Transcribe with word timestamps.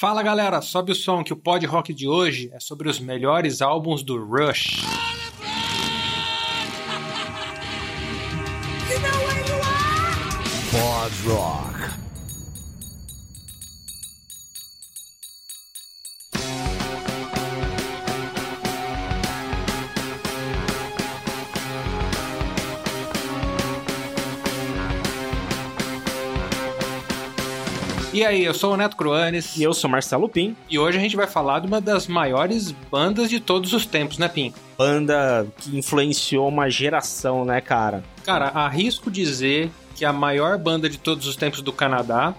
Fala 0.00 0.22
galera, 0.22 0.62
sobe 0.62 0.92
o 0.92 0.94
som 0.94 1.22
que 1.22 1.30
o 1.30 1.36
Pod 1.36 1.66
Rock 1.66 1.92
de 1.92 2.08
hoje 2.08 2.50
é 2.54 2.58
sobre 2.58 2.88
os 2.88 2.98
melhores 2.98 3.60
álbuns 3.60 4.02
do 4.02 4.16
Rush. 4.16 4.80
Pod 10.72 11.12
Rock. 11.28 11.69
E 28.20 28.22
aí, 28.22 28.44
eu 28.44 28.52
sou 28.52 28.74
o 28.74 28.76
Neto 28.76 28.96
Cruanes. 28.96 29.56
E 29.56 29.62
eu 29.62 29.72
sou 29.72 29.88
Marcelo 29.88 30.28
Pim. 30.28 30.54
E 30.68 30.78
hoje 30.78 30.98
a 30.98 31.00
gente 31.00 31.16
vai 31.16 31.26
falar 31.26 31.60
de 31.60 31.66
uma 31.66 31.80
das 31.80 32.06
maiores 32.06 32.70
bandas 32.70 33.30
de 33.30 33.40
todos 33.40 33.72
os 33.72 33.86
tempos, 33.86 34.18
né, 34.18 34.28
Pim? 34.28 34.52
Banda 34.76 35.46
que 35.56 35.74
influenciou 35.74 36.46
uma 36.46 36.68
geração, 36.68 37.46
né, 37.46 37.62
cara? 37.62 38.04
Cara, 38.22 38.48
arrisco 38.48 39.10
dizer 39.10 39.70
que 39.96 40.04
a 40.04 40.12
maior 40.12 40.58
banda 40.58 40.86
de 40.86 40.98
todos 40.98 41.26
os 41.26 41.34
tempos 41.34 41.62
do 41.62 41.72
Canadá. 41.72 42.34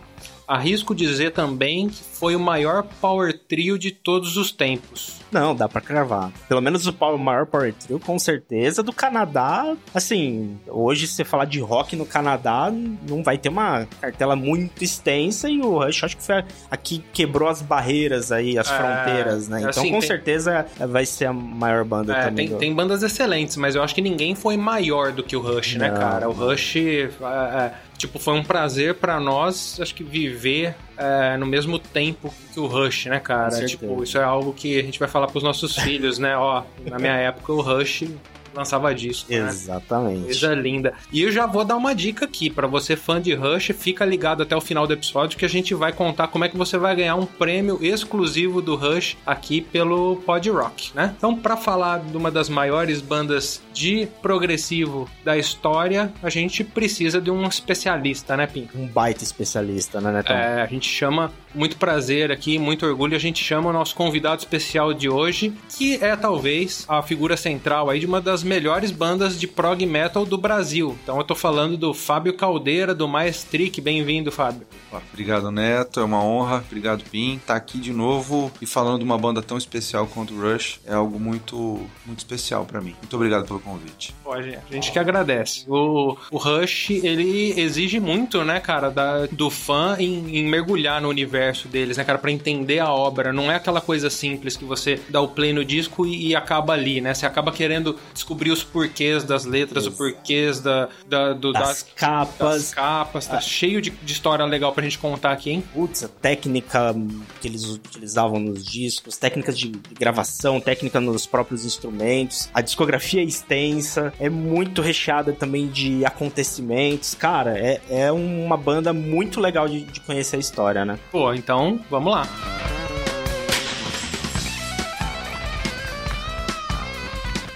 Arrisco 0.48 0.94
dizer 0.94 1.32
também 1.32 1.90
que 1.90 1.98
foi 2.22 2.36
o 2.36 2.40
maior 2.40 2.84
power 3.02 3.36
trio 3.36 3.80
de 3.80 3.90
todos 3.90 4.38
os 4.38 4.52
tempos. 4.52 5.20
Não, 5.32 5.56
dá 5.56 5.68
pra 5.68 5.82
cravar. 5.82 6.30
Pelo 6.48 6.62
menos 6.62 6.86
o 6.86 6.94
power- 6.94 7.18
maior 7.18 7.48
power 7.48 7.74
trio, 7.74 8.00
com 8.00 8.20
certeza. 8.20 8.84
Do 8.84 8.94
Canadá, 8.94 9.76
assim, 9.92 10.56
hoje 10.68 11.08
se 11.08 11.16
você 11.16 11.24
falar 11.24 11.46
de 11.46 11.60
rock 11.60 11.96
no 11.96 12.06
Canadá, 12.06 12.72
não 13.10 13.24
vai 13.24 13.40
ter 13.40 13.50
uma 13.50 13.88
cartela 14.00 14.36
muito 14.36 14.84
extensa 14.84 15.50
e 15.50 15.60
o 15.60 15.80
Rush 15.84 16.04
acho 16.04 16.18
que 16.18 16.24
foi 16.24 16.36
a, 16.36 16.46
a 16.70 16.78
que 16.78 17.00
quebrou 17.12 17.50
as 17.50 17.60
barreiras 17.62 18.32
aí, 18.32 18.56
as 18.60 18.70
É, 18.70 18.78
fronteiras, 18.78 19.48
né? 19.48 19.58
Então 19.60 19.70
assim, 19.72 19.90
com 19.92 20.00
tem- 20.00 20.08
certeza 20.08 20.66
vai 20.78 21.06
ser 21.08 21.26
a 21.26 21.34
maior 21.34 21.84
banda 21.84 22.14
É, 22.16 22.26
também. 22.26 22.46
tem, 22.48 22.56
do- 22.56 22.60
tem 22.60 22.76
bandas 22.76 23.02
excelentes, 23.02 23.58
mas 23.58 23.74
eu 23.74 23.82
acho 23.82 23.96
que 23.96 24.02
ninguém 24.02 24.36
foi 24.36 24.58
maior 24.58 25.12
do 25.12 25.24
que 25.24 25.36
o 25.36 25.40
Rush, 25.42 25.74
né, 25.76 25.90
Não. 25.90 25.98
cara? 25.98 26.30
O 26.30 26.34
Rush, 26.34 26.76
é, 26.76 27.10
é, 27.24 27.74
tipo, 27.98 28.20
foi 28.20 28.34
um 28.36 28.44
prazer 28.44 28.96
pra 28.96 29.20
nós, 29.20 29.80
acho 29.82 29.96
que 29.96 30.04
viver 30.04 30.76
é, 30.98 31.36
no 31.38 31.48
mesmo 31.48 31.80
tempo 31.80 32.11
que 32.54 32.60
o 32.60 32.68
Rush, 32.68 33.06
né, 33.06 33.20
cara? 33.20 33.66
Tipo, 33.66 34.04
isso 34.04 34.18
é 34.18 34.24
algo 34.24 34.54
que 34.54 34.80
a 34.80 34.84
gente 34.84 35.00
vai 35.00 35.08
falar 35.08 35.28
pros 35.28 35.44
nossos 35.44 35.76
filhos, 35.76 36.18
né? 36.18 36.38
Ó, 36.38 36.64
na 36.86 36.98
minha 36.98 37.16
época 37.16 37.52
o 37.54 37.62
Rush 37.62 38.06
lançava 38.54 38.94
disco, 38.94 39.32
né? 39.32 39.48
Exatamente. 39.48 40.24
Coisa 40.24 40.54
linda. 40.54 40.94
E 41.12 41.22
eu 41.22 41.32
já 41.32 41.46
vou 41.46 41.64
dar 41.64 41.76
uma 41.76 41.94
dica 41.94 42.26
aqui 42.26 42.50
pra 42.50 42.68
você 42.68 42.96
fã 42.96 43.22
de 43.22 43.34
Rush, 43.34 43.72
fica 43.78 44.06
ligado 44.06 44.44
até 44.44 44.56
o 44.56 44.62
final 44.62 44.86
do 44.86 44.94
episódio 44.94 45.38
que 45.38 45.46
a 45.46 45.50
gente 45.50 45.74
vai 45.74 45.94
contar 45.94 46.28
como 46.28 46.44
é 46.44 46.50
que 46.50 46.58
você 46.58 46.78
vai 46.78 46.96
ganhar 46.96 47.16
um 47.16 47.26
prêmio 47.26 47.80
exclusivo 47.82 48.62
do 48.62 48.76
Rush 48.76 49.18
aqui 49.26 49.62
pelo 49.62 50.18
Pod 50.18 50.50
Rock, 50.50 50.92
né? 50.96 51.14
Então, 51.18 51.36
pra 51.36 51.56
falar 51.56 52.00
de 52.00 52.16
uma 52.16 52.32
das 52.32 52.50
maiores 52.50 53.02
bandas 53.02 53.62
de 53.74 54.08
progressivo 54.22 55.10
da 55.24 55.38
história, 55.38 56.12
a 56.22 56.30
gente 56.30 56.64
precisa 56.64 57.22
de 57.22 57.32
um 57.32 57.46
especialista, 57.48 58.36
né, 58.36 58.48
Pim? 58.48 58.68
Um 58.76 58.88
baita 58.88 59.24
especialista, 59.24 60.02
né, 60.02 60.12
Netão? 60.12 60.36
É, 60.36 60.62
a 60.62 60.66
gente 60.66 60.88
chama, 60.88 61.32
muito 61.54 61.78
prazer 61.78 62.32
aqui, 62.32 62.58
muito 62.58 62.86
orgulho, 62.86 63.16
a 63.16 63.20
gente 63.20 63.44
chama 63.44 63.70
o 63.70 63.74
nosso 63.74 63.96
convidado 63.96 64.40
especial 64.40 64.94
de 64.94 65.10
hoje, 65.10 65.54
que 65.78 65.96
é 66.04 66.16
talvez 66.16 66.86
a 66.88 67.02
figura 67.02 67.36
central 67.36 67.90
aí 67.90 68.00
de 68.00 68.06
uma 68.06 68.22
das 68.22 68.44
melhores 68.44 68.92
bandas 68.92 69.40
de 69.40 69.48
prog 69.48 69.86
metal 69.86 70.26
do 70.26 70.38
Brasil. 70.38 70.98
Então 71.04 71.18
eu 71.18 71.24
tô 71.24 71.36
falando 71.36 71.78
do 71.78 71.94
Fábio 71.94 72.34
Caldeira, 72.34 72.94
do 72.96 73.08
Maestric. 73.08 73.82
Bem-vindo, 73.82 74.32
Fábio. 74.32 74.66
Obrigado, 75.12 75.52
Neto. 75.52 76.00
É 76.00 76.04
uma 76.04 76.24
honra. 76.24 76.64
Obrigado, 76.68 77.04
Pim. 77.10 77.40
Tá 77.46 77.56
aqui 77.56 77.78
de 77.80 77.92
novo 77.94 78.52
e 78.62 78.66
falando 78.66 79.00
de 79.00 79.06
uma 79.06 79.18
banda 79.18 79.42
tão 79.42 79.58
especial 79.58 80.08
quanto 80.08 80.34
o 80.34 80.42
Rush 80.42 80.80
é 80.86 80.94
algo 80.94 81.20
muito, 81.20 81.80
muito 82.06 82.20
especial 82.20 82.66
pra 82.66 82.82
mim. 82.82 82.96
Muito 83.02 83.16
obrigado 83.16 83.46
pelo 83.46 83.60
convite. 83.60 84.14
Pô, 84.24 84.42
gente- 84.42 84.58
a 84.70 84.74
gente 84.74 84.92
que 84.92 85.00
agradece. 85.00 85.64
O, 85.68 86.16
o 86.32 86.38
Rush, 86.38 86.90
ele 86.92 87.60
exige 87.60 88.00
muito, 88.00 88.44
né, 88.44 88.60
cara, 88.60 88.90
da- 88.90 89.26
do 89.28 89.50
fã 89.50 89.96
em, 90.00 90.38
em 90.38 90.46
mergulhar 90.48 91.02
no 91.02 91.10
universo 91.10 91.41
deles, 91.68 91.98
né, 91.98 92.04
cara, 92.04 92.18
pra 92.18 92.32
entender 92.32 92.80
a 92.80 92.92
obra. 92.92 93.32
Não 93.34 93.52
é 93.52 93.56
aquela 93.56 93.82
coisa 93.82 94.10
simples 94.10 94.56
que 94.56 94.64
você 94.66 95.00
dá 95.10 95.20
o 95.22 95.28
play 95.28 95.54
no 95.54 95.64
disco 95.66 96.06
e, 96.06 96.28
e 96.28 96.36
acaba 96.36 96.74
ali, 96.74 97.02
né? 97.02 97.14
Você 97.14 97.26
acaba 97.26 97.52
querendo 97.52 97.98
descobrir 98.14 98.52
os 98.52 98.64
porquês 98.64 99.24
das 99.24 99.46
letras, 99.46 99.88
os 99.88 99.96
porquês 99.96 100.60
da, 100.60 100.90
da- 101.08 101.34
do- 101.34 101.52
Das 101.54 101.84
capas. 101.96 102.38
das 102.62 102.74
capas. 102.74 103.28
Tá 103.28 103.40
cheio 103.42 103.82
de, 103.82 103.90
de 103.90 104.14
história 104.14 104.46
legal 104.46 104.72
pra 104.74 104.84
gente 104.84 104.98
contar 104.98 105.32
aqui, 105.32 105.52
hein? 105.52 105.64
Putz, 105.74 106.04
a 106.04 106.08
técnica 106.08 106.94
que 107.40 107.48
eles 107.48 107.66
utilizavam 107.66 108.40
nos 108.40 108.64
discos, 108.66 109.18
técnicas 109.18 109.58
de 109.58 109.70
gravação, 109.98 110.60
técnica 110.60 111.00
nos 111.00 111.26
próprios 111.26 111.66
instrumentos, 111.66 112.50
a 112.54 112.62
discografia 112.62 113.22
é 113.22 113.24
extensa, 113.24 114.14
é 114.20 114.30
muito 114.30 114.82
recheada 114.82 115.32
também 115.34 115.68
de 115.68 116.04
acontecimentos. 116.06 117.14
Cara, 117.16 117.58
é, 117.58 117.80
é 117.90 118.12
uma 118.12 118.58
banda 118.58 118.92
muito 118.94 119.40
legal 119.40 119.68
de, 119.68 119.82
de 119.82 120.00
conhecer 120.02 120.36
a 120.38 120.40
história, 120.40 120.84
né? 120.86 120.98
Pô, 121.12 121.31
então, 121.34 121.80
vamos 121.90 122.12
lá. 122.12 122.61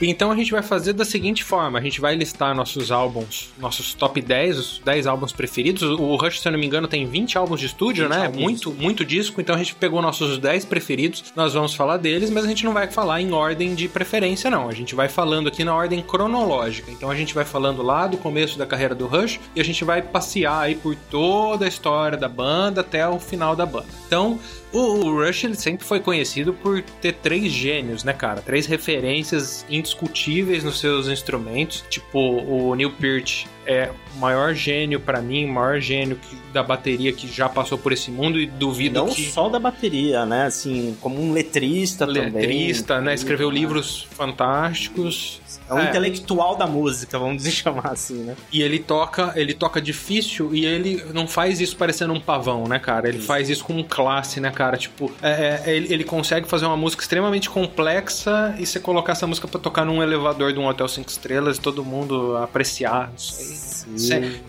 Então 0.09 0.31
a 0.31 0.35
gente 0.35 0.51
vai 0.51 0.61
fazer 0.61 0.93
da 0.93 1.05
seguinte 1.05 1.43
forma: 1.43 1.79
a 1.79 1.81
gente 1.81 1.99
vai 1.99 2.15
listar 2.15 2.55
nossos 2.55 2.91
álbuns, 2.91 3.49
nossos 3.57 3.93
top 3.93 4.21
10, 4.21 4.57
os 4.57 4.81
10 4.83 5.07
álbuns 5.07 5.31
preferidos. 5.31 5.83
O 5.83 6.15
Rush, 6.15 6.39
se 6.41 6.47
eu 6.47 6.51
não 6.51 6.59
me 6.59 6.65
engano, 6.65 6.87
tem 6.87 7.05
20 7.05 7.37
álbuns 7.37 7.59
de 7.59 7.65
estúdio, 7.65 8.07
20 8.07 8.17
né? 8.17 8.25
álbuns. 8.25 8.41
Muito, 8.41 8.71
muito 8.71 9.05
disco. 9.05 9.41
Então 9.41 9.55
a 9.55 9.57
gente 9.57 9.75
pegou 9.75 10.01
nossos 10.01 10.37
10 10.37 10.65
preferidos, 10.65 11.33
nós 11.35 11.53
vamos 11.53 11.73
falar 11.73 11.97
deles, 11.97 12.29
mas 12.29 12.45
a 12.45 12.47
gente 12.47 12.63
não 12.65 12.73
vai 12.73 12.87
falar 12.87 13.21
em 13.21 13.31
ordem 13.31 13.75
de 13.75 13.87
preferência, 13.87 14.49
não. 14.49 14.69
A 14.69 14.73
gente 14.73 14.95
vai 14.95 15.07
falando 15.07 15.47
aqui 15.47 15.63
na 15.63 15.73
ordem 15.73 16.01
cronológica. 16.01 16.91
Então 16.91 17.09
a 17.09 17.15
gente 17.15 17.33
vai 17.33 17.45
falando 17.45 17.81
lá 17.81 18.07
do 18.07 18.17
começo 18.17 18.57
da 18.57 18.65
carreira 18.65 18.95
do 18.95 19.07
Rush 19.07 19.39
e 19.55 19.61
a 19.61 19.63
gente 19.63 19.83
vai 19.83 20.01
passear 20.01 20.61
aí 20.61 20.75
por 20.75 20.95
toda 21.09 21.65
a 21.65 21.67
história 21.67 22.17
da 22.17 22.29
banda 22.29 22.81
até 22.81 23.07
o 23.07 23.19
final 23.19 23.55
da 23.55 23.65
banda. 23.65 23.87
Então, 24.05 24.39
o, 24.79 25.25
Rush 25.25 25.43
ele 25.43 25.55
sempre 25.55 25.85
foi 25.85 25.99
conhecido 25.99 26.53
por 26.53 26.81
ter 26.81 27.13
três 27.13 27.51
gênios, 27.51 28.03
né, 28.03 28.13
cara? 28.13 28.41
Três 28.41 28.65
referências 28.65 29.65
indiscutíveis 29.69 30.63
nos 30.63 30.79
seus 30.79 31.07
instrumentos. 31.07 31.83
Tipo, 31.89 32.19
o 32.19 32.75
Neil 32.75 32.91
Peart 32.91 33.45
é 33.65 33.89
o 34.15 34.19
maior 34.19 34.53
gênio 34.53 34.99
pra 34.99 35.21
mim, 35.21 35.45
o 35.45 35.53
maior 35.53 35.79
gênio 35.79 36.15
que- 36.17 36.35
da 36.53 36.63
bateria 36.63 37.11
que 37.11 37.27
já 37.27 37.49
passou 37.49 37.77
por 37.77 37.91
esse 37.91 38.09
mundo 38.09 38.39
e 38.39 38.45
duvido 38.45 38.99
Não 38.99 39.09
que 39.09 39.29
só 39.29 39.49
da 39.49 39.59
bateria, 39.59 40.25
né? 40.25 40.45
Assim, 40.45 40.95
como 41.01 41.21
um 41.21 41.33
letrista, 41.33 42.05
letrista, 42.05 42.93
também. 42.95 43.05
né? 43.07 43.13
Escreveu 43.13 43.49
livros 43.49 44.07
fantásticos. 44.11 45.41
É 45.69 45.73
um 45.73 45.79
É. 45.79 45.89
intelectual 45.89 46.55
da 46.55 46.67
música, 46.67 47.17
vamos 47.17 47.43
chamar 47.51 47.91
assim, 47.91 48.23
né? 48.23 48.35
E 48.51 48.61
ele 48.61 48.77
toca, 48.79 49.33
ele 49.35 49.53
toca 49.53 49.81
difícil 49.81 50.53
e 50.53 50.63
ele 50.65 51.03
não 51.13 51.27
faz 51.27 51.59
isso 51.59 51.75
parecendo 51.75 52.13
um 52.13 52.19
pavão, 52.19 52.67
né, 52.67 52.77
cara? 52.79 53.09
Ele 53.09 53.19
faz 53.19 53.49
isso 53.49 53.63
com 53.65 53.83
classe, 53.83 54.39
né, 54.39 54.51
cara? 54.51 54.77
Tipo, 54.77 55.11
é, 55.21 55.61
é, 55.65 55.75
ele, 55.75 55.91
ele 55.93 56.03
consegue 56.03 56.47
fazer 56.47 56.65
uma 56.65 56.77
música 56.77 57.01
extremamente 57.01 57.49
complexa 57.49 58.55
e 58.59 58.65
você 58.65 58.79
colocar 58.79 59.13
essa 59.13 59.25
música 59.27 59.47
pra 59.47 59.59
tocar 59.59 59.85
num 59.85 60.01
elevador 60.03 60.53
de 60.53 60.59
um 60.59 60.67
hotel 60.67 60.87
cinco 60.87 61.09
estrelas 61.09 61.57
e 61.57 61.61
todo 61.61 61.83
mundo 61.83 62.37
apreciar. 62.37 63.11
Isso 63.17 63.35
aí. 63.39 63.54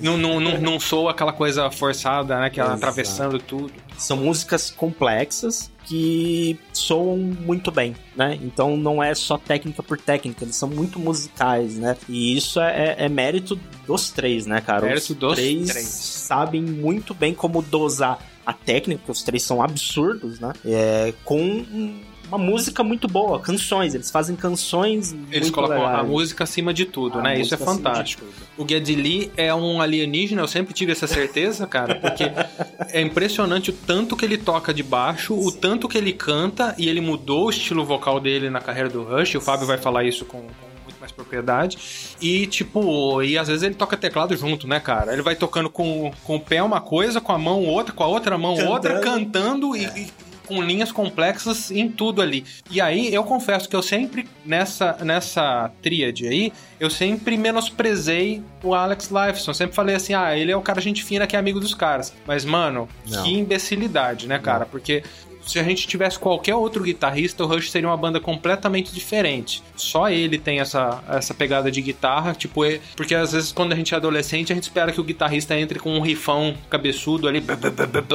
Não, 0.00 0.17
não, 0.17 0.41
não, 0.41 0.59
não 0.61 0.81
soa 0.81 1.11
aquela 1.11 1.33
coisa 1.33 1.71
forçada, 1.71 2.39
né? 2.41 2.50
Que 2.50 2.61
ela 2.61 2.71
Exato. 2.71 2.84
atravessando 2.84 3.39
tudo. 3.39 3.72
São 3.97 4.19
músicas 4.19 4.71
complexas 4.71 5.71
que 5.84 6.59
soam 6.72 7.16
muito 7.16 7.71
bem, 7.71 7.95
né? 8.16 8.39
Então 8.43 8.77
não 8.77 9.03
é 9.03 9.15
só 9.15 9.39
técnica 9.39 9.83
por 9.83 9.99
técnica, 9.99 10.45
eles 10.45 10.56
são 10.56 10.69
muito 10.69 10.99
musicais, 10.99 11.77
né? 11.77 11.97
E 12.09 12.37
isso 12.37 12.61
é, 12.61 12.97
é 12.99 13.09
mérito 13.09 13.59
dos 13.87 14.11
três, 14.11 14.47
né, 14.47 14.61
cara? 14.61 14.87
Mérito 14.87 15.12
os 15.12 15.19
dos 15.19 15.34
três, 15.34 15.69
três. 15.69 15.87
sabem 15.87 16.61
muito 16.61 17.15
bem 17.15 17.33
como 17.33 17.62
dosar 17.62 18.19
a 18.45 18.53
técnica, 18.53 19.00
porque 19.00 19.12
os 19.12 19.22
três 19.22 19.43
são 19.43 19.62
absurdos, 19.62 20.41
né? 20.41 20.53
É, 20.65 21.15
com 21.25 21.65
uma 22.28 22.39
música 22.39 22.83
muito 22.83 23.07
boa, 23.07 23.39
canções, 23.41 23.95
eles 23.95 24.11
fazem 24.11 24.34
canções 24.34 25.13
Eles 25.31 25.43
muito 25.49 25.53
colocam 25.53 25.84
a 25.87 25.91
legais. 25.91 26.09
música 26.09 26.45
acima 26.45 26.75
de 26.75 26.84
tudo, 26.84 27.19
A 27.19 27.23
né? 27.23 27.41
Isso 27.41 27.55
é 27.55 27.57
fantástico. 27.57 28.25
O 28.59 28.67
Geddy 28.69 28.95
Lee 28.97 29.31
é 29.37 29.55
um 29.55 29.81
alienígena, 29.81 30.43
eu 30.43 30.49
sempre 30.49 30.75
tive 30.75 30.93
essa 30.93 31.07
certeza, 31.07 31.67
cara, 31.67 31.95
porque 31.97 32.25
é 32.91 33.01
impressionante 33.01 33.71
o 33.71 33.73
tanto 33.73 34.17
que 34.17 34.25
ele 34.25 34.39
toca 34.39 34.73
de 34.75 34.83
baixo, 34.83 35.34
o 35.34 35.53
tanto 35.53 35.89
que 35.89 35.97
ele 35.99 36.13
canta, 36.13 36.75
e 36.78 36.89
ele 36.89 37.01
mudou 37.01 37.47
o 37.47 37.51
estilo 37.51 37.84
vocal 37.84 38.19
dele 38.19 38.51
na 38.51 38.61
carreira 38.61 38.89
do 38.89 39.03
Rush, 39.03 39.34
o 39.37 39.41
Fábio 39.41 39.67
vai 39.67 39.79
falar 39.79 40.05
isso 40.05 40.25
com, 40.25 40.39
com 40.39 40.67
muito 40.84 40.99
mais 40.99 41.13
propriedade. 41.13 41.77
E, 42.21 42.47
tipo, 42.47 43.22
e 43.22 43.37
às 43.39 43.49
vezes 43.49 43.63
ele 43.63 43.75
toca 43.75 43.97
teclado 43.97 44.34
junto, 44.37 44.67
né, 44.67 44.81
cara? 44.81 45.13
Ele 45.13 45.22
vai 45.22 45.37
tocando 45.37 45.69
com, 45.69 46.11
com 46.25 46.37
o 46.37 46.41
pé 46.41 46.63
uma 46.63 46.81
coisa, 46.81 47.21
com 47.21 47.33
a 47.33 47.39
mão 47.39 47.65
outra, 47.65 47.93
com 47.95 48.03
a 48.03 48.07
outra 48.07 48.37
mão 48.39 48.55
Cantando. 48.57 48.72
outra, 48.72 49.01
cantando 49.01 49.77
e- 49.77 49.84
e 49.84 50.07
com 50.47 50.63
linhas 50.63 50.93
complexas 50.93 51.71
em 51.71 51.89
tudo 51.89 52.22
ali. 52.22 52.45
E 52.71 52.81
aí, 52.81 53.13
eu 53.13 53.25
confesso 53.25 53.69
que 53.69 53.77
eu 53.77 53.83
sempre, 53.83 54.28
nessa, 54.45 54.97
nessa 55.04 55.71
tríade 55.83 56.27
aí, 56.27 56.53
eu 56.78 56.89
sempre 56.89 57.37
menosprezei 57.37 58.43
o 58.63 58.75
Alex 58.75 59.10
Lifeson. 59.10 59.53
Sempre 59.53 59.75
falei 59.75 59.95
assim, 59.97 60.15
ah, 60.15 60.37
ele 60.37 60.53
é 60.53 60.57
o 60.57 60.63
cara 60.63 60.81
gente 60.81 61.03
fina 61.03 61.27
que 61.27 61.37
é 61.37 61.39
amigo 61.39 61.60
dos 61.60 61.75
caras. 61.75 62.13
Mas, 62.27 62.45
mano, 62.45 62.89
Não. 63.07 63.22
que 63.22 63.33
imbecilidade, 63.33 64.27
né, 64.27 64.39
cara? 64.39 64.65
Porque 64.66 65.03
se 65.47 65.59
a 65.59 65.63
gente 65.63 65.87
tivesse 65.87 66.19
qualquer 66.19 66.54
outro 66.54 66.83
guitarrista, 66.83 67.45
o 67.45 67.47
Rush 67.47 67.71
seria 67.71 67.89
uma 67.89 67.97
banda 67.97 68.21
completamente 68.21 68.93
diferente. 68.93 69.63
Só 69.77 70.10
ele 70.10 70.39
tem 70.39 70.60
essa, 70.60 71.03
essa 71.09 71.33
pegada 71.33 71.71
de 71.71 71.81
guitarra, 71.81 72.34
tipo, 72.34 72.63
porque 72.97 73.15
às 73.15 73.33
vezes 73.33 73.53
quando 73.53 73.72
a 73.72 73.77
gente 73.77 73.95
é 73.95 73.97
adolescente, 73.97 74.53
a 74.53 74.54
gente 74.54 74.65
espera 74.65 74.91
que 74.91 75.01
o 75.01 75.04
guitarrista 75.04 75.59
entre 75.59 75.78
com 75.78 75.97
um 75.97 76.01
rifão 76.01 76.54
cabeçudo 76.69 77.28
ali, 77.28 77.43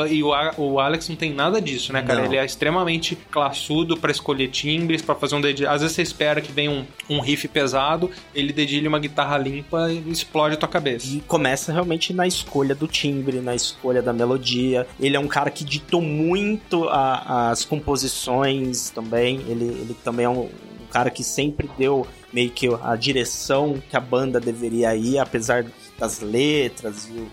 e 0.09 0.23
o, 0.23 0.31
o 0.57 0.79
Alex 0.79 1.07
não 1.07 1.15
tem 1.15 1.33
nada 1.33 1.61
disso, 1.61 1.93
né, 1.93 2.01
cara? 2.01 2.19
Não. 2.19 2.25
Ele 2.25 2.37
é 2.37 2.45
extremamente 2.45 3.15
classudo 3.29 3.95
para 3.97 4.11
escolher 4.11 4.49
timbres, 4.49 5.01
para 5.01 5.15
fazer 5.15 5.35
um 5.35 5.41
dedilho. 5.41 5.69
Às 5.69 5.81
vezes 5.81 5.95
você 5.95 6.01
espera 6.01 6.41
que 6.41 6.51
venha 6.51 6.71
um, 6.71 6.85
um 7.09 7.19
riff 7.21 7.47
pesado, 7.47 8.09
ele 8.35 8.51
dedilha 8.51 8.89
uma 8.89 8.99
guitarra 8.99 9.37
limpa 9.37 9.91
e 9.91 10.03
explode 10.11 10.55
a 10.55 10.57
tua 10.57 10.69
cabeça. 10.69 11.07
E 11.07 11.21
começa 11.21 11.71
realmente 11.71 12.13
na 12.13 12.27
escolha 12.27 12.75
do 12.75 12.87
timbre, 12.87 13.39
na 13.39 13.55
escolha 13.55 14.01
da 14.01 14.11
melodia. 14.11 14.87
Ele 14.99 15.15
é 15.15 15.19
um 15.19 15.27
cara 15.27 15.49
que 15.49 15.63
ditou 15.63 16.01
muito 16.01 16.89
a, 16.89 17.20
as 17.25 17.65
composições 17.65 18.89
também. 18.89 19.41
Ele, 19.47 19.65
ele 19.65 19.97
também 20.03 20.25
é 20.25 20.29
um, 20.29 20.43
um 20.43 20.87
cara 20.91 21.09
que 21.09 21.23
sempre 21.23 21.69
deu 21.77 22.05
meio 22.33 22.49
que 22.49 22.67
a 22.81 22.95
direção 22.95 23.81
que 23.89 23.95
a 23.95 23.99
banda 23.99 24.39
deveria 24.39 24.95
ir, 24.95 25.19
apesar 25.19 25.65
das 25.97 26.19
letras 26.19 27.07
e 27.09 27.27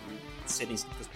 serem 0.47 0.75
escritas 0.75 1.09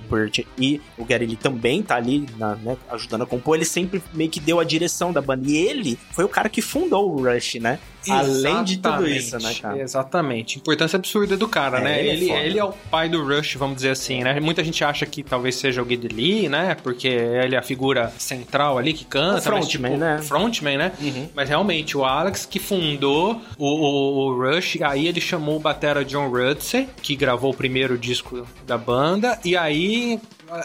Burt 0.00 0.40
e 0.58 0.80
o 0.96 1.04
Gary 1.04 1.26
Lee 1.26 1.36
também 1.36 1.82
tá 1.82 1.96
ali 1.96 2.26
na, 2.36 2.54
né, 2.56 2.76
ajudando 2.90 3.22
a 3.22 3.26
compor, 3.26 3.56
ele 3.56 3.64
sempre 3.64 4.02
meio 4.12 4.30
que 4.30 4.40
deu 4.40 4.60
a 4.60 4.64
direção 4.64 5.12
da 5.12 5.20
banda. 5.20 5.48
E 5.48 5.56
ele 5.56 5.98
foi 6.12 6.24
o 6.24 6.28
cara 6.28 6.48
que 6.48 6.62
fundou 6.62 7.10
o 7.10 7.22
Rush, 7.22 7.54
né? 7.56 7.78
Exatamente. 8.06 8.46
Além 8.46 8.64
de 8.64 8.78
tudo 8.78 9.08
isso, 9.08 9.38
né, 9.38 9.54
cara? 9.54 9.78
Exatamente. 9.78 10.58
Importância 10.58 10.96
absurda 10.96 11.36
do 11.36 11.48
cara, 11.48 11.78
é, 11.78 11.84
né? 11.84 12.00
Ele, 12.00 12.10
ele, 12.10 12.30
é 12.30 12.46
ele, 12.46 12.58
é 12.58 12.64
o 12.64 12.72
pai 12.90 13.08
do 13.08 13.24
Rush, 13.24 13.54
vamos 13.54 13.76
dizer 13.76 13.90
assim, 13.90 14.22
né? 14.22 14.38
Muita 14.40 14.62
gente 14.62 14.84
acha 14.84 15.06
que 15.06 15.22
talvez 15.22 15.54
seja 15.54 15.82
o 15.82 15.88
Geddy 15.88 16.08
Lee, 16.08 16.48
né? 16.48 16.76
Porque 16.82 17.08
ele 17.08 17.54
é 17.54 17.58
a 17.58 17.62
figura 17.62 18.12
central 18.18 18.78
ali 18.78 18.92
que 18.92 19.04
canta. 19.04 19.38
O 19.38 19.42
frontman, 19.42 19.90
tipo, 19.92 20.04
né? 20.04 20.22
Frontman, 20.22 20.76
né? 20.76 20.92
Uhum. 21.00 21.28
Mas 21.34 21.48
realmente, 21.48 21.96
o 21.96 22.04
Alex 22.04 22.44
que 22.44 22.58
fundou 22.58 23.40
o, 23.56 23.66
o, 23.66 24.28
o, 24.28 24.44
Rush, 24.44 24.78
aí 24.82 25.06
ele 25.06 25.20
chamou 25.20 25.56
o 25.56 25.60
batera 25.60 26.04
John 26.04 26.28
Rutsey, 26.28 26.88
que 27.02 27.16
gravou 27.16 27.52
o 27.52 27.56
primeiro 27.56 27.96
disco 27.96 28.46
da 28.66 28.76
banda, 28.76 29.38
e 29.44 29.56
aí 29.56 29.83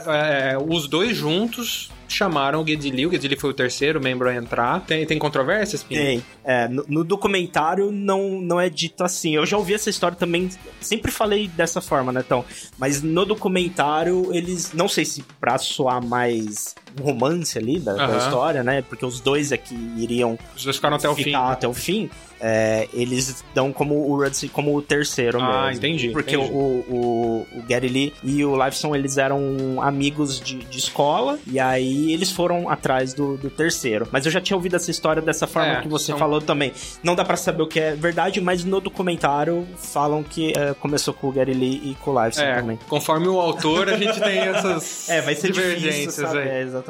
é, 0.08 0.58
os 0.58 0.88
dois 0.88 1.16
juntos 1.16 1.92
chamaram 2.08 2.62
o 2.62 2.68
Geddy 2.68 3.06
O 3.06 3.12
Geddy 3.12 3.36
foi 3.36 3.52
o 3.52 3.54
terceiro 3.54 4.02
membro 4.02 4.28
a 4.28 4.36
entrar. 4.36 4.82
Tem, 4.86 5.06
tem 5.06 5.18
controvérsias, 5.18 5.84
Pino? 5.84 6.02
Tem. 6.02 6.26
É, 6.44 6.68
no, 6.68 6.84
no, 6.88 7.04
documentário 7.04 7.92
não, 7.92 8.42
não 8.42 8.60
é 8.60 8.70
dito 8.70 9.04
assim. 9.04 9.36
Eu 9.36 9.46
já 9.46 9.58
ouvi 9.58 9.74
essa 9.74 9.90
história 9.90 10.18
também. 10.18 10.50
Sempre 10.82 11.12
falei 11.12 11.48
dessa 11.48 11.80
forma, 11.80 12.12
né, 12.12 12.22
então. 12.26 12.44
Mas 12.78 13.02
no 13.02 13.26
documentário, 13.26 14.34
eles. 14.34 14.74
Não 14.74 14.88
sei 14.88 15.06
se 15.06 15.24
pra 15.40 15.58
soar 15.58 16.04
mais 16.04 16.76
romance 17.02 17.58
ali 17.58 17.80
da, 17.80 17.94
da 17.94 18.18
história, 18.18 18.64
né? 18.64 18.82
Porque 18.82 19.06
os 19.06 19.20
dois 19.20 19.52
aqui 19.52 19.76
iriam. 19.98 20.38
Os 20.56 20.64
dois 20.64 20.76
ficaram 20.76 20.98
até 20.98 21.10
o 21.10 21.16
fim. 21.16 21.34
até 21.34 21.68
o 21.68 21.74
fim 21.74 22.10
é, 22.42 22.88
eles 22.94 23.44
dão 23.54 23.74
como 23.74 23.96
o 23.96 24.24
Rudsey 24.24 24.50
como 24.50 24.76
o 24.76 24.82
terceiro 24.82 25.40
ah, 25.42 25.68
mesmo. 25.68 25.78
entendi. 25.78 26.10
Porque 26.10 26.36
entendi. 26.36 26.52
O, 26.52 26.86
o, 26.90 27.48
o 27.58 27.64
Gary 27.68 27.88
Lee 27.88 28.14
e 28.24 28.44
o 28.46 28.56
Liveson, 28.56 28.96
eles 28.96 29.18
eram 29.18 29.82
amigos 29.82 30.40
de, 30.40 30.58
de 30.58 30.78
escola, 30.78 31.38
e 31.46 31.60
aí 31.60 32.14
eles 32.14 32.32
foram 32.32 32.70
atrás 32.70 33.14
do, 33.14 33.38
do 33.38 33.50
terceiro. 33.50 34.08
Mas 34.12 34.26
eu 34.26 34.32
já 34.32 34.40
tinha 34.40 34.56
ouvido 34.56 34.76
essa 34.76 34.90
história 34.90 35.22
dessa 35.22 35.46
forma 35.46 35.74
é, 35.74 35.82
que 35.82 35.88
você 35.88 36.08
são... 36.08 36.18
falou 36.18 36.42
também. 36.42 36.72
Não 37.04 37.16
dá 37.16 37.26
para 37.26 37.36
saber 37.36 37.64
o 37.64 37.68
que 37.68 37.80
é 37.80 37.96
verdade, 37.96 38.40
mas 38.40 38.64
no 38.64 38.80
documentário 38.80 39.68
falam 39.78 40.24
que 40.24 40.54
é, 40.58 40.74
começou 40.74 41.14
com 41.14 41.28
o 41.28 41.32
Gary 41.32 41.54
Lee 41.54 41.82
e 41.84 41.96
com 41.96 42.12
o 42.12 42.24
Liveson 42.24 42.44
é, 42.44 42.56
também. 42.56 42.80
Conforme 42.88 43.28
o 43.28 43.40
autor, 43.40 43.90
a 43.90 43.98
gente 43.98 44.20
tem 44.20 44.40
essas 44.40 45.10
é, 45.10 45.22
vai 45.22 45.36
ser 45.36 45.52
divergências 45.52 46.16
saber, 46.16 46.40
aí. 46.44 46.50
É, 46.50 46.62
exatamente. 46.62 46.89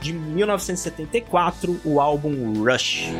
De 0.00 0.12
1974, 0.12 1.80
o 1.84 2.00
álbum 2.00 2.64
Rush. 2.64 3.10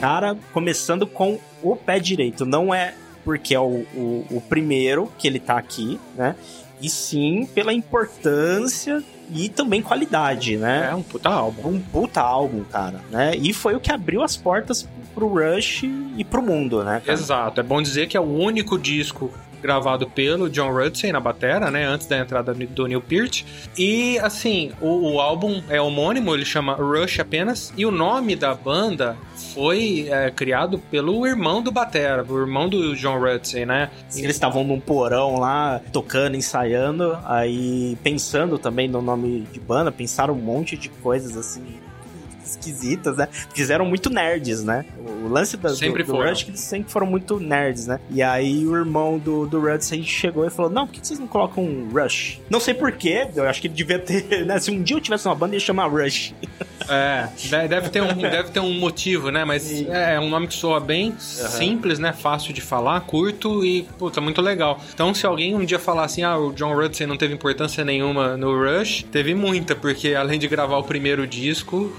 Cara, 0.00 0.36
começando 0.52 1.06
com 1.06 1.38
o 1.62 1.76
pé 1.76 1.98
direito. 1.98 2.44
Não 2.44 2.74
é 2.74 2.94
porque 3.24 3.54
é 3.54 3.60
o, 3.60 3.86
o, 3.94 4.26
o 4.30 4.40
primeiro 4.40 5.10
que 5.16 5.28
ele 5.28 5.38
tá 5.38 5.56
aqui, 5.56 5.98
né? 6.16 6.34
E 6.82 6.90
sim 6.90 7.46
pela 7.54 7.72
importância 7.72 9.02
e 9.32 9.48
também 9.48 9.80
qualidade, 9.80 10.56
né? 10.56 10.88
É 10.90 10.94
um 10.94 11.02
puta 11.02 11.28
álbum. 11.30 11.68
Um 11.68 11.80
puta 11.80 12.20
álbum, 12.20 12.64
cara, 12.64 13.00
né? 13.10 13.34
E 13.36 13.54
foi 13.54 13.74
o 13.74 13.80
que 13.80 13.92
abriu 13.92 14.22
as 14.22 14.36
portas 14.36 14.86
pro 15.14 15.28
Rush 15.28 15.84
e 16.16 16.24
pro 16.24 16.42
mundo, 16.42 16.82
né? 16.82 17.00
Cara? 17.04 17.18
Exato. 17.18 17.60
É 17.60 17.62
bom 17.62 17.80
dizer 17.80 18.08
que 18.08 18.16
é 18.16 18.20
o 18.20 18.24
único 18.24 18.78
disco 18.78 19.32
gravado 19.62 20.08
pelo 20.08 20.50
John 20.50 20.72
Rudsey 20.72 21.12
na 21.12 21.20
batera, 21.20 21.70
né, 21.70 21.84
antes 21.84 22.06
da 22.06 22.18
entrada 22.18 22.52
do 22.52 22.86
Neil 22.86 23.00
Peart. 23.00 23.44
E 23.78 24.18
assim, 24.18 24.72
o, 24.80 25.12
o, 25.12 25.20
álbum 25.20 25.62
é 25.68 25.80
homônimo, 25.80 26.34
ele 26.34 26.44
chama 26.44 26.74
Rush 26.74 27.20
apenas, 27.20 27.72
e 27.76 27.86
o 27.86 27.90
nome 27.90 28.34
da 28.34 28.54
banda 28.54 29.16
foi 29.54 30.08
é, 30.10 30.30
criado 30.30 30.78
pelo 30.90 31.26
irmão 31.26 31.62
do 31.62 31.70
batera, 31.70 32.24
o 32.28 32.38
irmão 32.38 32.68
do 32.68 32.94
John 32.96 33.18
Rudsey, 33.18 33.64
né? 33.64 33.90
Eles 34.14 34.36
estavam 34.36 34.64
num 34.64 34.80
porão 34.80 35.38
lá, 35.38 35.80
tocando, 35.92 36.36
ensaiando, 36.36 37.16
aí 37.24 37.96
pensando 38.02 38.58
também 38.58 38.88
no 38.88 39.00
nome 39.00 39.46
de 39.52 39.60
banda, 39.60 39.92
pensaram 39.92 40.34
um 40.34 40.38
monte 40.38 40.76
de 40.76 40.88
coisas 40.88 41.36
assim 41.36 41.62
esquisitas, 42.52 43.16
né? 43.16 43.28
Fizeram 43.54 43.84
muito 43.84 44.10
nerds, 44.10 44.62
né? 44.62 44.84
O 45.24 45.28
lance 45.28 45.56
da, 45.56 45.70
sempre 45.70 46.02
do, 46.02 46.12
do 46.12 46.22
Rush, 46.22 46.42
que 46.44 46.50
eles 46.50 46.60
sempre 46.60 46.90
foram 46.90 47.06
muito 47.06 47.38
nerds, 47.38 47.86
né? 47.86 48.00
E 48.10 48.22
aí 48.22 48.66
o 48.66 48.76
irmão 48.76 49.18
do, 49.18 49.46
do 49.46 49.60
Rush 49.60 49.92
chegou 50.04 50.46
e 50.46 50.50
falou: 50.50 50.70
Não, 50.70 50.86
por 50.86 50.94
que 50.94 51.06
vocês 51.06 51.18
não 51.18 51.26
colocam 51.26 51.64
um 51.64 51.88
Rush? 51.92 52.40
Não 52.48 52.60
sei 52.60 52.74
porquê, 52.74 53.28
eu 53.34 53.48
acho 53.48 53.60
que 53.60 53.66
ele 53.66 53.74
devia 53.74 53.98
ter, 53.98 54.44
né? 54.46 54.58
Se 54.58 54.70
um 54.70 54.82
dia 54.82 54.96
eu 54.96 55.00
tivesse 55.00 55.26
uma 55.26 55.34
banda, 55.34 55.54
ia 55.54 55.60
chamar 55.60 55.86
Rush. 55.86 56.34
É, 56.88 57.28
deve 57.68 57.88
ter 57.90 58.02
um, 58.02 58.14
deve 58.14 58.50
ter 58.50 58.60
um 58.60 58.78
motivo, 58.78 59.30
né? 59.30 59.44
Mas 59.44 59.70
é, 59.88 60.14
é 60.14 60.20
um 60.20 60.28
nome 60.28 60.46
que 60.46 60.54
soa 60.54 60.80
bem 60.80 61.10
uhum. 61.10 61.18
simples, 61.18 61.98
né? 61.98 62.12
Fácil 62.12 62.52
de 62.52 62.60
falar, 62.60 63.00
curto 63.02 63.64
e, 63.64 63.82
puta, 63.98 64.20
muito 64.20 64.40
legal. 64.40 64.80
Então, 64.92 65.14
se 65.14 65.26
alguém 65.26 65.54
um 65.54 65.64
dia 65.64 65.78
falar 65.78 66.04
assim, 66.04 66.22
ah, 66.22 66.36
o 66.36 66.52
John 66.52 66.74
Rutsey 66.74 67.06
não 67.06 67.16
teve 67.16 67.34
importância 67.34 67.84
nenhuma 67.84 68.36
no 68.36 68.52
Rush, 68.56 69.04
teve 69.10 69.34
muita, 69.34 69.74
porque 69.74 70.14
além 70.14 70.38
de 70.38 70.48
gravar 70.48 70.78
o 70.78 70.84
primeiro 70.84 71.26
disco, 71.26 71.92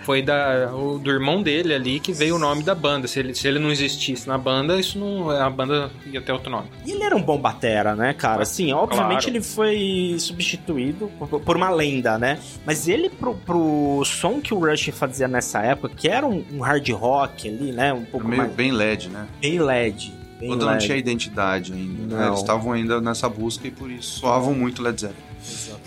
foi 0.00 0.22
da, 0.22 0.70
o, 0.74 0.98
do 0.98 1.10
irmão 1.10 1.42
dele 1.42 1.74
ali 1.74 2.00
que 2.00 2.12
veio 2.12 2.36
o 2.36 2.38
nome 2.38 2.62
da 2.62 2.74
banda. 2.74 3.06
Se 3.06 3.18
ele, 3.18 3.34
se 3.34 3.46
ele 3.46 3.58
não 3.58 3.70
existisse 3.70 4.26
na 4.28 4.38
banda, 4.38 4.78
isso 4.78 4.98
não. 4.98 5.30
A 5.30 5.50
banda 5.50 5.90
ia 6.06 6.20
ter 6.20 6.32
outro 6.32 6.50
nome. 6.50 6.68
E 6.84 6.92
ele 6.92 7.02
era 7.02 7.16
um 7.16 7.22
bom 7.22 7.38
batera, 7.38 7.94
né, 7.94 8.12
cara? 8.12 8.42
Assim, 8.42 8.72
obviamente 8.72 9.22
claro. 9.22 9.36
ele 9.36 9.42
foi 9.42 10.16
substituído 10.18 11.10
por, 11.18 11.40
por, 11.40 11.56
uma 11.56 11.70
lenda, 11.70 12.18
né? 12.18 12.38
Mas 12.64 12.88
ele, 12.88 13.10
pro, 13.10 13.34
pro 13.34 14.02
som 14.04 14.40
que 14.40 14.54
o 14.54 14.58
Rush 14.58 14.90
fazia 14.92 15.28
nessa 15.28 15.60
época, 15.60 15.94
que 15.94 16.08
era 16.08 16.26
um, 16.26 16.44
um 16.52 16.60
hard 16.60 16.88
rock 16.90 17.48
ali, 17.48 17.72
né? 17.72 17.92
Um 17.92 18.04
pouco 18.04 18.26
Meio 18.26 18.42
mais. 18.42 18.54
Bem 18.54 18.72
LED, 18.72 19.08
né? 19.08 19.26
Bem 19.40 19.58
LED. 19.58 20.18
Bem 20.38 20.50
Quando 20.50 20.66
não 20.66 20.78
tinha 20.78 20.96
identidade 20.96 21.72
ainda. 21.72 22.16
Né? 22.16 22.26
Eles 22.28 22.38
estavam 22.38 22.72
ainda 22.72 23.00
nessa 23.00 23.28
busca 23.28 23.66
e 23.66 23.70
por 23.70 23.90
isso 23.90 24.20
soavam 24.20 24.54
muito 24.54 24.82
Led 24.82 25.00
Zeppelin. 25.00 25.27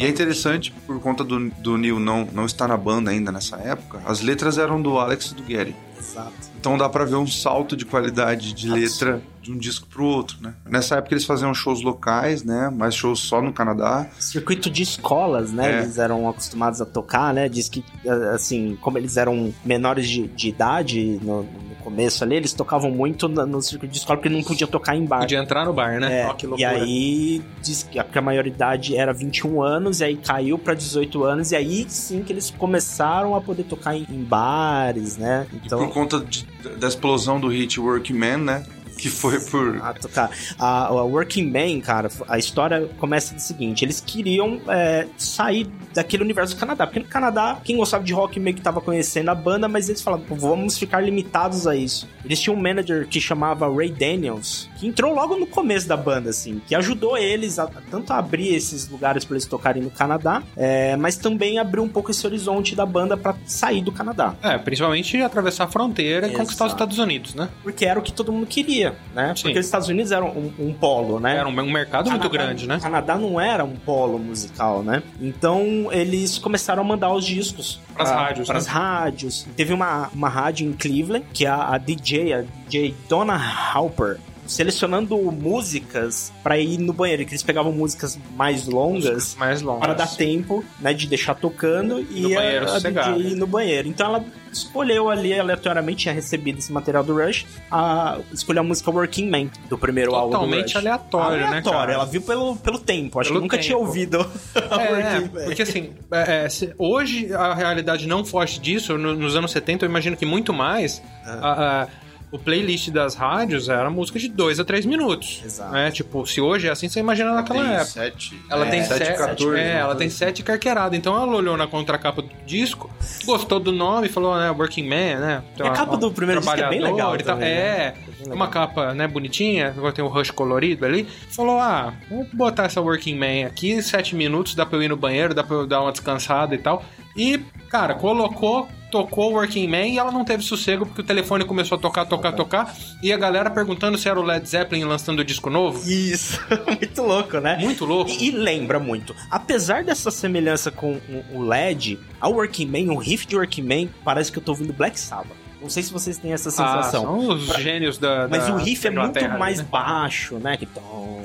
E 0.02 0.06
é 0.06 0.10
interessante, 0.10 0.72
por 0.88 1.00
conta 1.00 1.24
do, 1.24 1.52
do 1.52 1.78
Neil 1.78 2.00
não, 2.00 2.28
não 2.32 2.48
estar 2.48 2.68
na 2.68 2.76
banda 2.76 3.12
ainda 3.12 3.32
nessa 3.32 3.58
época, 3.58 4.02
as 4.04 4.20
letras 4.20 4.58
eram 4.58 4.82
do 4.82 4.98
Alex 4.98 5.28
e 5.28 5.36
do 5.36 5.44
Gary. 5.44 5.76
Exato. 5.96 6.51
Então 6.62 6.78
dá 6.78 6.88
para 6.88 7.06
ver 7.06 7.16
um 7.16 7.26
salto 7.26 7.76
de 7.76 7.86
qualidade 7.86 8.54
de 8.54 8.70
letra 8.70 9.20
de 9.42 9.52
um 9.52 9.58
disco 9.58 9.88
pro 9.88 10.06
outro, 10.06 10.38
né? 10.40 10.54
Nessa 10.64 10.98
época 10.98 11.16
eles 11.16 11.26
faziam 11.26 11.52
shows 11.56 11.82
locais, 11.82 12.44
né? 12.44 12.70
Mais 12.70 12.94
shows 12.94 13.20
só 13.20 13.42
no 13.42 13.52
Canadá. 13.52 14.08
Circuito 14.20 14.70
de 14.70 14.84
escolas, 14.84 15.52
né? 15.52 15.80
É. 15.80 15.80
Eles 15.80 15.98
eram 15.98 16.30
acostumados 16.30 16.80
a 16.80 16.86
tocar, 16.86 17.34
né? 17.34 17.50
Diz 17.50 17.68
que, 17.68 17.84
assim, 18.32 18.78
como 18.80 19.00
eles 19.00 19.18
eram 19.18 19.52
menores 19.66 20.08
de, 20.08 20.28
de 20.28 20.50
idade 20.50 21.20
no, 21.24 21.42
no, 21.42 21.72
começo 21.82 22.24
ali, 22.24 22.36
eles 22.36 22.54
tocavam 22.54 22.92
muito 22.92 23.28
no, 23.28 23.44
no, 23.48 23.60
circuito 23.60 23.94
de 23.94 23.98
escola 23.98 24.20
porque 24.20 24.30
não 24.30 24.44
podia 24.44 24.68
tocar 24.68 24.96
em 24.96 25.04
bar. 25.04 25.22
Podia 25.22 25.40
entrar 25.40 25.66
no 25.66 25.74
bar, 25.74 26.00
né? 26.00 26.22
É. 26.22 26.30
Oh, 26.30 26.56
e 26.56 26.64
aí 26.64 27.42
diz 27.60 27.82
que 27.82 27.98
a 28.00 28.22
maioridade 28.22 28.96
era 28.96 29.12
21 29.12 29.64
anos, 29.64 30.00
e 30.00 30.04
aí 30.04 30.16
caiu 30.16 30.60
para 30.60 30.76
18 30.76 31.24
anos, 31.24 31.52
e 31.52 31.56
aí 31.56 31.86
sim 31.90 32.22
que 32.22 32.32
eles 32.32 32.52
começaram 32.52 33.36
a 33.36 33.42
poder 33.42 33.64
tocar 33.64 33.96
em, 33.96 34.06
em 34.08 34.24
bares, 34.24 35.18
né? 35.18 35.48
Então... 35.52 35.82
E 35.82 35.88
por 35.88 35.94
conta 35.94 36.20
de, 36.20 36.46
da 36.78 36.88
explosão 36.88 37.40
do 37.40 37.48
hit 37.48 37.80
Workman, 37.80 38.38
né? 38.38 38.66
Que 39.02 39.10
foi 39.10 39.40
por. 39.40 39.78
Ah, 39.82 39.96
cara. 40.14 40.32
A, 40.60 40.88
a 40.88 41.04
Working 41.04 41.50
Man, 41.50 41.82
cara, 41.82 42.10
a 42.28 42.38
história 42.38 42.88
começa 43.00 43.34
do 43.34 43.42
seguinte: 43.42 43.84
eles 43.84 44.00
queriam 44.00 44.62
é, 44.68 45.08
sair 45.18 45.68
daquele 45.92 46.24
universo 46.24 46.56
do 46.56 46.60
Canadá. 46.60 46.86
Porque 46.86 47.00
no 47.00 47.06
Canadá, 47.06 47.60
quem 47.64 47.78
gostava 47.78 48.04
de 48.04 48.14
rock 48.14 48.40
meio 48.40 48.56
que 48.56 48.62
tava 48.62 48.80
conhecendo 48.80 49.30
a 49.30 49.36
banda, 49.36 49.68
mas 49.68 49.90
eles 49.90 50.02
falavam, 50.02 50.26
vamos 50.38 50.78
ficar 50.78 51.02
limitados 51.02 51.66
a 51.66 51.76
isso. 51.76 52.08
Eles 52.24 52.40
tinham 52.40 52.56
um 52.56 52.62
manager 52.62 53.08
que 53.08 53.20
chamava 53.20 53.68
Ray 53.74 53.90
Daniels, 53.90 54.70
que 54.78 54.88
entrou 54.88 55.14
logo 55.14 55.36
no 55.36 55.48
começo 55.48 55.88
da 55.88 55.98
banda, 55.98 56.30
assim, 56.30 56.62
que 56.68 56.76
ajudou 56.76 57.18
eles 57.18 57.58
a, 57.58 57.66
tanto 57.66 58.14
a 58.14 58.18
abrir 58.18 58.54
esses 58.54 58.88
lugares 58.88 59.26
para 59.26 59.36
eles 59.36 59.46
tocarem 59.46 59.82
no 59.82 59.90
Canadá, 59.90 60.44
é, 60.56 60.96
mas 60.96 61.18
também 61.18 61.58
abriu 61.58 61.84
um 61.84 61.90
pouco 61.90 62.12
esse 62.12 62.26
horizonte 62.26 62.76
da 62.76 62.86
banda 62.86 63.18
para 63.18 63.36
sair 63.46 63.82
do 63.82 63.92
Canadá. 63.92 64.36
É, 64.44 64.58
principalmente 64.58 65.18
atravessar 65.22 65.66
a 65.66 65.68
fronteira 65.68 66.28
Exato. 66.28 66.34
e 66.34 66.38
conquistar 66.38 66.66
os 66.66 66.74
Estados 66.74 67.00
Unidos, 67.00 67.34
né? 67.34 67.50
Porque 67.64 67.86
era 67.86 68.00
o 68.00 68.04
que 68.04 68.14
todo 68.14 68.32
mundo 68.32 68.46
queria, 68.46 68.91
né? 69.14 69.34
Sim. 69.36 69.44
Porque 69.44 69.60
os 69.60 69.66
Estados 69.66 69.88
Unidos 69.88 70.12
eram 70.12 70.30
um, 70.30 70.54
um 70.60 70.74
polo, 70.74 71.20
né? 71.20 71.38
Era 71.38 71.48
um, 71.48 71.52
um 71.52 71.72
mercado 71.72 72.06
Canadá, 72.06 72.12
muito 72.12 72.30
grande, 72.30 72.68
né? 72.68 72.78
O 72.78 72.82
Canadá 72.82 73.18
não 73.18 73.40
era 73.40 73.64
um 73.64 73.76
polo 73.76 74.18
musical, 74.20 74.84
né? 74.84 75.04
Então 75.20 75.90
eles 75.92 76.38
começaram 76.38 76.82
a 76.82 76.86
mandar 76.86 77.14
os 77.14 77.26
discos 77.26 77.80
para 77.94 78.04
as 78.04 78.12
rádios. 78.12 78.48
Para 78.48 78.58
as 78.58 78.66
né? 78.68 78.72
rádios. 78.72 79.48
Teve 79.56 79.74
uma, 79.74 80.10
uma 80.14 80.30
rádio 80.30 80.68
em 80.68 80.74
Cleveland, 80.74 81.26
que 81.34 81.46
a, 81.46 81.74
a 81.74 81.78
DJ, 81.78 82.34
a 82.34 82.44
DJ 82.68 82.96
Donna 83.08 83.36
Halper, 83.36 84.18
selecionando 84.52 85.18
músicas 85.32 86.32
para 86.44 86.58
ir 86.58 86.78
no 86.78 86.94
banheiro, 86.94 87.26
que 87.26 87.32
eles 87.32 87.44
pegavam 87.44 87.72
músicas 87.72 88.20
mais 88.36 88.68
longas, 88.68 89.14
músicas 89.14 89.36
mais 89.36 89.62
longas. 89.62 89.82
para 89.82 89.94
dar 89.94 90.08
tempo, 90.08 90.64
né, 90.80 90.94
de 90.94 91.08
deixar 91.08 91.36
tocando 91.36 92.00
e 92.12 92.36
banheiro 92.36 92.70
a, 92.70 92.76
a 92.76 92.80
DJ 92.80 93.32
ir 93.32 93.36
no 93.36 93.48
banheiro. 93.48 93.88
Então 93.88 94.08
ela 94.08 94.26
escolheu 94.52 95.10
ali 95.10 95.38
aleatoriamente, 95.38 96.04
tinha 96.04 96.14
recebido 96.14 96.60
esse 96.60 96.72
material 96.72 97.04
do 97.04 97.16
Rush, 97.16 97.46
a, 97.72 98.20
escolheu 98.34 98.62
a 98.62 98.66
música 98.66 98.92
Working 98.92 99.30
Man 99.30 99.50
do 99.70 99.78
primeiro 99.78 100.12
Totalmente 100.12 100.36
álbum. 100.36 100.46
Totalmente 100.46 100.78
aleatório, 100.78 101.28
aleatório, 101.28 101.40
né? 101.40 101.48
Aleatório, 101.48 101.94
ela 101.94 102.06
viu 102.06 102.22
pelo, 102.22 102.56
pelo 102.58 102.80
tempo, 102.80 103.20
acho 103.20 103.30
pelo 103.30 103.40
que 103.40 103.44
nunca 103.44 103.58
tempo. 103.58 103.66
tinha 103.66 103.78
ouvido. 103.78 104.30
É, 104.82 105.46
porque 105.46 105.62
assim, 105.62 105.94
é, 106.12 106.50
se, 106.50 106.74
hoje 106.78 107.34
a 107.34 107.54
realidade 107.54 108.08
não 108.08 108.26
foge 108.26 108.60
disso, 108.60 108.98
no, 108.98 109.16
nos 109.16 109.36
anos 109.36 109.52
70 109.52 109.86
eu 109.86 109.90
imagino 109.90 110.18
que 110.18 110.26
muito 110.26 110.54
mais. 110.54 111.02
Ah. 111.26 111.40
A, 111.42 111.82
a, 111.84 111.88
o 112.32 112.40
playlist 112.40 112.90
das 112.90 113.14
rádios 113.14 113.68
era 113.68 113.90
música 113.90 114.18
de 114.18 114.30
2 114.30 114.60
a 114.60 114.64
3 114.64 114.86
minutos. 114.86 115.42
Exato. 115.44 115.74
Né? 115.74 115.92
Tipo, 115.92 116.26
se 116.26 116.40
hoje 116.40 116.68
é 116.68 116.72
assim, 116.72 116.88
você 116.88 117.00
imagina 117.02 117.34
naquela 117.34 117.62
tem 117.62 117.74
época. 117.74 117.86
Sete, 117.86 118.42
ela 118.50 118.66
é, 118.66 118.70
tem 118.70 118.84
7, 118.84 119.18
14. 119.18 119.60
É, 119.60 119.78
ela 119.80 119.96
tem 119.96 120.10
7 120.10 120.42
carqueiradas. 120.42 120.98
Então 120.98 121.14
ela 121.14 121.36
olhou 121.36 121.58
na 121.58 121.68
contracapa 121.68 122.22
do 122.22 122.30
disco, 122.46 122.90
gostou 123.26 123.60
do 123.60 123.74
nome, 123.74 124.08
falou, 124.08 124.38
né, 124.40 124.50
Working 124.50 124.88
Man, 124.88 125.20
né? 125.20 125.44
Então, 125.54 125.68
a 125.68 125.72
capa 125.72 125.98
do 125.98 126.10
primeiro 126.12 126.40
disco 126.40 126.58
é 126.58 126.70
bem 126.70 126.80
legal. 126.80 127.18
Também, 127.18 127.50
é, 127.50 127.96
né? 128.26 128.34
uma 128.34 128.48
capa, 128.48 128.94
né, 128.94 129.08
bonitinha, 129.08 129.68
agora 129.68 129.92
tem 129.92 130.04
o 130.04 130.08
Rush 130.08 130.32
colorido 130.32 130.86
ali. 130.86 131.06
Falou, 131.30 131.60
ah, 131.60 131.94
vou 132.10 132.26
botar 132.32 132.64
essa 132.64 132.80
Working 132.80 133.16
Man 133.16 133.46
aqui, 133.46 133.82
7 133.82 134.16
minutos, 134.16 134.56
dá 134.56 134.66
pra 134.66 134.78
eu 134.78 134.84
ir 134.84 134.88
no 134.88 134.96
banheiro, 134.96 135.34
dá 135.34 135.44
pra 135.44 135.58
eu 135.58 135.68
dar 135.68 135.82
uma 135.82 135.92
descansada 135.92 136.56
e 136.56 136.58
tal. 136.58 136.84
E, 137.16 137.40
cara, 137.70 137.94
colocou 137.94 138.70
tocou 138.92 139.32
Working 139.34 139.68
Man 139.68 139.88
e 139.88 139.98
ela 139.98 140.12
não 140.12 140.26
teve 140.26 140.44
sossego 140.44 140.86
porque 140.86 141.02
o 141.02 141.04
telefone 141.04 141.46
começou 141.46 141.78
a 141.78 141.82
tocar, 141.82 142.06
tocar, 142.06 142.34
tocar. 142.34 142.76
E 143.02 143.12
a 143.12 143.18
galera 143.18 143.50
perguntando 143.50 143.98
se 143.98 144.10
era 144.10 144.20
o 144.20 144.24
Led 144.24 144.48
Zeppelin 144.48 144.84
lançando 144.84 145.20
o 145.20 145.24
disco 145.24 145.50
novo. 145.50 145.90
Isso, 145.90 146.40
muito 146.68 147.02
louco, 147.02 147.40
né? 147.40 147.58
Muito 147.58 147.86
louco. 147.86 148.12
E, 148.12 148.28
e, 148.28 148.32
lembra 148.32 148.80
muito. 148.80 149.16
Apesar 149.30 149.84
dessa 149.84 150.12
semelhança 150.12 150.70
com 150.70 151.00
o 151.34 151.42
LED, 151.42 151.98
a 152.20 152.28
Working 152.28 152.66
Man, 152.66 152.94
o 152.94 152.98
riff 152.98 153.26
de 153.26 153.36
Working 153.36 153.64
Man, 153.64 153.90
parece 154.04 154.32
que 154.32 154.38
eu 154.38 154.44
tô 154.44 154.52
ouvindo 154.52 154.74
Black 154.74 155.00
Sabbath. 155.00 155.42
Não 155.62 155.70
sei 155.70 155.84
se 155.84 155.94
vocês 155.94 156.18
têm 156.18 156.34
essa 156.34 156.50
ah, 156.50 156.52
sensação. 156.52 157.04
Ah, 157.04 157.06
são 157.06 157.30
os 157.30 157.48
pra... 157.48 157.60
gênios 157.60 157.98
da, 157.98 158.28
Mas 158.28 158.48
da 158.48 158.56
o 158.56 158.58
riff 158.58 158.86
é 158.86 158.90
muito 158.90 159.30
mais 159.38 159.60
né? 159.60 159.68
baixo, 159.70 160.36
né? 160.40 160.58
Que 160.58 160.66
tom, 160.66 161.24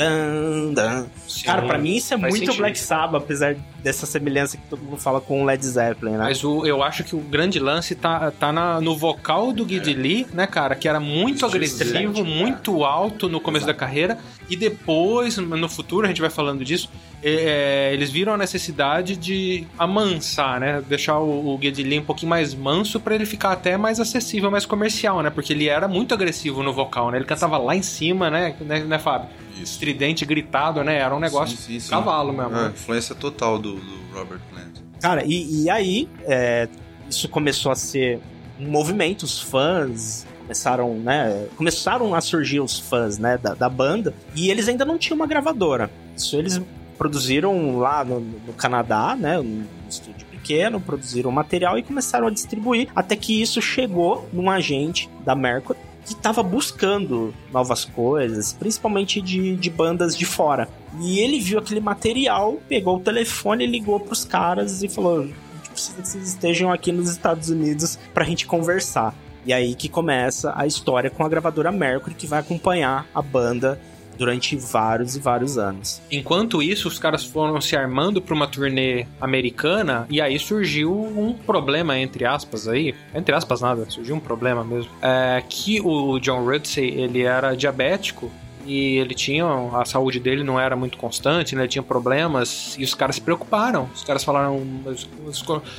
dan, 0.00 0.72
dan. 0.72 1.06
Cara, 1.44 1.62
pra 1.62 1.76
mim 1.76 1.96
isso 1.96 2.14
é 2.14 2.16
muito 2.16 2.38
sentido. 2.38 2.56
Black 2.56 2.78
Sabbath, 2.78 3.22
apesar 3.22 3.54
dessa 3.82 4.06
semelhança 4.06 4.56
que 4.56 4.62
todo 4.68 4.82
mundo 4.82 4.96
fala 4.96 5.20
com 5.20 5.42
o 5.42 5.44
Led 5.44 5.64
Zeppelin, 5.64 6.12
né? 6.12 6.24
Mas 6.24 6.42
o, 6.42 6.66
eu 6.66 6.82
acho 6.82 7.04
que 7.04 7.14
o 7.14 7.18
grande 7.18 7.58
lance 7.58 7.94
tá, 7.94 8.30
tá 8.30 8.50
na, 8.50 8.80
no 8.80 8.96
vocal 8.96 9.52
do 9.52 9.68
Gid 9.68 9.90
é. 9.90 9.94
Lee, 9.94 10.26
né, 10.32 10.46
cara? 10.46 10.74
Que 10.74 10.88
era 10.88 10.98
muito 10.98 11.44
agressivo, 11.44 12.24
muito 12.24 12.82
alto 12.84 13.28
no 13.28 13.40
começo 13.40 13.66
Exato. 13.66 13.78
da 13.78 13.86
carreira. 13.86 14.18
E 14.48 14.56
depois, 14.56 15.36
no 15.36 15.68
futuro, 15.68 16.06
a 16.06 16.08
gente 16.08 16.20
vai 16.20 16.30
falando 16.30 16.64
disso, 16.64 16.90
é, 17.22 17.90
eles 17.92 18.10
viram 18.10 18.32
a 18.32 18.36
necessidade 18.38 19.16
de 19.16 19.66
amansar, 19.78 20.58
né? 20.58 20.82
Deixar 20.88 21.18
o, 21.18 21.54
o 21.54 21.58
Lee 21.58 21.98
um 21.98 22.04
pouquinho 22.04 22.30
mais 22.30 22.54
manso 22.54 22.98
para 22.98 23.14
ele 23.14 23.26
ficar 23.26 23.52
até 23.52 23.76
mais 23.76 24.00
acessível, 24.00 24.50
mais 24.50 24.64
comercial, 24.64 25.22
né? 25.22 25.30
Porque 25.30 25.52
ele 25.52 25.68
era 25.68 25.86
muito 25.86 26.14
agressivo 26.14 26.62
no 26.62 26.72
vocal, 26.72 27.10
né? 27.10 27.18
Ele 27.18 27.26
cantava 27.26 27.58
lá 27.58 27.76
em 27.76 27.82
cima, 27.82 28.30
né, 28.30 28.56
né, 28.60 28.80
né 28.80 28.98
Fábio? 28.98 29.28
Isso. 29.62 29.72
Estridente, 29.72 30.24
gritado, 30.24 30.82
né? 30.82 30.98
Era 30.98 31.14
um 31.14 31.20
negócio 31.20 31.56
sim, 31.56 31.74
sim, 31.74 31.80
sim. 31.80 31.90
cavalo 31.90 32.32
mesmo. 32.32 32.56
É, 32.56 32.68
influência 32.68 33.14
total 33.14 33.58
do, 33.58 33.74
do 33.74 34.12
Robert 34.12 34.40
Plant. 34.50 34.80
Cara, 35.00 35.24
e, 35.24 35.64
e 35.64 35.70
aí, 35.70 36.08
é, 36.22 36.68
isso 37.08 37.28
começou 37.28 37.72
a 37.72 37.74
ser 37.74 38.20
um 38.58 38.68
movimento, 38.68 39.22
os 39.22 39.40
fãs 39.40 40.26
começaram, 40.40 40.94
né, 40.94 41.46
começaram 41.56 42.14
a 42.14 42.20
surgir 42.20 42.60
os 42.60 42.78
fãs, 42.78 43.18
né, 43.18 43.38
da, 43.38 43.54
da 43.54 43.68
banda, 43.68 44.12
e 44.34 44.50
eles 44.50 44.68
ainda 44.68 44.84
não 44.84 44.98
tinham 44.98 45.16
uma 45.16 45.26
gravadora. 45.26 45.88
Isso 46.16 46.36
eles 46.36 46.60
produziram 46.98 47.78
lá 47.78 48.04
no, 48.04 48.20
no 48.20 48.52
Canadá, 48.52 49.16
né, 49.16 49.38
um 49.38 49.64
estúdio 49.88 50.26
pequeno, 50.26 50.80
produziram 50.80 51.30
material 51.30 51.78
e 51.78 51.82
começaram 51.82 52.26
a 52.26 52.30
distribuir, 52.30 52.88
até 52.94 53.14
que 53.14 53.40
isso 53.40 53.62
chegou 53.62 54.28
num 54.32 54.50
agente 54.50 55.08
da 55.24 55.36
Mercury, 55.36 55.78
que 56.04 56.12
estava 56.12 56.42
buscando 56.42 57.34
novas 57.52 57.84
coisas, 57.84 58.52
principalmente 58.52 59.20
de, 59.20 59.56
de 59.56 59.70
bandas 59.70 60.16
de 60.16 60.24
fora. 60.24 60.68
E 61.00 61.20
ele 61.20 61.38
viu 61.38 61.58
aquele 61.58 61.80
material, 61.80 62.58
pegou 62.68 62.96
o 62.96 63.00
telefone, 63.00 63.66
ligou 63.66 64.00
pros 64.00 64.24
caras 64.24 64.82
e 64.82 64.88
falou: 64.88 65.28
precisa 65.70 66.02
que 66.02 66.08
vocês 66.08 66.28
estejam 66.28 66.72
aqui 66.72 66.92
nos 66.92 67.08
Estados 67.08 67.48
Unidos 67.48 67.98
pra 68.12 68.24
gente 68.24 68.46
conversar. 68.46 69.14
E 69.46 69.52
aí 69.52 69.74
que 69.74 69.88
começa 69.88 70.52
a 70.54 70.66
história 70.66 71.08
com 71.08 71.24
a 71.24 71.28
gravadora 71.28 71.72
Mercury, 71.72 72.14
que 72.14 72.26
vai 72.26 72.40
acompanhar 72.40 73.06
a 73.14 73.22
banda 73.22 73.80
durante 74.20 74.54
vários 74.54 75.16
e 75.16 75.18
vários 75.18 75.56
anos. 75.56 76.02
Enquanto 76.10 76.62
isso, 76.62 76.88
os 76.88 76.98
caras 76.98 77.24
foram 77.24 77.58
se 77.58 77.74
armando 77.74 78.20
para 78.20 78.34
uma 78.34 78.46
turnê 78.46 79.06
americana 79.18 80.06
e 80.10 80.20
aí 80.20 80.38
surgiu 80.38 80.92
um 80.92 81.32
problema, 81.32 81.98
entre 81.98 82.26
aspas, 82.26 82.68
aí. 82.68 82.94
Entre 83.14 83.34
aspas, 83.34 83.62
nada, 83.62 83.88
surgiu 83.88 84.14
um 84.14 84.20
problema 84.20 84.62
mesmo. 84.62 84.90
É 85.00 85.42
que 85.48 85.80
o 85.80 86.18
John 86.18 86.44
Rutsey, 86.44 87.00
ele 87.00 87.22
era 87.22 87.54
diabético 87.54 88.30
e 88.66 88.98
ele 88.98 89.14
tinha 89.14 89.46
a 89.72 89.86
saúde 89.86 90.20
dele 90.20 90.44
não 90.44 90.60
era 90.60 90.76
muito 90.76 90.98
constante, 90.98 91.56
né? 91.56 91.62
ele 91.62 91.68
tinha 91.68 91.82
problemas 91.82 92.76
e 92.78 92.84
os 92.84 92.92
caras 92.92 93.14
se 93.14 93.22
preocuparam. 93.22 93.88
Os 93.94 94.04
caras 94.04 94.22
falaram, 94.22 94.62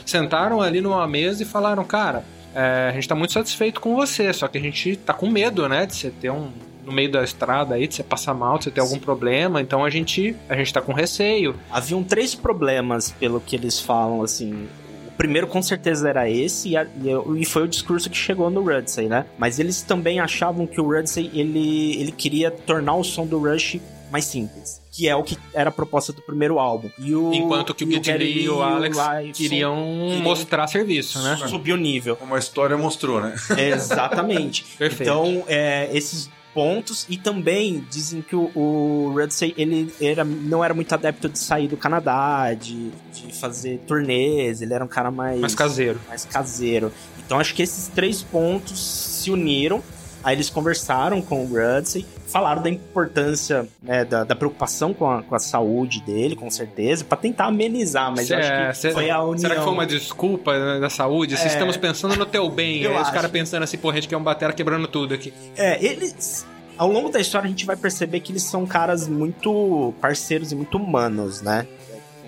sentaram 0.03 0.63
ali 0.63 0.81
numa 0.81 1.07
mesa 1.07 1.43
e 1.43 1.45
falaram, 1.45 1.83
cara, 1.83 2.25
é, 2.55 2.87
a 2.89 2.91
gente 2.91 3.07
tá 3.07 3.13
muito 3.13 3.33
satisfeito 3.33 3.79
com 3.79 3.95
você, 3.95 4.33
só 4.33 4.47
que 4.47 4.57
a 4.57 4.61
gente 4.61 4.95
tá 4.95 5.13
com 5.13 5.29
medo, 5.29 5.69
né, 5.69 5.85
de 5.85 5.95
você 5.95 6.09
ter 6.09 6.31
um 6.31 6.49
no 6.85 6.91
meio 6.91 7.11
da 7.11 7.23
estrada 7.23 7.75
aí, 7.75 7.87
de 7.87 7.95
você 7.95 8.03
passar 8.03 8.33
mal, 8.33 8.57
de 8.57 8.65
você 8.65 8.71
ter 8.71 8.81
algum 8.81 8.99
problema, 8.99 9.61
então 9.61 9.83
a 9.83 9.89
gente, 9.89 10.35
a 10.49 10.55
gente 10.55 10.73
tá 10.73 10.81
com 10.81 10.93
receio. 10.93 11.55
Haviam 11.69 12.03
três 12.03 12.35
problemas, 12.35 13.11
pelo 13.11 13.39
que 13.39 13.55
eles 13.55 13.79
falam, 13.79 14.21
assim, 14.21 14.67
o 15.07 15.11
primeiro 15.17 15.47
com 15.47 15.61
certeza 15.61 16.09
era 16.09 16.29
esse 16.29 16.69
e, 16.69 16.77
a, 16.77 16.85
e, 17.37 17.45
foi 17.45 17.63
o 17.63 17.67
discurso 17.67 18.09
que 18.09 18.17
chegou 18.17 18.49
no 18.49 18.63
Rudsey, 18.63 19.07
né? 19.07 19.25
Mas 19.37 19.59
eles 19.59 19.81
também 19.81 20.19
achavam 20.19 20.65
que 20.65 20.79
o 20.79 20.85
Rudsey 20.85 21.29
ele, 21.33 21.99
ele 21.99 22.11
queria 22.11 22.49
tornar 22.49 22.95
o 22.95 23.03
som 23.03 23.25
do 23.25 23.37
Rush 23.37 23.79
mais 24.11 24.25
simples. 24.25 24.81
Que 24.91 25.07
é 25.07 25.15
o 25.15 25.23
que 25.23 25.37
era 25.53 25.69
a 25.69 25.71
proposta 25.71 26.11
do 26.11 26.21
primeiro 26.21 26.59
álbum. 26.59 26.89
E 26.99 27.15
o, 27.15 27.33
Enquanto 27.33 27.73
que 27.73 27.85
o 27.85 27.89
Git 27.89 28.11
Lee 28.11 28.43
e 28.43 28.49
o 28.49 28.61
Alex 28.61 28.97
queriam, 29.33 29.33
queriam 29.33 30.21
mostrar 30.21 30.67
serviço, 30.67 31.21
né? 31.21 31.37
Subir 31.47 31.71
o 31.71 31.77
nível. 31.77 32.17
Como 32.17 32.35
a 32.35 32.39
história 32.39 32.77
mostrou, 32.77 33.21
né? 33.21 33.33
Exatamente. 33.57 34.65
Perfeito. 34.77 35.03
Então, 35.03 35.45
é, 35.47 35.89
esses 35.93 36.29
pontos 36.53 37.05
e 37.09 37.17
também 37.17 37.85
dizem 37.89 38.21
que 38.21 38.35
o, 38.35 38.51
o 38.55 39.13
Rudsey 39.13 39.53
ele 39.57 39.93
era, 40.01 40.23
não 40.23 40.63
era 40.63 40.73
muito 40.73 40.93
adepto 40.93 41.29
de 41.29 41.39
sair 41.39 41.67
do 41.67 41.77
Canadá, 41.77 42.53
de, 42.53 42.91
de 43.13 43.33
fazer 43.33 43.79
turnês, 43.87 44.61
ele 44.61 44.73
era 44.73 44.83
um 44.83 44.87
cara 44.87 45.11
mais 45.11 45.39
mais 45.39 45.55
caseiro. 45.55 45.99
Mais 46.07 46.25
caseiro. 46.25 46.91
Então 47.25 47.39
acho 47.39 47.53
que 47.53 47.63
esses 47.63 47.87
três 47.87 48.21
pontos 48.21 48.79
se 48.79 49.31
uniram. 49.31 49.81
Aí 50.23 50.35
eles 50.35 50.51
conversaram 50.51 51.19
com 51.19 51.43
o 51.43 51.47
Rudsey, 51.47 52.05
falaram 52.31 52.61
da 52.61 52.69
importância, 52.69 53.67
né, 53.83 54.05
da, 54.05 54.23
da, 54.23 54.35
preocupação 54.35 54.93
com 54.93 55.09
a, 55.09 55.21
com 55.21 55.35
a 55.35 55.39
saúde 55.39 56.01
dele, 56.01 56.35
com 56.35 56.49
certeza, 56.49 57.03
para 57.03 57.17
tentar 57.17 57.45
amenizar, 57.45 58.09
mas 58.09 58.27
cê, 58.27 58.35
acho 58.35 58.51
que 58.51 58.73
cê, 58.77 58.91
foi 58.91 59.09
a 59.09 59.21
união. 59.21 59.37
Será 59.37 59.55
que 59.55 59.61
foi 59.61 59.73
uma 59.73 59.85
desculpa 59.85 60.57
né, 60.57 60.79
da 60.79 60.89
saúde? 60.89 61.35
É, 61.35 61.45
estamos 61.45 61.77
pensando 61.77 62.15
no 62.15 62.25
teu 62.25 62.49
bem, 62.49 62.85
aí 62.87 63.01
os 63.01 63.09
caras 63.09 63.29
pensando 63.29 63.63
assim, 63.63 63.77
porra, 63.77 63.93
a 63.93 63.95
gente 63.97 64.07
quer 64.07 64.17
um 64.17 64.23
batera 64.23 64.53
quebrando 64.53 64.87
tudo 64.87 65.13
aqui. 65.13 65.33
É, 65.55 65.83
eles... 65.83 66.47
Ao 66.77 66.89
longo 66.89 67.09
da 67.09 67.19
história 67.19 67.45
a 67.45 67.49
gente 67.49 67.65
vai 67.65 67.75
perceber 67.75 68.21
que 68.21 68.31
eles 68.31 68.41
são 68.43 68.65
caras 68.65 69.07
muito 69.07 69.93
parceiros 70.01 70.51
e 70.51 70.55
muito 70.55 70.77
humanos, 70.77 71.41
né? 71.41 71.67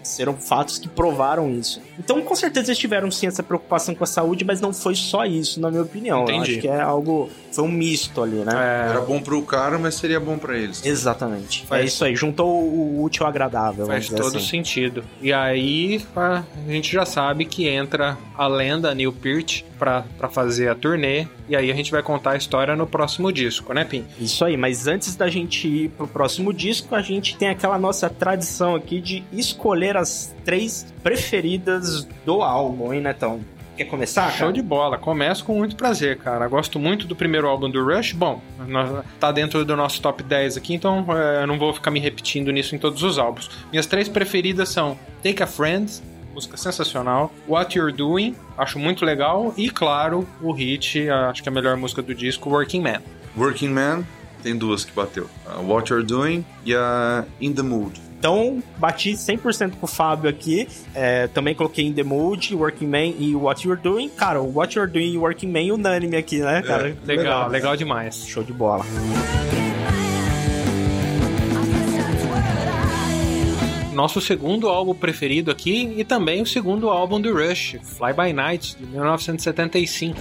Aconteceram 0.04 0.36
fatos 0.36 0.78
que 0.78 0.88
provaram 0.90 1.50
isso. 1.50 1.82
Então, 1.98 2.22
com 2.22 2.36
certeza, 2.36 2.68
eles 2.68 2.78
tiveram 2.78 3.10
sim 3.10 3.26
essa 3.28 3.42
preocupação 3.42 3.96
com 3.96 4.04
a 4.04 4.08
saúde, 4.08 4.44
mas 4.44 4.60
não 4.60 4.74
foi 4.74 4.96
só 4.96 5.24
isso, 5.26 5.62
na 5.62 5.70
minha 5.72 5.82
opinião. 5.84 6.24
Entendi. 6.24 6.38
Eu 6.38 6.42
acho 6.42 6.62
que 6.62 6.68
é 6.68 6.82
algo. 6.82 7.30
Foi 7.54 7.64
um 7.64 7.70
misto 7.72 8.22
ali, 8.22 8.38
né? 8.38 8.52
É, 8.54 8.90
Era 8.92 9.02
bom 9.02 9.22
pro 9.22 9.42
cara, 9.44 9.78
mas 9.80 9.96
seria 9.96 10.20
bom 10.20 10.38
pra 10.38 10.58
eles. 10.58 10.86
Exatamente. 10.86 11.66
Faz- 11.66 11.82
É 11.82 11.86
isso 11.86 12.04
aí. 12.04 12.16
Juntou 12.16 12.50
o 12.50 13.02
útil 13.04 13.24
ao 13.26 13.30
agradável. 13.30 13.86
Faz 13.86 14.10
todo 14.10 14.38
assim. 14.38 14.48
sentido. 14.48 15.04
E 15.22 15.32
aí 15.32 16.02
a 16.16 16.44
gente 16.68 16.92
já 16.92 17.06
sabe 17.06 17.46
que 17.46 17.68
entra 17.68 18.18
a 18.38 18.48
lenda 18.48 18.94
Neil 18.94 19.14
Peart 19.14 19.62
pra, 19.78 20.04
pra 20.18 20.30
fazer 20.30 20.70
a 20.70 20.76
turnê. 20.76 21.28
E 21.48 21.56
aí 21.56 21.72
a 21.72 21.76
gente 21.76 21.92
vai 21.92 22.02
contar 22.02 22.32
a 22.32 22.38
história 22.38 22.76
no 22.76 22.88
próximo 22.88 23.32
disco, 23.32 23.74
né, 23.74 23.84
Pim? 23.84 24.06
Isso 24.20 24.44
aí, 24.46 24.56
mas 24.58 24.88
antes 24.88 25.16
da 25.16 25.28
gente 25.28 25.68
ir 25.68 25.90
pro 25.90 26.08
próximo 26.08 26.54
disco, 26.54 26.96
a 26.96 27.02
gente 27.02 27.38
tem 27.38 27.50
aquela 27.50 27.78
nossa 27.78 28.10
tradição 28.10 28.76
aqui 28.76 29.02
de 29.02 29.24
escolher 29.32 29.98
as 29.98 30.34
três 30.46 30.94
preferidas 31.02 32.08
do 32.26 32.42
álbum, 32.42 32.94
hein, 32.94 33.02
Netão? 33.02 33.42
Quer 33.76 33.86
começar, 33.86 34.30
Show 34.30 34.40
cara? 34.40 34.54
de 34.54 34.62
bola. 34.62 34.98
Começo 35.00 35.44
com 35.44 35.56
muito 35.56 35.76
prazer, 35.76 36.18
cara. 36.18 36.48
Gosto 36.48 36.78
muito 36.78 37.08
do 37.08 37.16
primeiro 37.16 37.48
álbum 37.48 37.70
do 37.70 37.84
Rush. 37.84 38.14
Bom, 38.14 38.40
tá 39.20 39.32
dentro 39.32 39.66
do 39.66 39.76
nosso 39.76 40.00
top 40.00 40.22
10 40.22 40.58
aqui, 40.58 40.76
então 40.76 41.06
é, 41.10 41.42
eu 41.42 41.48
não 41.48 41.58
vou 41.58 41.74
ficar 41.74 41.90
me 41.90 42.00
repetindo 42.00 42.52
nisso 42.52 42.76
em 42.76 42.78
todos 42.78 43.02
os 43.02 43.18
álbuns. 43.18 43.50
Minhas 43.72 43.88
três 43.88 44.08
preferidas 44.08 44.70
são 44.70 44.98
Take 45.24 45.42
a 45.42 45.48
Friend, 45.48 45.92
música 46.34 46.58
sensacional, 46.58 47.34
What 47.48 47.78
You're 47.78 47.96
Doing, 47.96 48.36
acho 48.58 48.80
muito 48.80 49.06
legal, 49.06 49.54
e 49.56 49.70
claro, 49.70 50.28
o 50.42 50.52
hit, 50.52 51.10
acho 51.10 51.44
que 51.44 51.50
é 51.50 51.52
a 51.52 51.54
melhor 51.54 51.78
música 51.78 52.02
do 52.02 52.14
disco, 52.14 52.50
Working 52.50 52.82
Man. 52.82 53.02
Working 53.38 53.70
Man, 53.70 54.04
tem 54.42 54.56
duas 54.58 54.84
que 54.84 54.92
bateu. 54.92 55.30
A 55.48 55.60
What 55.60 55.92
You're 55.92 56.06
Doing 56.06 56.46
e 56.66 56.76
a 56.76 57.26
In 57.40 57.54
The 57.54 57.62
Mood. 57.64 58.02
Então, 58.20 58.64
bati 58.78 59.14
100% 59.14 59.72
com 59.80 59.86
o 59.86 59.88
Fábio 59.88 60.30
aqui. 60.30 60.66
É, 60.96 61.28
também 61.28 61.54
coloquei 61.54 61.86
In 61.86 61.94
The 61.94 62.04
Mood, 62.04 62.56
Working 62.56 62.88
Man 62.88 63.14
e 63.20 63.36
What 63.36 63.68
You're 63.68 63.82
Doing. 63.82 64.08
Cara, 64.10 64.42
o 64.42 64.56
What 64.56 64.78
You're 64.78 64.90
Doing 64.90 65.14
e 65.14 65.18
Working 65.18 65.52
Man 65.52 65.74
unânime 65.74 66.16
aqui, 66.16 66.40
né, 66.40 66.62
cara? 66.62 66.96
Legal, 67.06 67.50
legal 67.50 67.76
demais. 67.76 68.26
Show 68.26 68.44
de 68.44 68.54
bola. 68.54 68.86
Nosso 73.94 74.20
segundo 74.20 74.68
álbum 74.70 74.96
preferido 74.96 75.52
aqui 75.52 75.94
e 75.96 76.04
também 76.04 76.42
o 76.42 76.46
segundo 76.46 76.90
álbum 76.90 77.22
do 77.22 77.32
Rush, 77.32 77.78
Fly 77.84 78.14
By 78.14 78.34
Night, 78.34 78.76
de 78.76 78.86
1975. 78.88 80.18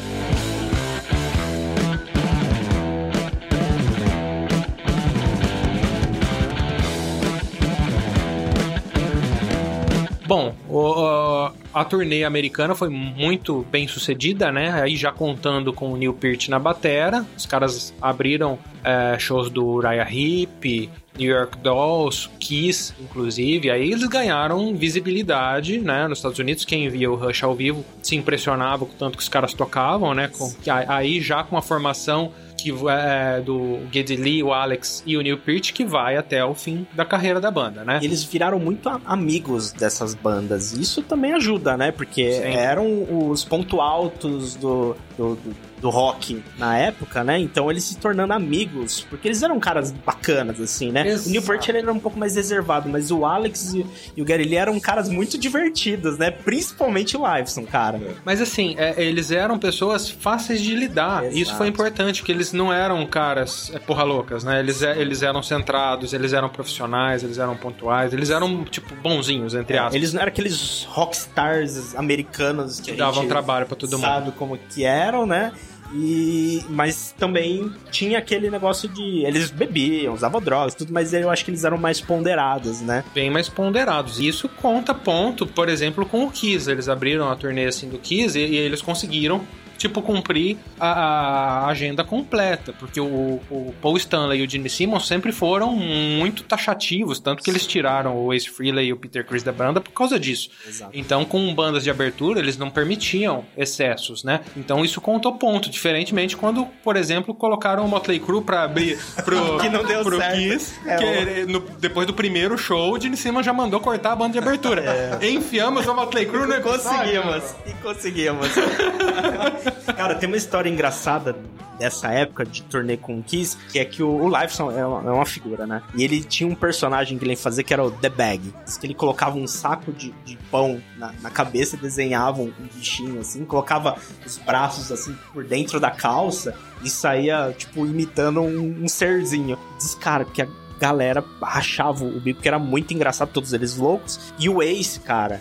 O- 10.76 11.50
a 11.74 11.84
turnê 11.84 12.24
americana 12.24 12.74
foi 12.74 12.88
muito 12.88 13.64
bem 13.70 13.86
sucedida, 13.86 14.50
né? 14.50 14.70
Aí 14.82 14.96
já 14.96 15.12
contando 15.12 15.72
com 15.72 15.92
o 15.92 15.96
Neil 15.96 16.14
Peart 16.14 16.48
na 16.48 16.58
batera, 16.58 17.24
os 17.36 17.46
caras 17.46 17.94
abriram 18.00 18.58
é, 18.84 19.16
shows 19.18 19.48
do 19.48 19.64
Uriah 19.64 20.08
Heep, 20.10 20.90
New 21.16 21.30
York 21.30 21.58
Dolls, 21.58 22.28
Kiss, 22.40 22.92
inclusive. 23.00 23.70
Aí 23.70 23.92
eles 23.92 24.04
ganharam 24.08 24.74
visibilidade, 24.74 25.78
né? 25.78 26.08
Nos 26.08 26.18
Estados 26.18 26.38
Unidos, 26.38 26.64
quem 26.64 26.88
via 26.88 27.10
o 27.10 27.14
Rush 27.14 27.44
ao 27.44 27.54
vivo 27.54 27.84
se 28.02 28.16
impressionava 28.16 28.84
com 28.86 28.92
o 28.92 28.96
tanto 28.98 29.16
que 29.16 29.22
os 29.22 29.28
caras 29.28 29.54
tocavam, 29.54 30.14
né? 30.14 30.28
Com, 30.36 30.52
aí 30.88 31.20
já 31.20 31.44
com 31.44 31.56
a 31.56 31.62
formação 31.62 32.32
que 32.62 32.70
é 32.88 33.40
do 33.40 33.80
Geddy 33.90 34.16
Lee, 34.16 34.42
o 34.42 34.52
Alex 34.52 35.02
e 35.06 35.16
o 35.16 35.20
Neil 35.22 35.38
Peart, 35.38 35.72
que 35.72 35.84
vai 35.84 36.16
até 36.16 36.44
o 36.44 36.54
fim 36.54 36.86
da 36.94 37.04
carreira 37.04 37.40
da 37.40 37.50
banda, 37.50 37.84
né? 37.84 37.98
Eles 38.02 38.22
viraram 38.22 38.58
muito 38.58 38.88
amigos 39.04 39.72
dessas 39.72 40.14
bandas. 40.14 40.72
Isso 40.72 41.02
também 41.02 41.32
ajuda, 41.32 41.76
né? 41.76 41.90
Porque 41.90 42.32
Sim. 42.32 42.42
eram 42.42 43.28
os 43.28 43.44
pontos 43.44 43.78
altos 43.78 44.54
do, 44.54 44.96
do, 45.16 45.34
do- 45.36 45.71
do 45.82 45.90
rock 45.90 46.42
na 46.56 46.78
época, 46.78 47.24
né? 47.24 47.38
Então 47.40 47.68
eles 47.70 47.82
se 47.82 47.98
tornando 47.98 48.32
amigos. 48.32 49.04
Porque 49.10 49.26
eles 49.28 49.42
eram 49.42 49.58
caras 49.58 49.90
bacanas, 49.90 50.60
assim, 50.60 50.92
né? 50.92 51.06
Exato. 51.08 51.28
O 51.28 51.32
Neil 51.32 51.42
Peart 51.42 51.68
ele 51.68 51.78
era 51.78 51.92
um 51.92 51.98
pouco 51.98 52.16
mais 52.18 52.36
reservado, 52.36 52.88
mas 52.88 53.10
o 53.10 53.26
Alex 53.26 53.74
e, 53.74 53.84
e 54.16 54.22
o 54.22 54.24
Gary 54.24 54.44
Lee 54.44 54.56
eram 54.56 54.78
caras 54.78 55.08
muito 55.08 55.36
divertidos, 55.36 56.16
né? 56.18 56.30
Principalmente 56.30 57.16
o 57.16 57.34
Liveson, 57.36 57.66
cara. 57.66 58.00
Mas 58.24 58.40
assim, 58.40 58.76
é, 58.78 58.94
eles 59.02 59.32
eram 59.32 59.58
pessoas 59.58 60.08
fáceis 60.08 60.60
de 60.62 60.74
lidar. 60.76 61.24
Exato. 61.24 61.36
Isso 61.38 61.56
foi 61.56 61.66
importante, 61.66 62.20
porque 62.20 62.30
eles 62.30 62.52
não 62.52 62.72
eram 62.72 63.04
caras 63.04 63.70
é, 63.74 63.78
porra 63.80 64.04
loucas, 64.04 64.44
né? 64.44 64.60
Eles, 64.60 64.82
é- 64.82 64.96
eles 65.00 65.20
eram 65.22 65.42
centrados, 65.42 66.12
eles 66.12 66.32
eram 66.32 66.48
profissionais, 66.48 67.24
eles 67.24 67.38
eram 67.38 67.56
pontuais, 67.56 68.12
eles 68.12 68.30
eram, 68.30 68.64
tipo, 68.64 68.94
bonzinhos, 68.94 69.52
entre 69.54 69.76
aspas. 69.78 69.94
Eles 69.96 70.12
não 70.12 70.20
eram 70.20 70.28
aqueles 70.30 70.84
rockstars 70.88 71.96
americanos 71.96 72.78
que 72.80 72.92
davam 72.92 73.22
gente 73.22 73.28
trabalho 73.28 73.66
pra 73.66 73.74
todo 73.76 73.90
mundo. 73.98 74.00
sabe 74.06 74.30
como 74.32 74.56
que 74.56 74.84
eram, 74.84 75.26
né? 75.26 75.52
E, 75.94 76.64
mas 76.68 77.14
também 77.18 77.72
tinha 77.90 78.18
aquele 78.18 78.50
negócio 78.50 78.88
de. 78.88 79.24
Eles 79.24 79.50
bebiam, 79.50 80.14
usavam 80.14 80.40
drogas, 80.40 80.74
tudo, 80.74 80.92
mas 80.92 81.12
eu 81.12 81.30
acho 81.30 81.44
que 81.44 81.50
eles 81.50 81.64
eram 81.64 81.76
mais 81.76 82.00
ponderados, 82.00 82.80
né? 82.80 83.04
Bem 83.14 83.30
mais 83.30 83.48
ponderados. 83.48 84.18
E 84.18 84.26
isso 84.26 84.48
conta 84.48 84.94
ponto, 84.94 85.46
por 85.46 85.68
exemplo, 85.68 86.06
com 86.06 86.24
o 86.24 86.30
Kiss. 86.30 86.70
Eles 86.70 86.88
abriram 86.88 87.30
a 87.30 87.36
turnê 87.36 87.66
assim 87.66 87.88
do 87.88 87.98
Kiss 87.98 88.38
e, 88.38 88.42
e 88.42 88.56
eles 88.56 88.80
conseguiram. 88.80 89.42
Tipo, 89.82 90.00
cumprir 90.00 90.56
a, 90.78 91.64
a 91.64 91.66
agenda 91.66 92.04
completa. 92.04 92.72
Porque 92.78 93.00
o, 93.00 93.40
o 93.50 93.74
Paul 93.82 93.96
Stanley 93.96 94.40
e 94.40 94.46
o 94.46 94.48
Gene 94.48 94.70
Simmons 94.70 95.08
sempre 95.08 95.32
foram 95.32 95.74
muito 95.74 96.44
taxativos. 96.44 97.18
Tanto 97.18 97.42
que 97.42 97.50
eles 97.50 97.66
tiraram 97.66 98.16
o 98.16 98.32
Ace 98.32 98.48
Frehley 98.48 98.86
e 98.86 98.92
o 98.92 98.96
Peter 98.96 99.26
Chris 99.26 99.42
da 99.42 99.50
banda 99.50 99.80
por 99.80 99.90
causa 99.90 100.20
disso. 100.20 100.50
Exato. 100.66 100.92
Então, 100.94 101.24
com 101.24 101.52
bandas 101.52 101.82
de 101.82 101.90
abertura, 101.90 102.38
eles 102.38 102.56
não 102.56 102.70
permitiam 102.70 103.44
excessos, 103.56 104.22
né? 104.22 104.40
Então, 104.56 104.84
isso 104.84 105.00
contou 105.00 105.32
ponto. 105.34 105.68
Diferentemente 105.68 106.36
quando, 106.36 106.64
por 106.84 106.96
exemplo, 106.96 107.34
colocaram 107.34 107.84
o 107.84 107.88
Motley 107.88 108.20
Crue 108.20 108.42
pra 108.42 108.62
abrir 108.62 108.96
pro, 109.24 109.58
Que 109.58 109.68
não 109.68 109.84
deu 109.84 110.02
pro 110.04 110.16
certo. 110.18 110.36
Kiss, 110.36 110.74
É, 110.86 110.96
que 110.96 111.44
no- 111.52 111.58
depois 111.80 112.06
do 112.06 112.14
primeiro 112.14 112.56
show, 112.56 112.92
o 112.94 113.00
Gene 113.00 113.16
Simmons 113.16 113.44
já 113.44 113.52
mandou 113.52 113.80
cortar 113.80 114.12
a 114.12 114.16
banda 114.16 114.32
de 114.34 114.38
abertura. 114.46 115.18
Enfiamos 115.20 115.86
o 115.88 115.94
Motley 115.94 116.26
Crue 116.26 116.46
no. 116.46 116.60
Conseguimos, 116.62 117.42
e 117.66 117.72
conseguimos. 117.82 118.46
Cara, 119.96 120.14
tem 120.14 120.28
uma 120.28 120.36
história 120.36 120.68
engraçada 120.68 121.36
dessa 121.78 122.12
época 122.12 122.44
de 122.44 122.62
turnê 122.62 122.96
com 122.96 123.18
o 123.18 123.22
Kiss, 123.22 123.56
que 123.70 123.78
é 123.78 123.84
que 123.84 124.02
o, 124.02 124.08
o 124.08 124.28
Liveson 124.28 124.70
é 124.70 124.86
uma, 124.86 125.10
é 125.10 125.12
uma 125.12 125.26
figura, 125.26 125.66
né? 125.66 125.82
E 125.94 126.04
ele 126.04 126.22
tinha 126.22 126.48
um 126.48 126.54
personagem 126.54 127.18
que 127.18 127.24
ele 127.24 127.34
fazia 127.34 127.64
que 127.64 127.72
era 127.72 127.84
o 127.84 127.90
The 127.90 128.08
Bag. 128.08 128.54
Que 128.80 128.86
ele 128.86 128.94
colocava 128.94 129.36
um 129.36 129.46
saco 129.46 129.92
de, 129.92 130.12
de 130.24 130.36
pão 130.50 130.80
na, 130.96 131.12
na 131.20 131.30
cabeça, 131.30 131.76
desenhava 131.76 132.40
um, 132.40 132.52
um 132.60 132.68
bichinho 132.72 133.20
assim, 133.20 133.44
colocava 133.44 133.96
os 134.24 134.38
braços 134.38 134.92
assim 134.92 135.16
por 135.32 135.44
dentro 135.44 135.80
da 135.80 135.90
calça 135.90 136.54
e 136.84 136.90
saía, 136.90 137.54
tipo, 137.56 137.84
imitando 137.86 138.40
um, 138.40 138.84
um 138.84 138.88
serzinho. 138.88 139.58
Diz, 139.78 139.94
cara, 139.94 140.24
que 140.24 140.42
a 140.42 140.48
galera 140.78 141.24
rachava 141.40 142.04
o 142.04 142.20
bico, 142.20 142.40
que 142.40 142.48
era 142.48 142.58
muito 142.58 142.94
engraçado, 142.94 143.30
todos 143.32 143.52
eles 143.52 143.76
loucos. 143.76 144.32
E 144.38 144.48
o 144.48 144.62
Ace, 144.62 145.00
cara, 145.00 145.40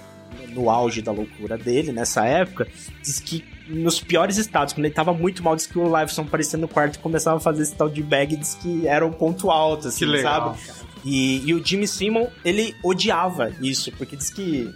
no 0.49 0.69
auge 0.69 1.01
da 1.01 1.11
loucura 1.11 1.57
dele, 1.57 1.91
nessa 1.91 2.25
época, 2.25 2.67
diz 3.01 3.19
que 3.19 3.43
nos 3.71 3.99
piores 3.99 4.37
estados, 4.37 4.73
quando 4.73 4.85
ele 4.85 4.93
tava 4.93 5.13
muito 5.13 5.43
mal, 5.43 5.55
diz 5.55 5.65
que 5.65 5.77
o 5.79 5.85
Liveson 5.85 6.21
aparecia 6.23 6.59
no 6.59 6.67
quarto 6.67 6.95
e 6.95 6.99
começava 6.99 7.37
a 7.37 7.39
fazer 7.39 7.63
esse 7.63 7.75
tal 7.75 7.89
de 7.89 8.03
bag, 8.03 8.35
diz 8.35 8.55
que 8.55 8.87
era 8.87 9.05
um 9.05 9.11
ponto 9.11 9.49
alto, 9.49 9.87
assim, 9.87 9.99
Que 9.99 10.05
legal. 10.05 10.55
sabe? 10.55 10.81
E, 11.03 11.47
e 11.49 11.53
o 11.53 11.65
Jimmy 11.65 11.87
Simon, 11.87 12.27
ele 12.45 12.75
odiava 12.83 13.51
isso, 13.61 13.91
porque 13.93 14.15
diz 14.15 14.29
que 14.29 14.71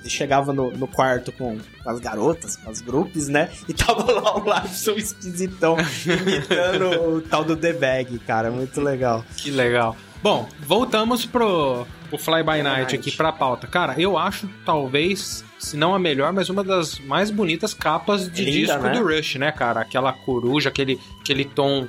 ele 0.00 0.10
chegava 0.10 0.52
no, 0.52 0.70
no 0.72 0.86
quarto 0.86 1.32
com 1.32 1.56
as 1.86 1.98
garotas, 1.98 2.56
com 2.56 2.68
as 2.70 2.82
grupos, 2.82 3.28
né? 3.28 3.48
E 3.66 3.72
tava 3.72 4.12
lá 4.12 4.36
o 4.36 4.44
Liveson 4.44 4.92
esquisitão, 4.92 5.76
imitando 6.04 7.16
o 7.16 7.20
tal 7.22 7.44
do 7.44 7.56
The 7.56 7.72
Bag, 7.72 8.18
cara, 8.20 8.50
muito 8.50 8.80
legal. 8.80 9.24
Que 9.36 9.50
legal. 9.50 9.96
Bom, 10.22 10.48
voltamos 10.60 11.26
pro, 11.26 11.86
pro 12.08 12.18
Fly 12.18 12.42
By 12.42 12.62
Night 12.62 12.62
Night. 12.62 12.96
aqui 12.96 13.10
pra 13.10 13.30
pauta. 13.32 13.66
Cara, 13.66 13.94
eu 14.00 14.16
acho 14.16 14.48
talvez, 14.64 15.43
se 15.64 15.76
não 15.76 15.94
a 15.94 15.98
melhor, 15.98 16.32
mas 16.32 16.48
uma 16.48 16.62
das 16.62 16.98
mais 16.98 17.30
bonitas 17.30 17.72
capas 17.74 18.30
de 18.30 18.42
É 18.42 18.44
linda, 18.44 18.66
disco 18.74 18.82
né? 18.82 18.92
do 18.92 19.02
Rush, 19.04 19.36
né, 19.36 19.50
cara? 19.52 19.80
Aquela 19.80 20.12
coruja, 20.12 20.68
aquele, 20.68 21.00
aquele 21.24 21.46
tom 21.46 21.88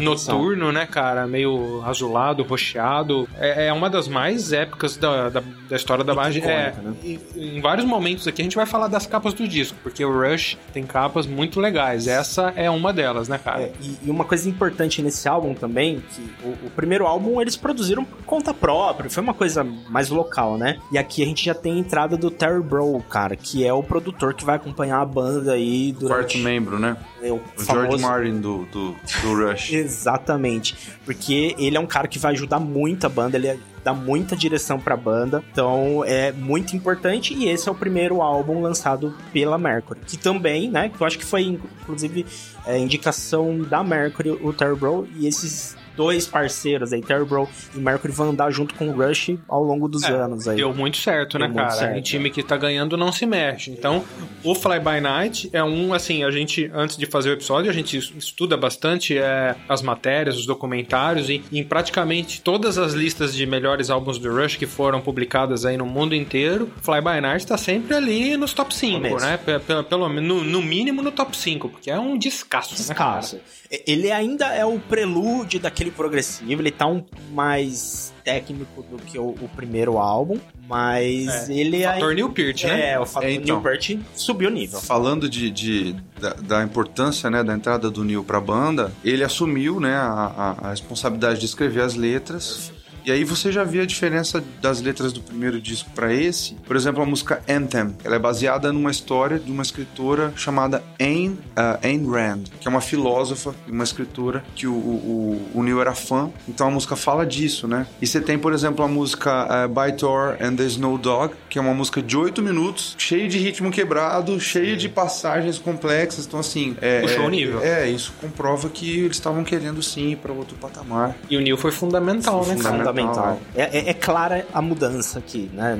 noturno, 0.00 0.70
né, 0.70 0.86
cara? 0.86 1.26
Meio 1.26 1.82
azulado, 1.84 2.44
rocheado. 2.44 3.28
É, 3.36 3.66
é 3.66 3.72
uma 3.72 3.90
das 3.90 4.06
mais 4.06 4.52
épicas 4.52 4.96
da, 4.96 5.28
da, 5.28 5.42
da 5.68 5.76
história 5.76 6.04
da 6.04 6.14
Muito 6.14 6.40
banda. 6.40 6.50
É, 6.50 6.72
né? 6.80 6.94
e- 7.02 7.20
em 7.36 7.60
vários 7.60 7.84
momentos 7.84 8.26
aqui 8.28 8.42
a 8.42 8.44
gente 8.44 8.56
vai 8.56 8.66
falar 8.66 8.86
das 8.86 9.06
capas 9.06 9.34
do 9.34 9.46
disco, 9.46 9.76
porque 9.82 10.04
o 10.04 10.12
Rush 10.12 10.56
tem 10.72 10.84
capas 10.86 11.26
muito 11.26 11.58
legais. 11.60 12.06
Essa 12.06 12.52
é 12.54 12.70
uma 12.70 12.92
delas, 12.92 13.28
né, 13.28 13.38
cara? 13.38 13.62
É, 13.62 13.72
e, 13.82 13.96
e 14.04 14.10
uma 14.10 14.24
coisa 14.24 14.48
importante 14.48 15.02
nesse 15.02 15.28
álbum 15.28 15.52
também, 15.52 16.02
que 16.14 16.22
o, 16.44 16.66
o 16.66 16.70
primeiro 16.70 17.06
álbum 17.06 17.40
eles 17.40 17.56
produziram 17.56 18.04
por 18.04 18.22
conta 18.24 18.54
própria, 18.54 19.10
foi 19.10 19.22
uma 19.22 19.34
coisa 19.34 19.64
mais 19.64 20.10
local, 20.10 20.56
né? 20.56 20.78
E 20.92 20.98
aqui 20.98 21.22
a 21.22 21.26
gente 21.26 21.44
já 21.44 21.54
tem 21.54 21.72
a 21.74 21.78
entrada 21.78 22.16
do 22.16 22.30
Terry 22.30 22.62
Bro, 22.62 23.02
cara, 23.10 23.34
que 23.34 23.66
é 23.66 23.72
o 23.72 23.82
produtor 23.82 24.32
que 24.34 24.44
vai 24.44 24.56
acompanhar 24.56 25.00
a 25.00 25.04
banda 25.04 25.52
aí 25.52 25.90
durante... 25.92 26.34
Quarto 26.34 26.38
membro, 26.38 26.78
né? 26.78 26.96
É 27.20 27.32
o, 27.32 27.36
O 27.36 27.40
famoso... 27.60 27.98
George 27.98 28.02
Martin 28.02 28.40
do, 28.40 28.64
do, 28.66 28.75
do 28.76 29.34
Rush. 29.34 29.72
Exatamente. 29.74 30.76
Porque 31.04 31.54
ele 31.58 31.76
é 31.76 31.80
um 31.80 31.86
cara 31.86 32.06
que 32.06 32.18
vai 32.18 32.32
ajudar 32.32 32.60
muito 32.60 33.06
a 33.06 33.08
banda, 33.08 33.36
ele 33.36 33.58
dá 33.82 33.94
muita 33.94 34.36
direção 34.36 34.78
pra 34.78 34.96
banda. 34.96 35.42
Então 35.52 36.04
é 36.04 36.32
muito 36.32 36.74
importante. 36.76 37.34
E 37.34 37.48
esse 37.48 37.68
é 37.68 37.72
o 37.72 37.74
primeiro 37.74 38.20
álbum 38.20 38.60
lançado 38.60 39.14
pela 39.32 39.56
Mercury. 39.56 40.00
Que 40.06 40.16
também, 40.16 40.68
né? 40.68 40.88
Que 40.88 41.00
eu 41.00 41.06
acho 41.06 41.18
que 41.18 41.24
foi, 41.24 41.42
inclusive, 41.42 42.26
é, 42.66 42.78
indicação 42.78 43.58
da 43.58 43.82
Mercury, 43.84 44.30
o 44.30 44.52
Terry 44.52 44.76
Bro. 44.76 45.08
E 45.16 45.26
esses 45.26 45.76
dois 45.96 46.26
parceiros 46.26 46.92
aí, 46.92 47.00
Terry 47.02 47.24
Bro 47.24 47.48
e 47.74 47.78
Mercury, 47.78 48.12
vão 48.12 48.30
andar 48.30 48.50
junto 48.50 48.74
com 48.74 48.88
o 48.88 48.92
Rush 48.92 49.30
ao 49.48 49.62
longo 49.62 49.88
dos 49.88 50.02
É, 50.04 50.12
anos 50.12 50.46
aí. 50.46 50.56
Deu 50.56 50.74
muito 50.74 50.96
certo, 50.98 51.38
Deu 51.38 51.48
né, 51.48 51.54
cara? 51.54 51.70
certo, 51.70 51.98
um 51.98 52.02
time 52.02 52.30
que 52.30 52.42
tá 52.42 52.56
ganhando 52.56 52.96
não 52.96 53.10
se 53.10 53.24
mexe. 53.26 53.70
Então, 53.70 54.04
o 54.44 54.54
Fly 54.54 54.78
By 54.78 55.00
Night 55.00 55.48
é 55.52 55.62
um, 55.64 55.92
assim, 55.94 56.22
a 56.24 56.30
gente, 56.30 56.70
antes 56.74 56.96
de 56.96 57.06
fazer 57.06 57.30
o 57.30 57.32
episódio, 57.32 57.70
a 57.70 57.74
gente 57.74 57.96
estuda 58.16 58.56
bastante 58.56 59.16
é, 59.16 59.56
as 59.68 59.82
matérias, 59.82 60.36
os 60.36 60.46
documentários, 60.46 61.28
e 61.30 61.42
em 61.52 61.64
praticamente 61.64 62.40
todas 62.40 62.78
as 62.78 62.92
listas 62.92 63.34
de 63.34 63.46
melhores 63.46 63.90
álbuns 63.90 64.18
do 64.18 64.30
Rush 64.34 64.56
que 64.56 64.66
foram 64.66 65.00
publicadas 65.00 65.64
aí 65.64 65.76
no 65.76 65.86
mundo 65.86 66.14
inteiro, 66.14 66.70
Fly 66.82 67.00
By 67.00 67.20
Night 67.20 67.46
tá 67.46 67.56
sempre 67.56 67.94
ali 67.94 68.36
nos 68.36 68.52
top 68.52 68.74
5, 68.74 68.96
Começo. 69.00 69.24
né? 69.24 69.36
Pe- 69.36 69.58
Pelo, 69.60 69.84
pelo 69.84 70.08
no, 70.08 70.44
no 70.44 70.62
mínimo 70.62 71.02
no 71.02 71.10
top 71.10 71.36
5, 71.36 71.68
porque 71.68 71.90
é 71.90 71.98
um 71.98 72.16
descasso, 72.18 72.70
né? 72.72 72.76
Descasso. 72.78 73.40
Ele 73.86 74.12
ainda 74.12 74.46
é 74.54 74.64
o 74.64 74.78
prelúdio 74.78 75.58
daquele 75.58 75.85
progressivo, 75.90 76.60
ele 76.62 76.70
tá 76.70 76.86
um 76.86 77.04
mais 77.32 78.12
técnico 78.24 78.82
do 78.82 78.96
que 78.98 79.18
o, 79.18 79.28
o 79.40 79.48
primeiro 79.54 79.98
álbum, 79.98 80.38
mas 80.68 81.48
ele 81.48 81.82
Fator 81.84 81.94
ainda... 82.10 82.14
Neil 82.14 82.30
Peart, 82.30 82.64
né? 82.64 82.90
É, 82.92 82.98
o 83.00 83.06
fator 83.06 83.28
É, 83.28 83.32
então. 83.34 83.44
Neil 83.56 83.60
Peart 83.62 83.98
subiu 84.14 84.48
o 84.48 84.52
nível. 84.52 84.80
Falando 84.80 85.28
de, 85.28 85.50
de- 85.50 85.96
da, 86.20 86.30
da 86.34 86.62
importância 86.64 87.30
né, 87.30 87.44
da 87.44 87.54
entrada 87.54 87.88
do 87.90 88.02
Neil 88.02 88.24
pra 88.24 88.40
banda, 88.40 88.92
ele 89.04 89.22
assumiu 89.22 89.78
né, 89.78 89.94
a, 89.94 90.56
a- 90.60 90.66
a 90.66 90.70
responsabilidade 90.70 91.38
de 91.40 91.46
escrever 91.46 91.82
as 91.82 91.94
letras. 91.94 92.72
E 93.06 93.12
aí 93.12 93.22
você 93.22 93.52
já 93.52 93.62
vê 93.62 93.82
a 93.82 93.86
diferença 93.86 94.42
das 94.60 94.80
letras 94.80 95.12
do 95.12 95.20
primeiro 95.20 95.60
disco 95.60 95.88
pra 95.94 96.12
esse. 96.12 96.54
Por 96.66 96.74
exemplo, 96.74 97.00
a 97.00 97.06
música 97.06 97.40
Anthem. 97.48 97.94
Ela 98.02 98.16
é 98.16 98.18
baseada 98.18 98.72
numa 98.72 98.90
história 98.90 99.38
de 99.38 99.48
uma 99.48 99.62
escritora 99.62 100.32
chamada 100.34 100.82
Ayn, 100.98 101.36
ah, 101.54 101.78
Ayn 101.84 102.04
Rand, 102.04 102.42
que 102.60 102.66
é 102.66 102.68
uma 102.68 102.80
filósofa 102.80 103.54
e 103.64 103.70
uma 103.70 103.84
escritora 103.84 104.42
que 104.56 104.66
o, 104.66 104.72
o, 104.74 105.50
o 105.54 105.62
Neil 105.62 105.80
era 105.80 105.94
fã. 105.94 106.30
Então 106.48 106.66
a 106.66 106.70
música 106.72 106.96
fala 106.96 107.24
disso, 107.24 107.68
né? 107.68 107.86
E 108.02 108.08
você 108.08 108.20
tem, 108.20 108.36
por 108.36 108.52
exemplo, 108.52 108.84
a 108.84 108.88
música 108.88 109.30
ah, 109.30 109.68
By 109.68 109.96
Thor 109.96 110.36
and 110.40 110.56
the 110.56 110.64
Snow 110.64 110.98
Dog, 110.98 111.32
que 111.48 111.60
é 111.60 111.62
uma 111.62 111.74
música 111.74 112.02
de 112.02 112.16
oito 112.16 112.42
minutos, 112.42 112.96
cheia 112.98 113.28
de 113.28 113.38
ritmo 113.38 113.70
quebrado, 113.70 114.40
cheia 114.40 114.76
de 114.76 114.88
passagens 114.88 115.60
complexas. 115.60 116.26
Então, 116.26 116.40
assim. 116.40 116.76
É, 116.80 117.02
Puxou 117.02 117.22
é, 117.22 117.26
o 117.26 117.30
nível. 117.30 117.62
É, 117.62 117.88
isso 117.88 118.12
comprova 118.20 118.68
que 118.68 118.98
eles 118.98 119.16
estavam 119.16 119.44
querendo 119.44 119.80
sim 119.80 120.10
ir 120.10 120.16
pra 120.16 120.32
outro 120.32 120.56
patamar. 120.56 121.14
E 121.30 121.36
o 121.36 121.40
Neil 121.40 121.56
foi 121.56 121.70
fundamental, 121.70 122.44
né, 122.44 122.56
cara? 122.56 122.78
Fundamental. 122.78 122.95
Fundamental. 123.02 123.40
É, 123.54 123.78
é- 123.78 123.90
é 123.90 123.94
clara 123.94 124.46
a 124.52 124.60
mudança 124.62 125.18
aqui, 125.18 125.50
né? 125.52 125.78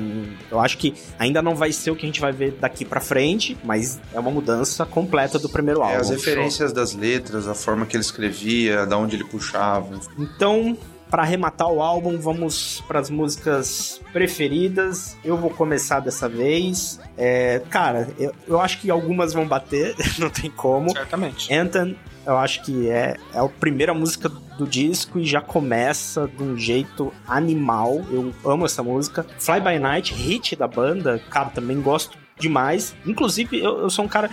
Eu 0.51 0.59
acho 0.59 0.77
que 0.77 0.93
ainda 1.17 1.41
não 1.41 1.55
vai 1.55 1.71
ser 1.71 1.91
o 1.91 1.95
que 1.95 2.05
a 2.05 2.07
gente 2.07 2.21
vai 2.21 2.31
ver 2.31 2.51
daqui 2.59 2.85
pra 2.85 2.99
frente, 2.99 3.57
mas 3.63 3.99
é 4.13 4.19
uma 4.19 4.31
mudança 4.31 4.85
completa 4.85 5.39
do 5.39 5.49
primeiro 5.49 5.81
É, 5.81 5.83
álbum. 5.85 5.97
as 5.99 6.09
referências 6.09 6.71
das 6.73 6.93
letras, 6.93 7.47
a 7.47 7.53
forma 7.55 7.85
que 7.85 7.95
ele 7.95 8.03
escrevia, 8.03 8.85
da 8.85 8.97
onde 8.97 9.15
ele 9.15 9.23
puxava. 9.25 9.99
Então, 10.17 10.77
para 11.09 11.23
arrematar 11.23 11.69
o 11.71 11.81
álbum, 11.81 12.19
vamos 12.19 12.83
para 12.87 12.99
as 12.99 13.09
músicas 13.09 14.01
preferidas. 14.11 15.15
Eu 15.23 15.37
vou 15.37 15.49
começar 15.49 15.99
dessa 16.01 16.27
vez. 16.27 16.99
É, 17.17 17.61
cara, 17.69 18.09
eu, 18.19 18.33
eu 18.47 18.59
acho 18.61 18.79
que 18.79 18.91
algumas 18.91 19.33
vão 19.33 19.47
bater, 19.47 19.95
não 20.19 20.29
tem 20.29 20.49
como. 20.51 20.91
Certamente. 20.91 21.53
Anthem, 21.53 21.97
eu 22.27 22.37
acho 22.37 22.61
que 22.63 22.89
é, 22.89 23.15
é 23.33 23.39
a 23.39 23.47
primeira 23.47 23.93
música 23.93 24.29
do 24.57 24.67
disco 24.67 25.17
e 25.19 25.25
já 25.25 25.41
começa 25.41 26.27
de 26.27 26.43
um 26.43 26.57
jeito 26.57 27.13
animal. 27.27 28.01
Eu 28.11 28.33
amo 28.45 28.65
essa 28.65 28.83
música. 28.83 29.25
Fly 29.39 29.59
By 29.61 29.79
Night, 29.79 30.13
hit 30.13 30.55
da 30.55 30.67
banda, 30.67 31.19
cara, 31.29 31.49
também 31.49 31.81
gosto 31.81 32.17
demais. 32.39 32.95
Inclusive, 33.05 33.59
eu, 33.59 33.79
eu 33.79 33.89
sou 33.89 34.05
um 34.05 34.07
cara. 34.07 34.29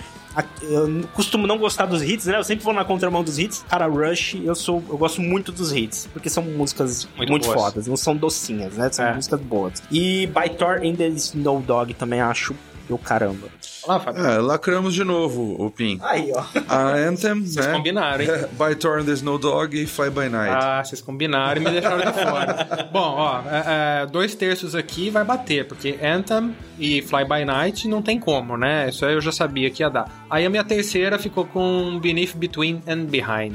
Eu 0.62 1.04
costumo 1.14 1.46
não 1.46 1.57
gostar 1.57 1.87
dos 1.87 2.02
hits, 2.02 2.26
né? 2.26 2.37
Eu 2.38 2.44
sempre 2.44 2.64
vou 2.64 2.74
na 2.74 2.85
contramão 2.85 3.22
dos 3.22 3.38
hits. 3.38 3.64
Cara, 3.68 3.87
Rush, 3.87 4.37
eu 4.42 4.54
sou. 4.54 4.83
Eu 4.88 4.98
gosto 4.98 5.20
muito 5.22 5.52
dos 5.52 5.72
hits. 5.72 6.09
Porque 6.12 6.28
são 6.28 6.42
músicas 6.42 7.09
Muito 7.16 7.30
muito, 7.30 7.46
fodas, 7.52 7.87
não 7.87 7.96
são 7.96 8.16
docinhas, 8.16 8.74
né? 8.76 8.90
São 8.90 9.07
É. 9.07 9.14
músicas 9.14 9.40
boas. 9.40 9.83
E 9.90 10.26
By 10.26 10.50
Thor 10.57 10.80
and 10.85 10.96
the 10.96 11.09
Snow 11.09 11.61
Dog 11.61 11.94
também 11.94 12.20
acho 12.20 12.54
do 12.88 12.99
caramba. 12.99 13.49
Lá, 13.87 14.01
Fábio. 14.01 14.25
É, 14.25 14.38
lacramos 14.38 14.94
de 14.94 15.05
novo, 15.05 15.57
o 15.59 15.70
Pin. 15.70 15.99
Aí, 16.03 16.33
ó. 16.35 16.42
A 16.68 16.92
Anthem, 16.92 17.42
Vocês 17.42 17.66
né? 17.66 17.73
combinaram, 17.73 18.25
hein? 18.25 18.31
By 18.59 18.75
Thorn, 18.77 19.05
The 19.05 19.12
Snow 19.12 19.38
Dog 19.38 19.81
e 19.81 19.87
Fly 19.87 20.11
By 20.11 20.29
Night. 20.29 20.55
Ah, 20.55 20.83
vocês 20.83 21.03
combinaram 21.03 21.61
e 21.61 21.64
me 21.64 21.70
deixaram 21.70 21.99
de 21.99 22.12
fora. 22.12 22.88
Bom, 22.92 23.14
ó, 23.18 23.40
é, 23.40 24.03
é, 24.03 24.07
dois 24.07 24.35
terços 24.35 24.75
aqui 24.75 25.11
vai 25.11 25.25
bater, 25.25 25.66
porque 25.66 25.99
Anthem 26.03 26.57
e 26.79 27.03
Fly 27.03 27.25
By 27.25 27.44
Night 27.44 27.87
não 27.88 28.01
tem 28.01 28.18
como, 28.18 28.57
né? 28.57 28.88
Isso 28.88 29.05
aí 29.05 29.14
eu 29.14 29.20
já 29.20 29.33
sabia 29.33 29.70
que 29.70 29.83
ia 29.83 29.90
dar. 29.90 30.09
Aí 30.31 30.47
a 30.47 30.51
minha 30.51 30.64
terceira 30.64 31.18
ficou 31.18 31.44
com 31.44 31.99
Beneath, 32.01 32.35
Between 32.37 32.83
and 32.87 33.05
Behind. 33.07 33.55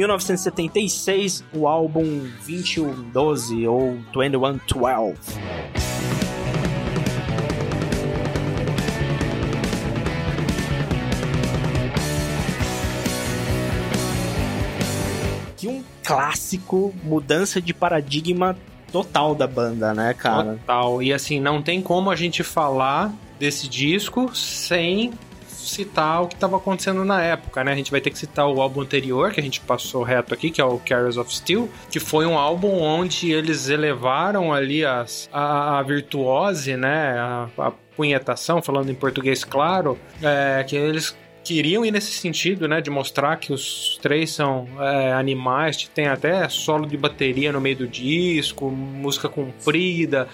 1976, 0.00 1.44
o 1.52 1.68
álbum 1.68 2.20
2112 2.46 3.66
ou 3.66 3.98
2112. 4.14 5.18
Que 15.58 15.68
um 15.68 15.84
clássico, 16.02 16.94
mudança 17.04 17.60
de 17.60 17.74
paradigma 17.74 18.56
total 18.90 19.34
da 19.34 19.46
banda, 19.46 19.92
né, 19.92 20.14
cara? 20.14 20.54
Total. 20.54 21.02
E 21.02 21.12
assim, 21.12 21.38
não 21.38 21.60
tem 21.60 21.82
como 21.82 22.10
a 22.10 22.16
gente 22.16 22.42
falar 22.42 23.12
desse 23.38 23.68
disco 23.68 24.34
sem 24.34 25.12
citar 25.70 26.22
o 26.22 26.28
que 26.28 26.34
estava 26.34 26.56
acontecendo 26.56 27.04
na 27.04 27.22
época, 27.22 27.64
né? 27.64 27.72
A 27.72 27.76
gente 27.76 27.90
vai 27.90 28.00
ter 28.00 28.10
que 28.10 28.18
citar 28.18 28.46
o 28.46 28.60
álbum 28.60 28.82
anterior, 28.82 29.32
que 29.32 29.40
a 29.40 29.42
gente 29.42 29.60
passou 29.60 30.02
reto 30.02 30.34
aqui, 30.34 30.50
que 30.50 30.60
é 30.60 30.64
o 30.64 30.78
Carriers 30.78 31.16
of 31.16 31.34
Steel, 31.34 31.68
que 31.90 32.00
foi 32.00 32.26
um 32.26 32.36
álbum 32.36 32.80
onde 32.80 33.32
eles 33.32 33.68
elevaram 33.68 34.52
ali 34.52 34.84
as, 34.84 35.28
a, 35.32 35.78
a 35.78 35.82
virtuose, 35.82 36.76
né? 36.76 37.18
A, 37.18 37.48
a 37.58 37.72
punhetação, 37.96 38.62
falando 38.62 38.90
em 38.90 38.94
português 38.94 39.44
claro, 39.44 39.98
é, 40.22 40.64
que 40.64 40.76
eles 40.76 41.14
queriam 41.42 41.84
ir 41.84 41.90
nesse 41.90 42.12
sentido, 42.12 42.68
né, 42.68 42.80
de 42.80 42.90
mostrar 42.90 43.36
que 43.36 43.52
os 43.52 43.98
três 44.00 44.30
são 44.30 44.68
é, 44.78 45.12
animais, 45.12 45.88
tem 45.94 46.06
até 46.06 46.48
solo 46.48 46.86
de 46.86 46.96
bateria 46.96 47.50
no 47.52 47.60
meio 47.60 47.76
do 47.76 47.88
disco, 47.88 48.70
música 48.70 49.28
comprida. 49.28 50.28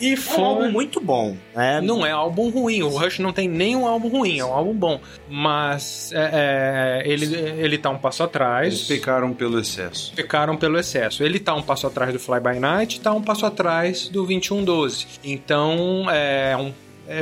E 0.00 0.12
É 0.12 0.16
foi 0.16 0.38
um 0.42 0.44
álbum 0.46 0.70
muito 0.70 1.00
bom, 1.00 1.36
né? 1.54 1.80
não 1.80 2.04
é 2.04 2.10
álbum 2.10 2.50
ruim, 2.50 2.82
o 2.82 2.88
Rush 2.88 3.18
não 3.18 3.32
tem 3.32 3.48
nenhum 3.48 3.86
álbum 3.86 4.08
ruim, 4.08 4.38
é 4.38 4.44
um 4.44 4.52
álbum 4.52 4.74
bom. 4.74 5.00
Mas 5.28 6.12
é, 6.12 7.02
é, 7.04 7.10
ele, 7.10 7.34
ele 7.34 7.78
tá 7.78 7.90
um 7.90 7.98
passo 7.98 8.22
Eles 8.22 8.28
atrás. 8.30 8.82
pecaram 8.82 9.32
pelo 9.32 9.58
excesso. 9.58 10.12
Pecaram 10.14 10.56
pelo 10.56 10.78
excesso. 10.78 11.22
Ele 11.22 11.38
tá 11.38 11.54
um 11.54 11.62
passo 11.62 11.86
atrás 11.86 12.12
do 12.12 12.18
Fly 12.18 12.40
By 12.40 12.58
Night, 12.58 13.00
tá 13.00 13.12
um 13.12 13.22
passo 13.22 13.46
atrás 13.46 14.08
do 14.08 14.24
2112. 14.26 15.06
Então, 15.24 16.06
é 16.10 16.56
um 16.56 16.68
é, 16.68 16.72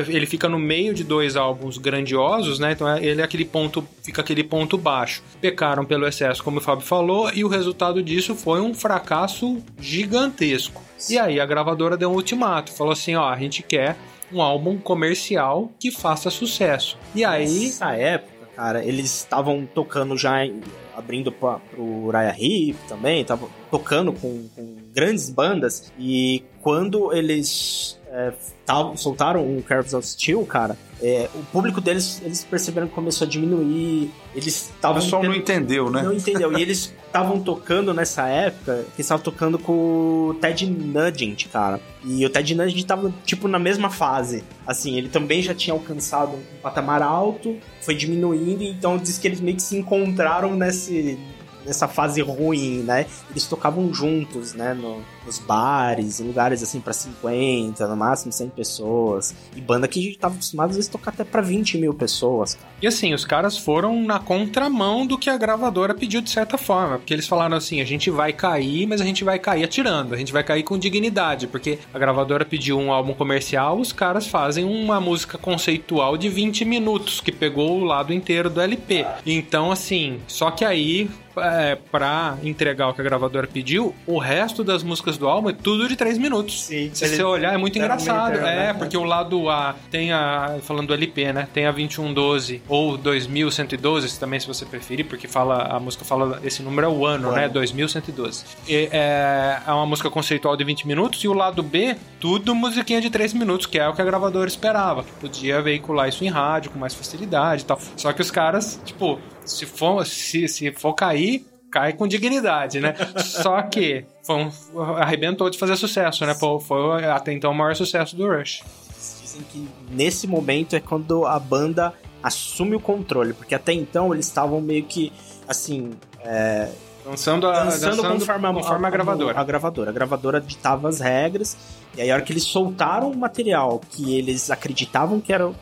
ele 0.09 0.27
fica 0.27 0.49
no 0.49 0.59
meio 0.59 0.95
de 0.95 1.05
dois 1.05 1.37
álbuns 1.37 1.77
grandiosos, 1.79 2.59
né? 2.59 2.73
Então 2.73 2.89
é- 2.89 3.05
ele 3.05 3.21
é 3.21 3.25
aquele 3.25 3.45
ponto, 3.45 3.87
fica 4.03 4.21
aquele 4.23 4.43
ponto 4.45 4.77
baixo. 4.79 5.23
Pecaram 5.41 5.85
pelo 5.85 6.07
excesso, 6.07 6.43
como 6.43 6.59
o 6.59 6.61
Fábio 6.61 6.85
falou, 6.87 7.31
e 7.35 7.45
o 7.45 7.49
resultado 7.49 8.03
disso 8.03 8.35
foi 8.35 8.61
um 8.61 8.73
fracasso 8.75 9.59
gigantesco. 9.79 10.83
E 11.09 11.19
aí 11.19 11.39
a 11.41 11.47
gravadora 11.47 11.97
deu 11.97 12.11
um 12.11 12.15
ultimato, 12.15 12.73
falou 12.73 12.93
assim, 12.93 13.15
ó, 13.15 13.29
a 13.29 13.37
gente 13.39 13.63
quer 13.63 13.97
um 14.33 14.41
álbum 14.41 14.79
comercial 14.79 15.71
que 15.79 15.91
faça 15.91 16.31
sucesso. 16.31 16.97
E 17.15 17.25
aí, 17.25 17.67
Nessa 17.67 17.93
época, 17.93 18.49
cara, 18.57 18.85
eles 18.85 19.05
estavam 19.15 19.67
tocando 19.67 20.17
já, 20.17 20.45
em- 20.47 20.61
abrindo 20.97 21.31
pra, 21.31 21.59
pro 21.59 21.83
Uriah 21.83 22.35
Heep 22.39 22.77
também, 22.89 23.21
estavam 23.21 23.49
tocando 23.71 24.13
com, 24.13 24.49
com 24.55 24.77
grandes 24.95 25.29
bandas, 25.29 25.93
e 25.99 26.43
quando 26.63 27.13
eles 27.13 28.01
é, 28.17 28.33
tavam- 28.65 28.97
soltaram 28.97 29.41
o 29.43 29.61
Curves 29.63 29.93
of 29.93 30.07
Steel, 30.07 30.47
cara, 30.47 30.79
é, 31.03 31.29
o 31.35 31.43
público 31.47 31.81
deles, 31.81 32.23
eles 32.25 32.45
perceberam 32.45 32.87
que 32.87 32.95
começou 32.95 33.27
a 33.27 33.29
diminuir, 33.29 34.09
eles 34.35 34.69
O 34.71 34.75
estavam... 34.77 35.03
pessoal 35.03 35.23
não 35.25 35.35
entendeu, 35.35 35.91
né? 35.91 36.03
Não 36.03 36.13
entendeu. 36.13 36.57
E 36.57 36.63
eles 36.63 36.95
estavam 37.07 37.41
tocando 37.41 37.93
nessa 37.93 38.29
época, 38.29 38.85
que 38.95 39.01
estavam 39.03 39.23
tocando 39.23 39.59
com 39.59 40.29
o 40.31 40.35
Ted 40.41 40.65
Nugent, 40.67 41.49
cara. 41.49 41.81
E 42.05 42.25
o 42.25 42.31
Ted 42.31 42.55
Nugent 42.55 42.87
tava, 42.87 43.13
tipo, 43.25 43.49
na 43.49 43.59
mesma 43.59 43.91
fase. 43.91 44.45
Assim, 44.65 44.97
ele 44.97 45.09
também 45.09 45.43
já 45.43 45.53
tinha 45.55 45.75
alcançado 45.75 46.37
um 46.37 46.43
patamar 46.63 47.03
alto, 47.03 47.57
foi 47.83 47.95
diminuindo, 47.97 48.63
então 48.63 48.97
diz 48.97 49.19
que 49.19 49.27
eles 49.27 49.41
meio 49.41 49.57
que 49.57 49.63
se 49.63 49.77
encontraram 49.77 50.55
nesse, 50.55 51.19
nessa 51.67 51.89
fase 51.89 52.21
ruim, 52.23 52.79
né? 52.85 53.07
Eles 53.31 53.45
tocavam 53.47 53.93
juntos, 53.93 54.55
né? 54.55 54.73
No, 54.75 55.03
nos 55.25 55.39
bares, 55.39 56.21
em 56.21 56.27
lugares 56.27 56.63
assim 56.63 56.81
para 56.81 56.93
50, 56.93 57.87
no 57.87 57.97
máximo 57.97 58.33
100 58.33 58.49
pessoas. 58.51 59.35
E 59.57 59.61
banda 59.61 59.89
que 59.89 59.99
a 59.99 60.03
gente 60.03 60.19
tava 60.19 60.35
acostumado 60.35 60.71
às 60.71 60.77
vezes 60.77 60.91
tocar 60.91 61.13
até 61.13 61.25
para 61.25 61.43
20 61.43 61.79
mil 61.79 61.95
pessoas. 61.95 62.59
E 62.81 62.87
assim, 62.87 63.15
os 63.15 63.25
caras 63.25 63.57
foram 63.57 64.03
na 64.03 64.19
contramão 64.19 65.07
do 65.07 65.19
que 65.19 65.31
a 65.31 65.37
gravadora 65.37 65.95
pediu 65.95 66.21
de 66.21 66.31
certa 66.31 66.59
forma, 66.59 66.99
porque 66.99 67.15
eles 67.15 67.27
falaram 67.27 67.57
assim: 67.57 67.81
a 67.81 67.85
gente 67.85 68.11
vai 68.11 68.33
cair, 68.33 68.87
mas 68.87 69.01
a 69.01 69.05
gente 69.05 69.25
vai 69.25 69.39
cair 69.39 69.65
atirando, 69.65 70.15
a 70.15 70.17
gente 70.19 70.33
vai 70.33 70.45
cair 70.45 70.63
com 70.63 70.79
dignidade, 70.79 71.47
porque 71.47 71.79
a 71.93 71.99
gravadora 71.99 72.45
pediu 72.45 72.79
um 72.79 72.93
álbum 72.93 73.15
comercial, 73.15 73.79
os 73.79 73.93
caras 73.93 74.27
fazem 74.27 74.65
uma 74.65 75.01
música 75.01 75.39
conceitual 75.39 76.17
de 76.17 76.29
20 76.29 76.65
minutos, 76.65 77.21
que 77.21 77.33
pegou 77.33 77.81
o 77.81 77.85
lado 77.85 78.13
inteiro 78.13 78.51
do 78.51 78.61
LP. 78.61 79.07
Então, 79.25 79.71
assim, 79.71 80.21
só 80.27 80.51
que 80.51 80.65
aí 80.65 81.09
é, 81.37 81.77
pra 81.91 82.39
entregar 82.43 82.89
o 82.89 82.95
que 82.95 83.01
a 83.01 83.05
gravadora 83.05 83.47
pediu, 83.47 83.95
o 84.07 84.19
resto 84.19 84.63
das 84.63 84.83
músicas 84.83 85.14
do 85.19 85.29
álbum 85.29 85.51
é 85.51 85.53
tudo 85.53 85.89
de 85.89 85.97
3 85.97 86.19
minutos. 86.19 86.65
Sim, 86.65 86.91
Se 86.93 87.09
você 87.09 87.23
olhar, 87.23 87.55
é 87.55 87.57
muito 87.57 87.79
engraçado. 87.79 88.37
é, 88.37 88.41
né? 88.41 88.75
porque 88.75 88.97
o 88.97 89.05
lado 89.05 89.49
A 89.49 89.75
tem 89.91 90.13
a. 90.13 90.59
Falando 90.63 90.89
do 90.89 90.95
LP, 90.95 91.33
né? 91.33 91.49
Tem 91.53 91.67
a 91.67 91.73
2112 91.73 92.63
ou 92.69 92.97
2112 92.97 94.19
também, 94.19 94.41
se 94.41 94.47
você 94.47 94.65
preferir, 94.65 95.07
porque 95.07 95.27
fala 95.27 95.63
a 95.65 95.81
música 95.81 96.05
fala. 96.05 96.41
Esse 96.45 96.63
número 96.63 96.87
é 96.87 96.91
o 96.91 97.07
ano, 97.07 97.33
né? 97.33 97.45
Ano. 97.45 97.55
2112. 97.55 98.45
E, 98.69 98.89
é, 98.93 99.59
é 99.67 99.73
uma 99.73 99.87
música 99.87 100.11
conceitual 100.11 100.57
de 100.57 100.65
20 100.65 100.87
minutos 100.87 101.23
e 101.23 101.29
o 101.29 101.33
lado 101.33 101.63
B, 101.63 101.97
tudo 102.21 102.55
musiquinha 102.55 103.01
de 103.01 103.11
3 103.11 103.35
minutos, 103.35 103.67
que 103.67 103.79
é 103.79 103.89
o 103.89 103.95
que 103.95 104.03
a 104.03 104.05
gravadora 104.05 104.49
esperava, 104.49 105.03
que 105.03 105.13
podia 105.13 105.61
veicular 105.61 106.09
isso 106.09 106.25
em 106.25 106.29
rádio 106.29 106.71
com 106.71 106.79
mais 106.79 106.95
facilidade 106.95 107.63
e 107.63 107.67
tal. 107.67 107.79
Só 107.97 108.13
que 108.13 108.21
os 108.23 108.31
caras, 108.31 108.81
tipo, 108.85 109.19
se 109.45 109.67
for, 109.67 110.05
se, 110.07 110.49
se 110.49 110.73
for 110.73 110.95
cair, 110.95 111.45
cai 111.75 111.93
com 111.93 112.07
dignidade, 112.07 112.79
né? 112.79 112.95
Só 113.19 113.61
que 113.63 114.05
foi 114.23 114.37
um, 114.37 114.81
arrebentou 114.97 115.51
de 115.51 115.59
fazer 115.59 115.75
sucesso, 115.75 116.25
né? 116.25 116.33
Pô, 116.35 116.61
foi 116.61 117.05
até 117.05 117.33
então 117.33 117.51
o 117.51 117.55
maior 117.55 117.75
sucesso 117.75 118.15
do 118.15 118.29
Rush. 118.29 118.63
Dizem 118.97 119.43
que 119.51 119.69
nesse 119.91 120.29
momento 120.29 120.77
é 120.77 120.81
quando 120.81 121.27
a 121.27 121.37
banda 121.41 121.93
assume 122.23 122.77
o 122.77 122.81
controle, 122.81 123.33
porque 123.33 123.57
até 123.57 123.73
então 123.73 124.15
eles 124.15 124.27
estavam 124.27 124.61
meio 124.61 124.85
que 124.85 125.13
assim. 125.49 125.91
É, 126.25 126.71
dançando, 127.05 127.49
a, 127.49 127.65
dançando, 127.65 127.97
dançando 127.97 128.21
conforme, 128.21 128.47
a, 128.47 128.53
conforme 128.53 128.85
a, 128.85 128.89
a, 128.89 128.91
gravadora. 128.91 129.41
A 129.41 129.45
gravadora. 129.45 129.91
A 129.91 129.93
gravadora 129.93 130.41
ditava 130.41 130.89
as 130.89 131.01
regras. 131.01 131.57
E 131.97 132.03
aí, 132.03 132.11
a 132.11 132.15
hora 132.15 132.23
que 132.23 132.33
eles 132.33 132.45
soltaram 132.45 133.11
o 133.11 133.17
material 133.17 133.81
que 133.91 134.17
eles 134.17 134.49
acreditavam 134.49 135.21
que 135.21 135.33
era 135.33 135.49
o 135.49 135.55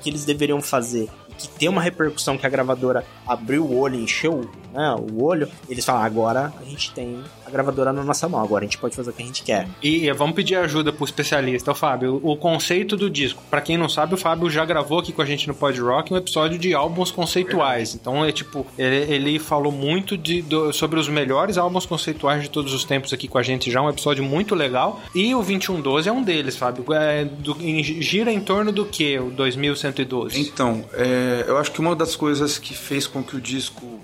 que 0.00 0.08
eles 0.08 0.24
deveriam 0.24 0.62
fazer 0.62 1.10
que 1.40 1.48
tem 1.48 1.68
uma 1.68 1.80
repercussão 1.80 2.36
que 2.36 2.46
a 2.46 2.50
gravadora 2.50 3.04
abriu 3.26 3.64
o 3.64 3.78
olho, 3.78 3.98
encheu 3.98 4.50
né, 4.72 4.94
o 4.94 5.22
olho, 5.22 5.48
eles 5.68 5.84
falam, 5.84 6.02
agora 6.02 6.52
a 6.60 6.64
gente 6.64 6.92
tem 6.92 7.18
a 7.46 7.50
gravadora 7.50 7.92
na 7.92 8.04
nossa 8.04 8.28
mão, 8.28 8.40
agora 8.40 8.64
a 8.64 8.66
gente 8.66 8.78
pode 8.78 8.94
fazer 8.94 9.10
o 9.10 9.12
que 9.12 9.22
a 9.22 9.26
gente 9.26 9.42
quer. 9.42 9.68
E 9.82 10.10
vamos 10.12 10.34
pedir 10.34 10.56
ajuda 10.56 10.92
pro 10.92 11.04
especialista, 11.04 11.72
o 11.72 11.74
Fábio. 11.74 12.20
O 12.22 12.36
conceito 12.36 12.96
do 12.96 13.10
disco, 13.10 13.42
para 13.50 13.60
quem 13.60 13.76
não 13.76 13.88
sabe, 13.88 14.14
o 14.14 14.16
Fábio 14.16 14.50
já 14.50 14.64
gravou 14.64 14.98
aqui 14.98 15.12
com 15.12 15.22
a 15.22 15.24
gente 15.24 15.48
no 15.48 15.54
Pod 15.54 15.78
Rock 15.80 16.12
um 16.12 16.16
episódio 16.16 16.58
de 16.58 16.74
álbuns 16.74 17.10
conceituais. 17.10 17.94
Então 17.94 18.24
é 18.24 18.32
tipo, 18.32 18.66
ele, 18.78 19.12
ele 19.12 19.38
falou 19.38 19.72
muito 19.72 20.16
de, 20.16 20.42
do, 20.42 20.72
sobre 20.72 20.98
os 20.98 21.08
melhores 21.08 21.58
álbuns 21.58 21.86
conceituais 21.86 22.42
de 22.42 22.50
todos 22.50 22.72
os 22.72 22.84
tempos 22.84 23.12
aqui 23.12 23.28
com 23.28 23.38
a 23.38 23.42
gente 23.42 23.70
já, 23.70 23.80
um 23.80 23.88
episódio 23.88 24.24
muito 24.24 24.54
legal. 24.54 25.00
E 25.14 25.34
o 25.34 25.38
2112 25.38 26.08
é 26.08 26.12
um 26.12 26.22
deles, 26.22 26.56
Fábio. 26.56 26.84
É, 26.92 27.24
do, 27.24 27.56
em, 27.60 27.82
gira 27.82 28.32
em 28.32 28.40
torno 28.40 28.72
do 28.72 28.84
que 28.84 29.18
o 29.18 29.30
2112? 29.30 30.40
Então, 30.40 30.84
é, 30.92 31.44
eu 31.46 31.58
acho 31.58 31.72
que 31.72 31.80
uma 31.80 31.96
das 31.96 32.14
coisas 32.16 32.58
que 32.58 32.74
fez 32.74 33.06
com 33.06 33.22
que 33.22 33.36
o 33.36 33.40
disco 33.40 34.00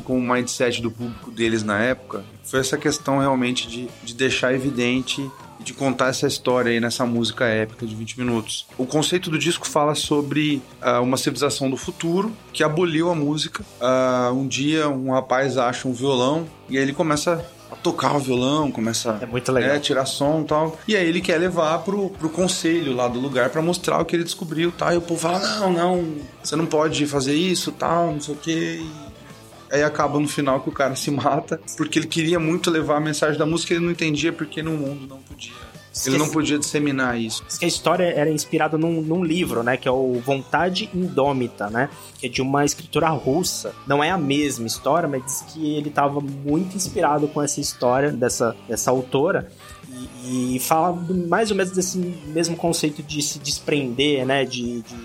com 0.00 0.18
o 0.18 0.22
mindset 0.22 0.80
do 0.80 0.90
público 0.90 1.30
deles 1.30 1.62
na 1.62 1.80
época 1.80 2.24
foi 2.44 2.60
essa 2.60 2.76
questão 2.76 3.18
realmente 3.18 3.66
de, 3.66 3.88
de 4.02 4.14
deixar 4.14 4.54
evidente 4.54 5.28
e 5.58 5.64
de 5.64 5.72
contar 5.72 6.08
essa 6.08 6.26
história 6.26 6.70
aí 6.70 6.80
nessa 6.80 7.06
música 7.06 7.46
épica 7.46 7.86
de 7.86 7.94
20 7.94 8.18
minutos. 8.18 8.66
O 8.76 8.86
conceito 8.86 9.30
do 9.30 9.38
disco 9.38 9.66
fala 9.66 9.94
sobre 9.94 10.62
uh, 10.82 11.02
uma 11.02 11.16
civilização 11.16 11.70
do 11.70 11.76
futuro 11.76 12.32
que 12.52 12.62
aboliu 12.62 13.10
a 13.10 13.14
música. 13.14 13.64
Uh, 13.80 14.34
um 14.34 14.46
dia 14.46 14.88
um 14.88 15.10
rapaz 15.10 15.56
acha 15.56 15.88
um 15.88 15.92
violão 15.92 16.46
e 16.68 16.76
aí 16.76 16.82
ele 16.82 16.92
começa 16.92 17.44
a 17.70 17.76
tocar 17.76 18.14
o 18.14 18.18
violão, 18.20 18.70
começa 18.70 19.18
é 19.20 19.26
muito 19.26 19.50
legal. 19.50 19.76
a 19.76 19.80
tirar 19.80 20.06
som 20.06 20.42
e 20.42 20.44
tal. 20.44 20.78
E 20.86 20.96
aí 20.96 21.08
ele 21.08 21.20
quer 21.20 21.38
levar 21.38 21.78
pro, 21.78 22.10
pro 22.10 22.28
conselho 22.28 22.94
lá 22.94 23.08
do 23.08 23.18
lugar 23.18 23.50
para 23.50 23.62
mostrar 23.62 24.00
o 24.00 24.04
que 24.04 24.14
ele 24.14 24.24
descobriu 24.24 24.70
tal. 24.70 24.92
E 24.92 24.96
o 24.96 25.02
povo 25.02 25.20
fala: 25.20 25.38
não, 25.40 25.72
não, 25.72 26.14
você 26.42 26.54
não 26.54 26.66
pode 26.66 27.06
fazer 27.06 27.34
isso 27.34 27.72
tal, 27.72 28.12
não 28.12 28.20
sei 28.20 28.34
o 28.34 28.38
quê. 28.38 28.80
E 28.80 29.03
Aí 29.74 29.82
acaba 29.82 30.20
no 30.20 30.28
final 30.28 30.60
que 30.60 30.68
o 30.68 30.72
cara 30.72 30.94
se 30.94 31.10
mata, 31.10 31.60
porque 31.76 31.98
ele 31.98 32.06
queria 32.06 32.38
muito 32.38 32.70
levar 32.70 32.98
a 32.98 33.00
mensagem 33.00 33.36
da 33.36 33.44
música 33.44 33.74
e 33.74 33.76
ele 33.76 33.84
não 33.84 33.90
entendia 33.90 34.32
porque 34.32 34.62
no 34.62 34.70
mundo 34.70 35.08
não 35.08 35.20
podia. 35.20 35.52
Ele 36.06 36.16
não 36.16 36.28
podia 36.28 36.58
disseminar 36.58 37.20
isso. 37.20 37.44
A 37.60 37.66
história 37.66 38.04
era 38.04 38.30
inspirada 38.30 38.78
num, 38.78 39.00
num, 39.00 39.24
livro, 39.24 39.64
né? 39.64 39.76
Que 39.76 39.88
é 39.88 39.90
o 39.90 40.20
Vontade 40.20 40.88
Indômita, 40.94 41.68
né? 41.70 41.88
Que 42.18 42.26
é 42.26 42.28
de 42.28 42.40
uma 42.40 42.64
escritora 42.64 43.08
russa. 43.08 43.72
Não 43.84 44.02
é 44.02 44.10
a 44.10 44.18
mesma 44.18 44.66
história, 44.66 45.08
mas 45.08 45.24
diz 45.24 45.40
que 45.52 45.74
ele 45.76 45.88
estava 45.88 46.20
muito 46.20 46.76
inspirado 46.76 47.26
com 47.28 47.42
essa 47.42 47.60
história 47.60 48.12
dessa, 48.12 48.56
dessa 48.68 48.92
autora. 48.92 49.50
E, 50.24 50.56
e 50.56 50.58
fala 50.60 50.92
mais 51.28 51.50
ou 51.50 51.56
menos 51.56 51.72
desse 51.72 51.98
mesmo 51.98 52.56
conceito 52.56 53.02
de 53.02 53.22
se 53.22 53.40
desprender, 53.40 54.24
né? 54.24 54.44
de 54.44 54.82
de 54.82 54.96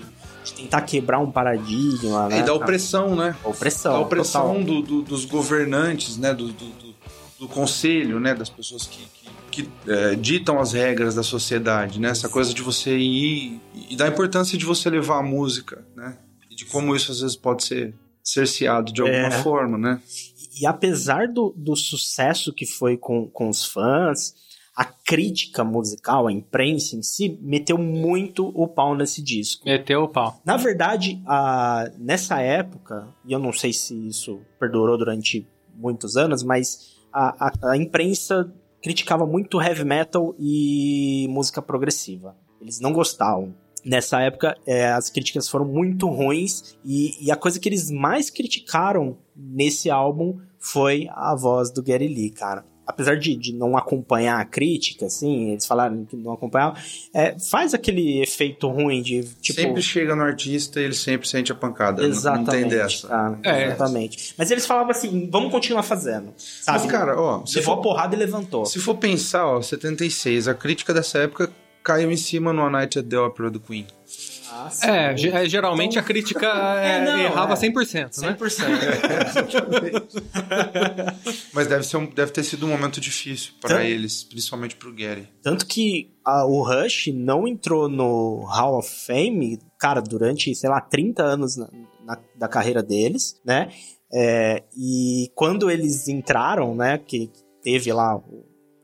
tentar 0.60 0.82
quebrar 0.82 1.18
um 1.18 1.30
paradigma, 1.30 2.28
né? 2.28 2.40
E 2.40 2.42
da 2.42 2.52
opressão, 2.52 3.16
né? 3.16 3.34
Opressão. 3.42 3.96
A 3.96 4.00
opressão 4.00 4.62
do, 4.62 4.82
do, 4.82 5.02
dos 5.02 5.24
governantes, 5.24 6.16
né? 6.16 6.34
Do, 6.34 6.48
do, 6.48 6.94
do, 7.38 7.48
conselho, 7.48 8.20
né? 8.20 8.34
Das 8.34 8.48
pessoas 8.48 8.86
que, 8.86 9.06
que, 9.50 9.62
que 9.62 9.70
é, 9.90 10.14
ditam 10.14 10.60
as 10.60 10.72
regras 10.72 11.14
da 11.14 11.22
sociedade, 11.22 11.98
né? 11.98 12.10
Essa 12.10 12.28
coisa 12.28 12.52
de 12.52 12.62
você 12.62 12.96
ir 12.96 13.60
e 13.88 13.96
da 13.96 14.06
importância 14.06 14.58
de 14.58 14.64
você 14.64 14.90
levar 14.90 15.18
a 15.18 15.22
música, 15.22 15.84
né? 15.96 16.16
E 16.50 16.54
de 16.54 16.64
como 16.66 16.94
isso 16.94 17.10
às 17.10 17.20
vezes 17.20 17.36
pode 17.36 17.64
ser 17.64 17.94
cerceado 18.22 18.92
de 18.92 19.00
alguma 19.00 19.28
é. 19.28 19.42
forma, 19.42 19.78
né? 19.78 20.00
E, 20.38 20.62
e 20.62 20.66
apesar 20.66 21.26
do, 21.28 21.54
do 21.56 21.74
sucesso 21.74 22.52
que 22.52 22.66
foi 22.66 22.96
com, 22.96 23.28
com 23.28 23.48
os 23.48 23.64
fãs, 23.64 24.34
a 24.80 24.84
crítica 24.86 25.62
musical, 25.62 26.26
a 26.26 26.32
imprensa 26.32 26.96
em 26.96 27.02
si, 27.02 27.38
meteu 27.42 27.76
muito 27.76 28.48
o 28.48 28.66
pau 28.66 28.94
nesse 28.94 29.20
disco. 29.20 29.66
Meteu 29.66 30.04
o 30.04 30.08
pau. 30.08 30.40
Na 30.42 30.56
verdade, 30.56 31.22
a, 31.26 31.90
nessa 31.98 32.40
época, 32.40 33.06
e 33.26 33.30
eu 33.30 33.38
não 33.38 33.52
sei 33.52 33.74
se 33.74 33.94
isso 34.08 34.40
perdurou 34.58 34.96
durante 34.96 35.46
muitos 35.74 36.16
anos, 36.16 36.42
mas 36.42 36.96
a, 37.12 37.48
a, 37.48 37.72
a 37.72 37.76
imprensa 37.76 38.50
criticava 38.82 39.26
muito 39.26 39.60
heavy 39.60 39.84
metal 39.84 40.34
e 40.38 41.26
música 41.28 41.60
progressiva. 41.60 42.34
Eles 42.58 42.80
não 42.80 42.94
gostavam. 42.94 43.54
Nessa 43.84 44.22
época, 44.22 44.56
é, 44.66 44.90
as 44.90 45.10
críticas 45.10 45.46
foram 45.46 45.66
muito 45.66 46.08
ruins 46.08 46.78
e, 46.82 47.26
e, 47.26 47.30
a 47.30 47.36
coisa 47.36 47.60
que 47.60 47.68
eles 47.68 47.90
mais 47.90 48.30
criticaram 48.30 49.18
nesse 49.36 49.90
álbum 49.90 50.38
foi 50.58 51.06
a 51.10 51.34
voz 51.34 51.70
do 51.70 51.82
Gary 51.82 52.08
Lee, 52.08 52.30
cara 52.30 52.64
apesar 52.90 53.16
de, 53.16 53.34
de 53.34 53.52
não 53.52 53.76
acompanhar 53.76 54.40
a 54.40 54.44
crítica, 54.44 55.06
assim, 55.06 55.52
eles 55.52 55.66
falaram 55.66 56.04
que 56.04 56.16
não 56.16 56.32
acompanhavam, 56.32 56.76
é, 57.14 57.36
faz 57.38 57.72
aquele 57.72 58.20
efeito 58.20 58.68
ruim 58.68 59.00
de, 59.02 59.24
tipo... 59.40 59.60
Sempre 59.60 59.82
chega 59.82 60.14
no 60.14 60.22
artista 60.22 60.80
e 60.80 60.84
ele 60.84 60.94
sempre 60.94 61.26
sente 61.28 61.52
a 61.52 61.54
pancada, 61.54 62.04
exatamente, 62.04 62.46
não, 62.46 62.60
não 62.60 62.68
tem 62.68 62.68
dessa. 62.68 63.08
Cara, 63.08 63.38
é. 63.44 63.66
Exatamente. 63.66 64.34
Mas 64.36 64.50
eles 64.50 64.66
falavam 64.66 64.90
assim, 64.90 65.28
vamos 65.30 65.50
continuar 65.50 65.82
fazendo, 65.82 66.32
sabe? 66.36 66.78
Mas, 66.80 66.90
cara, 66.90 67.18
ó... 67.18 67.42
Levou 67.54 67.62
for, 67.62 67.72
a 67.72 67.82
porrada 67.82 68.14
e 68.14 68.18
levantou. 68.18 68.66
Se 68.66 68.78
for 68.78 68.96
pensar, 68.96 69.46
ó, 69.46 69.62
76, 69.62 70.48
a 70.48 70.54
crítica 70.54 70.92
dessa 70.92 71.18
época 71.18 71.50
caiu 71.82 72.10
em 72.10 72.16
cima 72.16 72.52
no 72.52 72.62
A 72.62 72.70
Night 72.70 72.98
at 72.98 73.06
the 73.06 73.18
Opera 73.18 73.50
do 73.50 73.60
Queen. 73.60 73.86
Ah, 74.52 74.70
é, 74.82 75.12
é, 75.12 75.48
geralmente 75.48 75.92
então... 75.92 76.02
a 76.02 76.06
crítica 76.06 76.46
é, 76.80 76.98
é, 76.98 77.04
não, 77.04 77.18
errava 77.18 77.54
é. 77.54 77.56
100%, 77.56 78.20
né? 78.22 78.36
100%. 78.36 78.62
Mas 81.54 81.66
deve, 81.66 81.84
ser 81.84 81.96
um, 81.96 82.06
deve 82.06 82.32
ter 82.32 82.42
sido 82.42 82.66
um 82.66 82.70
momento 82.70 83.00
difícil 83.00 83.52
para 83.60 83.76
Tanto... 83.76 83.86
eles, 83.86 84.24
principalmente 84.24 84.76
pro 84.76 84.92
Gary. 84.92 85.28
Tanto 85.42 85.66
que 85.66 86.10
a, 86.24 86.44
o 86.44 86.62
Rush 86.62 87.08
não 87.14 87.46
entrou 87.46 87.88
no 87.88 88.44
Hall 88.44 88.78
of 88.78 88.88
Fame, 89.06 89.58
cara, 89.78 90.00
durante, 90.00 90.54
sei 90.54 90.68
lá, 90.68 90.80
30 90.80 91.22
anos 91.22 91.56
na, 91.56 91.68
na 92.04 92.18
da 92.36 92.48
carreira 92.48 92.82
deles, 92.82 93.40
né? 93.44 93.70
É, 94.12 94.64
e 94.76 95.30
quando 95.34 95.70
eles 95.70 96.08
entraram, 96.08 96.74
né, 96.74 96.98
que 96.98 97.30
teve 97.62 97.92
lá 97.92 98.20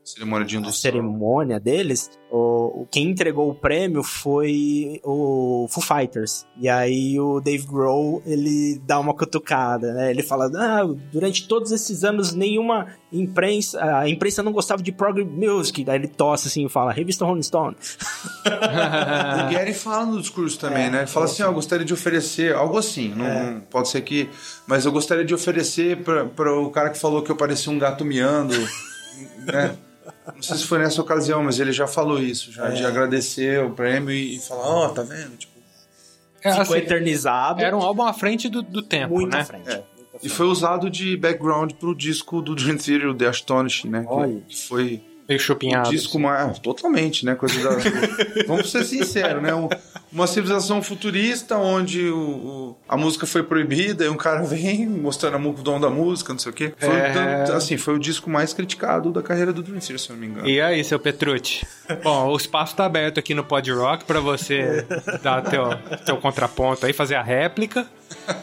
cerimônia 0.07 0.47
de 0.47 0.55
indução. 0.55 0.89
A 0.89 0.93
cerimônia 0.93 1.59
deles, 1.59 2.09
o, 2.31 2.83
o, 2.83 2.87
quem 2.89 3.09
entregou 3.09 3.49
o 3.49 3.53
prêmio 3.53 4.01
foi 4.01 5.01
o 5.03 5.67
Foo 5.69 5.83
Fighters. 5.83 6.45
E 6.57 6.69
aí 6.69 7.19
o 7.19 7.41
Dave 7.41 7.67
Grohl, 7.67 8.21
ele 8.25 8.81
dá 8.85 8.99
uma 9.01 9.13
cutucada, 9.13 9.93
né? 9.93 10.09
Ele 10.09 10.23
fala, 10.23 10.49
ah, 10.55 10.85
durante 11.11 11.45
todos 11.45 11.73
esses 11.73 12.05
anos 12.05 12.33
nenhuma 12.33 12.87
imprensa, 13.11 13.83
a 13.99 14.07
imprensa 14.07 14.41
não 14.41 14.53
gostava 14.53 14.81
de 14.81 14.93
prog 14.93 15.21
music. 15.25 15.83
Daí 15.83 15.97
ele 15.97 16.07
tosse 16.07 16.47
assim 16.47 16.65
e 16.65 16.69
fala, 16.69 16.93
revista 16.93 17.25
Rolling 17.25 17.43
Stone. 17.43 17.75
o 18.47 19.51
Gary 19.51 19.73
fala 19.73 20.05
no 20.05 20.21
discurso 20.21 20.57
também, 20.57 20.85
é, 20.85 20.89
né? 20.89 20.97
Ele 20.99 21.07
fala 21.07 21.25
assim, 21.25 21.43
ó, 21.43 21.49
oh, 21.49 21.53
gostaria 21.53 21.85
de 21.85 21.93
oferecer, 21.93 22.55
algo 22.55 22.77
assim, 22.77 23.13
não, 23.13 23.25
é. 23.25 23.61
pode 23.69 23.89
ser 23.89 23.99
que... 24.01 24.29
Mas 24.65 24.85
eu 24.85 24.91
gostaria 24.93 25.25
de 25.25 25.33
oferecer 25.33 25.97
para 25.97 26.53
o 26.53 26.69
cara 26.69 26.89
que 26.91 26.97
falou 26.97 27.21
que 27.21 27.29
eu 27.29 27.35
parecia 27.35 27.71
um 27.71 27.77
gato 27.77 28.05
miando, 28.05 28.55
né? 29.45 29.75
Não 30.35 30.41
sei 30.41 30.57
se 30.57 30.65
foi 30.65 30.79
nessa 30.79 31.01
ocasião, 31.01 31.43
mas 31.43 31.59
ele 31.59 31.71
já 31.71 31.87
falou 31.87 32.19
isso, 32.21 32.51
já, 32.51 32.67
é. 32.67 32.71
de 32.71 32.85
agradecer 32.85 33.63
o 33.63 33.71
prêmio 33.71 34.11
e, 34.11 34.35
e 34.35 34.39
falar, 34.39 34.67
ó, 34.67 34.85
oh, 34.85 34.89
tá 34.89 35.01
vendo? 35.03 35.37
Tipo, 35.37 35.57
é, 36.43 36.51
Ficou 36.51 36.61
assim, 36.61 36.77
eternizado. 36.77 37.61
Era 37.61 37.75
um 37.75 37.81
álbum 37.81 38.03
à 38.03 38.13
frente 38.13 38.49
do, 38.49 38.61
do 38.61 38.81
tempo, 38.81 39.15
Muito 39.15 39.33
né? 39.33 39.41
à 39.41 39.45
frente. 39.45 39.69
É. 39.69 39.83
E 40.21 40.29
foi 40.29 40.47
usado 40.47 40.89
de 40.89 41.15
background 41.15 41.73
pro 41.73 41.95
disco 41.95 42.41
do 42.41 42.55
Dream 42.55 42.77
Theater, 42.77 43.09
o 43.09 43.15
The 43.15 43.27
Astonishing, 43.27 43.89
né? 43.89 44.05
Olha. 44.07 44.41
Que 44.47 44.57
foi 44.57 45.01
Meio 45.27 45.39
chupinhado. 45.39 45.89
Um 45.89 45.91
disco 45.91 46.19
mais. 46.19 46.57
Ah, 46.57 46.61
totalmente, 46.61 47.25
né? 47.25 47.35
Coisa 47.35 47.61
da. 47.61 47.77
Vamos 48.47 48.71
ser 48.71 48.83
sinceros, 48.83 49.41
né? 49.41 49.51
uma 50.11 50.25
civilização 50.25 50.81
futurista 50.81 51.57
onde 51.57 52.07
o, 52.07 52.17
o, 52.17 52.77
a 52.87 52.95
música 52.95 53.25
foi 53.25 53.43
proibida 53.43 54.05
e 54.05 54.09
um 54.09 54.15
cara 54.15 54.41
vem 54.43 54.87
mostrando 54.87 55.49
o 55.49 55.53
dom 55.53 55.79
da 55.79 55.89
música, 55.89 56.33
não 56.33 56.39
sei 56.39 56.51
o 56.51 56.55
quê. 56.55 56.73
Foi, 56.77 56.95
é... 56.95 57.43
assim, 57.53 57.77
foi 57.77 57.95
o 57.95 57.99
disco 57.99 58.29
mais 58.29 58.53
criticado 58.53 59.11
da 59.11 59.21
carreira 59.21 59.51
do 59.51 59.61
Dream 59.61 59.79
Theater, 59.79 59.99
se 59.99 60.09
eu 60.09 60.15
não 60.15 60.21
me 60.21 60.27
engano. 60.27 60.47
E 60.47 60.61
aí, 60.61 60.83
seu 60.83 60.99
Petrucci? 60.99 61.67
Bom, 62.03 62.29
o 62.29 62.37
espaço 62.37 62.75
tá 62.75 62.85
aberto 62.85 63.19
aqui 63.19 63.33
no 63.33 63.43
Pod 63.43 63.69
Rock 63.71 64.05
pra 64.05 64.19
você 64.19 64.85
dar 65.21 65.41
teu, 65.41 65.63
teu 66.05 66.17
contraponto 66.17 66.85
aí, 66.85 66.93
fazer 66.93 67.15
a 67.15 67.23
réplica. 67.23 67.85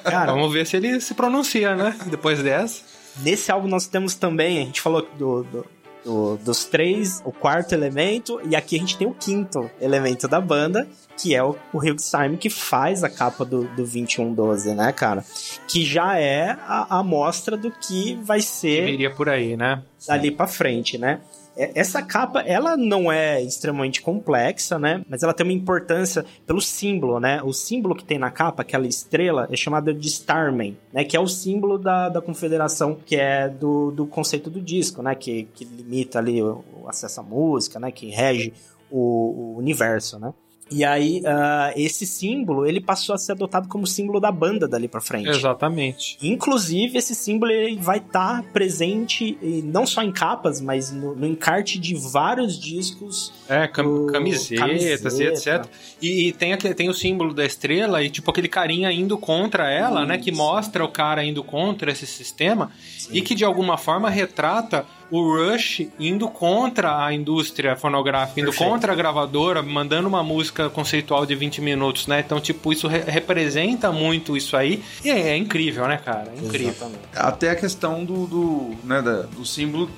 Cara, 0.05 0.33
vamos 0.33 0.53
ver 0.53 0.67
se 0.67 0.77
ele 0.77 1.01
se 1.01 1.15
pronuncia, 1.15 1.75
né? 1.75 1.97
Depois 2.07 2.43
dessa. 2.43 2.83
Nesse 3.23 3.51
álbum 3.51 3.69
nós 3.69 3.87
temos 3.87 4.15
também, 4.15 4.59
a 4.59 4.65
gente 4.65 4.81
falou 4.81 5.07
do, 5.17 5.45
do 5.45 5.67
do, 6.05 6.37
dos 6.37 6.65
três, 6.65 7.23
o 7.25 7.33
quarto 7.33 7.73
elemento, 7.73 8.41
e 8.49 8.55
aqui 8.55 8.77
a 8.77 8.79
gente 8.79 8.97
tem 8.97 9.07
o 9.07 9.15
quinto 9.15 9.71
elemento 9.81 10.29
da 10.29 10.41
banda, 10.41 10.87
que 11.17 11.35
é 11.35 11.43
o, 11.43 11.57
o 11.73 11.79
Hugh 11.79 11.99
Simon, 11.99 12.37
que 12.37 12.51
faz 12.51 13.03
a 13.03 13.09
capa 13.09 13.45
do, 13.45 13.65
do 13.65 13.77
2112, 13.77 14.75
né, 14.75 14.93
cara? 14.93 15.25
Que 15.69 15.85
já 15.85 16.19
é 16.19 16.57
a 16.67 16.99
amostra 16.99 17.57
do 17.57 17.71
que 17.71 18.15
vai 18.23 18.41
ser. 18.41 18.85
Que 18.85 18.91
viria 18.93 19.11
por 19.15 19.29
aí, 19.29 19.57
né? 19.57 19.83
Dali 20.07 20.31
pra 20.31 20.47
frente, 20.47 20.99
né? 20.99 21.21
É, 21.57 21.73
essa 21.75 22.03
capa, 22.03 22.41
ela 22.41 22.77
não 22.77 23.11
é 23.11 23.41
extremamente 23.43 24.03
complexa, 24.03 24.79
né? 24.79 25.05
Mas 25.09 25.23
ela 25.23 25.33
tem 25.33 25.47
uma 25.47 25.53
importância 25.53 26.25
pelo 26.47 26.61
símbolo, 26.61 27.21
né? 27.21 27.43
O 27.43 27.53
símbolo 27.53 27.95
que 27.95 28.05
tem 28.05 28.19
na 28.19 28.31
capa, 28.31 28.63
aquela 28.63 28.87
estrela, 28.87 29.49
é 29.51 29.57
chamada 29.57 29.93
de 29.95 30.09
Starman, 30.09 30.77
né? 30.93 31.05
Que 31.05 31.17
é 31.17 31.21
o 31.21 31.29
símbolo 31.29 31.79
da, 31.79 32.09
da 32.09 32.21
confederação, 32.21 32.97
que 33.05 33.17
é 33.17 33.49
do, 33.49 33.91
do 33.91 34.07
conceito 34.07 34.51
do 34.51 34.61
disco, 34.61 35.03
né? 35.03 35.15
Que, 35.15 35.45
que 35.55 35.65
limita 35.65 36.19
ali 36.19 36.43
o, 36.43 36.65
o 36.83 36.89
acesso 36.89 37.21
à 37.21 37.23
música, 37.23 37.79
né? 37.79 37.91
Que 37.91 38.11
rege 38.11 38.53
o, 38.91 38.99
o 38.99 39.59
universo, 39.59 40.19
né? 40.19 40.33
E 40.71 40.83
aí, 40.83 41.21
uh, 41.21 41.73
esse 41.77 42.07
símbolo, 42.07 42.67
ele 42.67 42.81
passou 42.81 43.15
a 43.15 43.19
ser 43.19 43.33
adotado 43.33 43.69
como 43.69 43.87
símbolo 43.87 44.19
da 44.19 44.33
banda 44.33 44.67
dali 44.67 44.89
pra 44.89 45.01
frente. 45.01 45.29
Exatamente. 45.29 46.17
Inclusive, 46.23 46.97
esse 46.97 47.15
símbolo 47.15 47.53
ele 47.53 47.77
vai 47.77 47.99
estar 47.99 48.43
tá 48.43 48.49
presente 48.53 49.39
não 49.65 49.87
só 49.87 50.03
em 50.03 50.11
capas, 50.11 50.61
mas 50.61 50.91
no, 50.91 51.15
no, 51.15 51.27
encarte 51.27 51.79
de 51.79 51.95
vários 51.95 52.59
discos. 52.59 53.33
É, 53.49 53.69
cam 53.69 53.85
do... 53.85 54.07
camisetas 54.13 55.21
e 55.21 55.25
etc. 55.25 55.67
E, 56.01 56.29
e, 56.29 56.33
tem, 56.33 56.57
tem 56.57 56.89
o 56.89 56.95
símbolo 56.95 57.35
da 57.35 57.45
estrela 57.45 58.03
e, 58.03 58.09
tipo, 58.09 58.31
aquele 58.31 58.49
carinha 58.49 58.91
indo 58.91 59.19
contra 59.19 59.71
ela, 59.71 60.07
né? 60.07 60.17
Que 60.17 60.33
mostra 60.33 60.85
o 60.85 60.89
cara 60.89 61.23
indo 61.25 61.45
contra 61.45 61.93
esse 61.93 62.07
sistema 62.07 62.73
Sim. 62.99 63.11
e 63.13 63.23
que, 63.23 63.35
de 63.35 63.45
alguma 63.45 63.77
forma, 63.77 64.09
retrata 64.09 64.87
o 65.15 65.37
Rush 65.37 65.87
indo 65.97 66.29
contra 66.29 67.05
a 67.05 67.13
indústria 67.15 67.77
fonográfica, 67.77 68.41
indo 68.41 68.51
Perfeito. 68.51 68.69
contra 68.69 68.93
a 68.93 68.97
gravadora, 68.97 69.63
mandando 69.63 70.09
uma 70.09 70.25
música 70.25 70.69
conceitual 70.69 71.25
de 71.25 71.37
20 71.37 71.61
minutos, 71.61 72.09
né? 72.09 72.19
Então, 72.19 72.41
tipo, 72.41 72.73
isso 72.73 72.89
re 72.89 73.05
representa 73.07 73.93
muito 73.93 74.37
isso 74.37 74.57
aí. 74.57 74.83
E 75.05 75.11
é, 75.11 75.31
é 75.31 75.37
incrível, 75.37 75.87
né, 75.87 76.01
cara? 76.05 76.33
É 76.37 76.45
incrível. 76.45 76.71
Exatamente. 76.71 76.99
Até 77.15 77.51
a 77.51 77.55
questão 77.55 78.05
do, 78.05 78.27
do, 78.27 78.75
né, 78.83 79.01
da, 79.01 79.23
do 79.23 79.47
símbolo 79.47 79.89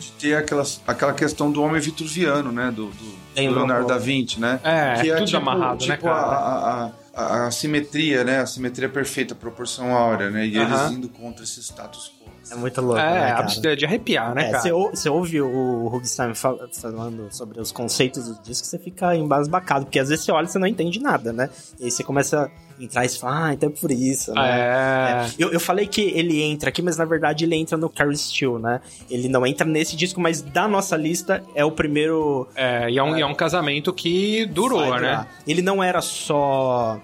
de 0.00 0.10
ter 0.12 0.34
aquelas, 0.34 0.82
aquela 0.84 1.12
questão 1.12 1.52
do 1.52 1.62
homem 1.62 1.80
vitruviano, 1.80 2.50
né? 2.50 2.72
Do, 2.72 2.86
do 2.86 3.16
Leonardo 3.36 3.86
da 3.86 3.98
Vinci, 3.98 4.40
né? 4.40 4.58
É, 4.64 5.00
que 5.00 5.10
é 5.12 5.14
tudo 5.14 5.26
tipo, 5.26 5.38
amarrado, 5.38 5.78
tipo 5.78 5.92
né, 5.92 5.96
cara? 5.98 6.16
A, 6.16 6.86
a, 6.86 6.90
a, 7.14 7.46
a, 7.46 7.50
simetria, 7.52 8.24
né? 8.24 8.40
A 8.40 8.46
simetria 8.46 8.88
perfeita, 8.88 9.32
a 9.32 9.36
proporção 9.36 9.94
áurea, 9.94 10.28
né? 10.28 10.44
E 10.44 10.58
uh 10.58 10.62
-huh. 10.62 10.66
eles 10.66 10.96
indo 10.96 11.08
contra 11.08 11.44
esse 11.44 11.60
status 11.62 12.10
quo. 12.18 12.35
É 12.50 12.54
muito 12.54 12.80
louco, 12.80 13.00
é, 13.00 13.34
né, 13.34 13.46
É, 13.64 13.76
de 13.76 13.84
arrepiar, 13.84 14.34
né, 14.34 14.48
é, 14.48 14.50
cara? 14.52 14.90
Você 14.94 15.08
ouve 15.08 15.40
o 15.40 15.88
Rugstein 15.88 16.32
falando 16.34 17.28
sobre 17.30 17.60
os 17.60 17.72
conceitos 17.72 18.28
do 18.28 18.42
disco, 18.42 18.66
você 18.66 18.78
fica 18.78 19.16
embasbacado, 19.16 19.86
porque 19.86 19.98
às 19.98 20.08
vezes 20.08 20.24
você 20.24 20.32
olha 20.32 20.46
e 20.46 20.48
você 20.48 20.58
não 20.58 20.66
entende 20.66 21.00
nada, 21.00 21.32
né? 21.32 21.50
E 21.78 21.84
aí 21.84 21.90
você 21.90 22.04
começa 22.04 22.44
a 22.78 22.82
entrar 22.82 23.04
e 23.04 23.08
fala, 23.08 23.46
ah, 23.46 23.54
então 23.54 23.68
é 23.68 23.72
por 23.72 23.90
isso, 23.90 24.32
né? 24.32 24.60
É. 24.60 25.26
é. 25.26 25.30
Eu, 25.38 25.52
eu 25.52 25.60
falei 25.60 25.86
que 25.86 26.02
ele 26.02 26.42
entra 26.42 26.68
aqui, 26.68 26.82
mas 26.82 26.96
na 26.96 27.04
verdade 27.04 27.44
ele 27.44 27.56
entra 27.56 27.76
no 27.76 27.88
Carrie 27.88 28.16
Steel, 28.16 28.58
né? 28.58 28.80
Ele 29.10 29.28
não 29.28 29.46
entra 29.46 29.66
nesse 29.66 29.96
disco, 29.96 30.20
mas 30.20 30.40
da 30.40 30.68
nossa 30.68 30.96
lista 30.96 31.42
é 31.54 31.64
o 31.64 31.72
primeiro... 31.72 32.46
É, 32.54 32.90
e 32.90 32.98
é 32.98 33.02
um, 33.02 33.16
é, 33.16 33.20
é 33.22 33.26
um 33.26 33.34
casamento 33.34 33.92
que 33.92 34.46
durou, 34.46 34.98
né? 35.00 35.26
Ele 35.46 35.62
não 35.62 35.82
era 35.82 36.00
só 36.00 37.00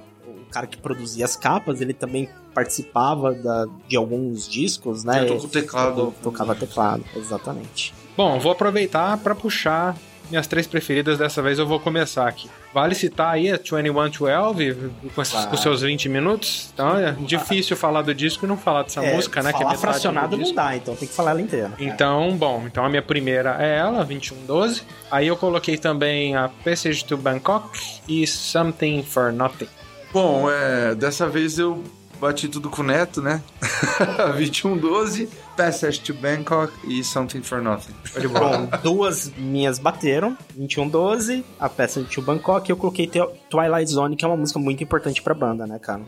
cara 0.52 0.66
que 0.66 0.76
produzia 0.76 1.24
as 1.24 1.34
capas, 1.34 1.80
ele 1.80 1.92
também 1.92 2.28
participava 2.54 3.32
da, 3.32 3.66
de 3.88 3.96
alguns 3.96 4.48
discos, 4.48 5.04
né? 5.04 5.26
Eu 5.28 5.40
teclado. 5.48 6.14
tocava 6.22 6.54
teclado, 6.54 7.04
exatamente. 7.16 7.94
Bom, 8.16 8.38
vou 8.38 8.52
aproveitar 8.52 9.16
para 9.18 9.34
puxar 9.34 9.96
minhas 10.32 10.46
três 10.46 10.66
preferidas, 10.66 11.18
dessa 11.18 11.42
vez 11.42 11.58
eu 11.58 11.66
vou 11.66 11.78
começar 11.78 12.26
aqui. 12.26 12.50
Vale 12.72 12.94
citar 12.94 13.34
aí 13.34 13.50
a 13.50 13.56
2112 13.56 14.90
com, 15.14 15.20
esses, 15.20 15.34
ah. 15.34 15.46
com 15.46 15.56
seus 15.56 15.82
20 15.82 16.08
minutos? 16.08 16.70
Então 16.72 16.96
é 16.96 17.12
difícil 17.12 17.76
falar 17.76 18.00
do 18.00 18.14
disco 18.14 18.46
e 18.46 18.48
não 18.48 18.56
falar 18.56 18.84
dessa 18.84 19.04
é, 19.04 19.14
música, 19.14 19.42
né? 19.42 19.52
que 19.52 19.62
é 19.62 19.76
fracionado 19.76 20.36
não 20.36 20.54
dá, 20.54 20.74
então 20.74 20.96
tem 20.96 21.06
que 21.06 21.14
falar 21.14 21.32
ela 21.32 21.40
inteira. 21.42 21.72
Então, 21.78 22.34
bom, 22.36 22.64
então 22.66 22.84
a 22.84 22.88
minha 22.88 23.02
primeira 23.02 23.56
é 23.60 23.76
ela, 23.76 24.04
2112. 24.04 24.82
Aí 25.10 25.26
eu 25.26 25.36
coloquei 25.36 25.76
também 25.76 26.34
a 26.34 26.48
Passage 26.48 27.04
to 27.04 27.16
Bangkok 27.16 27.78
e 28.08 28.26
Something 28.26 29.02
for 29.02 29.30
Nothing. 29.32 29.68
Bom, 30.12 30.50
é, 30.50 30.94
dessa 30.94 31.28
vez 31.28 31.58
eu 31.58 31.82
bati 32.20 32.46
tudo 32.46 32.70
com 32.70 32.82
o 32.82 32.84
Neto, 32.84 33.20
né? 33.20 33.42
2112, 34.36 35.28
Passage 35.56 36.00
to 36.00 36.14
Bangkok 36.14 36.72
e 36.86 37.02
Something 37.02 37.42
for 37.42 37.60
Nothing. 37.60 37.94
Bom, 38.28 38.68
duas 38.82 39.32
minhas 39.36 39.78
bateram, 39.78 40.36
2112, 40.54 41.44
a 41.58 41.68
Passage 41.68 42.06
to 42.06 42.22
Bangkok, 42.22 42.68
e 42.68 42.72
eu 42.72 42.76
coloquei 42.76 43.10
Twilight 43.50 43.90
Zone, 43.90 44.14
que 44.14 44.24
é 44.24 44.28
uma 44.28 44.36
música 44.36 44.58
muito 44.58 44.84
importante 44.84 45.22
pra 45.22 45.34
banda, 45.34 45.66
né, 45.66 45.78
cara? 45.78 46.02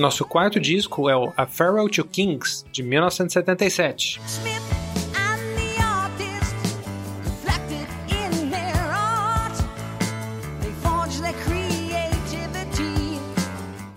Nosso 0.00 0.24
quarto 0.24 0.58
disco 0.58 1.10
é 1.10 1.14
o 1.14 1.30
A 1.36 1.44
Farewell 1.44 1.86
to 1.90 2.02
Kings, 2.06 2.64
de 2.72 2.82
1977. 2.82 4.18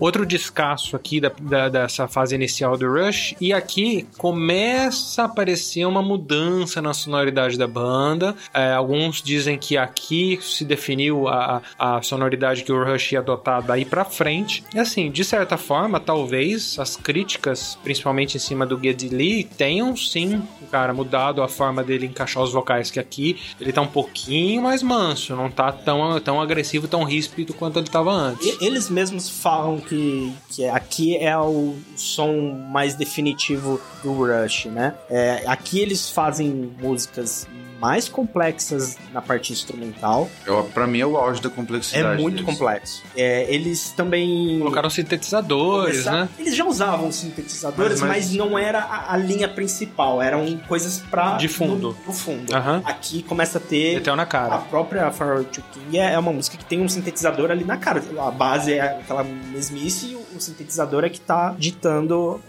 Outro 0.03 0.25
descasso 0.25 0.97
aqui 0.97 1.21
da, 1.21 1.31
da, 1.39 1.69
dessa 1.69 2.09
fase 2.09 2.35
inicial 2.35 2.77
do 2.77 2.91
Rush. 2.91 3.35
E 3.39 3.53
aqui 3.53 4.05
começa 4.17 5.21
a 5.21 5.25
aparecer 5.27 5.85
uma 5.85 6.01
mudança 6.01 6.81
na 6.81 6.93
sonoridade 6.93 7.57
da 7.57 7.65
banda. 7.65 8.35
É, 8.53 8.73
alguns 8.73 9.21
dizem 9.21 9.57
que 9.57 9.77
aqui 9.77 10.37
se 10.41 10.65
definiu 10.65 11.29
a, 11.29 11.61
a 11.79 12.01
sonoridade 12.01 12.65
que 12.65 12.71
o 12.73 12.83
Rush 12.83 13.13
ia 13.13 13.19
adotar 13.19 13.63
daí 13.63 13.85
pra 13.85 14.03
frente. 14.03 14.61
E 14.75 14.79
assim, 14.79 15.09
de 15.09 15.23
certa 15.23 15.55
forma, 15.55 16.01
talvez 16.01 16.77
as 16.77 16.97
críticas, 16.97 17.79
principalmente 17.81 18.35
em 18.35 18.41
cima 18.41 18.65
do 18.65 18.77
Geddy 18.77 19.07
Lee, 19.07 19.45
tenham 19.45 19.95
sim, 19.95 20.43
cara, 20.69 20.93
mudado 20.93 21.41
a 21.41 21.47
forma 21.47 21.81
dele 21.81 22.07
encaixar 22.07 22.43
os 22.43 22.51
vocais. 22.51 22.91
Que 22.91 22.99
aqui 22.99 23.37
ele 23.57 23.71
tá 23.71 23.79
um 23.79 23.87
pouquinho 23.87 24.63
mais 24.63 24.83
manso, 24.83 25.33
não 25.33 25.49
tá 25.49 25.71
tão, 25.71 26.19
tão 26.19 26.41
agressivo, 26.41 26.89
tão 26.89 27.05
ríspido 27.05 27.53
quanto 27.53 27.79
ele 27.79 27.87
tava 27.87 28.11
antes. 28.11 28.61
Eles 28.61 28.89
mesmos 28.89 29.29
falam 29.29 29.79
que 29.79 29.92
que, 29.93 30.33
que 30.49 30.65
aqui 30.67 31.17
é 31.17 31.37
o 31.37 31.75
som 31.95 32.67
mais 32.71 32.95
definitivo 32.95 33.79
do 34.01 34.13
Rush, 34.13 34.65
né? 34.65 34.95
É, 35.09 35.43
aqui 35.45 35.79
eles 35.79 36.09
fazem 36.09 36.49
músicas 36.81 37.47
mais 37.83 38.07
complexas 38.07 38.97
na 39.11 39.21
parte 39.21 39.51
instrumental. 39.51 40.29
Eu, 40.45 40.63
pra 40.63 40.87
mim 40.87 41.01
é 41.01 41.05
o 41.05 41.17
auge 41.17 41.41
da 41.41 41.49
complexidade. 41.49 42.17
É 42.17 42.21
muito 42.21 42.37
deles. 42.37 42.49
complexo. 42.49 43.03
É, 43.13 43.53
eles 43.53 43.91
também. 43.91 44.57
Colocaram 44.59 44.89
sintetizadores, 44.89 46.05
né? 46.05 46.29
Eles 46.39 46.55
já 46.55 46.63
usavam 46.63 47.11
sintetizadores, 47.11 47.99
mas, 47.99 48.09
mas... 48.09 48.25
mas 48.27 48.35
não 48.37 48.57
era 48.57 48.79
a, 48.79 49.13
a, 49.13 49.17
linha 49.17 49.49
principal. 49.49 50.21
Eram 50.21 50.57
coisas 50.65 50.99
pra. 50.99 51.35
De 51.35 51.49
fundo. 51.49 51.93
No, 52.07 52.13
fundo. 52.13 52.53
Uhum. 52.53 52.81
Aqui 52.85 53.21
começa 53.21 53.57
a 53.57 53.61
ter. 53.61 53.97
Até 53.97 54.15
na 54.15 54.25
cara. 54.25 54.55
A 54.55 54.59
própria 54.59 55.11
Farewell 55.11 55.43
to 55.43 55.61
King 55.73 55.99
é, 55.99 56.13
é 56.13 56.19
uma 56.19 56.31
música 56.31 56.55
que 56.55 56.63
tem 56.63 56.79
um 56.79 56.87
sintetizador 56.87 57.51
ali 57.51 57.65
na 57.65 57.75
cara. 57.75 58.01
A 58.17 58.31
base 58.31 58.75
é 58.75 58.79
aquela 58.79 59.25
mesmice 59.25 60.11
e 60.11 60.15
o 60.15 60.39
sintetizador 60.39 61.03
é 61.03 61.09
que 61.09 61.19
tá 61.19 61.53
ditando 61.57 62.39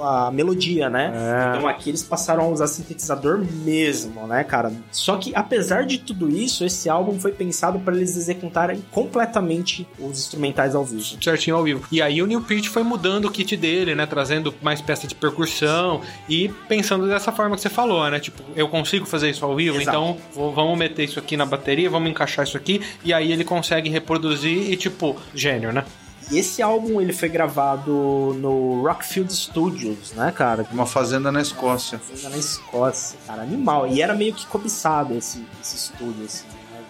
a 0.00 0.30
melodia, 0.30 0.88
né? 0.88 1.12
É. 1.14 1.56
Então 1.56 1.68
aqui 1.68 1.90
eles 1.90 2.02
passaram 2.02 2.44
a 2.44 2.48
usar 2.48 2.66
sintetizador 2.66 3.44
mesmo, 3.64 4.26
né, 4.26 4.44
cara? 4.44 4.72
Só 4.90 5.16
que 5.16 5.34
apesar 5.34 5.84
de 5.84 5.98
tudo 5.98 6.30
isso, 6.30 6.64
esse 6.64 6.88
álbum 6.88 7.18
foi 7.18 7.32
pensado 7.32 7.78
para 7.80 7.94
eles 7.94 8.16
executarem 8.16 8.82
completamente 8.90 9.86
os 9.98 10.18
instrumentais 10.18 10.74
ao 10.74 10.84
vivo. 10.84 11.22
Certinho 11.22 11.56
ao 11.56 11.64
vivo. 11.64 11.86
E 11.90 12.00
aí 12.00 12.22
o 12.22 12.26
Neil 12.26 12.42
Peart 12.42 12.68
foi 12.68 12.82
mudando 12.82 13.26
o 13.26 13.30
kit 13.30 13.56
dele, 13.56 13.94
né? 13.94 14.06
Trazendo 14.06 14.54
mais 14.62 14.80
peças 14.80 15.08
de 15.08 15.14
percussão 15.14 16.00
e 16.28 16.48
pensando 16.68 17.08
dessa 17.08 17.32
forma 17.32 17.56
que 17.56 17.62
você 17.62 17.68
falou, 17.68 18.08
né? 18.10 18.20
Tipo, 18.20 18.42
eu 18.54 18.68
consigo 18.68 19.06
fazer 19.06 19.30
isso 19.30 19.44
ao 19.44 19.54
vivo, 19.54 19.80
Exato. 19.80 19.96
então 19.96 20.16
vou, 20.34 20.52
vamos 20.52 20.78
meter 20.78 21.04
isso 21.04 21.18
aqui 21.18 21.36
na 21.36 21.46
bateria, 21.46 21.90
vamos 21.90 22.10
encaixar 22.10 22.44
isso 22.44 22.56
aqui, 22.56 22.80
e 23.04 23.12
aí 23.12 23.32
ele 23.32 23.44
consegue 23.44 23.88
reproduzir 23.90 24.70
e, 24.70 24.76
tipo, 24.76 25.16
gênio, 25.34 25.72
né? 25.72 25.84
E 26.32 26.38
esse 26.38 26.62
álbum 26.62 26.98
ele 26.98 27.12
foi 27.12 27.28
gravado 27.28 27.92
no 28.40 28.82
Rockfield 28.82 29.30
Studios, 29.30 30.12
né, 30.12 30.32
cara? 30.32 30.66
Uma 30.72 30.86
fazenda 30.86 31.30
na 31.30 31.42
Escócia. 31.42 31.98
Uma 31.98 32.16
fazenda 32.16 32.30
na 32.30 32.38
Escócia, 32.38 33.18
cara, 33.26 33.42
animal. 33.42 33.86
E 33.86 34.00
era 34.00 34.14
meio 34.14 34.32
que 34.32 34.46
cobiçado 34.46 35.12
esse, 35.12 35.46
esse 35.60 35.76
estúdio, 35.76 36.24
assim, 36.24 36.46
né? 36.46 36.82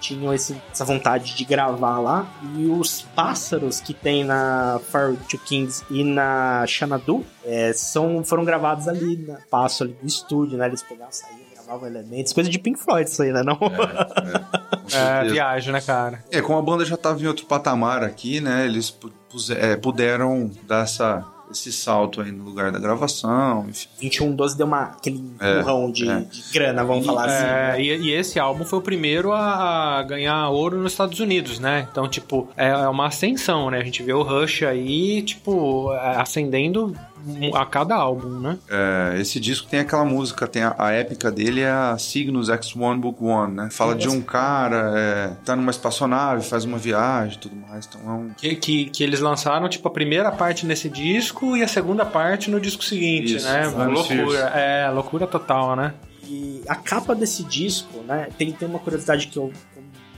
Tinham 0.00 0.32
esse, 0.32 0.56
essa 0.72 0.86
vontade 0.86 1.34
de 1.34 1.44
gravar 1.44 2.00
lá. 2.00 2.26
E 2.56 2.64
os 2.68 3.02
pássaros 3.14 3.78
que 3.78 3.92
tem 3.92 4.24
na 4.24 4.80
Fire 4.90 5.18
to 5.28 5.36
Kings 5.36 5.84
e 5.90 6.02
na 6.02 6.64
Xanadu 6.66 7.26
é, 7.44 7.74
são, 7.74 8.24
foram 8.24 8.42
gravados 8.42 8.88
ali, 8.88 9.18
né? 9.18 9.36
Passo 9.50 9.82
ali 9.82 9.92
do 9.92 10.06
estúdio, 10.06 10.56
né? 10.56 10.66
Eles 10.66 10.80
pegavam, 10.80 11.12
saíam, 11.12 11.37
gravavam 11.68 11.86
elementos. 11.86 12.32
Coisa 12.32 12.48
de 12.48 12.58
Pink 12.58 12.78
Floyd 12.78 13.08
isso 13.08 13.22
aí, 13.22 13.30
né? 13.30 13.42
Não? 13.42 13.58
É, 14.90 15.20
é. 15.24 15.26
É, 15.26 15.30
viagem, 15.30 15.72
né, 15.72 15.80
cara? 15.80 16.24
É, 16.30 16.40
como 16.40 16.58
a 16.58 16.62
banda 16.62 16.84
já 16.84 16.96
tava 16.96 17.20
em 17.20 17.26
outro 17.26 17.44
patamar 17.44 18.02
aqui, 18.02 18.40
né? 18.40 18.64
Eles 18.64 18.96
é, 19.50 19.76
puderam 19.76 20.50
dar 20.66 20.84
essa 20.84 21.24
esse 21.50 21.72
salto 21.72 22.20
aí 22.20 22.30
no 22.30 22.44
lugar 22.44 22.70
da 22.70 22.78
gravação, 22.78 23.66
enfim. 23.68 23.88
2112 24.00 24.56
deu 24.56 24.66
uma, 24.66 24.82
aquele 24.82 25.32
é, 25.40 25.60
empurrão 25.60 25.88
é, 25.88 25.92
de, 25.92 26.10
é. 26.10 26.20
de, 26.20 26.42
grana, 26.52 26.84
vamos 26.84 27.04
e, 27.04 27.06
falar 27.06 27.24
assim. 27.24 27.44
É, 27.44 27.72
né? 27.72 27.80
e, 27.80 27.96
e, 28.08 28.10
esse 28.12 28.38
álbum 28.38 28.64
foi 28.64 28.78
o 28.78 28.82
primeiro 28.82 29.32
a 29.32 30.02
ganhar 30.02 30.48
ouro 30.50 30.78
nos 30.78 30.92
Estados 30.92 31.18
Unidos, 31.20 31.58
né? 31.58 31.88
Então, 31.90 32.08
tipo, 32.08 32.48
é, 32.56 32.68
é 32.68 32.88
uma 32.88 33.06
ascensão, 33.06 33.70
né? 33.70 33.78
A 33.78 33.84
gente 33.84 34.02
vê 34.02 34.12
o 34.12 34.22
Rush 34.22 34.62
aí, 34.62 35.22
tipo, 35.22 35.92
é, 35.94 36.16
ascendendo 36.16 36.94
a 37.54 37.66
cada 37.66 37.94
álbum, 37.94 38.40
né? 38.40 38.58
É, 38.68 39.20
esse 39.20 39.38
disco 39.40 39.68
tem 39.68 39.80
aquela 39.80 40.04
música, 40.04 40.46
tem 40.46 40.62
a, 40.62 40.74
a 40.78 40.92
épica 40.92 41.30
dele 41.30 41.60
é 41.60 41.70
a 41.70 41.96
Cygnus 41.98 42.48
X1 42.48 43.00
Book 43.00 43.22
One, 43.22 43.54
né? 43.54 43.68
Fala 43.70 43.94
de 43.94 44.08
um 44.08 44.20
cara, 44.20 44.92
é, 44.96 45.30
tá 45.44 45.54
numa 45.56 45.70
espaçonave, 45.70 46.44
faz 46.44 46.64
uma 46.64 46.78
viagem 46.78 47.36
e 47.36 47.40
tudo 47.40 47.56
mais. 47.56 47.86
Então 47.86 48.00
é 48.10 48.14
um... 48.14 48.30
que, 48.30 48.54
que, 48.56 48.84
que, 48.86 49.04
eles 49.04 49.20
lançaram, 49.20 49.68
tipo, 49.68 49.86
a 49.88 49.90
primeira 49.90 50.30
parte 50.30 50.66
nesse 50.66 50.88
disco 50.88 51.56
e 51.56 51.62
a 51.62 51.68
segunda 51.68 52.04
parte 52.04 52.50
no 52.50 52.60
disco 52.60 52.82
seguinte, 52.84 53.36
Isso, 53.36 53.46
né? 53.46 53.66
Loucura. 53.66 54.52
É, 54.54 54.90
loucura 54.90 55.26
total, 55.26 55.76
né? 55.76 55.94
E 56.24 56.62
a 56.68 56.74
capa 56.74 57.14
desse 57.14 57.42
disco, 57.44 58.02
né? 58.06 58.28
Tem, 58.36 58.52
tem 58.52 58.68
uma 58.68 58.78
curiosidade 58.78 59.28
que 59.28 59.38
eu, 59.38 59.52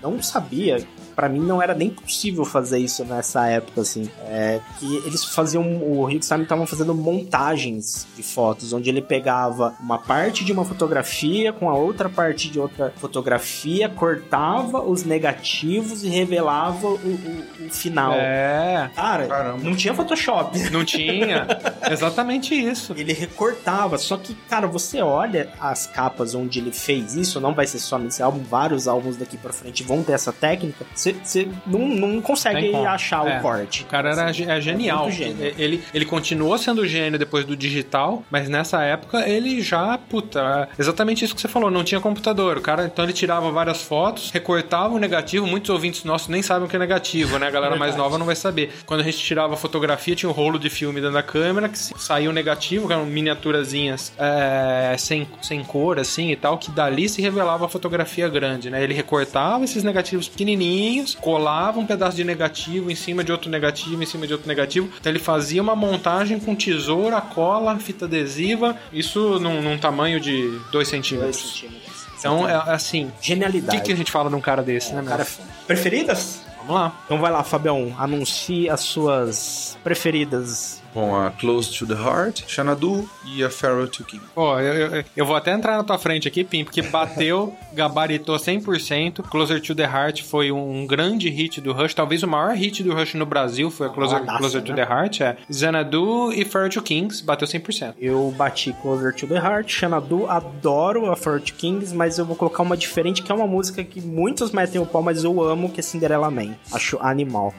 eu 0.03 0.11
não 0.11 0.23
sabia, 0.23 0.85
para 1.21 1.29
mim 1.29 1.41
não 1.41 1.61
era 1.61 1.75
nem 1.75 1.91
possível 1.91 2.47
fazer 2.47 2.79
isso 2.79 3.05
nessa 3.05 3.47
época, 3.47 3.83
assim. 3.83 4.09
É, 4.23 4.59
que 4.79 4.97
eles 5.05 5.23
faziam, 5.23 5.63
o 5.83 6.07
Rick 6.07 6.25
Simon 6.25 6.45
estavam 6.45 6.67
fazendo 6.67 6.95
montagens 6.95 8.07
de 8.17 8.23
fotos, 8.23 8.73
onde 8.73 8.89
ele 8.89 9.03
pegava 9.03 9.75
uma 9.79 9.99
parte 9.99 10.47
de 10.47 10.51
uma 10.51 10.65
fotografia 10.65 11.53
com 11.53 11.69
a 11.69 11.75
outra 11.75 12.09
parte 12.09 12.49
de 12.51 12.59
outra 12.59 12.91
fotografia, 12.97 13.87
cortava 13.87 14.81
os 14.81 15.05
negativos 15.05 16.05
e 16.05 16.09
revelava 16.09 16.87
o, 16.87 16.95
o, 16.95 17.67
o 17.67 17.71
final. 17.71 18.15
É. 18.15 18.91
Cara, 18.97 19.27
Caramba. 19.27 19.63
não 19.63 19.77
tinha 19.77 19.93
Photoshop. 19.93 20.59
Não 20.71 20.85
tinha. 20.85 21.47
Exatamente 21.91 22.55
isso. 22.55 22.95
Ele 22.97 23.13
recortava, 23.13 23.99
só 23.99 24.17
que, 24.17 24.35
cara, 24.49 24.67
você 24.67 25.03
olha 25.03 25.51
as 25.61 25.87
capas 25.87 26.35
onde 26.35 26.61
ele 26.61 26.73
fez 26.73 27.15
isso, 27.15 27.41
não 27.41 27.53
vai 27.53 27.67
ser 27.67 27.79
só 27.81 27.99
nesse 27.99 28.23
álbum, 28.23 28.43
vários 28.43 28.87
álbuns 28.89 29.17
daqui 29.17 29.37
para 29.37 29.53
frente 29.53 29.83
vão 29.83 30.03
ter 30.03 30.13
essa 30.13 30.33
técnica. 30.33 30.87
Você 30.95 31.10
você 31.13 31.49
não, 31.67 31.89
não 31.89 32.21
consegue 32.21 32.75
achar 32.75 33.27
é. 33.27 33.39
o 33.39 33.43
corte. 33.43 33.83
O 33.83 33.87
cara 33.87 34.11
era 34.11 34.31
assim, 34.31 34.51
é 34.51 34.61
genial. 34.61 35.09
É 35.09 35.55
ele, 35.59 35.83
ele 35.93 36.05
continuou 36.05 36.57
sendo 36.59 36.87
gênio 36.87 37.19
depois 37.19 37.45
do 37.45 37.57
digital, 37.57 38.23
mas 38.31 38.49
nessa 38.49 38.83
época 38.83 39.29
ele 39.29 39.61
já, 39.61 39.99
puta, 39.99 40.69
exatamente 40.79 41.25
isso 41.25 41.35
que 41.35 41.41
você 41.41 41.49
falou, 41.49 41.71
não 41.71 41.85
tinha 41.85 42.01
computador. 42.01 42.59
O 42.59 42.61
cara, 42.61 42.85
então 42.85 43.05
ele 43.05 43.13
tirava 43.13 43.51
várias 43.51 43.83
fotos, 43.83 44.31
recortava 44.31 44.95
o 44.95 44.99
negativo. 44.99 45.47
Muitos 45.47 45.71
ouvintes 45.71 46.05
nossos 46.05 46.29
nem 46.29 46.43
sabem 46.43 46.67
o 46.67 46.69
que 46.69 46.77
é 46.77 46.79
negativo, 46.79 47.39
né? 47.39 47.47
A 47.47 47.51
galera 47.51 47.77
mais 47.77 47.97
nova 47.97 48.19
não 48.19 48.27
vai 48.27 48.37
saber. 48.37 48.73
Quando 48.87 49.01
a 49.01 49.05
gente 49.05 49.19
tirava 49.19 49.55
a 49.55 49.57
fotografia, 49.57 50.15
tinha 50.15 50.29
um 50.29 50.33
rolo 50.33 50.59
de 50.59 50.71
filme 50.71 51.01
dentro 51.01 51.15
da 51.15 51.23
câmera 51.23 51.69
que 51.69 51.79
saiu 51.79 52.33
negativo, 52.33 52.87
que 52.87 52.93
eram 52.93 53.07
miniaturazinhas 53.07 54.13
é, 54.19 54.95
sem, 54.99 55.27
sem 55.43 55.63
cor, 55.65 55.99
assim 55.99 56.31
e 56.31 56.37
tal, 56.37 56.59
que 56.59 56.71
dali 56.71 57.09
se 57.09 57.23
revelava 57.23 57.67
a 57.67 57.69
fotografia 57.69 58.29
grande, 58.29 58.71
né? 58.71 58.83
Ele 58.83 58.95
recortava 58.95 59.65
esses 59.65 59.83
negativos 59.83 60.29
pequenininhos 60.29 61.00
colava 61.21 61.79
um 61.79 61.87
pedaço 61.87 62.17
de 62.17 62.25
negativo 62.25 62.91
em 62.91 62.95
cima 62.95 63.23
de 63.23 63.33
outro 63.33 63.51
negativo, 63.51 64.03
em 64.03 64.07
cima 64.07 64.27
de 64.27 64.33
outro 64.33 64.49
negativo. 64.49 64.91
Então 65.01 65.11
ele 65.11 65.19
fazia 65.19 65.63
uma 65.63 65.77
montagem 65.77 66.39
com 66.39 66.55
tesoura, 66.55 67.21
cola, 67.21 67.79
fita 67.79 68.05
adesiva, 68.05 68.77
isso 68.93 69.39
num, 69.41 69.63
num 69.63 69.79
tamanho 69.79 70.21
de 70.21 70.59
2 70.73 70.89
centímetros. 70.89 71.37
2 71.37 71.53
centímetros. 71.53 71.91
Então, 72.19 72.47
é 72.47 72.55
assim. 72.71 73.11
Genialidade. 73.21 73.79
O 73.79 73.81
que, 73.81 73.87
que, 73.87 73.93
a 73.93 73.97
gente 73.97 74.13
fala 74.13 74.29
num 74.29 74.41
cara 74.41 74.63
desse, 74.63 74.93
é, 74.93 74.97
né, 74.97 75.03
cara... 75.09 75.27
Preferidas? 75.67 76.43
Vamos 76.59 76.75
lá. 76.75 77.01
Então 77.07 77.19
vai 77.19 77.33
lá, 77.33 77.43
Fabião. 77.43 77.95
Anuncie 77.99 78.69
as 78.69 78.81
suas 78.81 79.79
preferidas 79.83 80.80
com 80.93 81.15
a 81.15 81.31
Close 81.31 81.77
to 81.77 81.87
the 81.87 81.95
Heart, 81.95 82.45
Xanadu 82.49 83.09
e 83.25 83.43
a 83.45 83.51
Pharaoh 83.51 83.87
to 83.87 84.05
King. 84.05 84.23
Pô, 84.35 84.59
eu, 84.59 84.97
eu, 84.97 85.05
eu, 85.17 85.27
vou 85.27 85.37
até 85.37 85.53
entrar 85.53 85.77
na 85.77 85.85
tua 85.85 85.99
frente 85.99 86.27
aqui, 86.27 86.45
Pim, 86.45 86.65
porque 86.65 86.83
bateu, 86.83 87.55
gabaritou 87.73 88.37
100%. 88.37 89.23
Closer 89.29 89.61
to 89.61 89.75
the 89.75 89.85
Heart 89.85 90.23
foi 90.23 90.51
um 90.51 90.87
grande 90.87 91.29
hit 91.29 91.61
do 91.61 91.73
Rush, 91.73 91.95
talvez 91.95 92.23
o 92.23 92.29
maior 92.29 92.55
hit 92.55 92.83
do 92.83 92.95
Rush 92.95 93.15
no 93.15 93.27
Brasil 93.27 93.71
foi 93.71 93.87
a 93.87 93.91
Closer, 93.91 94.25
Closer 94.39 94.63
to 94.63 94.73
né? 94.73 94.85
the 94.85 94.93
Heart, 94.93 95.21
é. 95.21 95.37
Xanadu 95.51 96.33
e 96.33 96.45
Pharaoh 96.45 96.71
to 96.71 96.83
Kings 96.83 97.23
bateu 97.23 97.47
100%. 97.47 97.95
Eu 97.99 98.33
bati 98.37 98.73
Closer 98.83 99.15
to 99.15 99.27
the 99.27 99.37
Heart, 99.37 99.71
Xanadu, 99.71 100.27
adoro 100.29 101.11
a 101.11 101.17
Pharaoh 101.17 101.41
to 101.41 101.55
Kings, 101.55 101.95
mas 101.95 102.19
eu 102.19 102.25
vou 102.25 102.37
colocar 102.37 102.63
uma 102.63 102.77
diferente, 102.77 103.23
que 103.23 103.31
é 103.31 103.35
uma 103.35 103.47
música 103.47 103.83
que 103.85 104.01
muitos 104.01 104.51
metem 104.51 104.81
o 104.81 104.87
pau, 104.87 105.03
mas 105.03 105.25
eu 105.25 105.43
amo, 105.43 105.71
que 105.71 105.81
é 105.81 105.83
Cinderella 105.83 106.31
Man. 106.31 106.55
Acho 106.73 106.99
animal. 107.01 107.55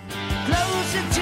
Closer 0.46 1.04
to 1.14 1.21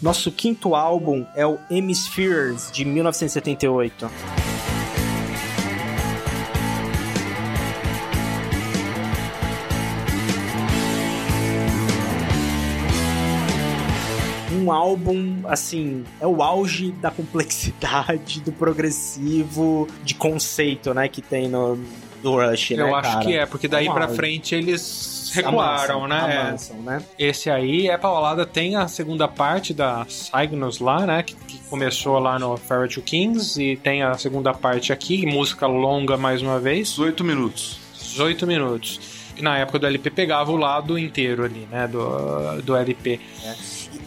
Nosso 0.00 0.30
quinto 0.30 0.76
álbum 0.76 1.26
é 1.34 1.44
o 1.44 1.58
Hemispheres, 1.68 2.70
de 2.70 2.84
1978. 2.84 4.08
um 14.68 14.72
álbum, 14.72 15.40
assim, 15.46 16.04
é 16.20 16.26
o 16.26 16.42
auge 16.42 16.92
da 16.92 17.10
complexidade, 17.10 18.40
do 18.40 18.52
progressivo, 18.52 19.88
de 20.04 20.14
conceito, 20.14 20.92
né, 20.92 21.08
que 21.08 21.22
tem 21.22 21.48
no 21.48 21.78
do 22.22 22.36
Rush, 22.36 22.72
Eu 22.72 22.86
né, 22.86 22.92
acho 22.94 23.12
cara? 23.12 23.24
que 23.24 23.36
é, 23.36 23.46
porque 23.46 23.68
daí 23.68 23.86
é 23.88 23.92
pra 23.92 24.08
frente 24.08 24.54
eles 24.54 25.30
recuaram, 25.34 26.04
amassam, 26.04 26.08
né? 26.08 26.48
Amassam, 26.48 26.76
né? 26.78 27.02
Esse 27.18 27.50
aí 27.50 27.88
é 27.88 27.96
paulada, 27.96 28.46
tem 28.46 28.76
a 28.76 28.88
segunda 28.88 29.28
parte 29.28 29.72
da 29.74 30.06
Cygnus 30.08 30.78
lá, 30.80 31.06
né? 31.06 31.22
Que, 31.22 31.34
que 31.34 31.58
começou 31.68 32.18
lá 32.18 32.38
no 32.38 32.58
to 32.88 33.02
Kings 33.02 33.62
e 33.62 33.76
tem 33.76 34.02
a 34.02 34.14
segunda 34.14 34.52
parte 34.52 34.92
aqui, 34.92 35.26
música 35.26 35.66
longa 35.66 36.16
mais 36.16 36.42
uma 36.42 36.58
vez. 36.58 36.90
18 36.90 37.24
minutos. 37.24 37.78
18 37.98 38.46
minutos. 38.46 39.00
E 39.36 39.42
na 39.42 39.56
época 39.56 39.78
do 39.78 39.86
LP 39.86 40.10
pegava 40.10 40.50
o 40.50 40.56
lado 40.56 40.98
inteiro 40.98 41.44
ali, 41.44 41.68
né? 41.70 41.86
Do, 41.86 42.60
do 42.62 42.74
LP. 42.74 43.20
É. 43.44 43.54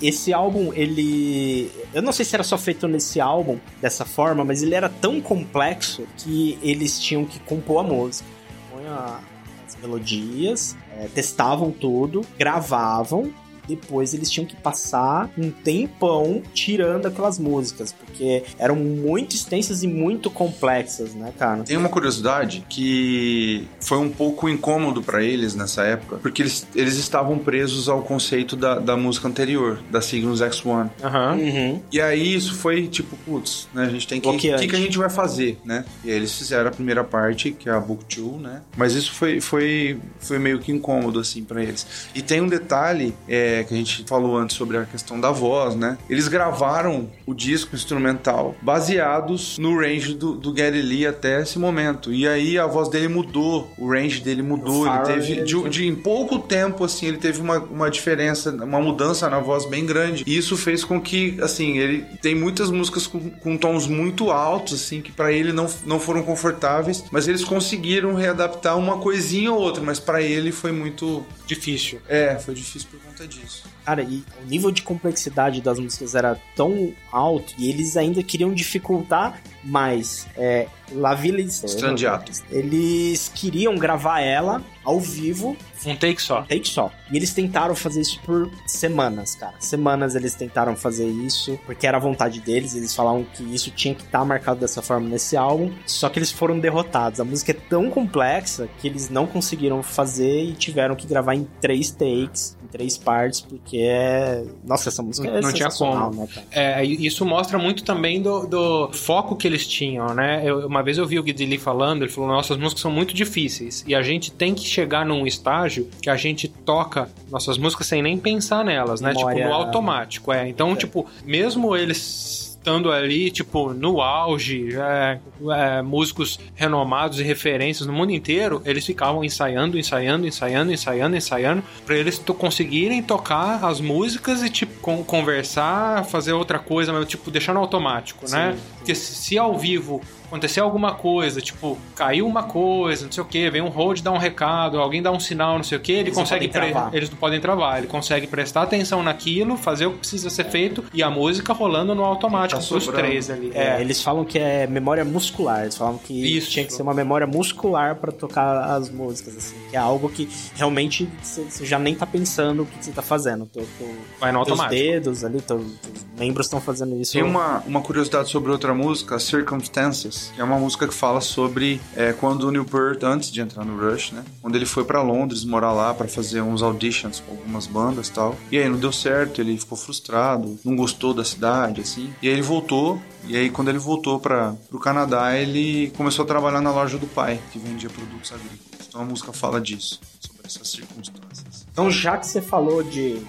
Esse 0.02 0.34
álbum, 0.34 0.74
ele. 0.74 1.72
Eu 1.94 2.02
não 2.02 2.12
sei 2.12 2.26
se 2.26 2.36
era 2.36 2.44
só 2.44 2.58
feito 2.58 2.88
nesse 2.88 3.20
álbum 3.20 3.58
dessa 3.82 4.06
forma, 4.06 4.44
mas 4.44 4.64
ele 4.64 4.76
era 4.76 4.90
tão 4.90 5.22
complexo 5.22 6.08
que 6.18 6.58
eles 6.62 7.00
tinham 7.00 7.26
que 7.26 7.40
compor 7.40 7.80
a 7.80 7.88
música. 7.88 8.28
Põe 8.72 8.84
as 8.88 9.76
melodias, 9.82 10.76
é, 10.98 11.08
testavam 11.14 11.72
tudo, 11.72 12.26
gravavam, 12.38 13.32
depois 13.76 14.14
eles 14.14 14.30
tinham 14.30 14.46
que 14.46 14.56
passar 14.56 15.30
um 15.38 15.50
tempão 15.50 16.42
tirando 16.54 17.06
aquelas 17.06 17.40
músicas, 17.40 17.94
porque 17.94 18.44
eram 18.60 18.76
muito 18.76 19.36
extensas 19.36 19.84
e 19.84 19.88
muito 19.88 20.30
complexas, 20.30 21.14
né, 21.14 21.34
cara? 21.38 21.64
Tem 21.64 21.78
uma 21.78 21.90
curiosidade 21.90 22.66
que 22.70 23.68
foi 23.80 23.98
um 23.98 24.10
pouco 24.10 24.50
incômodo 24.50 25.02
para 25.02 25.24
eles 25.24 25.56
nessa 25.56 25.84
época, 25.84 26.18
porque 26.18 26.42
eles, 26.42 26.68
eles 26.76 26.98
estavam 26.98 27.38
presos 27.38 27.88
ao 27.88 28.02
conceito 28.02 28.56
da, 28.56 28.80
da 28.80 28.98
música 28.98 29.28
anterior, 29.28 29.80
da 29.90 30.02
Cygnus 30.02 30.42
X1. 30.42 30.90
Uhum. 31.02 31.82
E 31.92 32.02
aí 32.02 32.36
isso 32.36 32.56
foi 32.56 32.88
tipo, 32.88 33.16
putz, 33.26 33.70
né, 33.74 33.86
a 33.86 33.90
gente 33.90 34.08
tem 34.08 34.20
que... 34.20 34.28
O 34.28 34.38
que, 34.38 34.68
que, 34.68 34.76
a 34.76 34.80
gente 34.80 34.98
vai 34.98 35.10
fazer, 35.10 35.60
né? 35.64 35.86
E 36.04 36.10
aí 36.10 36.16
eles 36.16 36.38
fizeram 36.38 36.68
a 36.68 36.72
primeira 36.72 37.04
parte, 37.04 37.52
que 37.52 37.70
é 37.70 37.72
a 37.72 37.80
Book 37.80 38.04
2, 38.14 38.42
né? 38.42 38.62
Mas 38.76 38.94
isso 38.94 39.14
foi, 39.14 39.40
foi, 39.40 40.00
foi 40.20 40.40
meio 40.40 40.60
que 40.60 40.72
incômodo, 40.72 41.20
assim, 41.20 41.44
para 41.44 41.64
eles. 41.64 41.86
E 42.14 42.22
tem 42.22 42.42
um 42.42 42.48
detalhe 42.48 43.14
é, 43.28 43.61
que 43.64 43.74
a 43.74 43.78
gente 43.78 44.04
falou 44.08 44.38
antes 44.38 44.56
sobre 44.56 44.78
a 44.78 44.86
questão 44.86 45.20
da 45.20 45.32
voz, 45.32 45.76
né? 45.76 45.98
Eles 46.10 46.28
gravaram 46.28 47.10
o 47.26 47.34
disco 47.34 47.76
instrumental 47.76 48.56
baseados 48.62 49.58
no 49.58 49.80
range 49.80 50.14
do, 50.14 50.36
do 50.36 50.56
Geddy 50.56 50.82
Lee 50.82 51.06
até 51.06 51.42
esse 51.42 51.58
momento. 51.58 52.14
E 52.14 52.28
aí 52.28 52.58
a 52.58 52.66
voz 52.66 52.90
dele 52.90 53.08
mudou, 53.08 53.72
o 53.78 53.90
range 53.90 54.22
dele 54.22 54.42
mudou. 54.42 54.88
Ele 54.88 55.00
teve, 55.00 55.44
de, 55.44 55.70
de, 55.70 55.88
em 55.88 55.96
pouco 55.96 56.40
tempo, 56.40 56.84
assim, 56.84 57.08
ele 57.08 57.18
teve 57.18 57.40
uma, 57.40 57.60
uma 57.60 57.90
diferença, 57.90 58.52
uma 58.52 58.80
mudança 58.80 59.30
na 59.30 59.40
voz 59.40 59.66
bem 59.66 59.86
grande. 59.86 60.24
E 60.26 60.38
isso 60.38 60.58
fez 60.58 60.84
com 60.84 61.00
que, 61.00 61.38
assim, 61.42 61.78
ele 61.78 62.06
tem 62.22 62.36
muitas 62.36 62.70
músicas 62.70 63.08
com, 63.08 63.30
com 63.30 63.58
tons 63.58 63.88
muito 63.88 64.32
altos, 64.32 64.74
assim, 64.74 65.02
que 65.02 65.12
para 65.12 65.32
ele 65.32 65.52
não, 65.52 65.68
não 65.86 66.00
foram 66.00 66.24
confortáveis, 66.24 67.04
mas 67.12 67.28
eles 67.28 67.44
conseguiram 67.44 68.14
readaptar 68.14 68.78
uma 68.78 68.98
coisinha 68.98 69.52
ou 69.52 69.60
outra, 69.60 69.84
mas 69.84 70.00
para 70.00 70.22
ele 70.22 70.52
foi 70.52 70.72
muito 70.72 71.26
difícil. 71.46 72.00
É, 72.08 72.36
foi 72.36 72.54
difícil 72.54 72.88
por 72.90 73.00
conta 73.00 73.28
disso. 73.28 73.41
Cara, 73.86 74.04
e 74.04 74.24
o 74.44 74.48
nível 74.48 74.72
de 74.72 74.84
complexidade 74.84 75.62
das 75.62 75.80
músicas 75.80 76.14
era 76.14 76.40
tão 76.56 76.94
alto 77.12 77.54
e 77.58 77.70
eles 77.70 77.98
ainda 77.98 78.22
queriam 78.22 78.54
dificultar 78.54 79.42
mais. 79.64 80.28
É, 80.38 80.68
La 80.94 81.16
Villa 81.16 81.40
Strandiato. 81.42 82.32
Eles 82.50 83.32
queriam 83.34 83.76
gravar 83.78 84.20
ela 84.20 84.62
ao 84.84 85.00
vivo. 85.00 85.56
Um 85.86 85.96
take 85.96 86.22
só. 86.22 86.42
Um 86.42 86.46
take 86.46 86.68
só. 86.68 86.92
E 87.12 87.18
eles 87.18 87.34
tentaram 87.34 87.76
fazer 87.76 88.02
isso 88.02 88.20
por 88.24 88.52
semanas, 88.68 89.36
cara. 89.36 89.54
Semanas 89.60 90.16
eles 90.16 90.36
tentaram 90.36 90.76
fazer 90.76 91.08
isso, 91.08 91.60
porque 91.66 91.88
era 91.88 91.98
a 91.98 92.00
vontade 92.00 92.40
deles. 92.40 92.76
Eles 92.76 92.96
falavam 92.96 93.24
que 93.24 93.44
isso 93.44 93.72
tinha 93.72 93.96
que 93.96 94.04
estar 94.04 94.20
tá 94.20 94.26
marcado 94.26 94.60
dessa 94.60 94.82
forma 94.82 95.08
nesse 95.08 95.38
álbum. 95.38 95.72
Só 95.86 96.10
que 96.10 96.20
eles 96.20 96.32
foram 96.32 96.60
derrotados. 96.60 97.20
A 97.20 97.24
música 97.24 97.52
é 97.52 97.56
tão 97.56 97.90
complexa 97.90 98.68
que 98.80 98.88
eles 98.88 99.10
não 99.10 99.26
conseguiram 99.26 99.82
fazer 99.82 100.44
e 100.44 100.54
tiveram 100.54 100.96
que 100.96 101.08
gravar 101.08 101.36
em 101.36 101.48
três 101.60 101.90
takes 101.90 102.58
três 102.72 102.98
partes, 102.98 103.42
porque 103.42 103.78
é. 103.78 104.44
Nossa, 104.64 104.90
essa 104.90 105.04
música 105.04 105.30
não, 105.30 105.38
é 105.38 105.42
não 105.42 105.54
tinha 105.54 105.70
como. 105.70 106.12
Né, 106.12 106.28
é, 106.52 106.86
isso 106.86 107.26
mostra 107.26 107.58
muito 107.58 107.84
também 107.84 108.22
do, 108.22 108.48
do, 108.48 108.92
foco 108.92 109.36
que 109.36 109.48
eles 109.48 109.68
tinham, 109.68 110.14
né? 110.14 110.42
Eu, 110.44 110.68
uma 110.68 110.82
vez 110.82 110.98
eu 110.98 111.06
vi 111.06 111.20
o 111.20 111.24
Guidili 111.24 111.58
falando, 111.58 112.04
ele 112.04 112.12
falou: 112.12 112.30
nossas 112.30 112.58
músicas 112.58 112.82
são 112.82 112.92
muito 112.92 113.14
difíceis 113.14 113.84
e 113.88 113.94
a 113.94 114.02
gente 114.02 114.32
tem 114.32 114.54
que 114.54 114.66
chegar 114.66 115.06
num 115.06 115.28
estágio 115.28 115.90
que 116.02 116.10
a 116.10 116.16
gente 116.16 116.48
toca 116.48 117.10
nossas 117.30 117.58
músicas 117.58 117.88
sem 117.88 118.02
nem 118.02 118.18
pensar 118.18 118.64
nelas, 118.64 119.02
né? 119.02 119.14
Memória... 119.14 119.38
Tipo, 119.38 119.50
no 119.50 119.54
automático, 119.56 120.32
é. 120.32 120.48
Então, 120.48 120.74
é. 120.74 120.76
tipo, 120.76 121.06
mesmo 121.26 121.76
eles 121.76 122.51
estando 122.62 122.92
ali, 122.92 123.32
tipo, 123.32 123.74
no 123.74 124.02
auge, 124.02 124.70
é, 124.76 125.20
é, 125.52 125.82
músicos 125.82 126.40
renomados 126.56 127.20
e 127.20 127.24
referências 127.24 127.88
no 127.88 127.94
mundo 127.94 128.12
inteiro, 128.12 128.62
eles 128.64 128.86
ficavam 128.86 129.24
ensaiando, 129.24 129.78
ensaiando, 129.78 130.28
ensaiando, 130.28 130.72
ensaiando, 130.72 131.16
ensaiando, 131.18 131.64
para 131.86 131.98
eles 131.98 132.20
conseguirem 132.38 133.02
tocar 133.02 133.66
as 133.66 133.82
músicas 133.82 134.44
e, 134.44 134.50
tipo, 134.50 134.80
con 134.80 135.04
conversar, 135.04 136.06
fazer 136.06 136.34
outra 136.34 136.60
coisa, 136.60 136.94
mas, 136.94 137.08
tipo, 137.08 137.32
deixar 137.32 137.54
no 137.54 137.60
automático, 137.60 138.28
sim, 138.28 138.36
né? 138.36 138.54
Sim. 138.54 138.62
Porque 138.78 138.96
se, 138.96 139.16
se 139.16 139.38
ao 139.38 139.58
vivo 139.58 140.00
acontecer 140.32 140.62
alguma 140.62 140.94
coisa, 140.94 141.42
tipo, 141.42 141.78
caiu 141.94 142.26
uma 142.26 142.44
coisa, 142.44 143.06
não 143.06 143.12
sei 143.12 143.22
o 143.22 143.26
que, 143.26 143.50
vem 143.50 143.62
um 143.62 143.68
hold 143.68 144.00
dar 144.02 144.12
um 144.12 144.18
recado, 144.18 144.80
alguém 144.80 145.02
dá 145.02 145.12
um 145.12 145.20
sinal, 145.20 145.58
não 145.58 145.64
sei 145.64 145.78
o 145.78 145.82
que, 145.82 145.92
ele 145.92 146.02
eles 146.04 146.16
consegue. 146.16 146.48
Não 146.48 146.94
eles 146.94 147.10
não 147.10 147.18
podem 147.18 147.42
travar, 147.42 147.80
ele 147.80 147.88
consegue 147.88 148.28
prestar 148.28 148.62
atenção 148.62 149.04
naquilo, 149.04 149.58
fazer 149.58 149.88
o 149.88 149.92
que 149.92 149.98
precisa 150.00 150.30
ser 150.30 150.46
feito 150.46 150.86
e 150.94 151.04
a 151.04 151.10
música 151.10 151.52
rolando 151.52 151.94
no 151.94 152.04
automático 152.06 152.51
tá 152.58 152.76
os 152.76 152.88
três 152.88 153.30
ali. 153.30 153.52
É, 153.54 153.78
é. 153.78 153.82
Eles 153.82 154.02
falam 154.02 154.26
que 154.26 154.40
é 154.40 154.68
memória 154.68 155.04
muscular, 155.06 155.62
eles 155.64 155.78
falam 155.78 155.98
que 155.98 156.14
Isso. 156.38 156.50
tinha 156.52 156.66
que 156.66 156.74
ser 156.74 156.82
uma 156.82 156.94
memória 156.94 157.28
muscular 157.28 157.96
para 157.96 158.12
tocar 158.12 158.76
as 158.76 158.90
músicas, 158.90 159.38
assim, 159.38 159.56
que 159.70 159.76
é 159.76 159.80
algo 159.80 160.10
que 160.10 160.28
realmente 160.56 161.10
você 161.22 161.66
já 161.66 161.80
nem 161.80 161.96
tá 161.96 162.06
pensando 162.06 162.64
o 162.64 162.66
que 162.66 162.84
você 162.84 162.92
tá 162.92 163.02
fazendo. 163.02 163.46
Tô, 163.46 163.60
tô, 163.60 163.86
Vai 164.20 164.32
no 164.32 164.40
automático. 164.40 164.76
Os 164.76 164.82
dedos 164.82 165.24
ali, 165.24 165.38
os 165.38 166.20
membros 166.20 166.46
estão 166.46 166.62
fazendo 166.62 166.96
isso. 167.00 167.14
Tem 167.14 167.24
uma, 167.24 167.64
uma 167.66 167.82
curiosidade 167.82 168.30
sobre 168.30 168.52
outra 168.52 168.74
música, 168.74 169.20
Circumstances 169.20 170.32
que 170.34 170.42
é 170.42 170.44
uma 170.44 170.58
música 170.58 170.88
que 170.88 170.94
fala 170.94 171.22
sobre 171.22 171.80
é, 171.96 172.14
quando 172.14 172.44
o 172.44 172.52
Neil 172.52 172.66
Peart, 172.66 173.04
antes 173.04 173.32
de 173.32 173.42
entrar 173.42 173.66
no 173.66 173.78
Rush, 173.78 174.12
né? 174.12 174.24
Quando 174.42 174.56
ele 174.56 174.66
foi 174.66 174.84
para 174.84 175.02
Londres 175.02 175.44
morar 175.44 175.72
lá 175.72 175.94
para 175.94 176.08
fazer 176.08 176.42
uns 176.42 176.62
auditions 176.62 177.20
com 177.20 177.32
algumas 177.32 177.68
bandas 177.68 178.08
e 178.08 178.12
tal. 178.12 178.36
E 178.52 178.58
aí 178.58 178.68
não 178.70 178.78
deu 178.78 178.92
certo, 178.92 179.42
ele 179.42 179.58
ficou 179.58 179.78
frustrado, 179.78 180.60
não 180.64 180.76
gostou 180.76 181.14
da 181.14 181.24
cidade, 181.24 181.82
assim. 181.82 182.14
E 182.22 182.28
aí 182.28 182.34
ele 182.34 182.41
voltou, 182.42 183.02
e 183.26 183.36
aí 183.38 183.50
quando 183.50 183.70
ele 183.70 183.78
voltou 183.78 184.20
para 184.20 184.56
o 184.72 184.80
Canadá, 184.80 185.38
ele 185.38 185.92
começou 185.98 186.24
a 186.24 186.28
trabalhar 186.28 186.62
na 186.62 186.72
loja 186.72 186.98
do 186.98 187.08
pai, 187.08 187.40
que 187.52 187.60
vendia 187.60 187.90
produtos 187.90 188.32
agrícolas. 188.32 188.88
Então 188.88 189.02
a 189.02 189.06
música 189.06 189.32
fala 189.32 189.62
disso, 189.62 190.00
sobre 190.20 190.42
essas 190.46 190.70
circunstâncias. 190.70 191.66
Então 191.72 191.90
já 191.90 192.18
que 192.18 192.28
você 192.28 192.42
falou 192.42 192.84
de 192.84 193.22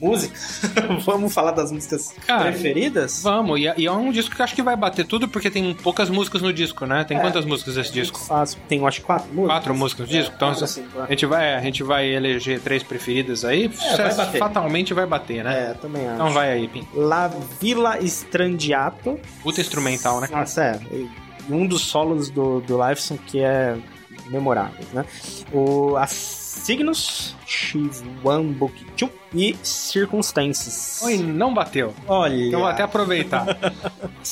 música? 0.00 0.34
vamos 1.04 1.32
falar 1.32 1.52
das 1.52 1.70
músicas 1.70 2.14
Cara, 2.26 2.50
preferidas? 2.50 3.22
Vamos, 3.22 3.60
e, 3.60 3.66
é, 3.66 3.84
é 3.84 3.92
um 3.92 4.10
disco 4.10 4.34
que 4.34 4.42
acho 4.42 4.54
que 4.54 4.62
vai 4.62 4.76
bater 4.76 5.06
tudo, 5.06 5.28
porque 5.28 5.50
tem 5.50 5.74
poucas 5.74 6.08
músicas 6.08 6.42
no 6.42 6.52
disco, 6.52 6.86
né? 6.86 7.04
Tem 7.04 7.16
é, 7.16 7.20
quantas 7.20 7.44
músicas 7.44 7.76
esse 7.76 7.92
disco? 7.92 8.18
Fácil. 8.18 8.58
Tem, 8.68 8.84
acho, 8.86 9.02
quatro 9.02 9.28
músicas. 9.28 9.46
Quatro 9.46 9.74
músicas 9.74 10.06
no 10.06 10.12
disco? 10.12 10.34
Então, 10.34 10.50
assim, 10.50 10.84
a, 10.98 11.10
gente 11.10 11.26
vai, 11.26 11.54
a 11.54 11.60
gente 11.60 11.82
vai 11.82 12.08
eleger 12.08 12.60
três 12.60 12.82
preferidas 12.82 13.44
aí, 13.44 13.70
é, 13.82 13.96
vai 13.96 14.14
bater. 14.14 14.38
fatalmente 14.38 14.94
vai 14.94 15.06
bater, 15.06 15.44
né? 15.44 15.70
É, 15.70 15.74
também 15.74 16.06
acho. 16.06 16.14
Então 16.14 16.30
vai 16.30 16.50
aí, 16.52 16.68
Pim. 16.68 16.86
La 16.94 17.28
Villa 17.60 17.98
Strandiato. 18.02 19.20
Puta 19.42 19.60
instrumental, 19.60 20.20
né? 20.20 20.28
Nossa, 20.30 20.62
é. 20.62 20.80
Um 21.48 21.66
dos 21.66 21.82
solos 21.82 22.30
do, 22.30 22.60
do 22.60 22.78
Lifeson 22.88 23.18
que 23.18 23.40
é 23.40 23.76
memorável, 24.30 24.86
né? 24.92 25.04
O, 25.52 25.96
a 25.96 26.06
Signos, 26.60 27.34
Shiwambukichu 27.46 29.10
e 29.34 29.56
Circunstâncias. 29.62 31.00
Oi, 31.02 31.16
não 31.18 31.54
bateu. 31.54 31.94
Olha. 32.06 32.34
Então 32.34 32.60
vou 32.60 32.68
até 32.68 32.82
aproveitar. 32.82 33.46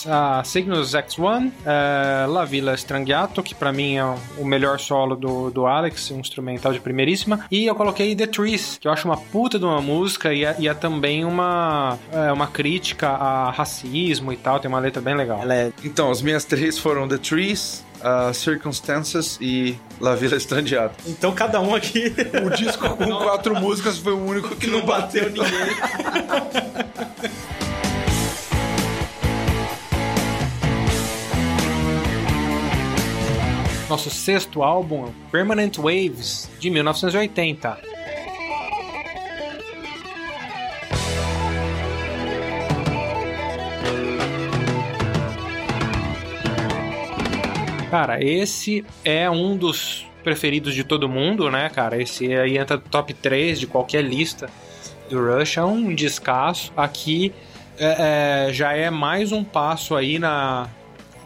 a 0.06 0.42
Signos 0.44 0.92
X1, 0.92 1.50
é, 1.64 2.26
La 2.26 2.44
Villa 2.44 2.74
Strangiato, 2.74 3.42
que 3.42 3.54
para 3.54 3.72
mim 3.72 3.96
é 3.96 4.04
o 4.36 4.44
melhor 4.44 4.78
solo 4.78 5.16
do, 5.16 5.50
do 5.50 5.66
Alex, 5.66 6.10
um 6.10 6.20
instrumental 6.20 6.72
de 6.72 6.80
primeiríssima. 6.80 7.46
E 7.50 7.66
eu 7.66 7.74
coloquei 7.74 8.14
The 8.14 8.26
Trees, 8.26 8.76
que 8.78 8.86
eu 8.86 8.92
acho 8.92 9.08
uma 9.08 9.16
puta 9.16 9.58
de 9.58 9.64
uma 9.64 9.80
música 9.80 10.32
e 10.34 10.44
é, 10.44 10.54
e 10.58 10.68
é 10.68 10.74
também 10.74 11.24
uma, 11.24 11.98
é, 12.12 12.30
uma 12.30 12.46
crítica 12.46 13.08
a 13.08 13.50
racismo 13.50 14.32
e 14.32 14.36
tal. 14.36 14.60
Tem 14.60 14.68
uma 14.68 14.80
letra 14.80 15.00
bem 15.00 15.14
legal. 15.14 15.40
É... 15.50 15.72
Então, 15.82 16.10
as 16.10 16.20
minhas 16.20 16.44
três 16.44 16.78
foram 16.78 17.08
The 17.08 17.18
Trees, 17.18 17.84
uh, 17.98 18.34
Circumstances 18.34 19.38
e 19.40 19.78
La 20.00 20.14
Villa 20.14 20.36
Estrandiata. 20.36 20.96
Então 21.06 21.32
cada 21.32 21.60
um 21.60 21.74
aqui. 21.74 22.12
O 22.44 22.50
disco 22.50 22.96
com 22.96 23.16
quatro 23.16 23.54
músicas 23.54 23.98
foi 23.98 24.12
o 24.12 24.24
único 24.24 24.54
que 24.56 24.66
não 24.66 24.84
bateu 24.84 25.30
ninguém. 25.30 25.48
Nosso 33.88 34.10
sexto 34.10 34.62
álbum, 34.62 35.10
Permanent 35.32 35.78
Waves, 35.78 36.50
de 36.60 36.68
1980. 36.68 37.97
Cara, 47.90 48.22
esse 48.22 48.84
é 49.02 49.30
um 49.30 49.56
dos 49.56 50.06
preferidos 50.22 50.74
de 50.74 50.84
todo 50.84 51.08
mundo, 51.08 51.50
né, 51.50 51.70
cara? 51.70 52.00
Esse 52.00 52.34
aí 52.34 52.58
entra 52.58 52.76
no 52.76 52.82
top 52.82 53.14
3 53.14 53.58
de 53.58 53.66
qualquer 53.66 54.02
lista 54.02 54.50
do 55.08 55.18
Rush. 55.18 55.56
É 55.56 55.64
um 55.64 55.94
descasso. 55.94 56.70
Aqui 56.76 57.32
é, 57.78 58.48
é, 58.48 58.52
já 58.52 58.74
é 58.74 58.90
mais 58.90 59.32
um 59.32 59.42
passo 59.42 59.96
aí 59.96 60.18
na, 60.18 60.68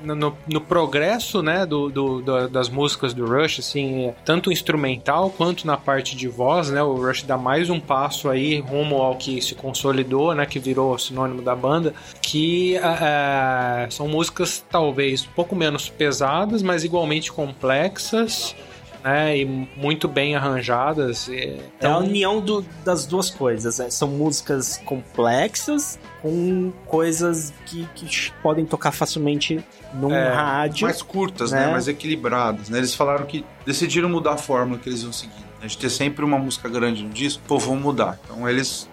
no, 0.03 0.37
no, 0.47 0.61
progresso, 0.61 1.43
né, 1.43 1.65
do, 1.67 1.89
do, 1.89 2.23
do, 2.23 2.49
das 2.49 2.69
músicas 2.69 3.15
do 3.15 3.27
Rush, 3.27 3.61
assim, 3.61 4.13
tanto 4.25 4.53
instrumental 4.53 5.31
quanto 5.31 5.67
na 5.67 5.77
parte 5.77 6.17
de 6.17 6.29
voz, 6.29 6.71
né, 6.71 6.83
o 6.83 6.95
Rush 6.95 7.23
dá 7.23 7.37
mais 7.37 7.71
um 7.71 7.81
passo 7.81 8.29
aí 8.29 8.61
rumo 8.61 8.97
ao 8.97 9.17
que 9.17 9.41
se 9.41 9.55
consolidou, 9.55 10.35
né, 10.35 10.47
que 10.47 10.59
virou 10.59 10.99
sinônimo 10.99 11.43
da 11.43 11.55
banda, 11.55 11.95
que 12.21 12.77
é, 12.77 13.87
são 13.91 14.09
músicas 14.09 14.65
talvez 14.71 15.25
um 15.25 15.35
pouco 15.35 15.55
menos 15.55 15.89
pesadas, 15.89 16.63
mas 16.63 16.85
igualmente 16.85 17.33
complexas, 17.33 18.55
né? 19.03 19.39
E 19.39 19.45
muito 19.77 20.09
bem 20.09 20.37
arranjadas. 20.37 21.29
Então... 21.29 21.91
É 21.91 21.93
a 21.93 21.99
união 21.99 22.41
do, 22.41 22.65
das 22.85 23.07
duas 23.07 23.31
coisas. 23.31 23.79
Né? 23.79 23.91
São 23.91 24.09
músicas 24.09 24.79
complexas 24.85 25.99
com 26.21 26.73
coisas 26.87 27.53
que, 27.67 27.87
que 27.95 28.33
podem 28.43 28.65
tocar 28.65 28.93
facilmente 28.93 29.63
num 29.95 30.13
é, 30.13 30.33
rádio. 30.33 30.87
Mais 30.87 31.03
curtas, 31.03 31.53
né? 31.53 31.67
né? 31.67 31.73
Mais 31.73 31.89
equilibradas, 31.89 32.69
né? 32.69 32.79
Eles 32.79 32.95
falaram 32.95 33.27
que 33.27 33.45
decidiram 33.67 34.09
mudar 34.09 34.35
a 34.35 34.39
fórmula 34.39 34.79
que 34.79 34.89
eles 34.89 35.03
iam 35.03 35.13
seguir. 35.13 35.45
A 35.61 35.63
gente 35.63 35.79
ter 35.79 35.91
sempre 35.91 36.25
uma 36.25 36.39
música 36.39 36.69
grande 36.69 37.03
no 37.05 37.11
disco, 37.11 37.43
pô, 37.47 37.59
vamos 37.59 37.83
mudar. 37.83 38.19
Então 38.25 38.49
eles 38.49 38.89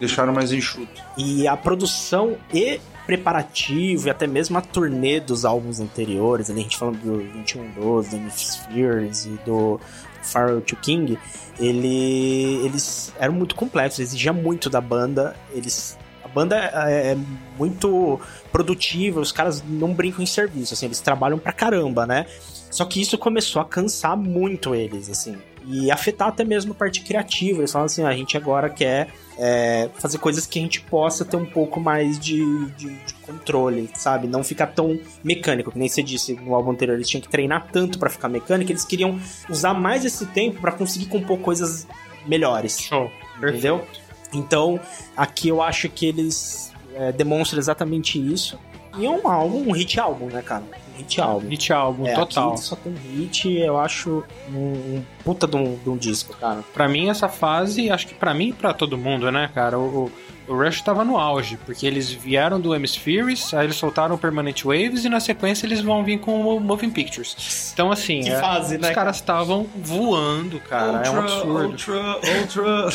deixaram 0.00 0.32
mais 0.32 0.50
enxuto. 0.50 1.02
E 1.16 1.46
a 1.46 1.56
produção 1.56 2.36
e 2.52 2.80
preparativo 3.10 4.06
e 4.06 4.10
até 4.10 4.24
mesmo 4.24 4.56
a 4.56 4.60
turnê 4.60 5.18
dos 5.18 5.44
álbuns 5.44 5.80
anteriores, 5.80 6.48
ali 6.48 6.60
a 6.60 6.62
gente 6.62 6.76
falando 6.76 6.98
do 6.98 7.16
2112, 7.16 8.10
do 8.10 8.16
Hemispheres 8.16 9.26
e 9.26 9.30
do 9.44 9.80
Farewell 10.22 10.60
to 10.60 10.76
King, 10.76 11.18
ele, 11.58 12.64
eles 12.64 13.12
eram 13.18 13.34
muito 13.34 13.56
complexos, 13.56 13.98
exigia 13.98 14.32
muito 14.32 14.70
da 14.70 14.80
banda, 14.80 15.34
eles 15.52 15.98
a 16.22 16.28
banda 16.28 16.56
é, 16.56 17.12
é 17.12 17.18
muito 17.58 18.20
produtiva, 18.52 19.18
os 19.18 19.32
caras 19.32 19.60
não 19.66 19.92
brincam 19.92 20.22
em 20.22 20.26
serviço, 20.26 20.72
assim, 20.74 20.86
eles 20.86 21.00
trabalham 21.00 21.36
pra 21.36 21.52
caramba, 21.52 22.06
né? 22.06 22.26
Só 22.70 22.84
que 22.84 23.00
isso 23.00 23.18
começou 23.18 23.60
a 23.60 23.64
cansar 23.64 24.16
muito 24.16 24.72
eles, 24.72 25.10
assim 25.10 25.36
e 25.66 25.90
afetar 25.90 26.28
até 26.28 26.44
mesmo 26.44 26.72
a 26.72 26.74
parte 26.74 27.02
criativa. 27.02 27.60
Eles 27.60 27.72
falam 27.72 27.86
assim: 27.86 28.04
a 28.04 28.12
gente 28.12 28.36
agora 28.36 28.68
quer 28.68 29.08
é, 29.38 29.88
fazer 29.94 30.18
coisas 30.18 30.46
que 30.46 30.58
a 30.58 30.62
gente 30.62 30.80
possa 30.82 31.24
ter 31.24 31.36
um 31.36 31.46
pouco 31.46 31.80
mais 31.80 32.18
de, 32.18 32.66
de, 32.72 32.90
de, 32.90 33.14
controle, 33.22 33.88
sabe? 33.94 34.26
Não 34.26 34.42
ficar 34.42 34.68
tão 34.68 34.98
mecânico. 35.22 35.72
Que 35.72 35.78
nem 35.78 35.88
você 35.88 36.02
disse 36.02 36.34
no 36.34 36.54
álbum 36.54 36.70
anterior, 36.70 36.94
eles 36.94 37.08
tinham 37.08 37.22
que 37.22 37.28
treinar 37.28 37.68
tanto 37.72 37.98
para 37.98 38.10
ficar 38.10 38.28
mecânico, 38.28 38.70
eles 38.70 38.84
queriam 38.84 39.18
usar 39.48 39.74
mais 39.74 40.04
esse 40.04 40.26
tempo 40.26 40.60
para 40.60 40.72
conseguir 40.72 41.06
compor 41.06 41.38
coisas 41.38 41.86
melhores. 42.26 42.78
Show. 42.78 43.10
Entendeu? 43.38 43.78
Perfeito. 43.78 44.10
Então, 44.32 44.78
aqui 45.16 45.48
eu 45.48 45.60
acho 45.60 45.88
que 45.88 46.06
eles 46.06 46.72
é, 46.94 47.12
demonstram 47.12 47.58
exatamente 47.58 48.18
isso. 48.18 48.58
E 48.98 49.06
é 49.06 49.10
um 49.10 49.26
álbum, 49.28 49.68
um 49.68 49.72
hit 49.72 49.98
álbum, 49.98 50.26
né, 50.26 50.42
cara? 50.42 50.64
Hit 51.00 51.20
álbum. 51.20 51.48
Hit 51.48 51.72
álbum, 51.72 52.06
é, 52.06 52.14
total. 52.14 52.56
Só 52.56 52.76
tem 52.76 52.94
hit, 52.94 53.50
eu 53.50 53.78
acho 53.78 54.24
um, 54.52 54.56
um 54.56 55.04
puta 55.24 55.46
de 55.46 55.56
um, 55.56 55.76
de 55.76 55.90
um, 55.90 55.96
disco, 55.96 56.36
cara. 56.36 56.62
Pra 56.72 56.88
mim, 56.88 57.08
essa 57.08 57.28
fase, 57.28 57.90
acho 57.90 58.06
que 58.06 58.14
pra 58.14 58.32
mim 58.34 58.48
e 58.48 58.52
pra 58.52 58.72
todo 58.72 58.96
mundo, 58.96 59.30
né, 59.30 59.50
cara? 59.54 59.78
O, 59.78 60.06
o 60.06 60.12
Rush 60.56 60.82
tava 60.82 61.04
no 61.04 61.16
auge, 61.16 61.56
porque 61.64 61.86
eles 61.86 62.10
vieram 62.10 62.60
do 62.60 62.74
Hemispheres, 62.74 63.54
aí 63.54 63.66
eles 63.66 63.76
soltaram 63.76 64.14
o 64.14 64.18
Permanent 64.18 64.64
Waves 64.64 65.04
e 65.04 65.08
na 65.08 65.20
sequência 65.20 65.66
eles 65.66 65.80
vão 65.80 66.02
vir 66.02 66.18
com 66.18 66.40
o 66.40 66.60
Moving 66.60 66.90
Pictures. 66.90 67.70
Então, 67.72 67.92
assim, 67.92 68.28
é, 68.28 68.40
fase, 68.40 68.76
os 68.76 68.80
né, 68.80 68.92
caras 68.92 69.16
estavam 69.16 69.66
voando, 69.76 70.58
cara. 70.60 70.92
Ultra, 70.92 71.06
é 71.06 71.10
um 71.10 71.18
absurdo. 71.18 71.68
Ultra, 71.68 72.20
ultra. 72.40 72.90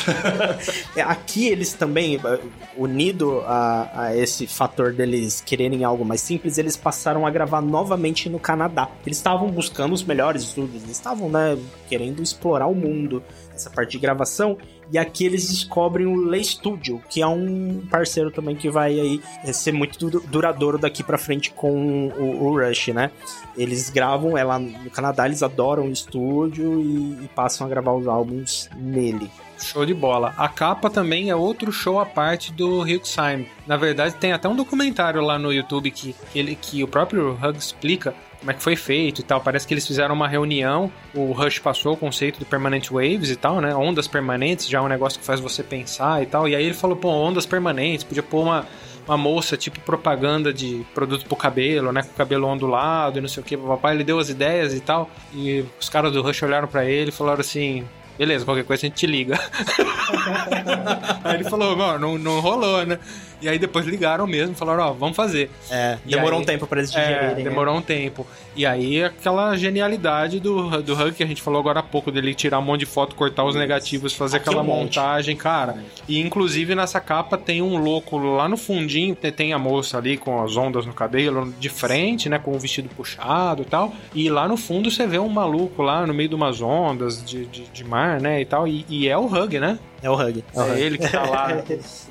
É, 0.95 1.01
aqui 1.01 1.47
eles 1.47 1.73
também, 1.73 2.15
é, 2.15 2.39
unido 2.77 3.41
a, 3.45 3.89
a, 3.93 4.15
esse 4.15 4.47
fator 4.47 4.93
deles 4.93 5.41
quererem 5.45 5.83
algo 5.83 6.05
mais 6.05 6.21
simples, 6.21 6.57
eles 6.57 6.77
passaram 6.77 7.25
a 7.25 7.29
gravar 7.29 7.61
novamente 7.61 8.29
no 8.29 8.39
Canadá. 8.39 8.89
Eles 9.05 9.17
estavam 9.17 9.49
buscando 9.49 9.93
os 9.93 10.03
melhores 10.03 10.43
estúdios, 10.43 10.83
eles 10.83 10.95
estavam, 10.95 11.29
né, 11.29 11.57
querendo 11.87 12.21
explorar 12.21 12.67
o 12.67 12.75
mundo 12.75 13.23
essa 13.55 13.69
parte 13.69 13.91
de 13.91 13.99
gravação. 13.99 14.57
E 14.91 14.97
aqui 14.97 15.25
eles 15.25 15.49
descobrem 15.49 16.05
o 16.05 16.15
Lay 16.15 16.43
Studio, 16.43 17.01
que 17.09 17.21
é 17.21 17.27
um 17.27 17.81
parceiro 17.89 18.29
também 18.29 18.55
que 18.55 18.69
vai 18.69 18.99
aí 18.99 19.21
ser 19.51 19.71
muito 19.71 20.09
duradouro 20.21 20.77
daqui 20.77 21.03
para 21.03 21.17
frente 21.17 21.51
com 21.51 22.09
o, 22.09 22.43
o, 22.43 22.59
Rush, 22.59 22.89
né? 22.89 23.09
Eles 23.57 23.89
gravam, 23.89 24.37
é 24.37 24.43
lá 24.43 24.59
no 24.59 24.89
Canadá, 24.91 25.25
eles 25.25 25.41
adoram 25.41 25.85
o 25.85 25.91
estúdio 25.91 26.79
e, 26.79 27.25
e 27.25 27.29
passam 27.33 27.65
a 27.65 27.69
gravar 27.69 27.93
os 27.93 28.07
álbuns 28.07 28.69
nele. 28.75 29.29
Show 29.59 29.85
de 29.85 29.93
bola. 29.93 30.33
A 30.37 30.47
capa 30.47 30.89
também 30.89 31.29
é 31.29 31.35
outro 31.35 31.71
show 31.71 31.99
à 31.99 32.05
parte 32.05 32.51
do 32.51 32.87
Hilksheim. 32.87 33.47
Na 33.65 33.77
verdade, 33.77 34.15
tem 34.15 34.31
até 34.31 34.47
um 34.47 34.55
documentário 34.55 35.21
lá 35.21 35.39
no 35.39 35.51
YouTube 35.51 35.91
que, 35.91 36.15
ele, 36.33 36.55
que 36.55 36.83
o 36.83 36.87
próprio 36.87 37.31
Hug 37.41 37.57
explica 37.57 38.13
como 38.39 38.51
é 38.51 38.53
que 38.53 38.61
foi 38.61 38.75
feito 38.75 39.21
e 39.21 39.23
tal. 39.23 39.41
Parece 39.41 39.67
que 39.67 39.73
eles 39.73 39.87
fizeram 39.87 40.13
uma 40.13 40.27
reunião, 40.27 40.91
o 41.15 41.31
Rush 41.31 41.57
passou 41.57 41.93
o 41.93 41.97
conceito 41.97 42.37
de 42.37 42.45
permanent 42.45 42.89
waves 42.91 43.31
e 43.31 43.35
tal, 43.35 43.59
né? 43.59 43.75
Ondas 43.75 44.07
permanentes, 44.07 44.67
já 44.67 44.77
é 44.77 44.81
um 44.81 44.87
negócio 44.87 45.19
que 45.19 45.25
faz 45.25 45.39
você 45.39 45.63
pensar 45.63 46.21
e 46.21 46.27
tal. 46.27 46.47
E 46.47 46.55
aí 46.55 46.63
ele 46.63 46.75
falou, 46.75 46.95
pô, 46.95 47.09
ondas 47.09 47.45
permanentes, 47.47 48.03
podia 48.03 48.21
pôr 48.21 48.43
uma, 48.43 48.67
uma 49.07 49.17
moça, 49.17 49.57
tipo 49.57 49.79
propaganda 49.79 50.53
de 50.53 50.85
produto 50.93 51.25
pro 51.25 51.35
cabelo, 51.35 51.91
né? 51.91 52.03
Com 52.03 52.09
o 52.09 52.15
cabelo 52.15 52.47
ondulado 52.47 53.17
e 53.17 53.21
não 53.21 53.27
sei 53.27 53.41
o 53.41 53.45
que, 53.45 53.57
papai. 53.57 53.95
Ele 53.95 54.03
deu 54.03 54.19
as 54.19 54.29
ideias 54.29 54.75
e 54.75 54.79
tal. 54.79 55.09
E 55.33 55.65
os 55.79 55.89
caras 55.89 56.11
do 56.11 56.21
Rush 56.21 56.43
olharam 56.43 56.67
para 56.67 56.85
ele 56.85 57.09
e 57.09 57.11
falaram 57.11 57.41
assim: 57.41 57.83
beleza, 58.17 58.45
qualquer 58.45 58.63
coisa 58.63 58.85
a 58.85 58.87
gente 58.87 58.95
te 58.95 59.07
liga. 59.07 59.39
aí 61.23 61.35
ele 61.35 61.43
falou, 61.49 61.75
não, 61.99 62.17
não 62.17 62.39
rolou, 62.39 62.85
né? 62.85 62.99
E 63.41 63.49
aí 63.49 63.59
depois 63.59 63.85
ligaram 63.85 64.25
mesmo, 64.25 64.55
falaram, 64.55 64.83
ó, 64.83 64.91
oh, 64.91 64.93
vamos 64.93 65.15
fazer. 65.15 65.49
É, 65.69 65.97
demorou 66.05 66.39
aí, 66.39 66.43
um 66.43 66.45
tempo 66.45 66.67
para 66.67 66.79
eles 66.79 66.91
digerirem. 66.91 67.17
É, 67.17 67.35
né? 67.35 67.43
demorou 67.43 67.73
né? 67.73 67.79
um 67.79 67.83
tempo. 67.83 68.25
E 68.55 68.65
aí 68.65 69.03
aquela 69.03 69.55
genialidade 69.57 70.39
do, 70.39 70.81
do 70.81 70.93
Hug 70.93 71.13
que 71.13 71.23
a 71.23 71.27
gente 71.27 71.41
falou 71.41 71.59
agora 71.59 71.79
há 71.79 71.83
pouco, 71.83 72.11
dele 72.11 72.33
tirar 72.33 72.59
um 72.59 72.61
monte 72.61 72.81
de 72.81 72.85
foto, 72.85 73.15
cortar 73.15 73.43
os 73.43 73.55
negativos, 73.55 74.13
fazer 74.13 74.37
Aqui 74.37 74.49
aquela 74.49 74.63
um 74.63 74.65
montagem, 74.65 75.35
cara. 75.35 75.83
E 76.07 76.19
inclusive 76.19 76.73
nessa 76.75 76.99
capa 76.99 77.37
tem 77.37 77.61
um 77.61 77.77
louco 77.77 78.17
lá 78.17 78.47
no 78.47 78.57
fundinho, 78.57 79.15
tem 79.15 79.53
a 79.53 79.59
moça 79.59 79.97
ali 79.97 80.17
com 80.17 80.41
as 80.41 80.55
ondas 80.55 80.85
no 80.85 80.93
cabelo, 80.93 81.53
de 81.59 81.69
frente, 81.69 82.29
né, 82.29 82.39
com 82.39 82.55
o 82.55 82.59
vestido 82.59 82.89
puxado 82.89 83.63
e 83.63 83.65
tal. 83.65 83.93
E 84.13 84.29
lá 84.29 84.47
no 84.47 84.55
fundo 84.57 84.89
você 84.89 85.05
vê 85.05 85.19
um 85.19 85.29
maluco 85.29 85.81
lá 85.81 86.05
no 86.05 86.13
meio 86.13 86.29
de 86.29 86.35
umas 86.35 86.61
ondas 86.61 87.23
de, 87.23 87.45
de, 87.45 87.63
de 87.63 87.83
mar, 87.83 88.21
né, 88.21 88.41
e 88.41 88.45
tal. 88.45 88.67
E, 88.67 88.85
e 88.87 89.07
é 89.09 89.17
o 89.17 89.25
Hug, 89.25 89.59
né? 89.59 89.77
É 90.05 90.09
o 90.09 90.13
Hug. 90.13 90.43
É, 90.53 90.59
o 90.59 90.73
é 90.75 90.79
ele 90.79 90.99
que 90.99 91.09
tá 91.09 91.23
lá, 91.23 91.63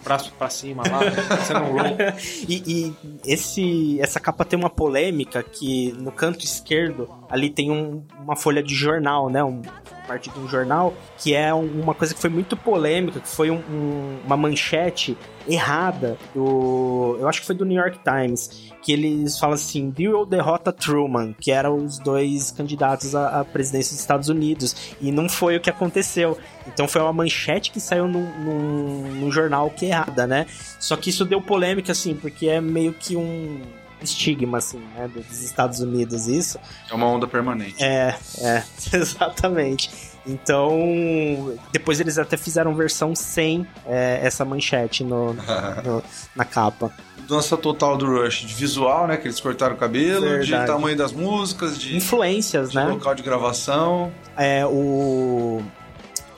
braço 0.02 0.32
pra 0.36 0.50
cima 0.50 0.82
lá, 0.90 0.98
sendo 1.44 1.60
um 1.60 1.72
louco. 1.74 1.94
E, 2.48 2.62
e, 2.66 2.94
esse, 3.24 4.00
essa 4.00 4.18
capa 4.18 4.44
tem 4.44 4.58
uma 4.58 4.68
polêmica 4.68 5.42
que 5.44 5.92
no 5.92 6.10
canto 6.10 6.44
esquerdo 6.44 7.08
ali 7.30 7.48
tem 7.48 7.70
um, 7.70 8.02
uma 8.18 8.34
folha 8.34 8.62
de 8.62 8.74
jornal, 8.74 9.30
né? 9.30 9.44
Um, 9.44 9.62
parte 10.08 10.28
de 10.28 10.38
um 10.38 10.48
jornal, 10.48 10.92
que 11.18 11.34
é 11.34 11.54
uma 11.54 11.94
coisa 11.94 12.12
que 12.12 12.20
foi 12.20 12.30
muito 12.30 12.56
polêmica, 12.56 13.20
que 13.20 13.28
foi 13.28 13.50
um, 13.50 13.62
um, 13.70 14.18
uma 14.26 14.36
manchete 14.36 15.16
errada 15.48 16.16
do. 16.34 17.16
Eu 17.20 17.28
acho 17.28 17.40
que 17.40 17.46
foi 17.46 17.54
do 17.54 17.64
New 17.64 17.78
York 17.78 17.98
Times, 18.02 18.72
que 18.82 18.92
eles 18.92 19.38
falam 19.38 19.54
assim: 19.54 19.90
Bill 19.90 20.24
derrota 20.24 20.72
Truman, 20.72 21.34
que 21.38 21.50
eram 21.50 21.76
os 21.76 21.98
dois 21.98 22.50
candidatos 22.50 23.14
à, 23.14 23.40
à, 23.40 23.44
presidência 23.44 23.92
dos 23.92 24.00
Estados 24.00 24.28
Unidos. 24.28 24.94
E 25.00 25.10
não 25.10 25.28
foi 25.28 25.56
o 25.56 25.60
que 25.60 25.70
aconteceu. 25.70 26.38
Então 26.66 26.88
foi 26.88 27.00
uma 27.00 27.12
manchete 27.12 27.70
que 27.70 27.80
saiu 27.80 28.08
num, 28.08 28.28
num, 28.40 29.02
num 29.20 29.30
jornal 29.30 29.70
que 29.70 29.86
é 29.86 29.88
errada, 29.90 30.26
né? 30.26 30.46
Só 30.78 30.96
que 30.96 31.10
isso 31.10 31.24
deu 31.24 31.40
polêmica, 31.40 31.92
assim, 31.92 32.14
porque 32.14 32.48
é 32.48 32.60
meio 32.60 32.92
que 32.92 33.16
um 33.16 33.60
estigma, 34.02 34.58
assim, 34.58 34.78
né, 34.94 35.08
dos 35.08 35.42
Estados 35.42 35.80
Unidos, 35.80 36.26
isso. 36.26 36.58
É 36.90 36.94
uma 36.94 37.06
onda 37.06 37.26
permanente. 37.26 37.82
É, 37.82 38.14
é, 38.40 38.62
exatamente. 38.92 40.13
Então, 40.26 41.54
depois 41.72 42.00
eles 42.00 42.18
até 42.18 42.36
fizeram 42.36 42.74
versão 42.74 43.14
sem 43.14 43.66
é, 43.86 44.20
essa 44.22 44.44
manchete 44.44 45.04
no, 45.04 45.34
no, 45.34 46.02
na 46.34 46.44
capa. 46.44 46.90
Dança 47.28 47.56
total 47.56 47.96
do 47.96 48.06
Rush, 48.06 48.40
de 48.40 48.54
visual, 48.54 49.06
né? 49.06 49.16
Que 49.16 49.26
eles 49.26 49.40
cortaram 49.40 49.74
o 49.74 49.78
cabelo, 49.78 50.26
Verdade. 50.26 50.62
de 50.62 50.66
tamanho 50.66 50.96
das 50.96 51.12
músicas, 51.12 51.78
de. 51.78 51.96
Influências, 51.96 52.70
de 52.70 52.76
né? 52.76 52.84
local 52.86 53.14
de 53.14 53.22
gravação. 53.22 54.12
É, 54.36 54.64
o 54.66 55.62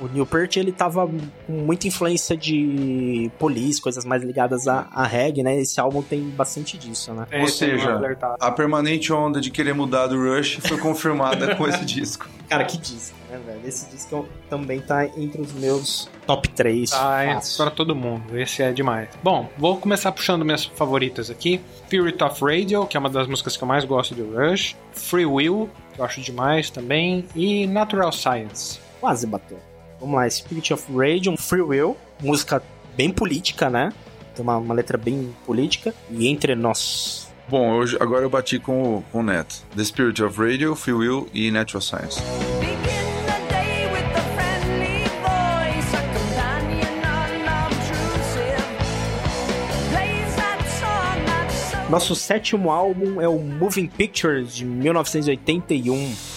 o 0.01 0.09
Neil 0.09 0.27
Peart, 0.27 0.57
ele 0.57 0.73
tava 0.73 1.07
com 1.07 1.53
muita 1.53 1.87
influência 1.87 2.37
de 2.37 3.31
police, 3.39 3.81
coisas 3.81 4.05
mais 4.05 4.23
ligadas 4.23 4.67
a, 4.69 4.89
a 4.93 5.07
reggae, 5.07 5.43
né? 5.43 5.57
Esse 5.57 5.81
álbum 5.81 6.03
tem 6.03 6.21
bastante 6.31 6.77
disso, 6.77 7.13
né? 7.13 7.27
É, 7.31 7.41
Ou 7.41 7.49
seja, 7.49 8.01
a 8.41 8.51
permanente 8.51 9.13
onda 9.13 9.41
de 9.41 9.51
querer 9.51 9.75
mudar 9.75 10.07
do 10.07 10.17
Rush 10.17 10.59
foi 10.63 10.79
confirmada 10.79 11.55
com 11.57 11.67
esse 11.67 11.85
disco. 11.85 12.29
Cara, 12.49 12.65
que 12.65 12.79
disco, 12.79 13.17
né, 13.29 13.41
velho? 13.45 13.61
Esse 13.65 13.91
disco 13.91 14.27
também 14.49 14.81
tá 14.81 15.05
entre 15.05 15.41
os 15.41 15.53
meus 15.53 16.09
top 16.27 16.49
3. 16.51 16.93
Ah, 16.93 17.25
é 17.25 17.39
para 17.57 17.71
todo 17.71 17.95
mundo. 17.95 18.39
Esse 18.39 18.63
é 18.63 18.73
demais. 18.73 19.09
Bom, 19.23 19.49
vou 19.59 19.77
começar 19.79 20.13
puxando 20.13 20.45
minhas 20.45 20.65
favoritas 20.65 21.29
aqui. 21.29 21.61
Spirit 21.87 22.23
of 22.23 22.45
Radio, 22.45 22.87
que 22.87 22.97
é 22.97 23.01
uma 23.01 23.11
das 23.11 23.27
músicas 23.27 23.57
que 23.57 23.65
eu 23.65 23.69
mais 23.69 23.85
gosto 23.85 24.15
do 24.15 24.37
Rush. 24.37 24.77
Free 24.93 25.27
Will, 25.27 25.69
que 25.93 26.01
eu 26.01 26.05
acho 26.05 26.21
demais 26.21 26.71
também. 26.71 27.25
E 27.35 27.67
Natural 27.67 28.13
Science. 28.13 28.79
Quase 29.01 29.27
bateu. 29.27 29.59
Vamos 30.01 30.17
lá, 30.17 30.29
Spirit 30.29 30.73
of 30.73 30.85
Rage, 30.95 31.29
um 31.29 31.37
Free 31.37 31.63
Will, 31.63 31.97
música 32.23 32.63
bem 32.97 33.11
política, 33.11 33.71
né? 33.71 33.93
Tem 34.35 34.43
uma, 34.43 34.59
uma 34.59 34.75
letra 34.75 34.99
bem 34.99 35.35
política. 35.47 35.95
E 36.11 36.29
entre 36.29 36.55
nós. 36.55 37.29
Bom, 37.49 37.73
hoje, 37.73 37.97
agora 38.01 38.25
eu 38.25 38.31
bati 38.31 38.59
com, 38.59 39.03
com 39.11 39.21
o 39.21 39.23
Neto. 39.23 39.63
The 39.75 39.85
Spirit 39.85 40.23
of 40.23 40.39
Radio, 40.39 40.75
Free 40.75 40.95
Will 40.95 41.29
e 41.33 41.51
Natural 41.51 41.81
Science. 41.81 42.21
Nosso 51.89 52.17
sétimo 52.17 52.71
álbum 52.71 53.21
é 53.21 53.29
o 53.29 53.39
Moving 53.39 53.87
Pictures 53.87 54.55
de 54.57 54.65
1981. 54.65 56.36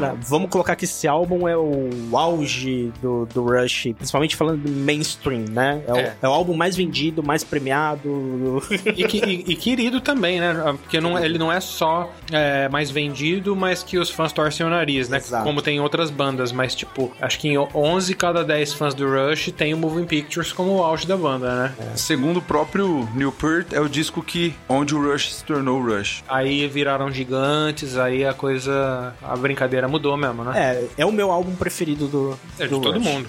Cara, 0.00 0.14
vamos 0.20 0.50
colocar 0.50 0.76
que 0.76 0.84
esse 0.84 1.08
álbum 1.08 1.48
é 1.48 1.56
o 1.56 1.88
auge 2.12 2.92
do, 3.00 3.24
do 3.24 3.42
Rush, 3.42 3.94
principalmente 3.96 4.36
falando 4.36 4.62
do 4.62 4.70
mainstream, 4.70 5.46
né? 5.48 5.82
É, 5.86 5.90
é. 5.90 5.94
O, 5.94 6.26
é 6.26 6.28
o, 6.28 6.32
álbum 6.32 6.54
mais 6.54 6.76
vendido, 6.76 7.22
mais 7.22 7.42
premiado. 7.42 8.62
E, 8.94 9.02
e, 9.02 9.52
e 9.52 9.56
querido 9.56 10.00
também, 10.00 10.38
né? 10.38 10.54
Porque 10.82 11.00
não, 11.00 11.18
ele 11.18 11.38
não 11.38 11.50
é 11.50 11.60
só 11.60 12.12
é, 12.30 12.68
mais 12.68 12.90
vendido, 12.90 13.56
mas 13.56 13.82
que 13.82 13.98
os 13.98 14.10
fãs 14.10 14.32
torcem 14.32 14.66
o 14.66 14.68
nariz, 14.68 15.08
né? 15.08 15.16
Exato. 15.16 15.44
Como 15.44 15.62
tem 15.62 15.80
outras 15.80 16.10
bandas, 16.10 16.52
mas 16.52 16.74
tipo, 16.74 17.10
acho 17.20 17.38
que 17.38 17.48
em 17.48 17.58
11 17.58 18.14
cada 18.14 18.44
10 18.44 18.74
fãs 18.74 18.94
do 18.94 19.06
Rush 19.08 19.50
tem 19.56 19.72
o 19.72 19.78
Moving 19.78 20.04
Pictures 20.04 20.52
como 20.52 20.76
o 20.76 20.82
auge 20.82 21.06
da 21.06 21.16
banda, 21.16 21.54
né? 21.54 21.74
É. 21.78 21.96
Segundo 21.96 22.38
o 22.38 22.42
próprio 22.42 23.08
Newport, 23.14 23.72
é 23.72 23.80
o 23.80 23.88
disco 23.88 24.22
que 24.22 24.54
onde 24.68 24.94
o 24.94 25.02
Rush 25.02 25.36
se 25.36 25.44
tornou 25.44 25.80
o 25.80 25.86
Rush. 25.86 26.22
Aí 26.28 26.66
viraram 26.68 27.10
gigantes, 27.10 27.96
aí 27.96 28.24
a 28.24 28.34
coisa, 28.34 29.14
a 29.22 29.36
brincadeira 29.36 29.85
mudou 29.86 30.16
mesmo, 30.16 30.44
né? 30.44 30.52
É, 30.56 31.02
é 31.02 31.06
o 31.06 31.12
meu 31.12 31.30
álbum 31.30 31.54
preferido 31.54 32.06
do. 32.06 32.38
É, 32.58 32.66
do 32.66 32.76
de 32.76 32.82
todo 32.82 32.98
Rush. 32.98 33.04
mundo. 33.04 33.28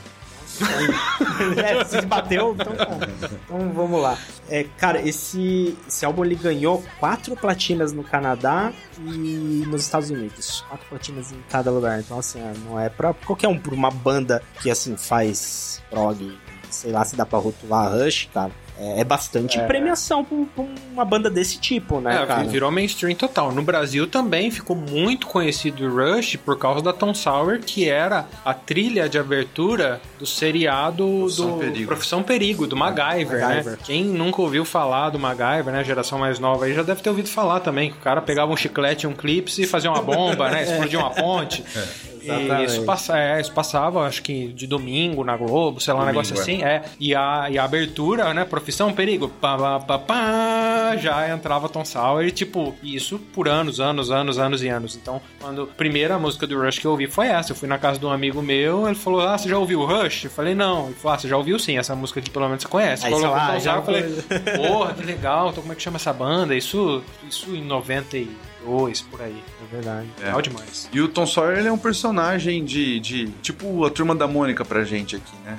é, 1.63 1.85
se 1.85 2.01
bateu, 2.01 2.55
então, 2.59 2.73
então 2.73 3.71
vamos 3.73 4.01
lá. 4.01 4.17
É, 4.49 4.63
cara, 4.77 4.99
esse, 5.07 5.77
esse 5.87 6.03
álbum 6.03 6.25
ele 6.25 6.33
ganhou 6.33 6.83
quatro 6.99 7.35
platinas 7.35 7.93
no 7.93 8.03
Canadá 8.03 8.73
e 8.99 9.63
nos 9.67 9.83
Estados 9.83 10.09
Unidos. 10.09 10.65
Quatro 10.67 10.87
platinas 10.87 11.31
em 11.31 11.39
cada 11.49 11.69
lugar. 11.69 11.99
Então, 11.99 12.17
assim, 12.17 12.41
não 12.65 12.79
é 12.79 12.89
pra 12.89 13.13
qualquer 13.13 13.47
um, 13.47 13.59
por 13.59 13.73
uma 13.73 13.91
banda 13.91 14.41
que 14.61 14.71
assim 14.71 14.97
faz 14.97 15.83
prog, 15.91 16.35
sei 16.71 16.91
lá 16.91 17.05
se 17.05 17.15
dá 17.15 17.25
pra 17.25 17.37
rotular 17.37 17.91
Rush, 17.91 18.29
cara 18.33 18.51
é, 18.51 18.66
é, 18.79 19.03
bastante 19.03 19.59
é. 19.59 19.65
premiação 19.65 20.23
pra, 20.23 20.37
pra, 20.55 20.65
uma 20.91 21.05
banda 21.05 21.29
desse 21.29 21.59
tipo, 21.59 21.99
né? 21.99 22.21
É, 22.21 22.25
cara? 22.25 22.43
virou 22.43 22.71
mainstream 22.71 23.15
total. 23.15 23.51
No 23.51 23.61
Brasil 23.61 24.07
também 24.07 24.51
ficou 24.51 24.75
muito 24.75 25.27
conhecido 25.27 25.85
o 25.85 25.95
Rush 25.95 26.35
por 26.37 26.57
causa 26.57 26.81
da 26.81 26.93
Tom 26.93 27.13
Sawyer, 27.13 27.59
que 27.59 27.89
era 27.89 28.27
a 28.45 28.53
trilha 28.53 29.09
de 29.09 29.17
abertura 29.17 29.99
do 30.19 30.25
seriado 30.25 31.05
Profissão 31.07 31.51
do 31.51 31.57
Perigo. 31.57 31.87
Profissão 31.87 32.23
Perigo, 32.23 32.67
do 32.67 32.75
MacGyver, 32.75 33.41
MacGyver, 33.41 33.71
né? 33.73 33.77
Quem 33.83 34.03
nunca 34.03 34.41
ouviu 34.41 34.63
falar 34.63 35.09
do 35.09 35.19
MacGyver, 35.19 35.73
né? 35.73 35.83
Geração 35.83 36.19
mais 36.19 36.39
nova 36.39 36.65
aí 36.65 36.73
já 36.73 36.83
deve 36.83 37.01
ter 37.01 37.09
ouvido 37.09 37.29
falar 37.29 37.59
também. 37.61 37.91
Que 37.91 37.97
o 37.97 38.01
cara 38.01 38.21
pegava 38.21 38.51
um 38.51 38.57
chiclete 38.57 39.05
e 39.05 39.07
um 39.07 39.13
clipe 39.13 39.51
e 39.57 39.65
fazia 39.65 39.89
uma 39.89 40.01
bomba, 40.01 40.49
né? 40.49 40.63
Explodia 40.69 40.99
uma 40.99 41.11
ponte. 41.11 41.63
É. 41.75 42.16
E 42.31 42.65
isso, 42.65 42.83
passa, 42.83 43.17
é, 43.17 43.41
isso 43.41 43.51
passava, 43.51 44.05
acho 44.05 44.21
que 44.21 44.47
de 44.49 44.67
domingo 44.67 45.23
na 45.23 45.37
Globo, 45.37 45.79
sei 45.79 45.93
lá, 45.93 45.99
domingo, 45.99 46.19
um 46.19 46.21
negócio 46.21 46.39
assim. 46.39 46.63
É. 46.63 46.83
E, 46.99 47.15
a, 47.15 47.47
e 47.49 47.57
a 47.57 47.63
abertura, 47.63 48.33
né? 48.33 48.45
Profissão 48.45 48.93
Perigo. 48.93 49.29
Pá, 49.29 49.57
pá, 49.57 49.79
pá, 49.79 49.99
pá, 49.99 50.95
já 50.97 51.29
entrava 51.29 51.69
Tom 51.69 51.85
Sawyer 51.85 52.27
e, 52.27 52.31
tipo, 52.31 52.75
isso 52.83 53.19
por 53.33 53.47
anos, 53.47 53.79
anos, 53.79 54.11
anos, 54.11 54.37
anos 54.37 54.63
e 54.63 54.67
anos. 54.67 54.95
Então, 54.95 55.21
quando 55.39 55.63
a 55.63 55.67
primeira 55.67 56.17
música 56.17 56.45
do 56.45 56.59
Rush 56.59 56.79
que 56.79 56.85
eu 56.85 56.91
ouvi 56.91 57.07
foi 57.07 57.27
essa. 57.27 57.51
Eu 57.51 57.55
fui 57.55 57.67
na 57.67 57.77
casa 57.77 57.99
de 57.99 58.05
um 58.05 58.11
amigo 58.11 58.41
meu, 58.41 58.85
ele 58.85 58.95
falou: 58.95 59.21
Ah, 59.21 59.37
você 59.37 59.49
já 59.49 59.57
ouviu 59.57 59.81
o 59.81 59.85
Rush? 59.85 60.25
Eu 60.25 60.31
falei, 60.31 60.55
não. 60.55 60.87
Ele 60.87 60.95
falou, 60.95 61.15
ah, 61.15 61.19
você 61.19 61.27
já 61.27 61.37
ouviu 61.37 61.57
sim, 61.59 61.77
essa 61.77 61.95
música 61.95 62.19
aqui 62.19 62.29
pelo 62.29 62.47
menos 62.47 62.63
você 62.63 62.69
conhece. 62.69 63.05
Aí, 63.05 63.11
Colocou 63.11 63.35
lá, 63.35 63.53
Tom 63.53 63.59
Sawyer, 63.59 63.79
eu 63.79 63.83
falei, 63.83 64.57
porra, 64.57 64.93
que 64.93 65.03
legal, 65.03 65.49
então 65.49 65.61
como 65.61 65.73
é 65.73 65.75
que 65.75 65.81
chama 65.81 65.97
essa 65.97 66.13
banda? 66.13 66.55
Isso, 66.55 67.03
isso 67.27 67.55
em 67.55 67.63
90 67.63 68.17
e 68.17 68.29
2, 68.65 69.01
por 69.01 69.21
aí. 69.21 69.41
É 69.61 69.75
verdade. 69.75 70.07
É. 70.21 70.25
Legal 70.25 70.41
demais. 70.41 70.89
E 70.91 71.01
o 71.01 71.07
Tom 71.07 71.25
Sawyer 71.25 71.59
ele 71.59 71.67
é 71.67 71.71
um 71.71 71.77
personagem 71.77 72.63
de, 72.63 72.99
de. 72.99 73.27
Tipo 73.41 73.85
a 73.85 73.89
turma 73.89 74.15
da 74.15 74.27
Mônica 74.27 74.63
pra 74.65 74.83
gente 74.83 75.15
aqui, 75.15 75.35
né? 75.45 75.57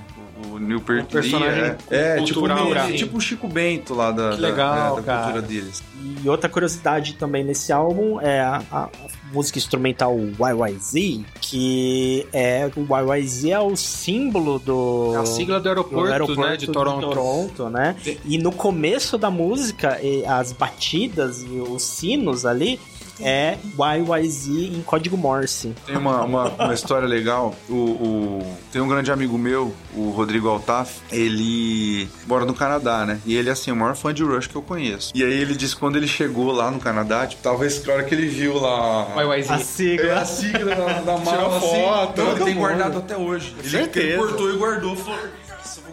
O 0.51 0.59
Neil 0.59 0.81
Peart 0.81 1.05
um 1.05 1.07
personagem 1.07 1.77
é, 1.91 2.19
é 2.19 2.23
tipo, 2.23 2.47
meio, 2.47 2.97
tipo 2.97 3.19
o 3.19 3.21
Chico 3.21 3.49
Bento 3.49 3.93
lá 3.93 4.13
da, 4.13 4.31
que 4.31 4.41
legal, 4.41 4.95
da, 4.95 5.01
é, 5.01 5.05
da 5.05 5.23
cultura 5.23 5.43
deles. 5.43 5.83
E 6.23 6.29
outra 6.29 6.49
curiosidade 6.49 7.15
também 7.15 7.43
nesse 7.43 7.73
álbum 7.73 8.21
é 8.21 8.41
a, 8.41 8.63
a 8.71 8.89
música 9.33 9.59
instrumental 9.59 10.17
YYZ, 10.17 11.25
que 11.41 12.27
é 12.33 12.71
o 12.77 13.15
YYZ 13.15 13.45
é 13.47 13.61
o 13.61 13.77
símbolo 13.77 14.59
do 14.59 15.13
é 15.15 15.19
a 15.19 15.27
sigla 15.27 15.61
do 15.61 15.69
aeroporto, 15.69 16.07
do 16.07 16.13
aeroporto 16.13 16.41
né, 16.41 16.57
de 16.57 16.67
Toronto. 16.67 17.09
De 17.09 17.15
Toronto, 17.15 17.69
né? 17.71 17.97
E 18.25 18.39
no 18.39 18.53
começo 18.53 19.19
da 19.19 19.31
música, 19.31 19.99
as 20.27 20.53
batidas 20.53 21.43
e 21.43 21.61
os 21.61 21.83
sinos 21.83 22.47
ali 22.47 22.81
é 23.21 23.57
YYZ 23.79 24.49
em 24.49 24.83
código 24.83 25.17
Morse. 25.17 25.75
Tem 25.87 25.97
uma, 25.97 26.23
uma, 26.23 26.49
uma 26.49 26.75
história 26.75 27.07
legal. 27.07 27.55
O, 27.69 27.75
o, 27.75 28.57
tem 28.73 28.81
um 28.81 28.89
grande 28.89 29.11
amigo 29.11 29.37
meu, 29.37 29.75
o 29.95 30.11
Rodrigo 30.11 30.49
Altaf, 30.49 31.01
ele 31.11 32.09
mora 32.27 32.45
no 32.45 32.55
Canadá, 32.55 33.05
né? 33.05 33.21
E 33.25 33.37
ele 33.37 33.49
é 33.49 33.53
assim, 33.53 33.71
o 33.71 33.77
maior 33.77 33.97
fã 33.97 34.13
de 34.13 34.23
Rush 34.23 34.47
que 34.47 34.57
eu 34.57 34.63
conheço. 34.63 35.13
E 35.15 35.23
aí 35.23 35.33
ele 35.33 35.55
disse 35.55 35.75
que 35.75 35.81
quando 35.81 35.97
ele 35.97 36.09
chegou 36.09 36.53
lá 36.53 36.71
no 36.71 36.79
Canadá, 36.79 37.27
tipo, 37.27 37.43
talvez 37.43 37.87
a 37.89 37.93
hora 37.93 38.05
que 38.05 38.15
ele 38.15 38.29
viu 38.29 38.59
lá. 38.59 39.07
YYZ. 39.37 39.51
A 39.51 39.59
sigla. 39.59 40.15
a 40.21 40.25
sigla 40.25 40.75
da, 40.75 41.01
da 41.01 41.19
mala. 41.19 41.37
Tirou 41.39 41.57
assim, 41.57 41.83
foto. 41.83 42.13
Então 42.13 42.33
ele 42.33 42.45
tem 42.45 42.55
guardado 42.55 42.99
até 42.99 43.17
hoje. 43.17 43.55
Ele, 43.63 43.77
ele 43.77 44.17
cortou 44.17 44.53
e 44.53 44.57
guardou. 44.57 44.97
Falou, 44.97 45.19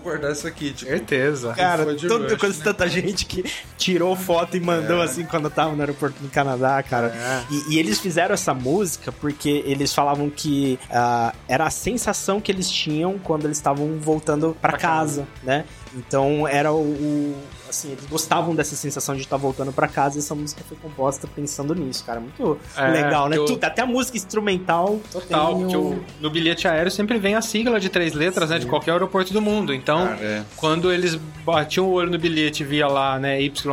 guardar 0.06 0.32
isso 0.32 0.48
aqui. 0.48 0.72
Tipo, 0.72 0.92
Certeza. 0.92 1.54
Cara, 1.54 1.86
tanta 1.96 2.38
coisa, 2.38 2.58
né? 2.58 2.64
tanta 2.64 2.88
gente 2.88 3.26
que 3.26 3.44
tirou 3.78 4.16
foto 4.16 4.56
e 4.56 4.60
mandou 4.60 5.02
é. 5.02 5.06
assim 5.06 5.26
quando 5.26 5.50
tava 5.50 5.76
no 5.76 5.82
aeroporto 5.82 6.22
no 6.22 6.30
Canadá, 6.30 6.82
cara. 6.84 7.08
É. 7.08 7.44
E, 7.54 7.74
e, 7.76 7.80
eles 7.80 8.00
fizeram 8.00 8.34
essa 8.34 8.54
música 8.54 9.12
porque 9.12 9.64
eles 9.66 9.94
falavam 9.94 10.30
que 10.30 10.80
uh, 10.86 11.36
era 11.48 11.66
a 11.66 11.70
sensação 11.70 12.40
que 12.40 12.52
eles 12.52 12.70
tinham 12.70 13.18
quando 13.18 13.46
eles 13.46 13.58
estavam 13.58 13.98
voltando 14.00 14.56
para 14.62 14.74
casa, 14.74 15.22
casa, 15.22 15.28
né? 15.44 15.66
Então 15.96 16.48
era 16.48 16.72
o, 16.72 16.82
o 16.82 17.36
assim, 17.76 17.92
eles 17.92 18.06
gostavam 18.06 18.56
dessa 18.56 18.76
sensação 18.76 19.16
de 19.16 19.22
estar 19.22 19.38
voltando 19.38 19.72
para 19.72 19.88
casa 19.88 20.18
e 20.18 20.20
essa 20.20 20.34
música 20.34 20.62
foi 20.68 20.78
composta 20.78 21.28
pensando 21.28 21.76
nisso, 21.76 22.04
cara. 22.04 22.20
Muito 22.20 22.58
é, 22.76 22.88
legal, 22.88 23.30
né? 23.30 23.38
Eu... 23.38 23.46
Tudo, 23.46 23.64
até 23.64 23.82
a 23.82 23.86
música 23.86 24.18
instrumental. 24.18 25.00
Total, 25.12 25.58
porque 25.58 25.78
um... 25.78 26.00
no 26.20 26.30
bilhete 26.30 26.68
aéreo 26.68 26.90
sempre 26.90 27.20
vem 27.20 27.36
a 27.36 27.42
sigla 27.42 27.80
de 27.80 27.90
três 27.90 28.14
letras, 28.14 28.48
Sim. 28.48 28.56
né? 28.56 28.60
De 28.60 28.66
qualquer 28.66 28.92
aeroporto 28.92 29.34
do 29.34 29.42
mundo. 29.42 29.74
Então, 29.74 30.08
cara, 30.08 30.24
é. 30.24 30.44
quando 30.56 30.92
eles 30.92 31.16
batiam 31.46 31.88
o 31.88 31.92
olho 31.92 32.10
no 32.12 32.18
bilhete 32.18 32.64
e 32.64 32.66
via 32.66 32.88
lá, 32.88 33.20
né, 33.20 33.40
YYZ, 33.42 33.66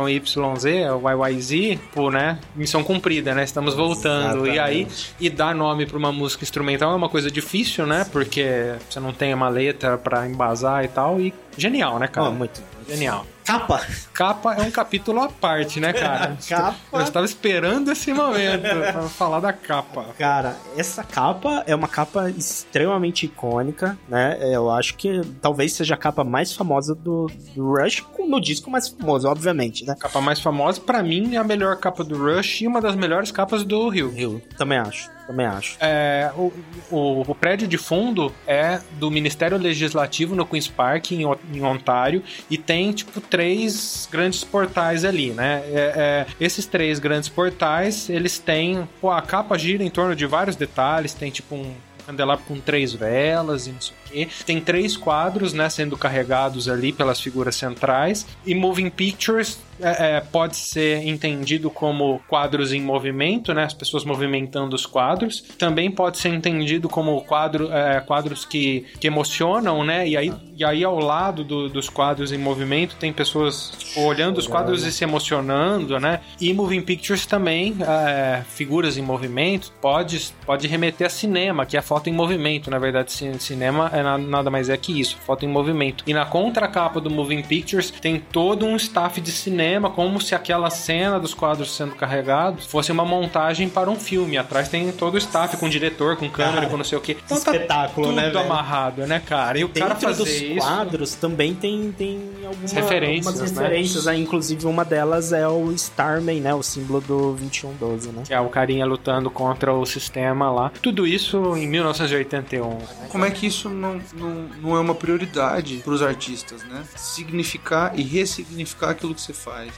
YYZ, 0.53 1.79
pô, 1.93 2.11
né? 2.11 2.39
Missão 2.55 2.83
cumprida, 2.83 3.33
né? 3.33 3.43
Estamos 3.43 3.73
voltando. 3.73 4.45
Exatamente. 4.47 4.55
E 4.55 4.59
aí, 4.59 4.87
e 5.19 5.29
dar 5.29 5.55
nome 5.55 5.85
para 5.85 5.97
uma 5.97 6.11
música 6.11 6.43
instrumental 6.43 6.91
é 6.91 6.95
uma 6.95 7.09
coisa 7.09 7.31
difícil, 7.31 7.85
né? 7.85 8.05
Porque 8.11 8.75
você 8.89 8.99
não 8.99 9.13
tem 9.13 9.33
uma 9.33 9.49
letra 9.49 9.97
para 9.97 10.27
embasar 10.27 10.83
e 10.83 10.87
tal. 10.87 11.19
E 11.19 11.33
genial, 11.57 11.99
né, 11.99 12.07
cara? 12.07 12.29
Oh, 12.29 12.31
muito. 12.31 12.61
Genial. 12.87 13.25
Capa. 13.45 13.85
Capa 14.13 14.55
é 14.55 14.61
um 14.61 14.71
capítulo 14.71 15.21
à 15.21 15.29
parte, 15.29 15.79
né, 15.79 15.93
cara? 15.93 16.37
capa. 16.47 16.77
Eu 16.91 17.01
estava 17.01 17.25
esperando 17.25 17.91
esse 17.91 18.13
momento 18.13 18.61
para 18.61 19.03
falar 19.03 19.39
da 19.39 19.53
capa. 19.53 20.05
Cara, 20.17 20.55
essa 20.77 21.03
capa 21.03 21.63
é 21.67 21.75
uma 21.75 21.87
capa 21.87 22.29
extremamente 22.29 23.25
icônica, 23.25 23.97
né? 24.07 24.37
Eu 24.41 24.71
acho 24.71 24.95
que 24.95 25.21
talvez 25.41 25.73
seja 25.73 25.95
a 25.95 25.97
capa 25.97 26.23
mais 26.23 26.53
famosa 26.53 26.95
do, 26.95 27.29
do 27.55 27.73
Rush, 27.73 28.03
no 28.19 28.39
disco 28.39 28.69
mais 28.71 28.87
famoso, 28.87 29.27
obviamente, 29.27 29.85
né? 29.85 29.95
Capa 29.99 30.21
mais 30.21 30.39
famosa, 30.39 30.79
para 30.79 31.03
mim, 31.03 31.35
é 31.35 31.37
a 31.37 31.43
melhor 31.43 31.77
capa 31.77 32.03
do 32.03 32.17
Rush 32.17 32.61
e 32.61 32.67
uma 32.67 32.81
das 32.81 32.95
melhores 32.95 33.31
capas 33.31 33.63
do 33.63 33.89
Rio. 33.89 34.09
Rio, 34.09 34.41
também 34.57 34.77
acho. 34.77 35.09
Também 35.25 35.45
acho. 35.45 35.77
É, 35.79 36.31
o, 36.35 36.51
o, 36.91 37.21
o, 37.21 37.35
prédio 37.35 37.67
de 37.67 37.77
fundo 37.77 38.33
é 38.45 38.81
do 38.93 39.09
Ministério 39.09 39.57
Legislativo 39.57 40.35
no 40.35 40.45
Queen's 40.45 40.67
Park, 40.67 41.11
em, 41.11 41.23
em 41.53 41.61
Ontário, 41.61 42.21
e 42.49 42.57
tem, 42.57 42.91
tipo, 42.91 43.21
três 43.21 44.07
grandes 44.11 44.43
portais 44.43 45.05
ali, 45.05 45.31
né? 45.31 45.63
É, 45.67 45.93
é, 45.95 46.25
esses 46.39 46.65
três 46.65 46.99
grandes 46.99 47.29
portais, 47.29 48.09
eles 48.09 48.37
têm. 48.37 48.87
Pô, 48.99 49.11
a 49.11 49.21
capa 49.21 49.57
gira 49.57 49.83
em 49.83 49.89
torno 49.89 50.15
de 50.15 50.25
vários 50.25 50.55
detalhes, 50.55 51.13
tem, 51.13 51.31
tipo, 51.31 51.55
um 51.55 51.73
candelabro 52.05 52.43
com 52.45 52.59
três 52.59 52.93
velas 52.93 53.67
e 53.67 53.71
não 53.71 53.81
sei 53.81 53.95
o 54.21 54.27
quê. 54.27 54.27
Tem 54.45 54.59
três 54.59 54.95
quadros, 54.95 55.53
né, 55.53 55.69
sendo 55.69 55.97
carregados 55.97 56.69
ali 56.69 56.91
pelas 56.91 57.19
figuras 57.19 57.55
centrais. 57.55 58.25
E 58.45 58.53
Moving 58.53 58.89
Pictures 58.89 59.59
é, 59.81 60.17
é, 60.17 60.21
pode 60.21 60.55
ser 60.55 61.07
entendido 61.07 61.69
como 61.69 62.21
quadros 62.27 62.71
em 62.73 62.81
movimento, 62.81 63.53
né? 63.53 63.63
As 63.63 63.73
pessoas 63.73 64.05
movimentando 64.05 64.75
os 64.75 64.85
quadros. 64.85 65.41
Também 65.57 65.89
pode 65.89 66.17
ser 66.17 66.29
entendido 66.29 66.87
como 66.87 67.21
quadro, 67.21 67.71
é, 67.71 67.99
quadros 68.01 68.45
que, 68.45 68.85
que 68.99 69.07
emocionam, 69.07 69.83
né? 69.83 70.07
E 70.07 70.17
aí, 70.17 70.33
e 70.55 70.63
aí 70.63 70.83
ao 70.83 70.99
lado 70.99 71.43
do, 71.43 71.69
dos 71.69 71.89
quadros 71.89 72.31
em 72.31 72.37
movimento 72.37 72.95
tem 72.99 73.11
pessoas 73.11 73.71
tipo, 73.77 74.01
olhando 74.01 74.37
os 74.37 74.47
quadros 74.47 74.85
e 74.85 74.91
se 74.91 75.03
emocionando, 75.03 75.99
né? 75.99 76.21
E 76.39 76.53
Moving 76.53 76.81
Pictures 76.81 77.25
também, 77.25 77.75
é, 77.81 78.43
figuras 78.47 78.97
em 78.97 79.01
movimento, 79.01 79.71
pode, 79.81 80.31
pode 80.45 80.67
remeter 80.67 81.07
a 81.07 81.09
cinema, 81.09 81.65
que 81.65 81.77
é 81.77 81.81
foto 81.81 82.09
em 82.09 82.13
movimento. 82.13 82.69
Na 82.69 82.77
verdade, 82.77 83.11
cinema 83.39 83.89
é 83.93 84.02
nada 84.03 84.49
mais 84.49 84.69
é 84.69 84.77
que 84.77 84.99
isso, 84.99 85.17
foto 85.25 85.45
em 85.45 85.47
movimento. 85.47 86.03
E 86.05 86.13
na 86.13 86.25
contracapa 86.25 86.99
do 86.99 87.09
Moving 87.09 87.43
Pictures 87.43 87.91
tem 87.91 88.19
todo 88.19 88.65
um 88.65 88.75
staff 88.75 89.19
de 89.19 89.31
cinema, 89.31 89.89
como 89.89 90.21
se 90.21 90.35
aquela 90.35 90.69
cena 90.69 91.19
dos 91.19 91.33
quadros 91.33 91.75
sendo 91.75 91.95
carregados 91.95 92.65
fosse 92.65 92.91
uma 92.91 93.05
montagem 93.05 93.69
para 93.69 93.89
um 93.89 93.95
filme. 93.95 94.37
Atrás 94.37 94.69
tem 94.69 94.91
todo 94.91 95.15
o 95.15 95.17
staff 95.17 95.57
com 95.57 95.69
diretor, 95.69 96.17
com 96.17 96.29
câmera, 96.29 96.55
cara, 96.55 96.69
com 96.69 96.77
não 96.77 96.83
sei 96.83 96.97
o 96.97 97.01
que. 97.01 97.13
Então, 97.13 97.39
tá 97.39 97.51
espetáculo, 97.51 98.07
tudo 98.07 98.15
né? 98.15 98.27
Tudo 98.27 98.39
amarrado, 98.39 99.05
né, 99.07 99.21
cara? 99.25 99.57
E 99.57 99.63
o 99.63 99.67
Dentro 99.67 99.89
cara 99.89 99.99
fazer 99.99 100.23
dos 100.23 100.29
isso... 100.29 100.55
quadros 100.55 101.15
também 101.15 101.53
tem, 101.53 101.91
tem 101.91 102.21
alguma, 102.45 102.67
referências, 102.73 103.27
algumas 103.27 103.51
né? 103.51 103.61
referências. 103.61 104.05
Né? 104.05 104.17
Inclusive, 104.17 104.65
uma 104.65 104.83
delas 104.83 105.31
é 105.33 105.47
o 105.47 105.71
Starman, 105.71 106.41
né? 106.41 106.53
O 106.53 106.63
símbolo 106.63 107.01
do 107.01 107.33
2112, 107.33 108.09
né? 108.09 108.23
Que 108.25 108.33
é 108.33 108.39
o 108.39 108.49
carinha 108.49 108.85
lutando 108.85 109.29
contra 109.29 109.73
o 109.73 109.85
sistema 109.85 110.51
lá. 110.51 110.71
Tudo 110.81 111.05
isso 111.05 111.55
em 111.55 111.67
1981. 111.67 112.77
Como 113.09 113.25
é 113.25 113.31
que 113.31 113.47
isso 113.47 113.69
não, 113.69 113.92
não, 114.13 114.49
não 114.61 114.75
é 114.75 114.79
uma 114.79 114.95
prioridade 114.95 115.77
para 115.83 115.93
os 115.93 116.01
artistas, 116.01 116.63
né? 116.63 116.85
Significar 116.95 117.97
e 117.97 118.03
ressignificar 118.03 118.91
aquilo 118.91 119.13
que 119.13 119.21
você 119.21 119.33
faz 119.33 119.71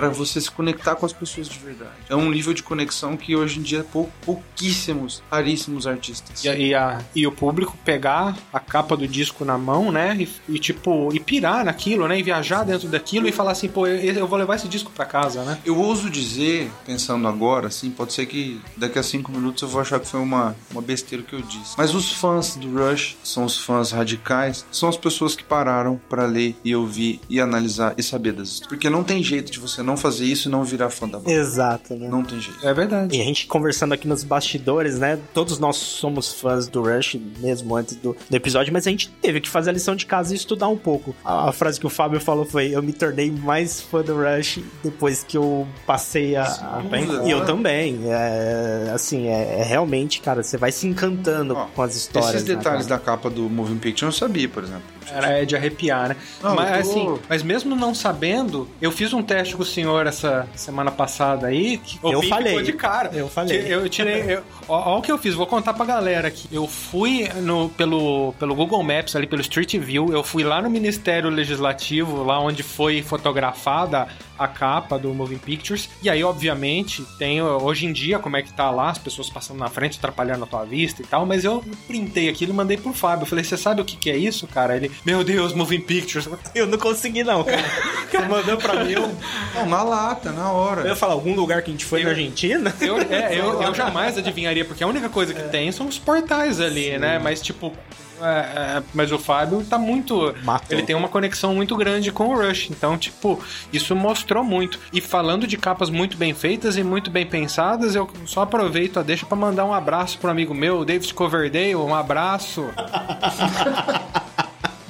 para 0.00 0.08
você 0.08 0.40
se 0.40 0.50
conectar 0.50 0.94
com 0.94 1.04
as 1.04 1.12
pessoas 1.12 1.46
de 1.46 1.58
verdade. 1.58 1.92
É 2.08 2.16
um 2.16 2.30
nível 2.30 2.54
de 2.54 2.62
conexão 2.62 3.18
que 3.18 3.36
hoje 3.36 3.58
em 3.58 3.62
dia 3.62 3.84
pou, 3.84 4.10
pouquíssimos, 4.24 5.22
raríssimos 5.30 5.86
artistas. 5.86 6.42
E, 6.42 6.48
e, 6.48 6.74
a, 6.74 7.02
e, 7.14 7.26
o 7.26 7.32
público 7.32 7.76
pegar 7.84 8.34
a 8.50 8.58
capa 8.58 8.96
do 8.96 9.06
disco 9.06 9.44
na 9.44 9.58
mão, 9.58 9.92
né? 9.92 10.16
E, 10.18 10.54
e, 10.54 10.58
tipo, 10.58 11.14
e 11.14 11.20
pirar 11.20 11.66
naquilo, 11.66 12.08
né? 12.08 12.18
E 12.18 12.22
viajar 12.22 12.64
dentro 12.64 12.88
daquilo 12.88 13.28
e 13.28 13.32
falar 13.32 13.50
assim, 13.50 13.68
pô, 13.68 13.86
eu, 13.86 14.14
eu 14.14 14.26
vou 14.26 14.38
levar 14.38 14.54
esse 14.54 14.68
disco 14.68 14.90
para 14.90 15.04
casa, 15.04 15.44
né? 15.44 15.58
Eu 15.66 15.78
ouso 15.78 16.08
dizer, 16.08 16.72
pensando 16.86 17.28
agora, 17.28 17.66
assim, 17.66 17.90
pode 17.90 18.14
ser 18.14 18.24
que 18.24 18.58
daqui 18.78 18.98
a 18.98 19.02
cinco 19.02 19.30
minutos 19.30 19.62
eu 19.62 19.68
vou 19.68 19.82
achar 19.82 20.00
que 20.00 20.08
foi 20.08 20.20
uma, 20.20 20.56
uma 20.70 20.80
besteira 20.80 21.22
que 21.22 21.34
eu 21.34 21.42
disse. 21.42 21.74
Mas 21.76 21.94
os 21.94 22.10
fãs 22.10 22.56
do 22.56 22.72
Rush 22.74 23.18
são 23.22 23.44
os 23.44 23.58
fãs 23.58 23.90
radicais, 23.90 24.64
são 24.72 24.88
as 24.88 24.96
pessoas 24.96 25.36
que 25.36 25.44
pararam 25.44 26.00
para 26.08 26.24
ler 26.24 26.56
e 26.64 26.74
ouvir 26.74 27.20
e 27.28 27.38
analisar 27.38 27.92
e 27.98 28.02
saber 28.02 28.32
das 28.32 28.48
histórias. 28.48 28.68
Porque 28.68 28.88
não 28.88 29.04
tem 29.04 29.22
jeito 29.22 29.52
de 29.52 29.60
você 29.60 29.82
não 29.82 29.89
fazer 29.96 30.24
isso 30.24 30.48
e 30.48 30.50
não 30.50 30.64
virar 30.64 30.90
fã 30.90 31.08
da 31.08 31.18
banda. 31.18 31.32
Exato, 31.32 31.94
né? 31.94 32.08
Não 32.08 32.22
tem 32.22 32.40
jeito. 32.40 32.66
É 32.66 32.72
verdade. 32.72 33.16
E 33.16 33.20
a 33.20 33.24
gente 33.24 33.46
conversando 33.46 33.94
aqui 33.94 34.06
nos 34.06 34.24
bastidores, 34.24 34.98
né? 34.98 35.18
Todos 35.34 35.58
nós 35.58 35.76
somos 35.76 36.32
fãs 36.32 36.68
do 36.68 36.82
Rush, 36.82 37.18
mesmo 37.38 37.74
antes 37.76 37.96
do, 37.96 38.16
do 38.28 38.36
episódio, 38.36 38.72
mas 38.72 38.86
a 38.86 38.90
gente 38.90 39.10
teve 39.22 39.40
que 39.40 39.48
fazer 39.48 39.70
a 39.70 39.72
lição 39.72 39.94
de 39.96 40.06
casa 40.06 40.32
e 40.32 40.36
estudar 40.36 40.68
um 40.68 40.76
pouco. 40.76 41.14
A, 41.24 41.48
a, 41.48 41.52
frase 41.52 41.78
que 41.78 41.86
o 41.86 41.90
Fábio 41.90 42.20
falou 42.20 42.44
foi: 42.44 42.74
Eu 42.74 42.82
me 42.82 42.92
tornei 42.92 43.30
mais 43.30 43.80
fã 43.80 44.02
do 44.02 44.16
Rush 44.16 44.60
depois 44.82 45.24
que 45.24 45.36
eu 45.36 45.66
passei 45.86 46.36
a. 46.36 46.44
a... 46.44 46.82
E 47.26 47.30
eu 47.30 47.44
também. 47.44 48.00
É, 48.04 48.90
assim, 48.94 49.28
é, 49.28 49.60
é, 49.60 49.62
realmente, 49.62 50.20
cara, 50.20 50.42
você 50.42 50.56
vai 50.56 50.72
se 50.72 50.86
encantando 50.86 51.54
Ó, 51.54 51.66
com 51.66 51.82
as 51.82 51.96
histórias. 51.96 52.34
Esses 52.34 52.44
detalhes 52.44 52.86
né, 52.86 52.90
da 52.90 52.98
capa 52.98 53.30
do 53.30 53.48
Moving 53.48 53.78
Picture 53.78 54.04
eu 54.04 54.06
não 54.06 54.12
sabia, 54.12 54.48
por 54.48 54.64
exemplo. 54.64 54.99
Era 55.12 55.44
de 55.44 55.56
arrepiar, 55.56 56.10
né? 56.10 56.16
Não, 56.42 56.54
mas, 56.54 56.88
tô... 56.88 56.90
assim, 56.90 57.18
mas 57.28 57.42
mesmo 57.42 57.74
não 57.74 57.94
sabendo, 57.94 58.68
eu 58.80 58.90
fiz 58.90 59.12
um 59.12 59.22
teste 59.22 59.56
com 59.56 59.62
o 59.62 59.66
senhor 59.66 60.06
essa 60.06 60.46
semana 60.54 60.90
passada 60.90 61.48
aí. 61.48 61.78
Que 61.78 61.98
eu 62.02 62.22
falei. 62.22 62.62
de 62.62 62.72
cara. 62.72 63.10
Eu 63.12 63.28
falei. 63.28 63.64
Eu 63.68 63.88
tirei. 63.88 64.34
Eu, 64.34 64.42
ó, 64.68 64.94
ó, 64.94 64.98
o 64.98 65.02
que 65.02 65.10
eu 65.10 65.18
fiz, 65.18 65.34
vou 65.34 65.46
contar 65.46 65.74
pra 65.74 65.84
galera 65.84 66.28
aqui. 66.28 66.48
Eu 66.52 66.66
fui 66.66 67.28
no, 67.42 67.68
pelo, 67.70 68.34
pelo 68.38 68.54
Google 68.54 68.82
Maps, 68.82 69.16
ali 69.16 69.26
pelo 69.26 69.40
Street 69.40 69.76
View, 69.76 70.12
eu 70.12 70.22
fui 70.22 70.44
lá 70.44 70.60
no 70.60 70.70
Ministério 70.70 71.30
Legislativo, 71.30 72.22
lá 72.22 72.40
onde 72.40 72.62
foi 72.62 73.02
fotografada 73.02 74.08
a 74.40 74.48
capa 74.48 74.98
do 74.98 75.12
Moving 75.12 75.36
Pictures. 75.36 75.90
E 76.02 76.08
aí, 76.08 76.24
obviamente, 76.24 77.04
tem 77.18 77.42
hoje 77.42 77.84
em 77.84 77.92
dia 77.92 78.18
como 78.18 78.38
é 78.38 78.42
que 78.42 78.50
tá 78.50 78.70
lá, 78.70 78.88
as 78.88 78.96
pessoas 78.96 79.28
passando 79.28 79.58
na 79.58 79.68
frente, 79.68 79.98
atrapalhando 79.98 80.44
a 80.44 80.46
tua 80.46 80.64
vista 80.64 81.02
e 81.02 81.04
tal. 81.04 81.26
Mas 81.26 81.44
eu 81.44 81.62
printei 81.86 82.30
aquilo 82.30 82.52
e 82.52 82.56
mandei 82.56 82.78
pro 82.78 82.94
Fábio. 82.94 83.24
Eu 83.24 83.26
falei, 83.26 83.44
você 83.44 83.58
sabe 83.58 83.82
o 83.82 83.84
que, 83.84 83.96
que 83.96 84.10
é 84.10 84.16
isso, 84.16 84.46
cara? 84.46 84.74
Ele, 84.74 84.90
meu 85.04 85.22
Deus, 85.22 85.52
Moving 85.52 85.82
Pictures. 85.82 86.26
Eu 86.54 86.66
não 86.66 86.78
consegui, 86.78 87.22
não, 87.22 87.44
cara. 87.44 87.60
Você 88.10 88.18
mandou 88.20 88.56
pra 88.56 88.82
mim. 88.82 88.92
Eu... 88.92 89.14
Não, 89.54 89.66
na 89.66 89.82
lata, 89.82 90.32
na 90.32 90.50
hora. 90.50 90.80
Eu 90.80 90.88
ia 90.88 90.96
falar 90.96 91.12
algum 91.12 91.34
lugar 91.34 91.62
que 91.62 91.70
a 91.70 91.72
gente 91.72 91.84
foi 91.84 92.00
eu, 92.00 92.04
na 92.04 92.10
Argentina? 92.10 92.74
Eu, 92.80 92.98
é, 92.98 93.36
eu, 93.38 93.62
eu 93.62 93.74
jamais 93.74 94.16
adivinharia, 94.16 94.64
porque 94.64 94.82
a 94.82 94.86
única 94.86 95.08
coisa 95.08 95.34
que 95.34 95.40
é. 95.40 95.48
tem 95.48 95.70
são 95.70 95.86
os 95.86 95.98
portais 95.98 96.60
ali, 96.60 96.92
Sim. 96.92 96.98
né? 96.98 97.18
Mas, 97.18 97.40
tipo, 97.42 97.72
é, 98.20 98.78
é, 98.78 98.82
mas 98.94 99.12
o 99.12 99.18
Fábio 99.18 99.64
tá 99.64 99.78
muito. 99.78 100.34
Matou. 100.44 100.76
Ele 100.76 100.82
tem 100.82 100.96
uma 100.96 101.08
conexão 101.08 101.54
muito 101.54 101.76
grande 101.76 102.12
com 102.12 102.28
o 102.28 102.36
Rush. 102.36 102.70
Então, 102.70 102.96
tipo, 102.96 103.42
isso 103.72 103.94
mostrou 103.94 104.44
muito. 104.44 104.78
E 104.92 105.00
falando 105.00 105.46
de 105.46 105.56
capas 105.56 105.90
muito 105.90 106.16
bem 106.16 106.34
feitas 106.34 106.76
e 106.76 106.82
muito 106.82 107.10
bem 107.10 107.26
pensadas, 107.26 107.94
eu 107.94 108.08
só 108.26 108.42
aproveito 108.42 108.98
a 108.98 109.02
deixa 109.02 109.26
para 109.26 109.36
mandar 109.36 109.64
um 109.64 109.74
abraço 109.74 110.18
pro 110.18 110.30
amigo 110.30 110.54
meu, 110.54 110.84
David 110.84 111.12
Coverdale. 111.14 111.76
Um 111.76 111.94
abraço. 111.94 112.66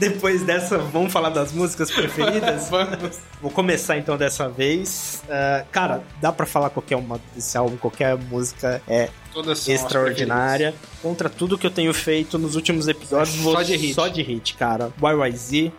Depois 0.00 0.42
dessa, 0.42 0.78
vamos 0.78 1.12
falar 1.12 1.28
das 1.28 1.52
músicas 1.52 1.90
preferidas? 1.90 2.68
vamos. 2.72 3.18
Vou 3.42 3.50
começar 3.50 3.98
então 3.98 4.16
dessa 4.16 4.48
vez. 4.48 5.22
Uh, 5.26 5.66
cara, 5.70 6.02
dá 6.22 6.32
para 6.32 6.46
falar 6.46 6.70
qualquer 6.70 6.96
uma 6.96 7.20
desse 7.34 7.56
álbum, 7.58 7.76
qualquer 7.76 8.16
música 8.16 8.80
é 8.88 9.10
extraordinária. 9.68 10.74
Contra 11.02 11.28
tudo 11.28 11.58
que 11.58 11.66
eu 11.66 11.70
tenho 11.70 11.92
feito 11.92 12.38
nos 12.38 12.56
últimos 12.56 12.88
episódios, 12.88 13.36
só 13.36 13.62
de 13.62 13.76
hit. 13.76 13.94
Só 13.94 14.08
de 14.08 14.22
hit, 14.22 14.54
cara. 14.54 14.90
YYZ, 14.98 15.70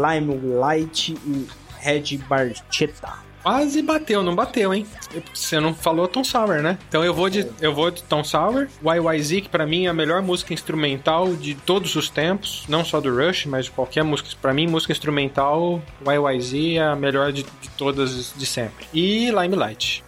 Limelight 0.00 1.12
e 1.12 1.46
Red 1.80 2.16
Barchetta. 2.26 3.12
Quase 3.44 3.82
bateu, 3.82 4.22
não 4.22 4.34
bateu, 4.34 4.72
hein? 4.72 4.86
Você 5.34 5.60
não 5.60 5.74
falou 5.74 6.08
Tom 6.08 6.24
Sour, 6.24 6.62
né? 6.62 6.78
Então 6.88 7.04
eu 7.04 7.12
vou 7.12 7.28
de, 7.28 7.46
eu 7.60 7.74
vou 7.74 7.90
de 7.90 8.02
Tom 8.04 8.24
Sour. 8.24 8.68
YYZ, 8.82 9.42
que 9.42 9.48
pra 9.50 9.66
mim 9.66 9.84
é 9.84 9.90
a 9.90 9.92
melhor 9.92 10.22
música 10.22 10.54
instrumental 10.54 11.36
de 11.36 11.54
todos 11.54 11.94
os 11.94 12.08
tempos. 12.08 12.64
Não 12.70 12.82
só 12.82 13.02
do 13.02 13.14
Rush, 13.14 13.44
mas 13.44 13.66
de 13.66 13.70
qualquer 13.70 14.02
música. 14.02 14.30
Pra 14.40 14.54
mim, 14.54 14.66
música 14.66 14.92
instrumental, 14.92 15.82
YYZ 16.00 16.78
é 16.78 16.82
a 16.84 16.96
melhor 16.96 17.32
de, 17.32 17.42
de 17.42 17.68
todas 17.76 18.32
de 18.34 18.46
sempre. 18.46 18.86
E 18.94 19.26
Limelight. 19.26 20.02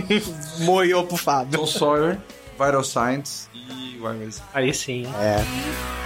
Moiou 0.60 1.06
pro 1.06 1.16
Fábio. 1.16 1.58
Tom 1.58 1.66
Sawyer, 1.66 2.18
Vital 2.52 2.84
Signs 2.84 3.48
e 3.54 3.96
YYZ. 3.96 4.42
Aí 4.52 4.74
sim. 4.74 5.06
É. 5.18 6.03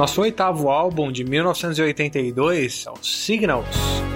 Nosso 0.00 0.22
oitavo 0.22 0.70
álbum 0.70 1.12
de 1.12 1.22
1982 1.22 2.86
é 2.86 2.90
o 2.90 2.96
Signals. 3.04 4.09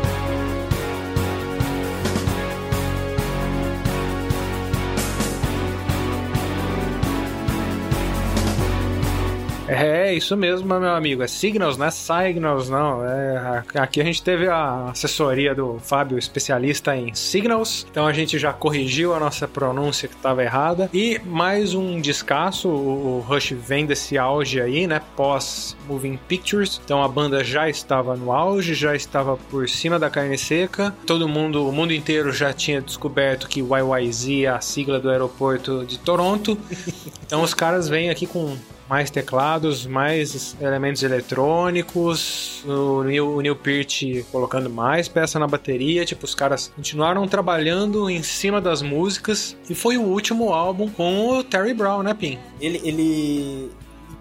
É, 9.75 10.14
isso 10.14 10.37
mesmo, 10.37 10.66
meu 10.66 10.95
amigo. 10.95 11.22
É 11.22 11.27
Signals, 11.27 11.77
não 11.77 11.87
é 11.87 11.91
Signals, 11.91 12.68
não. 12.68 13.05
É, 13.05 13.62
aqui 13.75 14.01
a 14.01 14.05
gente 14.05 14.22
teve 14.22 14.49
a 14.49 14.91
assessoria 14.91 15.55
do 15.55 15.79
Fábio, 15.81 16.18
especialista 16.18 16.97
em 16.97 17.14
Signals. 17.14 17.87
Então 17.91 18.07
a 18.07 18.12
gente 18.12 18.39
já 18.39 18.53
corrigiu 18.53 19.14
a 19.14 19.20
nossa 19.20 19.47
pronúncia 19.49 20.09
que 20.09 20.14
estava 20.14 20.43
errada. 20.43 20.89
E 20.93 21.20
mais 21.25 21.75
um 21.75 22.01
descasso, 22.01 22.68
o 22.68 23.20
Rush 23.20 23.53
vem 23.53 23.87
desse 23.87 24.16
auge 24.16 24.61
aí, 24.61 24.87
né? 24.87 25.01
Pós 25.16 25.77
Moving 25.89 26.18
Pictures. 26.29 26.81
Então 26.85 27.03
a 27.03 27.09
banda 27.09 27.43
já 27.43 27.68
estava 27.68 28.16
no 28.16 28.33
auge, 28.33 28.75
já 28.75 28.95
estava 28.95 29.37
por 29.37 29.68
cima 29.68 29.99
da 29.99 30.09
carne 30.11 30.39
seca. 30.39 30.95
Todo 31.07 31.29
mundo, 31.29 31.68
o 31.68 31.72
mundo 31.72 31.93
inteiro 31.93 32.33
já 32.33 32.53
tinha 32.53 32.81
descoberto 32.81 33.49
que 33.49 33.61
YYZ 33.61 34.45
é 34.45 34.47
a 34.47 34.61
sigla 34.61 35.01
do 35.01 35.11
aeroporto 35.11 35.85
de 35.85 35.99
Toronto. 35.99 36.57
Então 37.27 37.43
os 37.43 37.55
caras 37.55 37.89
vêm 37.89 38.11
aqui 38.11 38.27
com 38.27 38.55
mais 38.89 39.11
teclados, 39.11 39.87
mais 39.87 40.57
elementos 40.61 41.03
eletrônicos, 41.03 42.64
o 42.66 43.03
Neil, 43.03 43.28
o 43.28 43.41
Neil 43.41 43.57
Peart 43.57 44.03
colocando 44.30 44.68
mais 44.68 45.09
peça 45.09 45.39
na 45.39 45.47
bateria, 45.47 46.05
tipo, 46.05 46.24
os 46.24 46.35
caras 46.35 46.72
continuaram 46.74 47.26
trabalhando 47.26 48.09
em 48.11 48.22
cima 48.22 48.61
das 48.61 48.82
músicas 48.82 49.57
e 49.68 49.74
foi 49.74 49.97
o 49.97 50.03
último 50.03 50.53
álbum 50.53 50.89
com 50.91 51.28
o 51.28 51.45
Terry 51.45 51.74
Brown, 51.74 52.03
né, 52.03 52.14
Pim? 52.14 52.39
Ele, 52.61 52.80
ele 52.85 53.70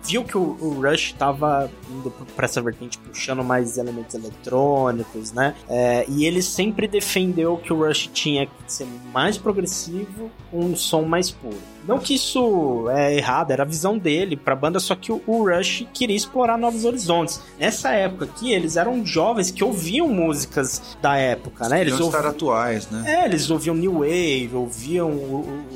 viu 0.03 0.23
que 0.23 0.37
o, 0.37 0.57
o 0.59 0.81
Rush 0.81 1.11
estava 1.13 1.69
indo 1.89 2.11
para 2.35 2.45
essa 2.45 2.61
vertente 2.61 2.97
puxando 2.97 3.43
mais 3.43 3.77
elementos 3.77 4.13
eletrônicos, 4.15 5.31
né? 5.31 5.55
É, 5.69 6.05
e 6.07 6.25
ele 6.25 6.41
sempre 6.41 6.87
defendeu 6.87 7.57
que 7.57 7.71
o 7.71 7.85
Rush 7.85 8.09
tinha 8.13 8.45
que 8.45 8.53
ser 8.67 8.87
mais 9.13 9.37
progressivo, 9.37 10.29
um 10.51 10.75
som 10.75 11.03
mais 11.03 11.31
puro. 11.31 11.72
Não 11.87 11.99
que 11.99 12.15
isso 12.15 12.89
é 12.89 13.15
errado, 13.15 13.51
era 13.51 13.63
a 13.63 13.65
visão 13.65 13.97
dele 13.97 14.35
pra 14.35 14.55
banda, 14.55 14.79
só 14.79 14.95
que 14.95 15.11
o, 15.11 15.21
Rush 15.27 15.85
queria 15.93 16.15
explorar 16.15 16.57
novos 16.57 16.85
horizontes. 16.85 17.41
Nessa 17.59 17.91
época 17.91 18.25
aqui, 18.25 18.51
eles 18.51 18.77
eram 18.77 19.05
jovens 19.05 19.51
que 19.51 19.63
ouviam 19.63 20.07
músicas 20.07 20.97
da 21.01 21.17
época, 21.17 21.67
né? 21.67 21.81
Eles 21.81 21.93
ouviam... 21.93 22.09
estar 22.09 22.25
atuais, 22.25 22.89
né? 22.89 23.03
É, 23.05 23.25
eles 23.25 23.49
ouviam 23.49 23.75
New 23.75 23.99
Wave, 23.99 24.51
ouviam 24.53 25.11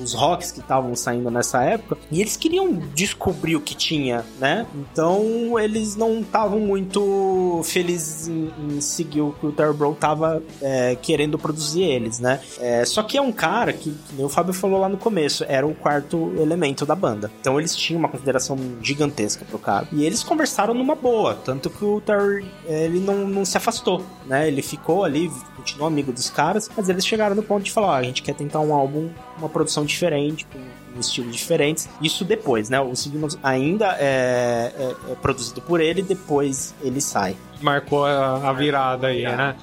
os 0.01 0.13
rocks 0.13 0.51
que 0.51 0.59
estavam 0.59 0.95
saindo 0.95 1.29
nessa 1.29 1.63
época, 1.63 1.97
e 2.11 2.21
eles 2.21 2.37
queriam 2.37 2.73
descobrir 2.93 3.55
o 3.55 3.61
que 3.61 3.75
tinha, 3.75 4.23
né? 4.39 4.65
Então, 4.75 5.59
eles 5.59 5.95
não 5.95 6.21
estavam 6.21 6.59
muito 6.59 7.61
felizes 7.63 8.27
em, 8.27 8.51
em, 8.59 8.81
seguir 8.81 9.21
o 9.21 9.31
que 9.33 9.45
o 9.47 9.51
Terry 9.51 9.73
Bro 9.73 9.95
tava 9.99 10.41
é, 10.61 10.95
querendo 10.95 11.37
produzir 11.37 11.83
eles, 11.83 12.19
né? 12.19 12.39
É, 12.59 12.85
só 12.85 13.03
que 13.03 13.17
é 13.17 13.21
um 13.21 13.31
cara 13.31 13.73
que, 13.73 13.91
que 13.91 14.21
o 14.21 14.29
Fábio 14.29 14.53
falou 14.53 14.79
lá 14.79 14.89
no 14.89 14.97
começo, 14.97 15.45
era 15.47 15.65
o 15.65 15.73
quarto 15.73 15.96
elemento 16.37 16.85
da 16.85 16.95
banda. 16.95 17.31
Então 17.39 17.59
eles 17.59 17.75
tinham 17.75 17.99
uma 17.99 18.09
consideração 18.09 18.57
gigantesca 18.81 19.45
pro 19.45 19.59
cara. 19.59 19.87
E 19.91 20.05
eles 20.05 20.23
conversaram 20.23 20.73
numa 20.73 20.95
boa, 20.95 21.35
tanto 21.35 21.69
que 21.69 21.83
o 21.83 22.01
Terry, 22.01 22.45
ele 22.65 22.99
não, 22.99 23.27
não 23.27 23.45
se 23.45 23.57
afastou, 23.57 24.03
né? 24.25 24.47
Ele 24.47 24.61
ficou 24.61 25.03
ali, 25.03 25.31
continuou 25.55 25.87
amigo 25.87 26.11
dos 26.11 26.29
caras, 26.29 26.69
mas 26.75 26.89
eles 26.89 27.05
chegaram 27.05 27.35
no 27.35 27.43
ponto 27.43 27.63
de 27.63 27.71
falar, 27.71 27.87
ó, 27.87 27.93
a 27.95 28.03
gente 28.03 28.21
quer 28.21 28.33
tentar 28.33 28.59
um 28.59 28.73
álbum, 28.73 29.09
uma 29.37 29.49
produção 29.49 29.85
diferente, 29.85 30.45
com 30.45 30.59
um 30.95 30.99
estilo 30.99 31.31
diferentes. 31.31 31.87
Isso 32.01 32.25
depois, 32.25 32.69
né? 32.69 32.79
O 32.79 32.95
Signals 32.95 33.37
ainda 33.43 33.95
é, 33.99 34.73
é, 34.77 34.95
é, 35.11 35.15
produzido 35.15 35.61
por 35.61 35.79
ele, 35.79 36.01
depois 36.01 36.73
ele 36.81 36.99
sai. 36.99 37.35
Marcou 37.61 38.05
a, 38.05 38.49
a 38.49 38.53
virada 38.53 39.07
aí, 39.07 39.23
né? 39.23 39.55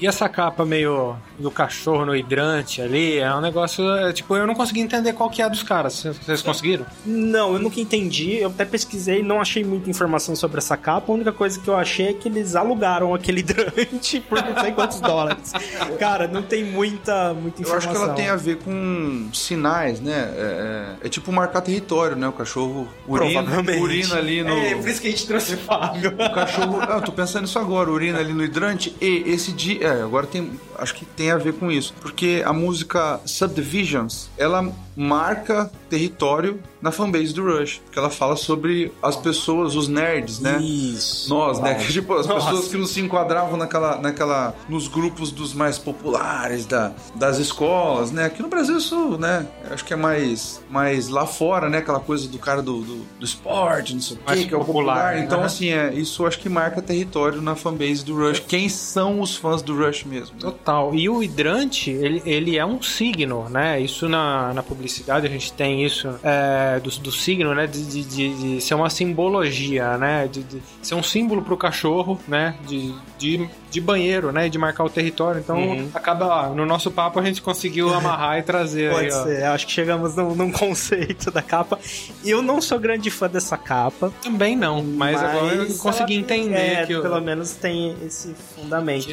E 0.00 0.06
essa 0.06 0.28
capa 0.28 0.64
meio 0.64 1.16
do 1.38 1.50
cachorro 1.50 2.04
no 2.04 2.14
hidrante 2.14 2.80
ali, 2.80 3.18
é 3.18 3.34
um 3.34 3.40
negócio. 3.40 3.88
É, 3.96 4.12
tipo, 4.12 4.36
eu 4.36 4.46
não 4.46 4.54
consegui 4.54 4.80
entender 4.80 5.12
qual 5.12 5.28
que 5.28 5.42
é 5.42 5.44
a 5.44 5.48
dos 5.48 5.62
caras. 5.62 6.02
Vocês 6.02 6.42
conseguiram? 6.42 6.86
Não, 7.04 7.54
eu 7.54 7.58
nunca 7.58 7.80
entendi. 7.80 8.36
Eu 8.36 8.48
até 8.48 8.64
pesquisei, 8.64 9.22
não 9.22 9.40
achei 9.40 9.64
muita 9.64 9.90
informação 9.90 10.36
sobre 10.36 10.58
essa 10.58 10.76
capa. 10.76 11.10
A 11.12 11.14
única 11.14 11.32
coisa 11.32 11.58
que 11.58 11.68
eu 11.68 11.76
achei 11.76 12.08
é 12.08 12.12
que 12.12 12.28
eles 12.28 12.54
alugaram 12.54 13.14
aquele 13.14 13.40
hidrante 13.40 14.20
por 14.28 14.42
não 14.42 14.60
sei 14.60 14.72
quantos 14.72 15.00
dólares. 15.00 15.52
Cara, 15.98 16.28
não 16.28 16.42
tem 16.42 16.64
muita, 16.64 17.34
muita 17.34 17.62
informação. 17.62 17.68
Eu 17.68 17.76
acho 17.76 17.88
que 17.88 17.96
ela 17.96 18.14
tem 18.14 18.28
a 18.28 18.36
ver 18.36 18.58
com 18.58 19.28
sinais, 19.32 20.00
né? 20.00 20.32
É, 20.36 20.96
é, 21.02 21.06
é 21.06 21.08
tipo 21.08 21.32
marcar 21.32 21.60
território, 21.60 22.16
né? 22.16 22.28
O 22.28 22.32
cachorro 22.32 22.88
urina, 23.06 23.42
urina 23.80 24.16
ali 24.16 24.42
no. 24.42 24.52
É, 24.52 24.74
por 24.76 24.88
isso 24.88 25.00
que 25.00 25.08
a 25.08 25.10
gente 25.10 25.26
trouxe 25.26 25.54
o 25.54 25.58
Fábio. 25.58 26.14
O 26.14 26.34
cachorro. 26.34 26.78
Ah, 26.82 26.96
eu 26.96 27.02
tô 27.02 27.12
pensando 27.12 27.42
nisso 27.42 27.58
agora, 27.58 27.90
urina 27.90 28.18
ali 28.18 28.32
no 28.32 28.44
hidrante. 28.44 28.94
E 29.00 29.24
esse 29.26 29.52
dia 29.52 29.87
é, 29.88 30.02
agora 30.02 30.26
tem. 30.26 30.50
Acho 30.76 30.94
que 30.94 31.04
tem 31.04 31.30
a 31.30 31.36
ver 31.36 31.54
com 31.54 31.70
isso. 31.70 31.94
Porque 32.00 32.42
a 32.44 32.52
música 32.52 33.20
Subdivisions, 33.24 34.30
ela 34.38 34.72
marca 34.96 35.70
território 35.88 36.60
na 36.80 36.92
fanbase 36.92 37.32
do 37.32 37.44
Rush. 37.44 37.80
Porque 37.84 37.98
ela 37.98 38.10
fala 38.10 38.36
sobre 38.36 38.92
as 39.02 39.16
pessoas, 39.16 39.74
os 39.74 39.88
nerds, 39.88 40.40
né? 40.40 40.58
Isso. 40.60 41.28
Nós, 41.28 41.60
né? 41.60 41.74
Tipo, 41.88 42.14
as 42.14 42.26
Nossa. 42.26 42.46
pessoas 42.46 42.68
que 42.68 42.76
não 42.76 42.86
se 42.86 43.00
enquadravam 43.00 43.56
naquela, 43.56 43.98
naquela. 43.98 44.54
nos 44.68 44.86
grupos 44.86 45.32
dos 45.32 45.52
mais 45.52 45.78
populares 45.78 46.64
da, 46.66 46.92
das 47.14 47.38
escolas, 47.38 48.12
né? 48.12 48.24
Aqui 48.24 48.42
no 48.42 48.48
Brasil 48.48 48.78
isso, 48.78 49.18
né? 49.18 49.46
Acho 49.70 49.84
que 49.84 49.92
é 49.92 49.96
mais, 49.96 50.62
mais 50.70 51.08
lá 51.08 51.26
fora, 51.26 51.68
né? 51.68 51.78
Aquela 51.78 52.00
coisa 52.00 52.28
do 52.28 52.38
cara 52.38 52.62
do, 52.62 52.80
do, 52.80 52.96
do 53.18 53.24
esporte, 53.24 53.94
não 53.94 54.00
sei 54.00 54.16
o 54.16 54.20
quê, 54.20 54.44
que 54.46 54.54
é 54.54 54.56
o 54.56 54.64
popular. 54.64 55.16
Né? 55.16 55.24
Então, 55.24 55.42
assim, 55.42 55.70
é, 55.70 55.92
isso 55.94 56.24
acho 56.26 56.38
que 56.38 56.48
marca 56.48 56.80
território 56.80 57.42
na 57.42 57.54
fanbase 57.54 58.04
do 58.04 58.16
Rush. 58.16 58.40
Quem 58.40 58.68
são 58.68 59.20
os 59.20 59.36
fãs 59.36 59.60
do 59.62 59.77
Rush 59.78 60.04
mesmo? 60.04 60.34
Né? 60.34 60.40
Total. 60.40 60.94
E 60.94 61.08
o 61.08 61.22
hidrante, 61.22 61.90
ele, 61.90 62.22
ele 62.24 62.58
é 62.58 62.64
um 62.64 62.82
signo, 62.82 63.48
né? 63.48 63.80
Isso 63.80 64.08
na, 64.08 64.52
na 64.52 64.62
publicidade 64.62 65.26
a 65.26 65.30
gente 65.30 65.52
tem 65.52 65.84
isso 65.84 66.08
é, 66.22 66.80
do, 66.80 66.90
do 66.90 67.12
signo, 67.12 67.54
né? 67.54 67.66
De, 67.66 67.84
de, 67.84 68.04
de, 68.04 68.34
de, 68.34 68.60
ser 68.60 68.74
uma 68.74 68.90
simbologia, 68.90 69.96
né? 69.96 70.28
De, 70.28 70.42
de 70.42 70.62
ser 70.82 70.94
um 70.94 71.02
símbolo 71.02 71.42
pro 71.42 71.56
cachorro, 71.56 72.18
né? 72.26 72.56
De, 72.66 72.94
de, 73.18 73.48
de 73.70 73.80
banheiro, 73.80 74.32
né? 74.32 74.48
De 74.48 74.58
marcar 74.58 74.84
o 74.84 74.90
território. 74.90 75.40
Então, 75.40 75.58
uhum. 75.58 75.90
acaba, 75.94 76.48
no 76.48 76.66
nosso 76.66 76.90
papo 76.90 77.18
a 77.18 77.24
gente 77.24 77.42
conseguiu 77.42 77.94
amarrar 77.94 78.38
e 78.38 78.42
trazer. 78.42 78.92
Pode 78.92 79.06
aí, 79.06 79.12
ser, 79.12 79.44
acho 79.44 79.66
que 79.66 79.72
chegamos 79.72 80.14
num, 80.16 80.34
num, 80.34 80.52
conceito 80.52 81.30
da 81.30 81.42
capa. 81.42 81.78
Eu 82.24 82.42
não 82.42 82.60
sou 82.60 82.78
grande 82.78 83.10
fã 83.10 83.28
dessa 83.28 83.56
capa. 83.56 84.12
Também 84.22 84.56
não, 84.56 84.82
mas, 84.82 85.20
mas 85.20 85.22
agora 85.22 85.54
eu 85.54 85.78
consegui 85.78 86.14
entender 86.14 86.54
é, 86.54 86.86
que. 86.86 86.94
Pelo 86.94 87.16
eu... 87.16 87.20
menos 87.20 87.52
tem 87.52 87.96
esse 88.04 88.34
fundamento. 88.54 89.08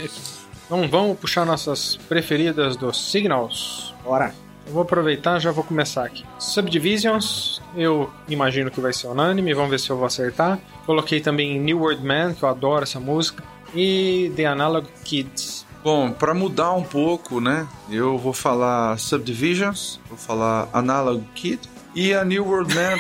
Então 0.66 0.88
vamos 0.88 1.18
puxar 1.20 1.46
nossas 1.46 1.96
preferidas 1.96 2.76
dos 2.76 3.12
Signals. 3.12 3.94
Bora. 4.04 4.34
Eu 4.68 4.74
vou 4.74 4.82
aproveitar 4.82 5.38
já 5.40 5.52
vou 5.52 5.64
começar 5.64 6.06
aqui. 6.06 6.26
Subdivisions, 6.40 7.62
eu 7.76 8.10
imagino 8.28 8.72
que 8.72 8.82
vai 8.82 8.92
ser 8.92 9.08
unânime, 9.08 9.54
vamos 9.54 9.70
ver 9.70 9.80
se 9.80 9.92
eu 9.92 9.96
vou 9.96 10.08
acertar. 10.08 10.60
Coloquei 10.86 11.22
também 11.22 11.60
New 11.60 11.80
World 11.82 12.04
Man, 12.04 12.34
que 12.34 12.44
eu 12.44 12.50
adoro 12.50 12.84
essa 12.84 13.00
música. 13.00 13.44
E 13.76 14.32
The 14.36 14.46
Analog 14.46 14.88
Kids. 15.04 15.66
Bom, 15.84 16.12
para 16.12 16.34
mudar 16.34 16.72
um 16.74 16.82
pouco, 16.82 17.40
né? 17.40 17.68
Eu 17.92 18.18
vou 18.18 18.34
falar 18.34 18.98
Subdivisions, 18.98 20.00
vou 20.10 20.18
falar 20.18 20.68
Analog 20.74 21.24
Kid 21.36 21.60
e 21.94 22.12
a 22.12 22.26
New 22.26 22.44
World 22.44 22.74
Man. 22.74 22.98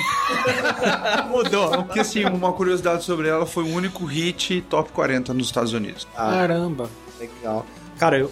Mudou. 1.29 1.83
Porque, 1.83 1.99
assim, 1.99 2.25
uma 2.25 2.53
curiosidade 2.53 3.03
sobre 3.03 3.27
ela 3.27 3.47
foi 3.47 3.63
o 3.63 3.73
único 3.73 4.05
hit 4.05 4.61
top 4.69 4.91
40 4.91 5.33
nos 5.33 5.47
Estados 5.47 5.73
Unidos. 5.73 6.07
Ah, 6.15 6.31
Caramba. 6.31 6.87
Legal. 7.19 7.65
Cara, 7.97 8.17
eu, 8.17 8.31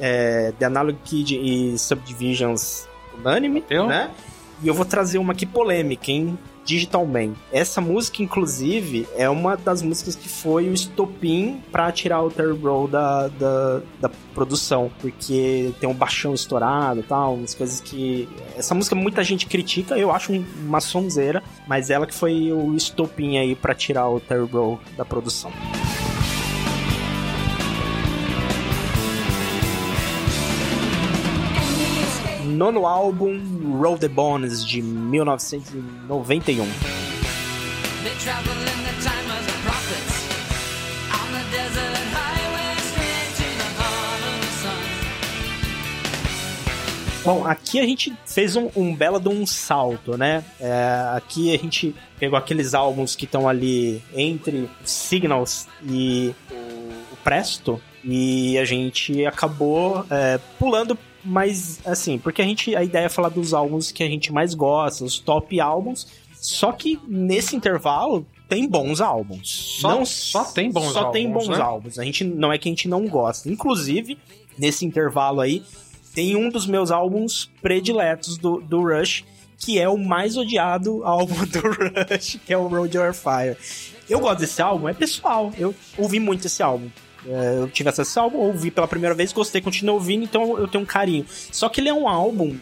é, 0.00 0.52
The 0.58 0.66
Analog 0.66 0.98
Kid 1.04 1.36
e 1.36 1.78
Subdivisions 1.78 2.88
unânime, 3.18 3.64
eu? 3.68 3.86
né? 3.86 4.10
E 4.62 4.66
eu 4.68 4.74
vou 4.74 4.84
trazer 4.84 5.18
uma 5.18 5.32
aqui 5.32 5.46
polêmica, 5.46 6.10
hein? 6.10 6.36
Digital 6.64 7.06
Man. 7.06 7.32
Essa 7.50 7.80
música, 7.80 8.22
inclusive, 8.22 9.08
é 9.16 9.30
uma 9.30 9.56
das 9.56 9.80
músicas 9.80 10.14
que 10.14 10.28
foi 10.28 10.68
o 10.68 10.74
estopim 10.74 11.62
para 11.72 11.90
tirar 11.90 12.22
o 12.22 12.30
Terry 12.30 12.52
Bro 12.52 12.88
da, 12.88 13.28
da, 13.28 13.80
da, 13.98 14.10
produção, 14.34 14.90
porque 15.00 15.72
tem 15.80 15.88
um 15.88 15.94
baixão 15.94 16.34
estourado 16.34 17.00
e 17.00 17.02
tal, 17.04 17.36
umas 17.36 17.54
coisas 17.54 17.80
que... 17.80 18.28
Essa 18.54 18.74
música 18.74 18.94
muita 18.94 19.24
gente 19.24 19.46
critica, 19.46 19.96
eu 19.96 20.12
acho 20.12 20.30
uma 20.60 20.80
sonzeira, 20.80 21.42
mas 21.66 21.88
ela 21.88 22.06
que 22.06 22.14
foi 22.14 22.52
o 22.52 22.74
estopim 22.76 23.38
aí 23.38 23.54
para 23.56 23.74
tirar 23.74 24.06
o 24.10 24.20
Terry 24.20 24.46
Bro 24.46 24.78
da 24.94 25.06
produção. 25.06 25.50
Nono 32.58 32.86
álbum 32.86 33.40
Roll 33.80 33.96
the 33.98 34.08
Bones 34.08 34.66
de 34.66 34.82
1991. 34.82 36.66
Bom, 47.24 47.46
aqui 47.46 47.78
a 47.78 47.84
gente 47.84 48.12
fez 48.26 48.56
um, 48.56 48.68
um 48.74 48.92
belo 48.92 49.20
de 49.20 49.28
um 49.28 49.46
salto, 49.46 50.16
né? 50.16 50.44
É, 50.58 51.12
aqui 51.14 51.54
a 51.54 51.58
gente 51.58 51.94
pegou 52.18 52.36
aqueles 52.36 52.74
álbuns 52.74 53.14
que 53.14 53.24
estão 53.24 53.48
ali 53.48 54.02
entre 54.16 54.68
Signals 54.84 55.68
e 55.88 56.34
o, 57.12 57.16
Presto, 57.22 57.80
e 58.02 58.58
a 58.58 58.64
gente 58.64 59.24
acabou 59.26 60.04
é, 60.10 60.40
pulando 60.58 60.98
mas 61.28 61.80
assim, 61.84 62.18
porque 62.18 62.40
a 62.40 62.44
gente 62.44 62.74
a 62.74 62.82
ideia 62.82 63.04
é 63.04 63.08
falar 63.08 63.28
dos 63.28 63.52
álbuns 63.52 63.92
que 63.92 64.02
a 64.02 64.06
gente 64.06 64.32
mais 64.32 64.54
gosta, 64.54 65.04
os 65.04 65.18
top 65.18 65.60
álbuns. 65.60 66.06
Só 66.40 66.72
que 66.72 66.98
nesse 67.06 67.54
intervalo 67.54 68.26
tem 68.48 68.66
bons 68.66 69.00
álbuns. 69.00 69.78
Só, 69.80 69.90
não 69.90 70.06
só 70.06 70.44
tem 70.44 70.70
bons 70.70 70.92
só 70.92 71.00
álbuns. 71.00 71.06
Só 71.06 71.10
tem 71.10 71.30
bons 71.30 71.48
né? 71.48 71.60
álbuns. 71.60 71.98
A 71.98 72.04
gente 72.04 72.24
não 72.24 72.52
é 72.52 72.58
que 72.58 72.68
a 72.68 72.72
gente 72.72 72.88
não 72.88 73.06
gosta. 73.06 73.50
Inclusive, 73.50 74.16
nesse 74.56 74.86
intervalo 74.86 75.40
aí, 75.40 75.62
tem 76.14 76.36
um 76.36 76.48
dos 76.48 76.66
meus 76.66 76.90
álbuns 76.90 77.50
prediletos 77.60 78.38
do, 78.38 78.60
do 78.60 78.82
Rush, 78.82 79.24
que 79.58 79.78
é 79.78 79.88
o 79.88 79.98
mais 79.98 80.36
odiado 80.36 81.04
álbum 81.04 81.34
do 81.44 81.60
Rush, 81.60 82.38
que 82.46 82.52
é 82.52 82.56
o 82.56 82.68
Road 82.68 82.96
Your 82.96 83.12
Fire. 83.12 83.56
Eu 84.08 84.20
gosto 84.20 84.40
desse 84.40 84.62
álbum, 84.62 84.88
é 84.88 84.94
pessoal. 84.94 85.52
Eu 85.58 85.74
ouvi 85.98 86.18
muito 86.18 86.46
esse 86.46 86.62
álbum. 86.62 86.88
É, 87.26 87.58
eu 87.58 87.68
tive 87.68 87.88
acesso 87.88 88.18
ao 88.18 88.26
álbum, 88.26 88.38
ouvi 88.38 88.70
pela 88.70 88.86
primeira 88.88 89.14
vez, 89.14 89.32
gostei, 89.32 89.60
continuo 89.60 89.96
ouvindo, 89.96 90.24
então 90.24 90.58
eu 90.58 90.68
tenho 90.68 90.84
um 90.84 90.86
carinho. 90.86 91.24
Só 91.28 91.68
que 91.68 91.80
ele 91.80 91.88
é 91.88 91.94
um 91.94 92.08
álbum 92.08 92.56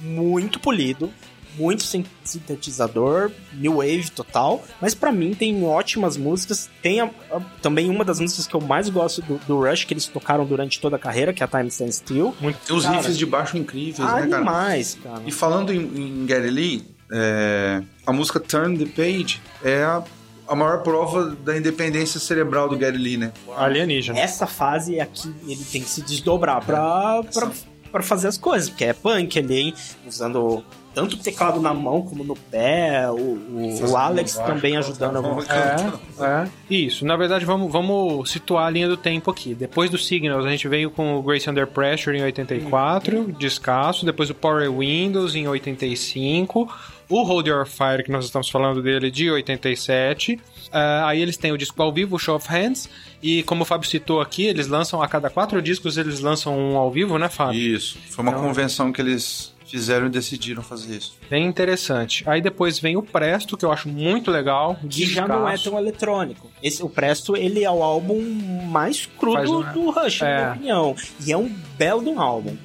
muito 0.00 0.60
polido, 0.60 1.10
muito 1.58 1.82
sintetizador, 2.22 3.30
new 3.54 3.76
wave 3.76 4.10
total, 4.10 4.62
mas 4.80 4.94
para 4.94 5.10
mim 5.10 5.34
tem 5.34 5.64
ótimas 5.64 6.16
músicas. 6.16 6.68
Tem 6.82 7.00
a, 7.00 7.10
a, 7.30 7.40
também 7.62 7.88
uma 7.88 8.04
das 8.04 8.20
músicas 8.20 8.46
que 8.46 8.54
eu 8.54 8.60
mais 8.60 8.88
gosto 8.88 9.22
do, 9.22 9.38
do, 9.46 9.60
Rush, 9.60 9.84
que 9.84 9.94
eles 9.94 10.06
tocaram 10.06 10.44
durante 10.44 10.80
toda 10.80 10.96
a 10.96 10.98
carreira, 10.98 11.32
que 11.32 11.42
é 11.42 11.46
a 11.46 11.48
Time 11.48 11.68
Stand 11.68 11.92
Still. 11.92 12.34
Muito, 12.40 12.58
tem 12.58 12.76
os 12.76 12.84
cara, 12.84 12.96
riffs 12.98 13.16
de 13.16 13.26
baixo 13.26 13.56
incríveis, 13.56 13.98
né, 13.98 14.06
cara? 14.06 14.26
demais, 14.26 14.98
cara. 15.02 15.22
E 15.26 15.32
falando 15.32 15.72
em, 15.72 15.80
em 15.80 16.26
Gary 16.26 16.50
Lee, 16.50 16.96
é, 17.10 17.82
a 18.06 18.12
música 18.12 18.38
Turn 18.38 18.76
the 18.78 18.86
Page 18.86 19.40
é 19.64 19.82
a 19.82 20.02
a 20.46 20.54
maior 20.54 20.82
prova 20.82 21.36
da 21.44 21.56
independência 21.56 22.20
cerebral 22.20 22.68
do 22.68 22.76
Gary 22.76 22.98
Lee, 22.98 23.16
né? 23.16 23.32
Alienígena. 23.56 24.18
Essa 24.18 24.46
fase 24.46 24.98
é 24.98 25.02
aqui 25.02 25.34
ele 25.46 25.64
tem 25.64 25.82
que 25.82 25.88
se 25.88 26.02
desdobrar 26.02 26.64
pra, 26.64 27.22
pra, 27.32 27.50
para 27.90 28.02
fazer 28.02 28.28
as 28.28 28.38
coisas, 28.38 28.68
porque 28.68 28.84
é 28.84 28.92
punk 28.92 29.38
ali, 29.38 29.58
hein? 29.58 29.74
Usando 30.06 30.64
tanto 30.96 31.16
o 31.16 31.18
teclado 31.18 31.60
na 31.60 31.74
mão 31.74 32.00
como 32.00 32.24
no 32.24 32.34
pé, 32.34 33.06
o, 33.10 33.14
o, 33.14 33.90
o 33.90 33.96
Alex 33.98 34.34
baixo, 34.34 34.50
também 34.50 34.78
ajudando. 34.78 35.22
É, 35.46 36.24
é, 36.24 36.48
isso. 36.70 37.04
Na 37.04 37.16
verdade, 37.16 37.44
vamos, 37.44 37.70
vamos 37.70 38.30
situar 38.30 38.66
a 38.66 38.70
linha 38.70 38.88
do 38.88 38.96
tempo 38.96 39.30
aqui. 39.30 39.54
Depois 39.54 39.90
do 39.90 39.98
Signals, 39.98 40.46
a 40.46 40.48
gente 40.48 40.66
veio 40.66 40.90
com 40.90 41.16
o 41.16 41.22
Grace 41.22 41.50
Under 41.50 41.66
Pressure 41.66 42.16
em 42.16 42.22
84, 42.22 43.18
uhum. 43.18 43.24
descasso. 43.32 44.06
Depois 44.06 44.30
o 44.30 44.34
Power 44.34 44.72
Windows 44.72 45.34
em 45.34 45.46
85 45.46 46.66
o 47.08 47.22
Hold 47.22 47.46
Your 47.46 47.66
Fire, 47.66 48.02
que 48.02 48.10
nós 48.10 48.24
estamos 48.24 48.48
falando 48.48 48.82
dele, 48.82 49.10
de 49.10 49.30
87. 49.30 50.34
Uh, 50.34 50.40
ah, 50.72 51.08
aí 51.08 51.20
eles 51.20 51.36
têm 51.36 51.52
o 51.52 51.58
disco 51.58 51.80
ao 51.82 51.92
vivo, 51.92 52.16
o 52.16 52.18
Show 52.18 52.36
of 52.36 52.48
Hands, 52.48 52.88
e 53.22 53.42
como 53.44 53.62
o 53.62 53.64
Fábio 53.64 53.88
citou 53.88 54.20
aqui, 54.20 54.44
eles 54.44 54.66
lançam 54.66 55.02
a 55.02 55.08
cada 55.08 55.30
quatro 55.30 55.62
discos, 55.62 55.96
eles 55.96 56.20
lançam 56.20 56.58
um 56.58 56.76
ao 56.76 56.90
vivo, 56.90 57.18
né, 57.18 57.28
Fábio? 57.28 57.58
Isso. 57.58 57.98
Foi 58.10 58.24
uma 58.24 58.32
então... 58.32 58.42
convenção 58.42 58.92
que 58.92 59.00
eles 59.00 59.54
fizeram 59.66 60.06
e 60.06 60.10
decidiram 60.10 60.62
fazer 60.62 60.96
isso. 60.96 61.14
Bem 61.28 61.44
interessante. 61.44 62.22
Aí 62.26 62.40
depois 62.40 62.78
vem 62.78 62.96
o 62.96 63.02
Presto, 63.02 63.56
que 63.56 63.64
eu 63.64 63.72
acho 63.72 63.88
muito 63.88 64.30
legal. 64.30 64.76
Que 64.88 65.04
já 65.04 65.26
não 65.26 65.48
é 65.48 65.58
tão 65.58 65.78
eletrônico. 65.78 66.50
Esse, 66.62 66.82
o 66.82 66.88
Presto, 66.88 67.36
ele 67.36 67.64
é 67.64 67.70
o 67.70 67.82
álbum 67.82 68.20
mais 68.68 69.06
crudo 69.06 69.58
um... 69.58 69.72
do 69.72 69.90
Rush, 69.90 70.22
é. 70.22 70.24
na 70.24 70.54
minha 70.54 70.80
opinião. 70.80 70.96
E 71.26 71.32
é 71.32 71.36
um 71.36 71.52
belo 71.76 72.02
de 72.02 72.08
um 72.08 72.20
álbum 72.20 72.56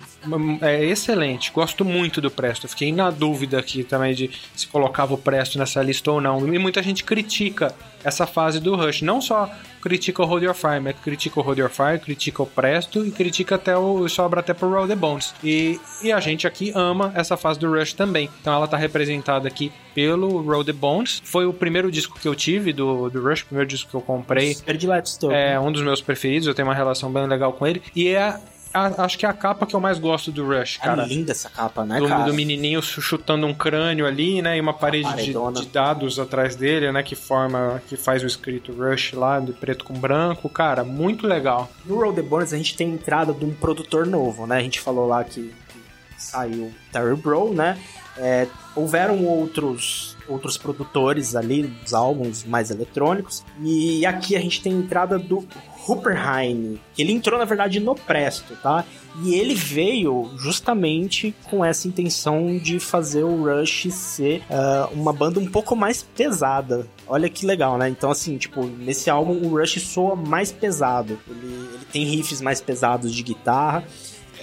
é 0.61 0.83
excelente. 0.85 1.51
Gosto 1.51 1.83
muito 1.83 2.21
do 2.21 2.29
Presto. 2.29 2.67
Fiquei 2.67 2.91
na 2.91 3.09
dúvida 3.09 3.59
aqui 3.59 3.83
também 3.83 4.13
de 4.13 4.29
se 4.55 4.67
colocava 4.67 5.13
o 5.13 5.17
Presto 5.17 5.57
nessa 5.57 5.81
lista 5.81 6.11
ou 6.11 6.21
não. 6.21 6.53
E 6.53 6.59
muita 6.59 6.81
gente 6.83 7.03
critica 7.03 7.73
essa 8.03 8.27
fase 8.27 8.59
do 8.59 8.75
Rush. 8.75 9.01
Não 9.01 9.21
só 9.21 9.49
critica 9.81 10.21
o 10.21 10.25
Hold 10.25 10.43
Your 10.43 10.53
Fire, 10.53 10.79
mas 10.79 10.95
critica 10.99 11.39
o 11.39 11.43
Hold 11.43 11.57
Your 11.57 11.69
Fire, 11.69 11.99
critica 11.99 12.43
o 12.43 12.45
Presto 12.45 13.05
e 13.05 13.11
critica 13.11 13.55
até 13.55 13.75
o. 13.75 14.07
sobra 14.07 14.39
até 14.41 14.53
pro 14.53 14.69
Roll 14.69 14.87
the 14.87 14.95
Bones. 14.95 15.33
E, 15.43 15.79
e 16.03 16.11
a 16.11 16.19
gente 16.19 16.45
aqui 16.45 16.71
ama 16.75 17.11
essa 17.15 17.35
fase 17.35 17.59
do 17.59 17.71
Rush 17.71 17.93
também. 17.93 18.29
Então 18.41 18.53
ela 18.53 18.67
tá 18.67 18.77
representada 18.77 19.47
aqui 19.47 19.71
pelo 19.95 20.41
Roll 20.41 20.63
the 20.63 20.73
Bones. 20.73 21.21
Foi 21.23 21.45
o 21.45 21.53
primeiro 21.53 21.91
disco 21.91 22.19
que 22.19 22.27
eu 22.27 22.35
tive 22.35 22.71
do, 22.71 23.09
do 23.09 23.21
Rush, 23.21 23.41
o 23.41 23.45
primeiro 23.47 23.69
disco 23.69 23.89
que 23.89 23.95
eu 23.95 24.01
comprei. 24.01 24.55
Prediletos, 24.55 25.17
É 25.31 25.59
um 25.59 25.71
dos 25.71 25.81
meus 25.81 26.01
preferidos, 26.01 26.47
eu 26.47 26.53
tenho 26.53 26.67
uma 26.67 26.75
relação 26.75 27.11
bem 27.11 27.25
legal 27.25 27.53
com 27.53 27.65
ele. 27.65 27.81
E 27.95 28.09
é 28.09 28.39
a, 28.73 29.03
acho 29.03 29.17
que 29.17 29.25
é 29.25 29.29
a 29.29 29.33
capa 29.33 29.65
que 29.65 29.75
eu 29.75 29.79
mais 29.79 29.99
gosto 29.99 30.31
do 30.31 30.45
Rush, 30.45 30.79
é 30.81 30.85
cara. 30.85 31.03
É 31.03 31.05
linda 31.07 31.31
essa 31.31 31.49
capa, 31.49 31.85
né, 31.85 31.99
do, 31.99 32.07
cara? 32.07 32.23
Do 32.23 32.33
menininho 32.33 32.81
chutando 32.81 33.45
um 33.45 33.53
crânio 33.53 34.05
ali, 34.05 34.41
né? 34.41 34.57
E 34.57 34.61
uma 34.61 34.73
parede 34.73 35.13
de, 35.15 35.33
de, 35.33 35.67
dados 35.67 36.19
atrás 36.19 36.55
dele, 36.55 36.91
né? 36.91 37.03
Que 37.03 37.15
forma, 37.15 37.81
que 37.87 37.97
faz 37.97 38.23
o 38.23 38.25
escrito 38.25 38.71
Rush 38.71 39.13
lá, 39.13 39.39
de 39.39 39.53
preto 39.53 39.83
com 39.83 39.93
branco. 39.93 40.49
Cara, 40.49 40.83
muito 40.83 41.27
legal. 41.27 41.69
No 41.85 41.95
Roll 41.95 42.13
the 42.13 42.21
Bones 42.21 42.53
a 42.53 42.57
gente 42.57 42.75
tem 42.75 42.89
entrada 42.89 43.33
de 43.33 43.45
um 43.45 43.53
produtor 43.53 44.05
novo, 44.05 44.47
né? 44.47 44.57
A 44.57 44.61
gente 44.61 44.79
falou 44.79 45.07
lá 45.07 45.23
que, 45.23 45.53
que 45.69 45.83
saiu 46.17 46.71
Terry 46.91 47.15
Bro, 47.15 47.53
né? 47.53 47.77
É, 48.17 48.47
houveram 48.75 49.25
outros 49.25 50.17
outros 50.27 50.57
produtores 50.57 51.35
ali 51.35 51.63
dos 51.63 51.93
álbuns 51.93 52.43
mais 52.43 52.71
eletrônicos 52.71 53.43
e 53.61 54.05
aqui 54.05 54.35
a 54.35 54.39
gente 54.39 54.61
tem 54.61 54.73
a 54.73 54.75
entrada 54.75 55.17
do 55.17 55.45
Hupperheim, 55.87 56.79
que 56.93 57.01
ele 57.01 57.11
entrou 57.11 57.39
na 57.39 57.45
verdade 57.45 57.79
no 57.79 57.95
Presto, 57.95 58.55
tá? 58.61 58.85
E 59.23 59.35
ele 59.35 59.55
veio 59.55 60.31
justamente 60.37 61.35
com 61.49 61.65
essa 61.65 61.87
intenção 61.87 62.57
de 62.57 62.79
fazer 62.79 63.23
o 63.23 63.43
Rush 63.43 63.87
ser 63.91 64.41
uh, 64.49 64.93
uma 64.93 65.11
banda 65.11 65.39
um 65.39 65.47
pouco 65.47 65.75
mais 65.75 66.01
pesada. 66.01 66.87
Olha 67.07 67.29
que 67.29 67.45
legal, 67.45 67.77
né? 67.77 67.89
Então, 67.89 68.09
assim, 68.09 68.37
tipo, 68.37 68.65
nesse 68.65 69.09
álbum 69.09 69.33
o 69.45 69.59
Rush 69.59 69.81
soa 69.81 70.15
mais 70.15 70.51
pesado. 70.51 71.19
Ele, 71.27 71.69
ele 71.73 71.85
tem 71.91 72.05
riffs 72.05 72.41
mais 72.41 72.61
pesados 72.61 73.13
de 73.13 73.21
guitarra 73.23 73.83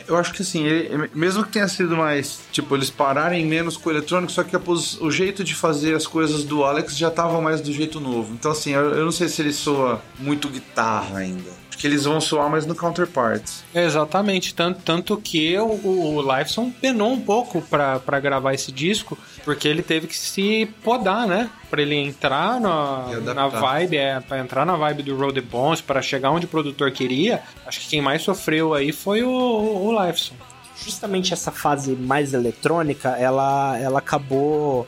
eu 0.08 0.16
acho 0.16 0.32
que 0.32 0.42
assim, 0.42 0.64
ele, 0.64 1.10
mesmo 1.14 1.44
que 1.44 1.52
tenha 1.52 1.68
sido 1.68 1.96
mais, 1.96 2.40
tipo, 2.50 2.74
eles 2.74 2.90
pararem 2.90 3.44
menos 3.46 3.76
com 3.76 3.88
o 3.88 3.92
eletrônico, 3.92 4.32
só 4.32 4.42
que 4.42 4.56
o 5.00 5.10
jeito 5.10 5.44
de 5.44 5.54
fazer 5.54 5.94
as 5.94 6.06
coisas 6.06 6.44
do 6.44 6.64
Alex 6.64 6.96
já 6.96 7.10
tava 7.10 7.40
mais 7.40 7.60
do 7.60 7.72
jeito 7.72 8.00
novo. 8.00 8.32
Então, 8.34 8.50
assim, 8.50 8.72
eu, 8.72 8.94
eu 8.94 9.04
não 9.04 9.12
sei 9.12 9.28
se 9.28 9.42
ele 9.42 9.52
soa 9.52 10.02
muito 10.18 10.48
guitarra 10.48 11.18
ainda 11.18 11.57
que 11.78 11.86
eles 11.86 12.04
vão 12.04 12.20
soar 12.20 12.50
mais 12.50 12.66
no 12.66 12.74
Counterparts. 12.74 13.64
Exatamente, 13.72 14.52
tanto, 14.52 14.80
tanto 14.84 15.16
que 15.16 15.56
o, 15.58 15.64
o 15.64 16.20
Lifeson 16.20 16.70
penou 16.70 17.12
um 17.12 17.20
pouco 17.20 17.62
para 17.62 18.20
gravar 18.20 18.52
esse 18.52 18.72
disco, 18.72 19.16
porque 19.44 19.68
ele 19.68 19.82
teve 19.82 20.08
que 20.08 20.16
se 20.16 20.66
podar, 20.82 21.26
né? 21.26 21.48
Pra 21.70 21.80
ele 21.80 21.94
entrar 21.94 22.60
na, 22.60 23.06
na 23.34 23.46
vibe, 23.46 23.96
é, 23.96 24.18
pra 24.20 24.40
entrar 24.40 24.66
na 24.66 24.74
vibe 24.74 25.04
do 25.04 25.16
Road 25.16 25.40
the 25.40 25.46
Bones, 25.46 25.80
pra 25.80 26.02
chegar 26.02 26.30
onde 26.30 26.46
o 26.46 26.48
produtor 26.48 26.90
queria, 26.90 27.42
acho 27.64 27.80
que 27.80 27.88
quem 27.88 28.02
mais 28.02 28.22
sofreu 28.22 28.74
aí 28.74 28.90
foi 28.90 29.22
o, 29.22 29.30
o, 29.30 29.86
o 29.86 30.06
Lifeson. 30.06 30.34
Justamente 30.84 31.32
essa 31.32 31.52
fase 31.52 31.92
mais 31.92 32.34
eletrônica, 32.34 33.10
ela, 33.10 33.78
ela 33.78 33.98
acabou 33.98 34.86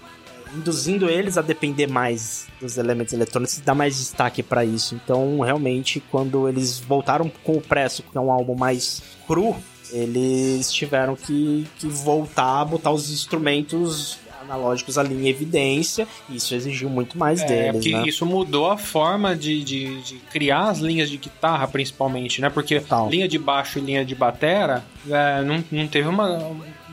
induzindo 0.55 1.09
eles 1.09 1.39
a 1.39 1.43
depender 1.43 1.87
mais 1.87 2.47
dos 2.61 2.77
elementos 2.77 3.13
eletrônicos 3.13 3.59
e 3.59 3.63
dar 3.63 3.75
mais 3.75 3.99
destaque 3.99 4.43
para 4.43 4.65
isso. 4.65 4.95
Então, 4.95 5.41
realmente, 5.41 6.01
quando 6.11 6.49
eles 6.49 6.79
voltaram 6.79 7.31
com 7.43 7.57
o 7.57 7.61
Presso, 7.61 8.03
que 8.03 8.17
é 8.17 8.21
um 8.21 8.31
álbum 8.31 8.55
mais 8.55 9.03
cru, 9.27 9.57
eles 9.93 10.73
tiveram 10.73 11.17
que, 11.17 11.67
que 11.79 11.87
voltar 11.87 12.61
a 12.61 12.65
botar 12.65 12.91
os 12.91 13.11
instrumentos 13.11 14.19
analógicos 14.51 14.99
ali 14.99 15.15
em 15.15 15.29
evidência, 15.29 16.09
isso 16.29 16.55
exigiu 16.55 16.91
muito 16.91 17.17
mais 17.17 17.41
é, 17.43 17.47
deles, 17.47 17.93
né? 17.93 18.05
Isso 18.07 18.27
mudou 18.27 18.71
a 18.71 18.77
forma 18.77 19.37
de, 19.37 19.63
de, 19.63 20.03
de, 20.03 20.17
criar 20.33 20.71
as 20.71 20.79
linhas 20.79 21.09
de 21.09 21.19
guitarra, 21.19 21.69
principalmente, 21.69 22.41
né? 22.41 22.51
Porque 22.51 22.81
Tal. 22.81 23.09
linha 23.09 23.29
de 23.29 23.39
baixo 23.39 23.79
e 23.79 23.83
linha 23.83 24.05
de 24.05 24.15
batera 24.15 24.85
é, 25.09 25.43
não, 25.43 25.65
não 25.71 25.87
teve 25.87 26.09
uma, 26.09 26.39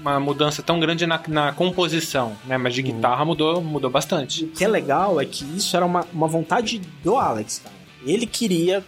uma 0.02 0.20
mudança 0.20 0.62
tão 0.62 0.80
grande 0.80 1.06
na, 1.06 1.22
na 1.28 1.54
composição, 1.54 2.36
né? 2.46 2.58
Mas 2.58 2.74
de 2.74 2.82
uhum. 2.82 2.88
guitarra 2.88 3.26
mudou, 3.26 3.62
mudou 3.62 3.90
bastante. 3.90 4.46
O 4.46 4.48
que 4.50 4.64
é 4.64 4.68
legal 4.68 5.20
é 5.20 5.26
que 5.26 5.44
isso 5.56 5.76
era 5.76 5.86
uma, 5.86 6.06
uma 6.14 6.28
vontade 6.28 6.80
do 7.04 7.16
Alex, 7.16 7.60
cara. 7.64 7.76
Ele 8.06 8.26
queria 8.26 8.84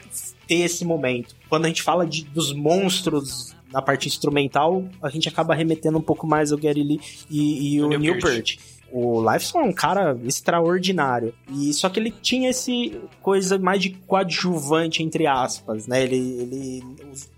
ter 0.47 0.55
esse 0.55 0.85
momento. 0.85 1.35
Quando 1.49 1.65
a 1.65 1.67
gente 1.67 1.83
fala 1.83 2.05
de, 2.05 2.23
dos 2.25 2.53
monstros 2.53 3.55
na 3.71 3.81
parte 3.81 4.07
instrumental, 4.07 4.83
a 5.01 5.09
gente 5.09 5.27
acaba 5.27 5.53
remetendo 5.53 5.97
um 5.97 6.01
pouco 6.01 6.25
mais 6.25 6.51
ao 6.51 6.57
Gary 6.57 6.83
Lee 6.83 6.99
e, 7.29 7.75
e 7.75 7.81
o, 7.81 7.87
Neil 7.87 8.19
Peart. 8.19 8.57
O 8.91 9.21
Lifeson 9.21 9.59
é 9.59 9.63
um 9.63 9.73
cara 9.73 10.17
extraordinário. 10.23 11.33
E 11.51 11.73
só 11.73 11.89
que 11.89 11.99
ele 11.99 12.11
tinha 12.11 12.49
esse 12.49 12.99
coisa 13.21 13.57
mais 13.57 13.81
de 13.81 13.91
coadjuvante, 13.91 15.03
entre 15.03 15.27
aspas, 15.27 15.87
né? 15.87 16.03
Ele, 16.03 16.15
ele. 16.17 16.83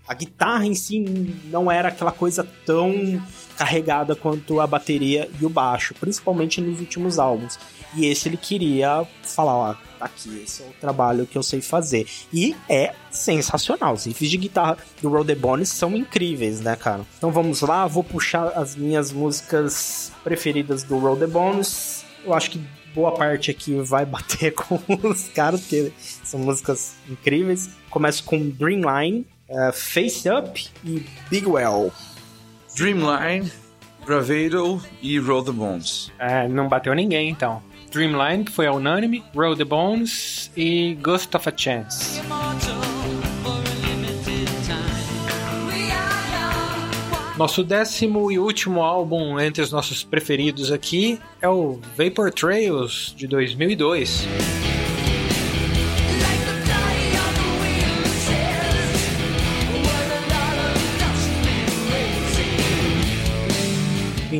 A 0.06 0.14
guitarra 0.14 0.66
em 0.66 0.74
si 0.74 1.00
não 1.46 1.70
era 1.70 1.88
aquela 1.88 2.12
coisa 2.12 2.46
tão 2.66 3.20
carregada 3.56 4.16
quanto 4.16 4.60
a 4.60 4.66
bateria 4.66 5.28
e 5.40 5.46
o 5.46 5.48
baixo, 5.48 5.94
principalmente 5.94 6.60
nos 6.60 6.80
últimos 6.80 7.18
álbuns. 7.18 7.58
E 7.94 8.06
esse 8.06 8.28
ele 8.28 8.36
queria 8.36 9.06
falar, 9.22 9.54
ó, 9.54 9.74
aqui, 10.04 10.42
esse 10.42 10.62
é 10.62 10.66
o 10.66 10.72
trabalho 10.80 11.26
que 11.26 11.36
eu 11.36 11.42
sei 11.42 11.60
fazer. 11.60 12.06
E 12.32 12.56
é 12.68 12.94
sensacional. 13.10 13.94
Os 13.94 14.04
riffs 14.04 14.30
de 14.30 14.36
guitarra 14.36 14.78
do 15.00 15.08
Roll 15.08 15.24
the 15.24 15.34
Bones 15.34 15.68
são 15.68 15.96
incríveis, 15.96 16.60
né, 16.60 16.76
cara? 16.76 17.02
Então 17.16 17.30
vamos 17.30 17.60
lá, 17.60 17.86
vou 17.86 18.04
puxar 18.04 18.48
as 18.48 18.76
minhas 18.76 19.12
músicas 19.12 20.12
preferidas 20.24 20.82
do 20.82 20.98
Roll 20.98 21.16
the 21.16 21.26
Bones. 21.26 22.04
Eu 22.24 22.34
acho 22.34 22.50
que 22.50 22.60
boa 22.94 23.12
parte 23.12 23.50
aqui 23.50 23.74
vai 23.80 24.04
bater 24.06 24.52
com 24.52 24.78
os 25.02 25.28
caras, 25.28 25.60
porque 25.60 25.92
são 26.22 26.40
músicas 26.40 26.94
incríveis. 27.08 27.70
Começo 27.90 28.24
com 28.24 28.48
Dreamline, 28.50 29.26
uh, 29.48 29.72
Face 29.72 30.28
Up 30.28 30.68
e 30.84 31.04
Big 31.30 31.46
Well. 31.46 31.92
Dreamline, 32.74 33.52
Bravado 34.04 34.82
e 35.00 35.18
Roll 35.18 35.44
the 35.44 35.52
Bones. 35.52 36.10
É, 36.18 36.48
não 36.48 36.68
bateu 36.68 36.94
ninguém 36.94 37.28
então. 37.28 37.62
Dreamline, 37.92 38.44
que 38.44 38.50
foi 38.50 38.66
a 38.66 38.72
unânime, 38.72 39.22
Roll 39.34 39.54
the 39.54 39.64
Bones 39.64 40.50
e 40.56 40.94
Ghost 40.94 41.36
of 41.36 41.48
a 41.48 41.52
Chance. 41.54 42.22
Nosso 47.36 47.62
décimo 47.62 48.30
e 48.30 48.38
último 48.38 48.82
álbum 48.82 49.38
entre 49.38 49.62
os 49.62 49.70
nossos 49.70 50.02
preferidos 50.02 50.70
aqui 50.70 51.18
é 51.40 51.48
o 51.48 51.80
Vapor 51.96 52.30
Trails 52.32 53.14
de 53.16 53.26
2002. 53.26 54.61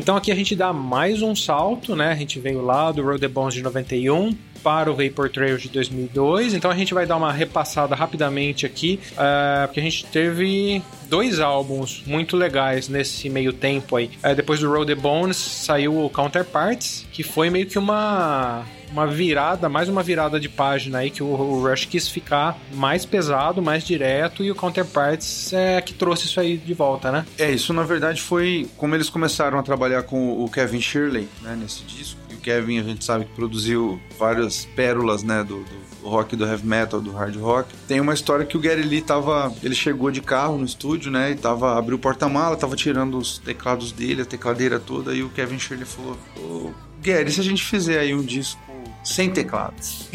Então 0.03 0.17
aqui 0.17 0.33
a 0.33 0.35
gente 0.35 0.53
dá 0.53 0.73
mais 0.73 1.21
um 1.21 1.33
salto, 1.33 1.95
né? 1.95 2.11
A 2.11 2.15
gente 2.15 2.37
veio 2.37 2.61
lá 2.61 2.91
do 2.91 3.01
Road 3.01 3.21
the 3.21 3.27
Bones 3.29 3.53
de 3.53 3.61
91 3.61 4.35
para 4.61 4.91
o 4.91 4.93
Vapor 4.93 5.29
Trail 5.29 5.57
de 5.57 5.69
2002. 5.69 6.53
Então 6.53 6.69
a 6.69 6.75
gente 6.75 6.93
vai 6.93 7.05
dar 7.05 7.15
uma 7.15 7.31
repassada 7.31 7.95
rapidamente 7.95 8.65
aqui, 8.65 8.99
uh, 9.13 9.65
porque 9.65 9.79
a 9.79 9.83
gente 9.83 10.05
teve 10.07 10.81
dois 11.07 11.39
álbuns 11.39 12.03
muito 12.05 12.35
legais 12.35 12.89
nesse 12.89 13.29
meio 13.29 13.53
tempo 13.53 13.95
aí. 13.95 14.11
Uh, 14.21 14.35
depois 14.35 14.59
do 14.59 14.69
Road 14.69 14.93
the 14.93 15.01
Bones 15.01 15.37
saiu 15.37 16.03
o 16.03 16.09
Counterparts, 16.09 17.07
que 17.09 17.23
foi 17.23 17.49
meio 17.49 17.65
que 17.65 17.79
uma 17.79 18.65
uma 18.93 19.07
virada, 19.07 19.67
mais 19.67 19.89
uma 19.89 20.03
virada 20.03 20.39
de 20.39 20.47
página 20.47 20.99
aí 20.99 21.09
que 21.09 21.23
o, 21.23 21.25
o, 21.25 21.67
Rush 21.67 21.85
quis 21.85 22.07
ficar 22.07 22.57
mais 22.71 23.05
pesado, 23.05 23.59
mais 23.59 23.83
direto 23.83 24.43
e 24.43 24.51
o 24.51 24.55
Counterparts 24.55 25.51
é 25.51 25.81
que 25.81 25.95
trouxe 25.95 26.27
isso 26.27 26.39
aí 26.39 26.57
de 26.57 26.73
volta, 26.75 27.11
né? 27.11 27.25
É, 27.39 27.49
isso 27.51 27.73
na 27.73 27.81
verdade 27.81 28.21
foi 28.21 28.69
como 28.77 28.93
eles 28.93 29.09
começaram 29.09 29.57
a 29.57 29.63
trabalhar 29.63 30.03
com 30.03 30.43
o 30.43 30.47
Kevin 30.47 30.79
Shirley, 30.79 31.27
né, 31.41 31.57
nesse 31.59 31.83
disco. 31.83 32.19
E 32.29 32.35
o 32.35 32.37
Kevin 32.37 32.79
a 32.79 32.83
gente 32.83 33.03
sabe 33.03 33.25
que 33.25 33.33
produziu 33.33 33.99
várias 34.19 34.65
pérolas, 34.75 35.23
né, 35.23 35.43
do, 35.43 35.63
do 35.63 36.07
rock 36.07 36.35
do 36.35 36.45
heavy 36.45 36.67
metal, 36.67 37.01
do 37.01 37.11
hard 37.11 37.35
rock. 37.37 37.73
Tem 37.87 37.99
uma 37.99 38.13
história 38.13 38.45
que 38.45 38.55
o 38.55 38.59
Gary 38.59 38.83
Lee 38.83 39.01
tava, 39.01 39.51
ele 39.63 39.73
chegou 39.73 40.11
de 40.11 40.21
carro 40.21 40.59
no 40.59 40.65
estúdio, 40.65 41.11
né, 41.11 41.31
e 41.31 41.35
tava 41.35 41.79
abriu 41.79 41.97
o 41.97 41.99
porta-mala, 41.99 42.55
tava 42.55 42.75
tirando 42.75 43.17
os 43.17 43.39
teclados 43.39 43.91
dele, 43.91 44.21
a 44.21 44.25
tecladeira 44.25 44.79
toda 44.79 45.15
e 45.15 45.23
o 45.23 45.29
Kevin 45.29 45.57
Shirley 45.57 45.85
falou: 45.85 46.15
"Ô, 46.37 46.71
Gary, 47.01 47.31
se 47.31 47.41
a 47.41 47.43
gente 47.43 47.63
fizer 47.63 47.99
aí 47.99 48.13
um 48.13 48.21
disco 48.21 48.72
sem 49.03 49.29
teclados. 49.29 50.07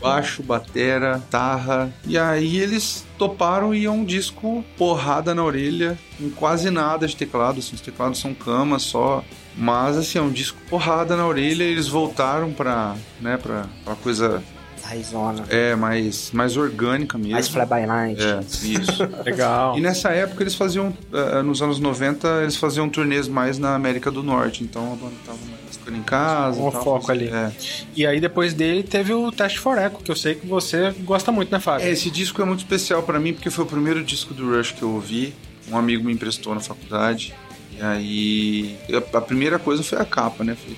Baixo, 0.00 0.42
batera, 0.42 1.22
tarra. 1.30 1.92
E 2.06 2.18
aí 2.18 2.58
eles 2.58 3.06
toparam 3.16 3.74
e 3.74 3.84
é 3.84 3.90
um 3.90 4.04
disco 4.04 4.64
porrada 4.76 5.34
na 5.34 5.44
orelha, 5.44 5.98
com 6.18 6.30
quase 6.30 6.70
nada 6.70 7.06
de 7.06 7.16
teclado. 7.16 7.60
Assim, 7.60 7.74
os 7.74 7.80
teclados 7.80 8.18
são 8.18 8.34
camas 8.34 8.82
só. 8.82 9.24
Mas 9.56 9.96
assim, 9.96 10.18
é 10.18 10.22
um 10.22 10.32
disco 10.32 10.58
porrada 10.68 11.16
na 11.16 11.26
orelha. 11.26 11.62
Eles 11.62 11.86
voltaram 11.86 12.52
pra, 12.52 12.96
né, 13.20 13.36
pra, 13.36 13.66
pra 13.84 13.94
coisa 13.94 14.42
raizona. 14.84 15.44
É, 15.48 15.74
mais, 15.74 16.30
mais 16.32 16.56
orgânica 16.56 17.16
mesmo. 17.16 17.32
Mais 17.32 17.48
fly 17.48 17.64
by 17.64 17.86
night. 17.86 18.22
É, 18.22 18.40
isso. 18.40 19.02
Legal. 19.24 19.76
E 19.78 19.80
nessa 19.80 20.10
época 20.10 20.42
eles 20.42 20.54
faziam, 20.54 20.88
uh, 20.88 21.42
nos 21.42 21.62
anos 21.62 21.78
90, 21.78 22.42
eles 22.42 22.56
faziam 22.56 22.88
turnês 22.88 23.26
mais 23.26 23.58
na 23.58 23.74
América 23.74 24.10
do 24.10 24.22
Norte, 24.22 24.62
então 24.62 24.92
a 24.92 24.96
banda 24.96 25.14
tava 25.24 25.38
ficando 25.84 25.98
em 25.98 26.02
casa. 26.02 26.60
Um 26.60 26.70
foco 26.70 27.12
ali. 27.12 27.28
É. 27.28 27.52
E 27.94 28.06
aí 28.06 28.18
depois 28.18 28.54
dele 28.54 28.82
teve 28.82 29.12
o 29.12 29.30
Test 29.30 29.58
for 29.58 29.76
Echo, 29.76 29.98
que 29.98 30.10
eu 30.10 30.16
sei 30.16 30.34
que 30.34 30.46
você 30.46 30.90
gosta 31.00 31.30
muito, 31.30 31.52
né, 31.52 31.60
Fábio? 31.60 31.86
É, 31.86 31.90
esse 31.90 32.10
disco 32.10 32.40
é 32.40 32.44
muito 32.44 32.60
especial 32.60 33.02
para 33.02 33.20
mim 33.20 33.34
porque 33.34 33.50
foi 33.50 33.64
o 33.64 33.68
primeiro 33.68 34.02
disco 34.02 34.32
do 34.32 34.56
Rush 34.56 34.72
que 34.72 34.82
eu 34.82 34.90
ouvi. 34.90 35.34
Um 35.70 35.76
amigo 35.76 36.04
me 36.04 36.12
emprestou 36.12 36.54
na 36.54 36.60
faculdade. 36.60 37.34
E 37.76 37.82
aí, 37.82 38.76
a 39.12 39.20
primeira 39.20 39.58
coisa 39.58 39.82
foi 39.82 39.98
a 39.98 40.04
capa, 40.04 40.44
né? 40.44 40.54
Falei, 40.54 40.76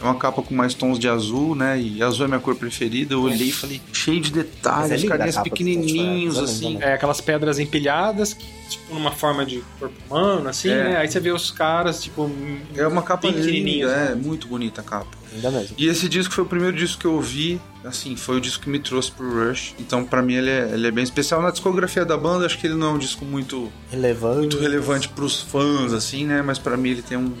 é 0.00 0.04
uma 0.04 0.14
capa 0.14 0.42
com 0.42 0.54
mais 0.54 0.74
tons 0.74 0.98
de 0.98 1.08
azul, 1.08 1.54
né? 1.54 1.80
E 1.80 2.02
azul 2.02 2.24
é 2.24 2.28
minha 2.28 2.40
cor 2.40 2.54
preferida. 2.54 3.14
Eu 3.14 3.22
olhei 3.22 3.48
e 3.48 3.52
falei, 3.52 3.80
cheio 3.92 4.20
de 4.20 4.30
detalhes, 4.30 5.04
é 5.04 5.06
carinhas 5.06 5.38
pequenininhos, 5.38 6.38
assim. 6.38 6.78
É, 6.80 6.94
aquelas 6.94 7.20
pedras 7.20 7.58
empilhadas, 7.58 8.36
tipo, 8.68 8.94
numa 8.94 9.10
forma 9.10 9.44
de 9.44 9.62
corpo 9.78 9.94
humano, 10.08 10.48
assim, 10.48 10.70
é. 10.70 10.84
né? 10.84 10.96
Aí 10.98 11.08
você 11.08 11.18
vê 11.18 11.32
os 11.32 11.50
caras, 11.50 12.02
tipo. 12.02 12.30
É 12.76 12.86
uma 12.86 13.02
capa 13.02 13.28
linda, 13.28 13.88
né? 13.88 14.12
é 14.12 14.14
muito 14.14 14.46
bonita 14.46 14.80
a 14.80 14.84
capa. 14.84 15.18
Ainda 15.34 15.50
mesmo. 15.50 15.74
E 15.76 15.88
esse 15.88 16.08
disco 16.08 16.32
foi 16.32 16.44
o 16.44 16.46
primeiro 16.46 16.76
disco 16.76 17.00
que 17.00 17.06
eu 17.06 17.14
ouvi, 17.14 17.60
assim, 17.84 18.16
foi 18.16 18.36
o 18.36 18.40
disco 18.40 18.64
que 18.64 18.70
me 18.70 18.78
trouxe 18.78 19.10
pro 19.10 19.48
Rush. 19.48 19.74
Então, 19.78 20.04
para 20.04 20.22
mim, 20.22 20.34
ele 20.34 20.50
é, 20.50 20.70
ele 20.72 20.86
é, 20.86 20.90
bem 20.90 21.04
especial. 21.04 21.42
Na 21.42 21.50
discografia 21.50 22.04
da 22.04 22.16
banda, 22.16 22.46
acho 22.46 22.58
que 22.58 22.66
ele 22.66 22.74
não 22.74 22.88
é 22.88 22.92
um 22.92 22.98
disco 22.98 23.24
muito 23.24 23.70
relevante, 23.90 24.38
muito 24.38 24.58
relevante 24.58 25.08
pros 25.08 25.40
fãs, 25.40 25.92
assim, 25.92 26.24
né? 26.24 26.40
Mas 26.40 26.58
para 26.58 26.76
mim 26.76 26.90
ele 26.90 27.02
tem 27.02 27.18
um 27.18 27.32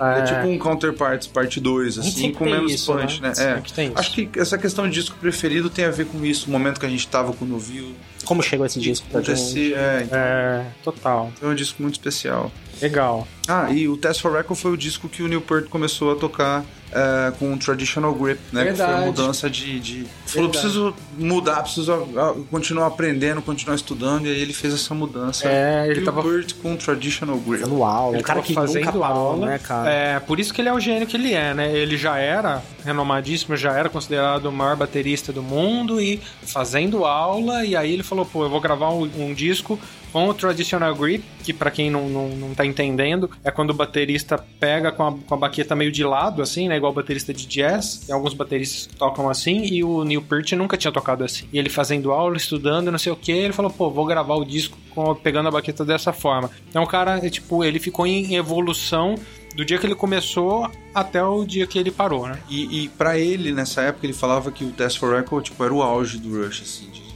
é, 0.00 0.18
é 0.18 0.22
tipo 0.22 0.46
um 0.46 0.58
Counterparts 0.58 1.26
parte 1.26 1.60
2, 1.60 1.98
assim, 1.98 2.32
com 2.32 2.44
menos 2.44 2.72
isso, 2.72 2.92
punch, 2.92 3.20
né? 3.20 3.32
né? 3.36 3.62
É. 3.76 3.92
Acho 3.94 4.12
que 4.12 4.28
essa 4.36 4.56
questão 4.56 4.88
de 4.88 4.94
disco 4.94 5.16
preferido 5.18 5.68
tem 5.68 5.84
a 5.84 5.90
ver 5.90 6.06
com 6.06 6.24
isso, 6.24 6.48
o 6.48 6.50
momento 6.50 6.78
que 6.78 6.86
a 6.86 6.88
gente 6.88 7.06
tava 7.08 7.32
quando 7.32 7.52
ouviu. 7.52 7.94
Como 8.24 8.42
chegou 8.42 8.66
esse 8.66 8.78
disco 8.78 9.06
pra 9.10 9.20
gente? 9.20 9.74
É, 9.74 10.02
então, 10.04 10.18
é, 10.18 10.66
total. 10.82 11.32
É 11.42 11.46
um 11.46 11.54
disco 11.54 11.82
muito 11.82 11.94
especial. 11.94 12.52
Legal. 12.80 13.26
Ah, 13.46 13.70
e 13.70 13.88
o 13.88 13.96
Test 13.96 14.20
for 14.20 14.32
Record 14.32 14.58
foi 14.58 14.72
o 14.72 14.76
disco 14.76 15.08
que 15.08 15.22
o 15.22 15.28
Neil 15.28 15.40
Peart 15.40 15.66
começou 15.66 16.12
a 16.12 16.16
tocar 16.16 16.64
é, 16.92 17.32
com 17.38 17.52
o 17.52 17.58
Traditional 17.58 18.14
Grip, 18.14 18.40
né? 18.52 18.64
Verdade. 18.64 18.90
Que 18.90 18.96
foi 18.96 19.04
a 19.04 19.06
mudança 19.06 19.50
de. 19.50 19.80
de... 19.80 20.06
Falou, 20.26 20.50
preciso 20.50 20.94
mudar, 21.16 21.62
preciso 21.62 22.08
continuar 22.50 22.86
aprendendo, 22.86 23.42
continuar 23.42 23.74
estudando, 23.74 24.26
e 24.26 24.30
aí 24.30 24.40
ele 24.40 24.52
fez 24.52 24.74
essa 24.74 24.94
mudança. 24.94 25.48
É, 25.48 25.86
ele 25.88 26.02
tava. 26.02 26.22
Com 26.62 26.76
Traditional 26.76 27.38
Grip. 27.38 27.60
Fazendo 27.60 27.84
aula, 27.84 28.12
ele 28.12 28.20
um 28.20 28.22
cara 28.22 28.42
que 28.42 28.54
fazendo 28.54 29.04
aula, 29.04 29.46
né, 29.46 29.58
cara? 29.58 29.90
É, 29.90 30.20
por 30.20 30.40
isso 30.40 30.52
que 30.52 30.60
ele 30.60 30.68
é 30.68 30.72
o 30.72 30.80
gênio 30.80 31.06
que 31.06 31.16
ele 31.16 31.32
é, 31.34 31.54
né? 31.54 31.72
Ele 31.72 31.96
já 31.96 32.18
era 32.18 32.62
renomadíssimo, 32.84 33.56
já 33.56 33.72
era 33.72 33.88
considerado 33.88 34.46
o 34.46 34.52
maior 34.52 34.76
baterista 34.76 35.32
do 35.32 35.42
mundo 35.42 36.00
e 36.00 36.20
fazendo 36.42 37.04
aula, 37.04 37.64
e 37.64 37.76
aí 37.76 37.92
ele 37.92 38.02
falou, 38.02 38.24
pô, 38.24 38.44
eu 38.44 38.50
vou 38.50 38.60
gravar 38.60 38.90
um, 38.90 39.10
um 39.18 39.34
disco 39.34 39.78
com 40.12 40.28
o 40.28 40.34
traditional 40.34 40.94
grip, 40.94 41.22
que 41.44 41.52
para 41.52 41.70
quem 41.70 41.90
não, 41.90 42.08
não, 42.08 42.28
não 42.28 42.54
tá 42.54 42.64
entendendo, 42.64 43.30
é 43.44 43.50
quando 43.50 43.70
o 43.70 43.74
baterista 43.74 44.42
pega 44.58 44.90
com 44.90 45.06
a, 45.06 45.12
com 45.12 45.34
a 45.34 45.36
baqueta 45.36 45.76
meio 45.76 45.92
de 45.92 46.02
lado, 46.02 46.42
assim, 46.42 46.68
né? 46.68 46.77
Igual 46.78 46.92
baterista 46.92 47.32
de 47.32 47.46
jazz. 47.46 48.04
Tem 48.06 48.14
alguns 48.14 48.34
bateristas 48.34 48.86
que 48.86 48.96
tocam 48.96 49.28
assim, 49.28 49.64
e 49.64 49.84
o 49.84 50.04
Neil 50.04 50.22
Peart 50.22 50.52
nunca 50.52 50.76
tinha 50.76 50.92
tocado 50.92 51.24
assim. 51.24 51.46
E 51.52 51.58
ele 51.58 51.68
fazendo 51.68 52.12
aula, 52.12 52.36
estudando, 52.36 52.90
não 52.90 52.98
sei 52.98 53.12
o 53.12 53.16
que, 53.16 53.32
ele 53.32 53.52
falou, 53.52 53.70
pô, 53.70 53.90
vou 53.90 54.06
gravar 54.06 54.34
o 54.34 54.44
disco 54.44 54.78
com, 54.94 55.14
pegando 55.14 55.48
a 55.48 55.52
baqueta 55.52 55.84
dessa 55.84 56.12
forma. 56.12 56.50
Então 56.68 56.82
o 56.82 56.86
cara, 56.86 57.24
é, 57.24 57.28
tipo, 57.28 57.64
ele 57.64 57.78
ficou 57.78 58.06
em 58.06 58.34
evolução 58.36 59.14
do 59.54 59.64
dia 59.64 59.78
que 59.78 59.86
ele 59.86 59.94
começou 59.94 60.70
até 60.94 61.22
o 61.22 61.44
dia 61.44 61.66
que 61.66 61.78
ele 61.78 61.90
parou, 61.90 62.28
né? 62.28 62.38
E, 62.48 62.84
e 62.84 62.88
para 62.90 63.18
ele, 63.18 63.52
nessa 63.52 63.82
época, 63.82 64.06
ele 64.06 64.12
falava 64.12 64.52
que 64.52 64.64
o 64.64 64.70
Test 64.70 64.98
for 64.98 65.16
Record, 65.16 65.46
tipo, 65.46 65.64
era 65.64 65.74
o 65.74 65.82
auge 65.82 66.18
do 66.18 66.42
Rush, 66.42 66.62
assim, 66.62 66.90
de 66.90 67.08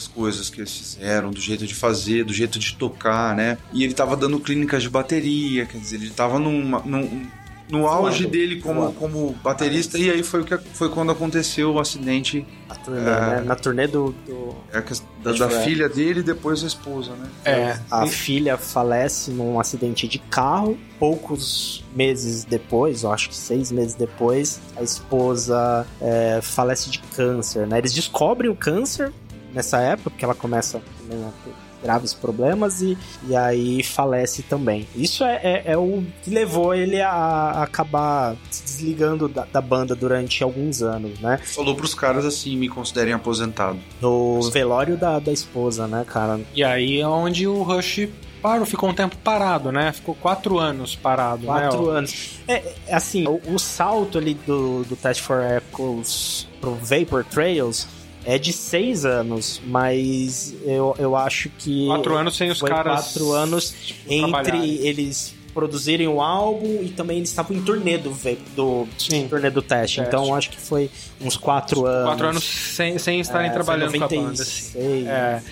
das 0.00 0.08
coisas 0.08 0.48
que 0.48 0.60
eles 0.60 0.74
fizeram, 0.74 1.30
do 1.30 1.40
jeito 1.40 1.66
de 1.66 1.74
fazer, 1.74 2.24
do 2.24 2.32
jeito 2.32 2.58
de 2.58 2.74
tocar, 2.74 3.36
né? 3.36 3.58
E 3.70 3.84
ele 3.84 3.92
tava 3.92 4.16
dando 4.16 4.40
clínicas 4.40 4.82
de 4.82 4.88
bateria, 4.88 5.66
quer 5.66 5.76
dizer, 5.76 5.96
ele 5.96 6.08
tava 6.08 6.38
numa, 6.38 6.80
num, 6.80 7.26
no 7.70 7.86
auge 7.86 8.26
dele 8.26 8.60
como, 8.60 8.92
como 8.94 9.32
baterista, 9.42 9.98
e 9.98 10.10
aí 10.10 10.22
foi, 10.22 10.40
o 10.40 10.44
que, 10.44 10.56
foi 10.74 10.88
quando 10.88 11.12
aconteceu 11.12 11.72
o 11.72 11.80
acidente. 11.80 12.46
Turnê, 12.84 13.00
é, 13.00 13.04
né? 13.04 13.42
Na 13.44 13.56
turnê 13.56 13.86
do. 13.86 14.14
do... 14.26 14.56
É, 14.72 14.82
da, 15.22 15.32
da 15.32 15.50
filha 15.50 15.88
dele 15.88 16.20
e 16.20 16.22
depois 16.22 16.64
a 16.64 16.66
esposa, 16.66 17.12
né? 17.12 17.28
É. 17.44 17.78
A 17.90 18.06
e... 18.06 18.08
filha 18.08 18.56
falece 18.56 19.30
num 19.30 19.60
acidente 19.60 20.08
de 20.08 20.18
carro. 20.18 20.78
Poucos 20.98 21.84
meses 21.94 22.44
depois, 22.44 23.02
eu 23.02 23.12
acho 23.12 23.28
que 23.28 23.34
seis 23.34 23.72
meses 23.72 23.94
depois, 23.94 24.60
a 24.76 24.82
esposa 24.82 25.86
é, 26.00 26.40
falece 26.42 26.90
de 26.90 26.98
câncer, 26.98 27.66
né? 27.66 27.78
Eles 27.78 27.92
descobrem 27.92 28.50
o 28.50 28.54
câncer 28.54 29.12
nessa 29.52 29.78
época, 29.80 30.10
porque 30.10 30.24
ela 30.24 30.34
começa 30.34 30.78
a 30.78 30.80
ter 30.80 31.69
graves 31.82 32.14
problemas 32.14 32.82
e, 32.82 32.96
e 33.26 33.36
aí 33.36 33.82
falece 33.82 34.42
também. 34.42 34.86
Isso 34.94 35.24
é, 35.24 35.40
é, 35.42 35.62
é 35.72 35.78
o 35.78 36.02
que 36.22 36.30
levou 36.30 36.74
ele 36.74 37.00
a, 37.00 37.10
a 37.10 37.62
acabar 37.62 38.36
se 38.50 38.62
desligando 38.62 39.28
da, 39.28 39.44
da, 39.44 39.60
banda 39.60 39.94
durante 39.94 40.42
alguns 40.42 40.82
anos, 40.82 41.18
né? 41.20 41.38
Falou 41.38 41.74
pros 41.74 41.94
caras 41.94 42.24
assim, 42.24 42.56
me 42.56 42.68
considerem 42.68 43.12
aposentado. 43.12 43.78
No 44.00 44.40
velório 44.50 44.96
da, 44.96 45.18
da 45.18 45.32
esposa, 45.32 45.86
né, 45.86 46.04
cara? 46.06 46.40
E 46.54 46.64
aí 46.64 47.00
é 47.00 47.06
onde 47.06 47.46
o 47.46 47.62
Rush 47.62 48.08
parou, 48.40 48.66
ficou 48.66 48.88
um 48.88 48.94
tempo 48.94 49.16
parado, 49.18 49.70
né? 49.70 49.92
Ficou 49.92 50.14
quatro 50.14 50.58
anos 50.58 50.96
parado, 50.96 51.46
quatro 51.46 51.86
né? 51.86 51.98
anos. 51.98 52.40
É, 52.48 52.62
assim, 52.90 53.26
o, 53.26 53.40
o, 53.54 53.58
salto 53.58 54.18
ali 54.18 54.34
do, 54.34 54.84
do 54.84 54.96
Test 54.96 55.20
for 55.20 55.42
Echoes 55.42 56.48
pro 56.60 56.74
Vapor 56.74 57.24
Trails 57.24 57.86
é 58.24 58.38
de 58.38 58.52
seis 58.52 59.04
anos, 59.04 59.60
mas 59.66 60.54
eu, 60.64 60.94
eu 60.98 61.16
acho 61.16 61.48
que. 61.58 61.86
Quatro 61.86 62.16
anos 62.16 62.36
sem 62.36 62.50
os 62.50 62.60
caras. 62.60 63.04
Quatro 63.04 63.32
anos 63.32 63.74
entre 64.08 64.76
eles 64.86 65.34
produzirem 65.52 66.06
o 66.06 66.20
álbum 66.20 66.80
e 66.82 66.90
também 66.90 67.18
eles 67.18 67.30
estavam 67.30 67.56
em 67.56 67.62
turnê 67.62 67.98
do, 67.98 68.10
do, 68.54 68.88
Sim. 68.96 69.26
turnê 69.28 69.50
do 69.50 69.60
teste. 69.60 69.96
teste. 69.96 70.00
Então 70.00 70.34
acho 70.34 70.50
que 70.50 70.60
foi 70.60 70.90
uns 71.20 71.36
quatro 71.36 71.86
anos. 71.86 72.08
Quatro 72.08 72.26
anos 72.28 72.44
sem, 72.44 72.98
sem 72.98 73.20
estarem 73.20 73.50
é, 73.50 73.52
trabalhando 73.52 73.96
com 73.98 74.04
a 74.04 74.08
banda. 74.08 74.42
Assim. 74.42 75.08
É. 75.08 75.42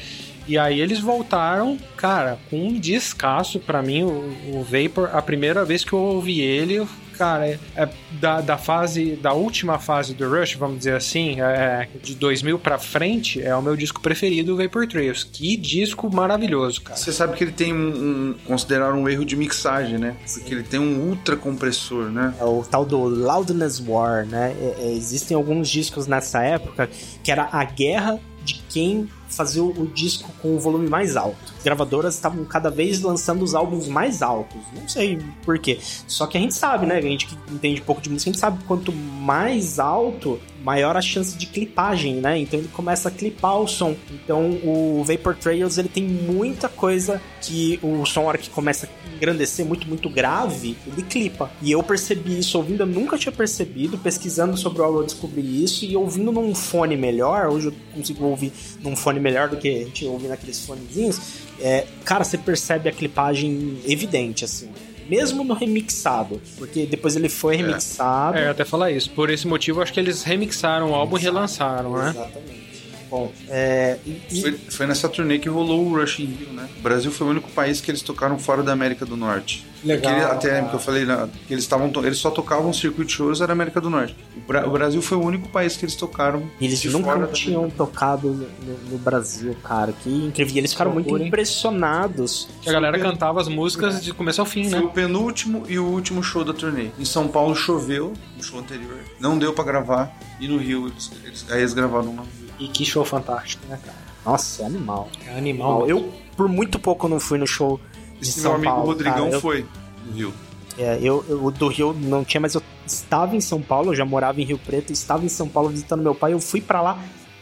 E 0.47 0.57
aí 0.57 0.81
eles 0.81 0.99
voltaram, 1.01 1.77
cara, 1.97 2.39
com 2.49 2.69
um 2.69 2.79
descasso 2.79 3.61
para 3.61 3.83
mim, 3.83 4.05
o, 4.05 4.35
o 4.55 4.63
Vapor. 4.65 5.11
A 5.13 5.21
primeira 5.21 5.65
vez 5.65 5.85
que 5.85 5.93
eu 5.93 5.99
ouvi 5.99 6.41
ele, 6.41 6.87
cara, 7.19 7.47
é, 7.49 7.59
é 7.75 7.89
da, 8.13 8.41
da 8.41 8.57
fase, 8.57 9.17
da 9.17 9.33
última 9.33 9.79
fase 9.79 10.15
do 10.15 10.29
Rush, 10.29 10.55
vamos 10.55 10.79
dizer 10.79 10.95
assim, 10.95 11.41
é, 11.41 11.89
de 12.01 12.15
2000 12.15 12.59
pra 12.61 12.79
frente, 12.79 13.43
é 13.43 13.55
o 13.55 13.61
meu 13.61 13.77
disco 13.77 14.01
preferido, 14.01 14.55
o 14.55 14.57
Vapor 14.57 14.87
Trails. 14.87 15.25
Que 15.25 15.57
disco 15.57 16.09
maravilhoso, 16.15 16.83
cara. 16.83 16.97
Você 16.97 17.13
sabe 17.13 17.37
que 17.37 17.43
ele 17.43 17.53
tem 17.53 17.73
um, 17.73 17.89
um 17.89 18.35
considerar 18.47 18.95
um 18.95 19.09
erro 19.09 19.25
de 19.25 19.37
mixagem, 19.37 19.99
né? 19.99 20.17
Porque 20.33 20.55
ele 20.55 20.63
tem 20.63 20.79
um 20.79 21.09
ultra 21.09 21.37
compressor, 21.37 22.05
né? 22.11 22.35
É 22.39 22.45
o 22.45 22.63
tal 22.63 22.85
do 22.85 22.99
Loudness 22.99 23.83
War, 23.85 24.25
né? 24.25 24.55
É, 24.61 24.77
é, 24.79 24.93
existem 24.93 25.37
alguns 25.37 25.69
discos 25.69 26.07
nessa 26.07 26.43
época 26.43 26.89
que 27.23 27.33
era 27.33 27.49
a 27.51 27.65
guerra 27.65 28.21
de 28.45 28.63
quem 28.69 29.09
fazer 29.29 29.61
o, 29.61 29.87
disco 29.87 30.31
com 30.41 30.57
o 30.57 30.59
volume 30.59 30.89
mais 30.89 31.17
alto. 31.17 31.37
As 31.57 31.63
gravadoras 31.63 32.15
estavam 32.15 32.45
cada 32.45 32.71
vez 32.71 33.01
lançando 33.01 33.43
os 33.43 33.55
álbuns 33.55 33.89
mais 33.89 34.23
altos. 34.23 34.61
Não 34.75 34.89
sei 34.89 35.19
por 35.45 35.59
quê. 35.59 35.79
Só 36.07 36.27
que 36.27 36.37
a 36.37 36.41
gente 36.41 36.55
sabe, 36.55 36.87
né? 36.87 36.97
A 36.97 37.01
gente 37.01 37.27
que 37.27 37.37
entende 37.51 37.81
pouco 37.81 38.01
de 38.01 38.11
música, 38.11 38.31
a 38.31 38.33
gente 38.33 38.41
sabe 38.41 38.65
quanto 38.65 38.93
mais 38.93 39.79
alto, 39.79 40.41
maior 40.63 40.97
a 40.97 41.03
chance 41.03 41.37
de 41.37 41.47
clipagem, 41.47 42.17
né? 42.17 42.39
Então 42.39 42.59
ele 42.59 42.69
começa 42.69 43.09
a 43.09 43.13
clipar 43.13 43.59
o 43.61 43.69
som. 43.69 43.97
Então 44.11 44.59
o 44.65 45.03
Vapor 45.05 45.37
Trails 45.37 45.79
ele 45.79 45.89
tem 45.89 46.05
muita 46.05 46.69
coisa 46.69 47.21
que 47.41 47.79
o 47.83 48.05
som, 48.05 48.25
hora 48.25 48.39
que 48.39 48.51
começa 48.51 48.87
a 48.87 49.15
engrandecer 49.15 49.65
muito, 49.65 49.89
muito 49.89 50.09
grave, 50.09 50.77
ele 50.87 51.03
clipa. 51.03 51.51
E 51.63 51.71
eu 51.71 51.83
percebi 51.83 52.39
isso 52.39 52.59
ouvindo, 52.59 52.83
eu 52.83 52.87
nunca 52.87 53.17
tinha 53.17 53.33
percebido. 53.33 53.99
Pesquisando 53.99 54.57
sobre 54.57 54.81
o 54.81 54.85
álbum 54.85 54.99
eu 54.99 55.05
descobri 55.05 55.63
isso. 55.63 55.85
E 55.85 55.97
ouvindo 55.97 56.33
num 56.33 56.55
fone 56.55 56.97
melhor, 56.97 57.49
hoje 57.49 57.67
eu 57.67 57.75
consigo 57.95 58.25
ouvir 58.25 58.53
num 58.83 58.97
fone 58.97 59.18
melhor 59.19 59.49
do 59.49 59.57
que 59.57 59.69
a 59.69 59.85
gente 59.85 60.05
ouve 60.05 60.29
naqueles 60.29 60.65
fonezinhos. 60.65 61.21
É, 61.61 61.87
cara, 62.05 62.25
você 62.25 62.39
percebe 62.39 62.89
a 62.89 62.93
clipagem 62.93 63.79
evidente, 63.87 64.45
assim 64.45 64.69
mesmo 65.09 65.43
no 65.43 65.55
remixado, 65.55 66.41
porque 66.59 66.85
depois 66.85 67.17
ele 67.17 67.29
foi 67.29 67.55
é. 67.55 67.59
remixado. 67.59 68.37
É, 68.37 68.45
é 68.45 68.49
até 68.51 68.65
falar 68.65 68.91
isso. 68.91 69.11
Por 69.11 69.31
esse 69.31 69.47
motivo, 69.47 69.81
acho 69.81 69.93
que 69.93 69.99
eles 69.99 70.23
remixaram 70.23 70.91
o 70.91 70.95
álbum 70.95 71.17
e 71.17 71.21
relançaram, 71.21 71.97
né? 71.97 72.11
Exatamente. 72.11 72.68
Bom, 73.11 73.33
é, 73.49 73.99
e... 74.07 74.41
foi, 74.41 74.53
foi, 74.53 74.87
nessa 74.87 75.09
turnê 75.09 75.39
que 75.39 75.49
rolou 75.49 75.87
o 75.87 75.99
Rush 75.99 76.21
in 76.21 76.27
Rio, 76.27 76.53
né? 76.53 76.69
O 76.79 76.83
Brasil 76.83 77.11
foi 77.11 77.27
o 77.27 77.31
único 77.31 77.51
país 77.51 77.81
que 77.81 77.91
eles 77.91 78.03
tocaram 78.03 78.39
fora 78.39 78.63
da 78.63 78.73
América 78.73 79.07
do 79.07 79.17
Norte. 79.17 79.67
Legal. 79.85 80.13
Aquele, 80.13 80.25
até 80.25 80.69
que 80.69 80.75
eu 80.75 80.79
falei 80.79 81.05
né, 81.05 81.29
que 81.47 81.55
eles 81.55 81.65
estavam 81.65 81.91
eles 82.05 82.19
só 82.19 82.31
tocavam 82.31 82.73
circuit 82.73 83.11
shows 83.11 83.41
na 83.41 83.47
América 83.53 83.81
do 83.81 83.89
Norte. 83.89 84.17
O, 84.37 84.41
Bra 84.41 84.67
o, 84.67 84.71
Brasil 84.71 85.01
foi 85.01 85.17
o 85.17 85.23
único 85.23 85.49
país 85.49 85.77
que 85.77 85.85
eles 85.85 85.95
tocaram. 85.95 86.51
Eles 86.61 86.85
nunca 86.85 87.27
tinham 87.29 87.71
tocado 87.71 88.29
no, 88.29 88.91
no, 88.91 88.99
Brasil, 88.99 89.57
cara. 89.63 89.93
Que 89.93 90.11
incrível. 90.11 90.55
E 90.55 90.59
eles 90.59 90.73
ficaram 90.73 90.93
muito 90.93 91.17
impressionados. 91.17 92.49
Que 92.61 92.69
a 92.69 92.73
galera 92.73 92.99
cantava 92.99 93.41
as 93.41 93.49
músicas 93.49 93.97
é. 93.97 94.01
de 94.01 94.13
começo 94.13 94.41
ao 94.41 94.47
fim, 94.47 94.65
foi 94.65 94.73
né? 94.73 94.79
Foi 94.79 94.87
o 94.87 94.91
penúltimo 94.91 95.65
e 95.69 95.79
o 95.79 95.85
último 95.85 96.23
show 96.23 96.45
da 96.45 96.53
turnê. 96.53 96.91
Em 96.99 97.05
São 97.05 97.29
Paulo 97.29 97.55
choveu, 97.55 98.13
no 98.37 98.43
show 98.43 98.59
anterior. 98.59 98.99
Não 99.21 99.39
deu 99.39 99.53
para 99.53 99.65
gravar. 99.65 100.19
E 100.41 100.49
no 100.49 100.59
Rio, 100.59 100.89
eles, 100.89 101.11
eles, 101.25 101.47
aí 101.51 101.61
eles 101.61 101.73
gravaram 101.73 102.13
no 102.13 102.23
Rio. 102.23 102.48
E 102.59 102.69
que 102.69 102.85
show 102.85 103.05
fantástico, 103.05 103.67
né, 103.69 103.79
cara? 103.85 103.99
Nossa, 104.25 104.63
é 104.63 104.67
animal. 104.67 105.09
É 105.27 105.39
animal. 105.39 105.89
Eu, 105.89 106.13
por 106.37 106.49
muito 106.49 106.79
pouco, 106.79 107.09
não 107.09 107.21
fui 107.21 107.39
no 107.39 107.47
show 107.47 107.81
de 108.21 108.29
Esse 108.29 108.41
São 108.41 108.53
meu 108.53 108.57
amigo 108.57 108.73
Paulo, 108.73 108.87
Rodrigão 108.87 109.27
cara. 109.29 109.41
foi 109.41 109.67
no 110.05 110.13
Rio. 110.13 110.35
É, 110.77 110.99
eu, 111.03 111.25
eu 111.29 111.51
do 111.51 111.69
Rio 111.69 111.93
não 111.93 112.25
tinha, 112.25 112.41
mas 112.41 112.55
eu 112.55 112.63
estava 112.87 113.35
em 113.35 113.41
São 113.41 113.61
Paulo, 113.61 113.91
eu 113.91 113.97
já 113.97 114.05
morava 114.05 114.41
em 114.41 114.45
Rio 114.45 114.59
Preto, 114.59 114.93
estava 114.93 115.25
em 115.25 115.29
São 115.29 115.49
Paulo 115.49 115.69
visitando 115.71 116.03
meu 116.03 116.15
pai, 116.15 116.33
eu 116.33 116.41
fui 116.41 116.61
para 116.61 116.81
lá 116.81 116.99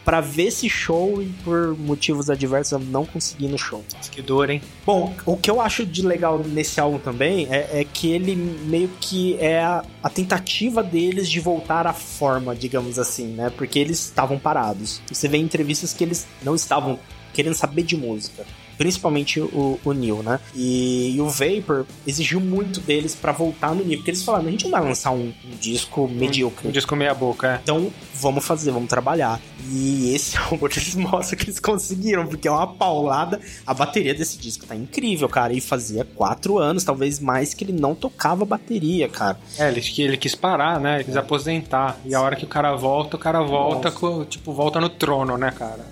para 0.07 0.21
ver 0.21 0.43
esse 0.43 0.69
show 0.69 1.21
e 1.21 1.27
por 1.43 1.77
motivos 1.77 2.29
adversos 2.29 2.71
eu 2.71 2.79
não 2.79 3.05
consegui 3.05 3.49
no 3.49 3.57
show. 3.57 3.83
Que 4.09 4.21
dor, 4.21 4.49
hein? 4.49 4.61
Bom, 4.85 5.13
o 5.25 5.35
que 5.35 5.51
eu 5.51 5.59
acho 5.59 5.85
de 5.85 6.01
legal 6.01 6.39
nesse 6.39 6.79
álbum 6.79 6.97
também 6.97 7.45
é, 7.51 7.81
é 7.81 7.83
que 7.83 8.09
ele 8.13 8.33
meio 8.33 8.89
que 9.01 9.35
é 9.37 9.59
a, 9.59 9.83
a, 10.01 10.09
tentativa 10.09 10.81
deles 10.81 11.29
de 11.29 11.41
voltar 11.41 11.85
à 11.85 11.91
forma, 11.91 12.55
digamos 12.55 12.97
assim, 12.97 13.33
né? 13.33 13.49
Porque 13.49 13.77
eles 13.79 13.99
estavam 13.99 14.39
parados. 14.39 15.01
Você 15.11 15.27
vê 15.27 15.39
em 15.39 15.41
entrevistas 15.41 15.91
que 15.91 16.05
eles 16.05 16.25
não 16.41 16.55
estavam 16.55 16.97
querendo 17.33 17.55
saber 17.55 17.83
de 17.83 17.97
música 17.97 18.45
principalmente 18.77 19.39
o, 19.39 19.79
o 19.83 19.91
Neil, 19.91 20.21
né? 20.23 20.39
E, 20.55 21.15
e, 21.15 21.21
o 21.21 21.29
Vapor 21.29 21.85
exigiu 22.05 22.39
muito 22.39 22.79
deles 22.79 23.15
para 23.15 23.31
voltar 23.31 23.73
no 23.73 23.83
nível, 23.83 23.97
porque 23.97 24.11
eles 24.11 24.23
falaram, 24.23 24.47
a 24.47 24.51
gente 24.51 24.65
não 24.65 24.71
vai 24.71 24.83
lançar 24.83 25.11
um, 25.11 25.33
um 25.45 25.57
disco 25.59 26.07
medíocre. 26.07 26.67
Um, 26.67 26.71
disco 26.71 26.95
meia 26.95 27.13
boca, 27.13 27.55
é. 27.55 27.59
Então, 27.63 27.91
vamos 28.15 28.45
fazer, 28.45 28.71
vamos 28.71 28.89
trabalhar. 28.89 29.39
E 29.69 30.13
esse 30.13 30.37
álbum 30.37 30.67
eles 30.67 30.95
mostram 30.95 31.37
que 31.37 31.45
eles 31.45 31.59
conseguiram, 31.59 32.27
porque 32.27 32.47
é 32.47 32.51
uma 32.51 32.67
paulada. 32.67 33.39
A 33.65 33.73
bateria 33.73 34.13
desse 34.13 34.37
disco 34.37 34.65
tá 34.65 34.75
incrível, 34.75 35.27
cara, 35.27 35.53
e 35.53 35.61
fazia 35.61 36.05
quatro 36.05 36.57
anos, 36.57 36.83
talvez 36.83 37.19
mais, 37.19 37.53
que 37.53 37.63
ele 37.63 37.73
não 37.73 37.95
tocava 37.95 38.45
bateria, 38.45 39.09
cara. 39.09 39.37
É, 39.57 39.67
ele, 39.69 39.81
ele 39.97 40.17
quis 40.17 40.35
parar, 40.35 40.79
né? 40.79 40.95
Ele 40.95 41.03
quis 41.05 41.15
é. 41.15 41.19
aposentar. 41.19 41.99
E 42.05 42.13
a 42.13 42.21
hora 42.21 42.35
que 42.35 42.45
o 42.45 42.47
cara 42.47 42.75
volta, 42.75 43.15
o 43.15 43.19
cara 43.19 43.41
volta, 43.41 43.91
com, 43.91 44.23
tipo, 44.25 44.53
volta 44.53 44.79
no 44.79 44.89
trono, 44.89 45.37
né, 45.37 45.51
cara? 45.51 45.85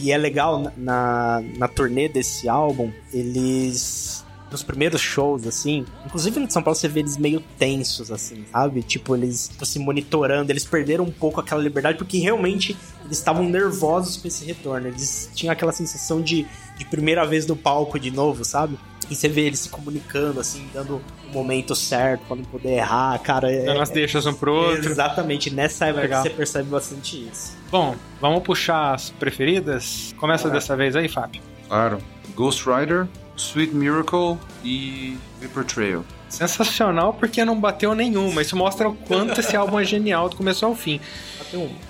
E 0.00 0.10
é 0.12 0.16
legal, 0.16 0.72
na, 0.76 1.42
na 1.56 1.68
turnê 1.68 2.08
desse 2.08 2.48
álbum, 2.48 2.90
eles 3.12 4.24
nos 4.50 4.62
primeiros 4.64 5.00
shows, 5.00 5.46
assim, 5.46 5.84
inclusive 6.04 6.40
no 6.40 6.50
São 6.50 6.62
Paulo 6.62 6.74
você 6.74 6.88
vê 6.88 7.00
eles 7.00 7.16
meio 7.16 7.40
tensos, 7.56 8.10
assim, 8.10 8.44
sabe? 8.50 8.82
Tipo, 8.82 9.14
eles 9.14 9.48
tipo, 9.48 9.64
se 9.64 9.78
monitorando, 9.78 10.50
eles 10.50 10.64
perderam 10.64 11.04
um 11.04 11.10
pouco 11.10 11.40
aquela 11.40 11.62
liberdade, 11.62 11.98
porque 11.98 12.18
realmente 12.18 12.76
eles 13.04 13.18
estavam 13.18 13.44
nervosos 13.44 14.16
com 14.16 14.26
esse 14.26 14.44
retorno. 14.44 14.88
Eles 14.88 15.30
tinham 15.34 15.52
aquela 15.52 15.70
sensação 15.70 16.20
de, 16.20 16.44
de 16.76 16.84
primeira 16.84 17.24
vez 17.24 17.46
no 17.46 17.54
palco 17.54 17.98
de 17.98 18.10
novo, 18.10 18.44
sabe? 18.44 18.76
E 19.10 19.14
você 19.14 19.28
vê 19.28 19.42
eles 19.42 19.58
se 19.58 19.68
comunicando, 19.68 20.38
assim, 20.38 20.68
dando 20.72 21.02
o 21.28 21.32
momento 21.32 21.74
certo 21.74 22.22
pra 22.26 22.36
não 22.36 22.44
poder 22.44 22.74
errar, 22.74 23.18
cara. 23.18 23.50
É, 23.50 23.64
Dando 23.64 23.80
as 23.80 23.90
deixas 23.90 24.24
um 24.24 24.32
pro 24.32 24.54
outro. 24.54 24.88
Exatamente, 24.88 25.50
nessa 25.50 25.86
época 25.86 26.02
Legal. 26.02 26.22
você 26.22 26.30
percebe 26.30 26.70
bastante 26.70 27.28
isso. 27.28 27.56
Bom, 27.70 27.96
vamos 28.20 28.42
puxar 28.42 28.94
as 28.94 29.10
preferidas? 29.10 30.14
Começa 30.16 30.48
dessa 30.48 30.76
vez 30.76 30.94
aí, 30.94 31.08
Fábio. 31.08 31.42
Claro. 31.66 31.98
Ghost 32.36 32.64
Rider, 32.68 33.08
Sweet 33.36 33.74
Miracle 33.74 34.38
e 34.64 35.16
Vapor 35.42 35.64
Trail. 35.64 36.04
Sensacional 36.30 37.12
porque 37.12 37.44
não 37.44 37.60
bateu 37.60 37.94
nenhuma. 37.94 38.40
Isso 38.40 38.56
mostra 38.56 38.88
o 38.88 38.94
quanto 38.94 39.40
esse 39.40 39.56
álbum 39.56 39.78
é 39.78 39.84
genial 39.84 40.28
do 40.28 40.36
começo 40.36 40.64
ao 40.64 40.74
fim. 40.74 41.00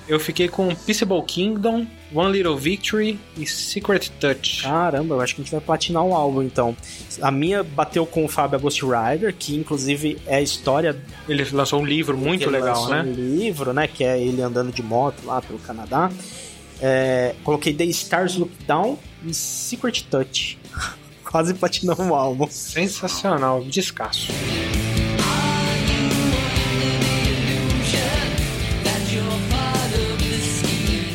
Eu 0.08 0.18
fiquei 0.18 0.48
com 0.48 0.74
Peaceable 0.74 1.22
Kingdom, 1.22 1.86
One 2.14 2.32
Little 2.32 2.56
Victory 2.56 3.20
e 3.36 3.46
Secret 3.46 4.10
Touch. 4.18 4.62
Caramba, 4.62 5.16
eu 5.16 5.20
acho 5.20 5.34
que 5.34 5.42
a 5.42 5.44
gente 5.44 5.52
vai 5.52 5.60
platinar 5.60 6.02
o 6.02 6.14
álbum 6.14 6.42
então. 6.42 6.74
A 7.20 7.30
minha 7.30 7.62
bateu 7.62 8.06
com 8.06 8.24
o 8.24 8.28
Fábio 8.28 8.58
Ghost 8.58 8.82
Rider, 8.82 9.34
que 9.38 9.54
inclusive 9.56 10.18
é 10.26 10.36
a 10.36 10.42
história. 10.42 10.96
Ele 11.28 11.46
lançou 11.52 11.80
um 11.80 11.84
livro 11.84 12.16
muito 12.16 12.44
ele 12.44 12.52
legal, 12.52 12.88
né? 12.88 13.02
um 13.02 13.12
livro, 13.12 13.72
né? 13.74 13.86
Que 13.86 14.02
é 14.02 14.18
ele 14.18 14.40
andando 14.40 14.72
de 14.72 14.82
moto 14.82 15.24
lá 15.26 15.42
pelo 15.42 15.58
Canadá. 15.58 16.10
É, 16.80 17.34
coloquei 17.44 17.74
The 17.74 17.84
Stars 17.84 18.36
Look 18.36 18.52
Down 18.66 18.98
e 19.24 19.34
Secret 19.34 20.04
Touch. 20.10 20.58
Quase 21.30 21.54
platinou 21.54 21.96
o 21.96 22.12
álbum. 22.12 22.48
Sensacional, 22.50 23.62
descasso. 23.62 24.32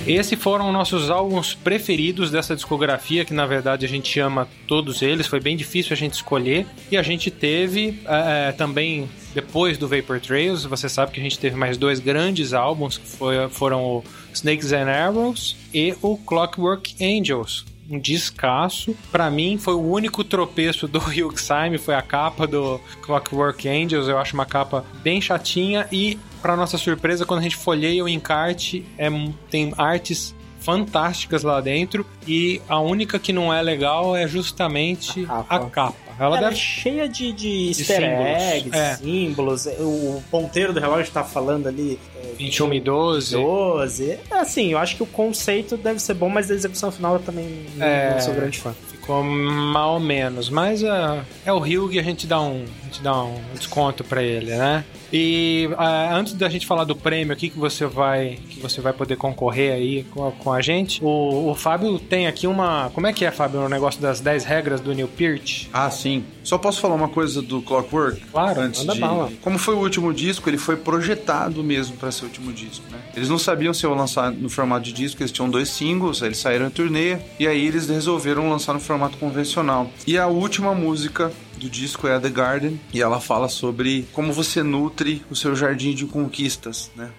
Esses 0.08 0.40
foram 0.40 0.72
nossos 0.72 1.10
álbuns 1.10 1.54
preferidos 1.56 2.32
dessa 2.32 2.56
discografia, 2.56 3.26
que 3.26 3.34
na 3.34 3.46
verdade 3.46 3.86
a 3.86 3.90
gente 3.90 4.18
ama 4.20 4.48
todos 4.68 5.02
eles. 5.02 5.28
Foi 5.28 5.42
bem 5.42 5.58
difícil 5.58 5.92
a 5.92 5.98
gente 5.98 6.14
escolher. 6.14 6.66
E 6.90 6.96
a 6.96 7.02
gente 7.02 7.30
teve 7.30 8.00
é, 8.06 8.54
também, 8.54 9.10
depois 9.34 9.78
do 9.78 9.86
Vapor 9.86 10.22
Trails, 10.22 10.64
você 10.64 10.88
sabe 10.88 11.12
que 11.12 11.20
a 11.20 11.24
gente 11.24 11.38
teve 11.38 11.58
mais 11.58 11.76
dois 11.76 12.00
grandes 12.00 12.54
álbuns, 12.54 12.98
que 12.98 13.08
foi, 13.08 13.50
foram 13.50 13.84
o 13.84 14.04
Snakes 14.32 14.72
and 14.72 14.90
Arrows 14.90 15.58
e 15.74 15.94
o 16.02 16.16
Clockwork 16.18 16.96
Angels 17.04 17.66
um 17.90 18.00
descasso. 18.00 18.96
Para 19.12 19.30
mim, 19.30 19.58
foi 19.58 19.74
o 19.74 19.82
único 19.82 20.24
tropeço 20.24 20.88
do 20.88 21.00
Hilksheim, 21.12 21.78
foi 21.78 21.96
a 21.96 22.02
capa 22.02 22.48
do 22.48 22.80
Clockwork 23.02 23.68
Angels. 23.68 24.08
Eu 24.08 24.18
acho 24.18 24.34
uma 24.34 24.46
capa 24.46 24.86
bem 25.04 25.22
chatinha 25.22 25.88
e, 25.92 26.18
para 26.42 26.56
nossa 26.56 26.78
surpresa, 26.78 27.26
quando 27.26 27.40
a 27.40 27.44
gente 27.44 27.56
folheia 27.56 28.04
o 28.04 28.10
encarte, 28.10 28.86
é, 28.98 29.10
tem 29.50 29.74
artes 29.78 30.36
fantásticas 30.60 31.44
lá 31.44 31.62
dentro 31.62 32.04
e 32.28 32.60
a 32.68 32.80
única 32.80 33.20
que 33.20 33.32
não 33.32 33.54
é 33.54 33.62
legal 33.62 34.16
é 34.16 34.28
justamente 34.28 35.24
a 35.26 35.44
capa. 35.44 35.56
A 35.56 35.70
capa. 35.70 36.06
Ela, 36.18 36.38
Ela 36.38 36.40
deve... 36.40 36.54
é 36.54 36.56
cheia 36.56 37.10
de, 37.10 37.32
de, 37.32 37.72
de 37.72 37.82
easter 37.82 38.04
eggs, 38.04 38.78
é. 38.78 38.96
símbolos. 38.96 39.68
O 39.80 40.24
ponteiro 40.32 40.74
do 40.74 40.80
relógio 40.80 41.12
tá 41.12 41.24
falando 41.24 41.68
ali. 41.68 42.00
É, 42.36 42.38
21 42.38 42.74
e 42.74 42.80
12. 42.80 43.36
12. 43.36 44.20
Assim, 44.32 44.72
eu 44.72 44.78
acho 44.78 44.96
que 44.96 45.04
o 45.04 45.08
conceito 45.08 45.78
deve 45.78 46.00
ser 46.00 46.14
bom, 46.14 46.30
mas 46.30 46.52
a 46.52 46.54
execução 46.54 46.92
final 46.92 47.16
eu 47.16 47.20
também 47.20 47.66
é... 47.80 48.12
não 48.12 48.22
sou 48.22 48.34
grande 48.34 48.60
fã 48.60 48.74
ficou 49.06 49.24
mal 49.24 50.00
menos, 50.00 50.50
mas 50.50 50.82
uh, 50.82 51.24
é 51.46 51.54
o 51.54 51.60
Rio 51.60 51.88
que 51.88 52.00
a 52.00 52.04
gente 52.04 52.26
dá 52.26 52.42
um, 52.42 52.66
gente 52.96 53.02
dá 53.02 53.24
um 53.24 53.40
desconto 53.54 54.04
para 54.04 54.24
ele, 54.24 54.56
né? 54.56 54.84
E 55.12 55.70
uh, 55.72 56.16
antes 56.16 56.34
da 56.34 56.50
gente 56.50 56.66
falar 56.66 56.84
do 56.84 56.96
prêmio 56.96 57.32
aqui 57.32 57.50
que 57.50 57.58
você 57.58 57.86
vai 57.86 58.40
que 58.50 58.60
você 58.60 58.82
vai 58.82 58.92
poder 58.92 59.16
concorrer 59.16 59.74
aí 59.74 60.04
com 60.12 60.28
a, 60.28 60.32
com 60.32 60.52
a 60.52 60.62
gente, 60.62 61.04
o, 61.04 61.52
o, 61.52 61.56
Fábio 61.56 62.00
tem 62.00 62.28
aqui 62.28 62.48
uma, 62.48 62.90
como 62.94 63.08
é 63.08 63.14
que 63.14 63.24
é, 63.24 63.32
Fábio, 63.32 63.62
o 63.62 63.70
negócio 63.70 64.02
das 64.02 64.20
10 64.20 64.44
regras 64.46 64.82
do 64.82 64.94
Neil 64.94 65.08
Peart? 65.08 65.68
Ah, 65.72 65.90
sim. 65.90 66.24
Só 66.44 66.58
posso 66.58 66.82
falar 66.82 66.96
uma 66.96 67.08
coisa 67.08 67.42
do 67.42 67.62
Clockwork? 67.62 68.22
Claro, 68.32 68.62
antes 68.62 68.86
de 68.86 69.00
bala. 69.00 69.32
Como 69.42 69.58
foi 69.58 69.76
o 69.76 69.80
último 69.80 70.14
disco, 70.14 70.50
ele 70.50 70.58
foi 70.58 70.76
projetado 70.76 71.64
mesmo 71.64 71.98
para 71.98 72.12
ser 72.12 72.26
o 72.26 72.28
último 72.28 72.52
disco, 72.52 72.86
né? 72.92 73.00
Eles 73.16 73.30
não 73.30 73.38
sabiam 73.38 73.74
se 73.74 73.86
iam 73.86 73.96
lançar 73.96 74.32
no 74.32 74.50
formato 74.50 74.86
de 74.86 74.94
disco, 74.94 75.22
eles 75.22 75.32
tinham 75.32 75.50
dois 75.50 75.70
singles, 75.70 76.22
eles 76.22 76.38
saíram 76.38 76.68
em 76.68 76.70
turnê 76.70 77.18
e 77.40 77.48
aí 77.48 77.66
eles 77.66 77.88
resolveram 77.88 78.50
lançar 78.50 78.74
no 78.74 78.80
formato 78.80 79.18
convencional. 79.18 79.90
E 80.06 80.18
a 80.18 80.28
última 80.28 80.74
música 80.74 81.32
do 81.58 81.70
disco 81.70 82.08
é 82.08 82.16
a 82.16 82.20
The 82.20 82.30
Garden 82.30 82.80
e 82.94 83.02
ela 83.02 83.20
fala 83.20 83.48
sobre 83.48 84.08
como 84.14 84.32
você 84.34 84.62
nutre 84.64 85.26
o 85.30 85.36
seu 85.36 85.56
jardim 85.56 85.94
de 85.94 86.06
conquistas, 86.06 86.92
né? 86.96 87.10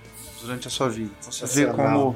Durante 0.40 0.68
a 0.68 0.70
sua 0.70 0.88
vida. 0.88 1.10
Você 1.20 1.46
vê 1.46 1.66
como 1.72 2.14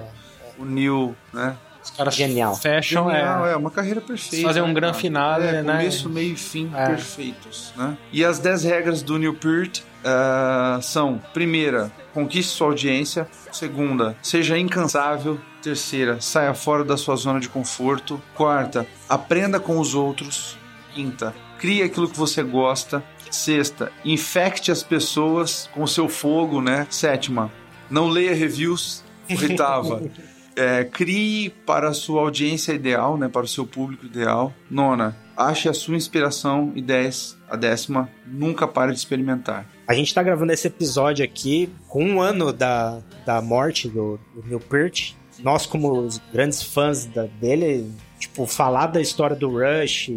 o 0.58 0.64
Neil, 0.64 1.16
né? 1.32 1.56
Os 1.82 1.90
caras 1.90 2.14
Genial. 2.14 2.54
fecham, 2.54 3.10
Genial, 3.10 3.46
é. 3.46 3.52
é 3.52 3.56
uma 3.56 3.70
carreira 3.70 4.00
perfeita. 4.02 4.46
Fazer 4.46 4.60
um 4.60 4.68
né, 4.68 4.74
gran 4.74 4.88
cara? 4.88 5.00
finale, 5.00 5.46
é, 5.46 5.62
né? 5.62 5.78
Começo, 5.78 6.10
meio 6.10 6.34
e 6.34 6.36
fim 6.36 6.70
É. 6.74 6.86
perfeitos, 6.86 7.72
né? 7.74 7.96
E 8.12 8.22
as 8.22 8.38
10 8.38 8.64
regras 8.64 9.02
do 9.02 9.18
Neil 9.18 9.34
Peart 9.34 9.80
ah, 10.04 10.78
são: 10.82 11.20
primeira, 11.32 11.90
conquiste 12.12 12.52
sua 12.52 12.68
audiência. 12.68 13.26
Segunda, 13.50 14.16
seja 14.22 14.58
incansável. 14.58 15.40
Terceira, 15.62 16.20
saia 16.20 16.54
fora 16.54 16.84
da 16.84 16.96
sua 16.96 17.16
zona 17.16 17.38
de 17.38 17.48
conforto. 17.48 18.20
Quarta, 18.34 18.86
aprenda 19.08 19.60
com 19.60 19.78
os 19.78 19.94
outros. 19.94 20.56
Quinta, 20.94 21.34
crie 21.60 21.82
aquilo 21.82 22.08
que 22.08 22.16
você 22.18 22.42
gosta. 22.42 23.04
Sexta, 23.30 23.92
infecte 24.04 24.72
as 24.72 24.82
pessoas 24.82 25.68
com 25.72 25.84
o 25.84 25.88
seu 25.88 26.08
fogo, 26.08 26.60
né? 26.60 26.86
Sétima, 26.90 27.52
não 27.88 28.08
leia 28.08 28.34
reviews. 28.34 29.04
Oitava, 29.30 30.02
é, 30.56 30.82
crie 30.84 31.50
para 31.64 31.90
a 31.90 31.94
sua 31.94 32.22
audiência 32.22 32.72
ideal, 32.72 33.16
né? 33.16 33.28
Para 33.28 33.44
o 33.44 33.48
seu 33.48 33.64
público 33.64 34.06
ideal. 34.06 34.52
Nona, 34.68 35.16
ache 35.36 35.68
a 35.68 35.72
sua 35.72 35.94
inspiração. 35.94 36.72
E 36.74 36.82
dez, 36.82 37.36
a 37.48 37.54
décima, 37.54 38.10
nunca 38.26 38.66
pare 38.66 38.90
de 38.92 38.98
experimentar. 38.98 39.64
A 39.86 39.94
gente 39.94 40.12
tá 40.12 40.22
gravando 40.22 40.52
esse 40.52 40.66
episódio 40.66 41.24
aqui 41.24 41.68
com 41.86 42.04
um 42.04 42.20
ano 42.20 42.52
da, 42.52 43.00
da 43.24 43.40
morte 43.40 43.88
do, 43.88 44.18
do 44.34 44.42
Neil 44.44 44.60
Peart. 44.60 45.12
Nós, 45.38 45.66
como 45.66 45.92
os 45.92 46.20
grandes 46.32 46.62
fãs 46.62 47.06
da- 47.06 47.26
dele, 47.26 47.90
tipo, 48.18 48.44
falar 48.46 48.88
da 48.88 49.00
história 49.00 49.36
do 49.36 49.48
Rush, 49.50 50.10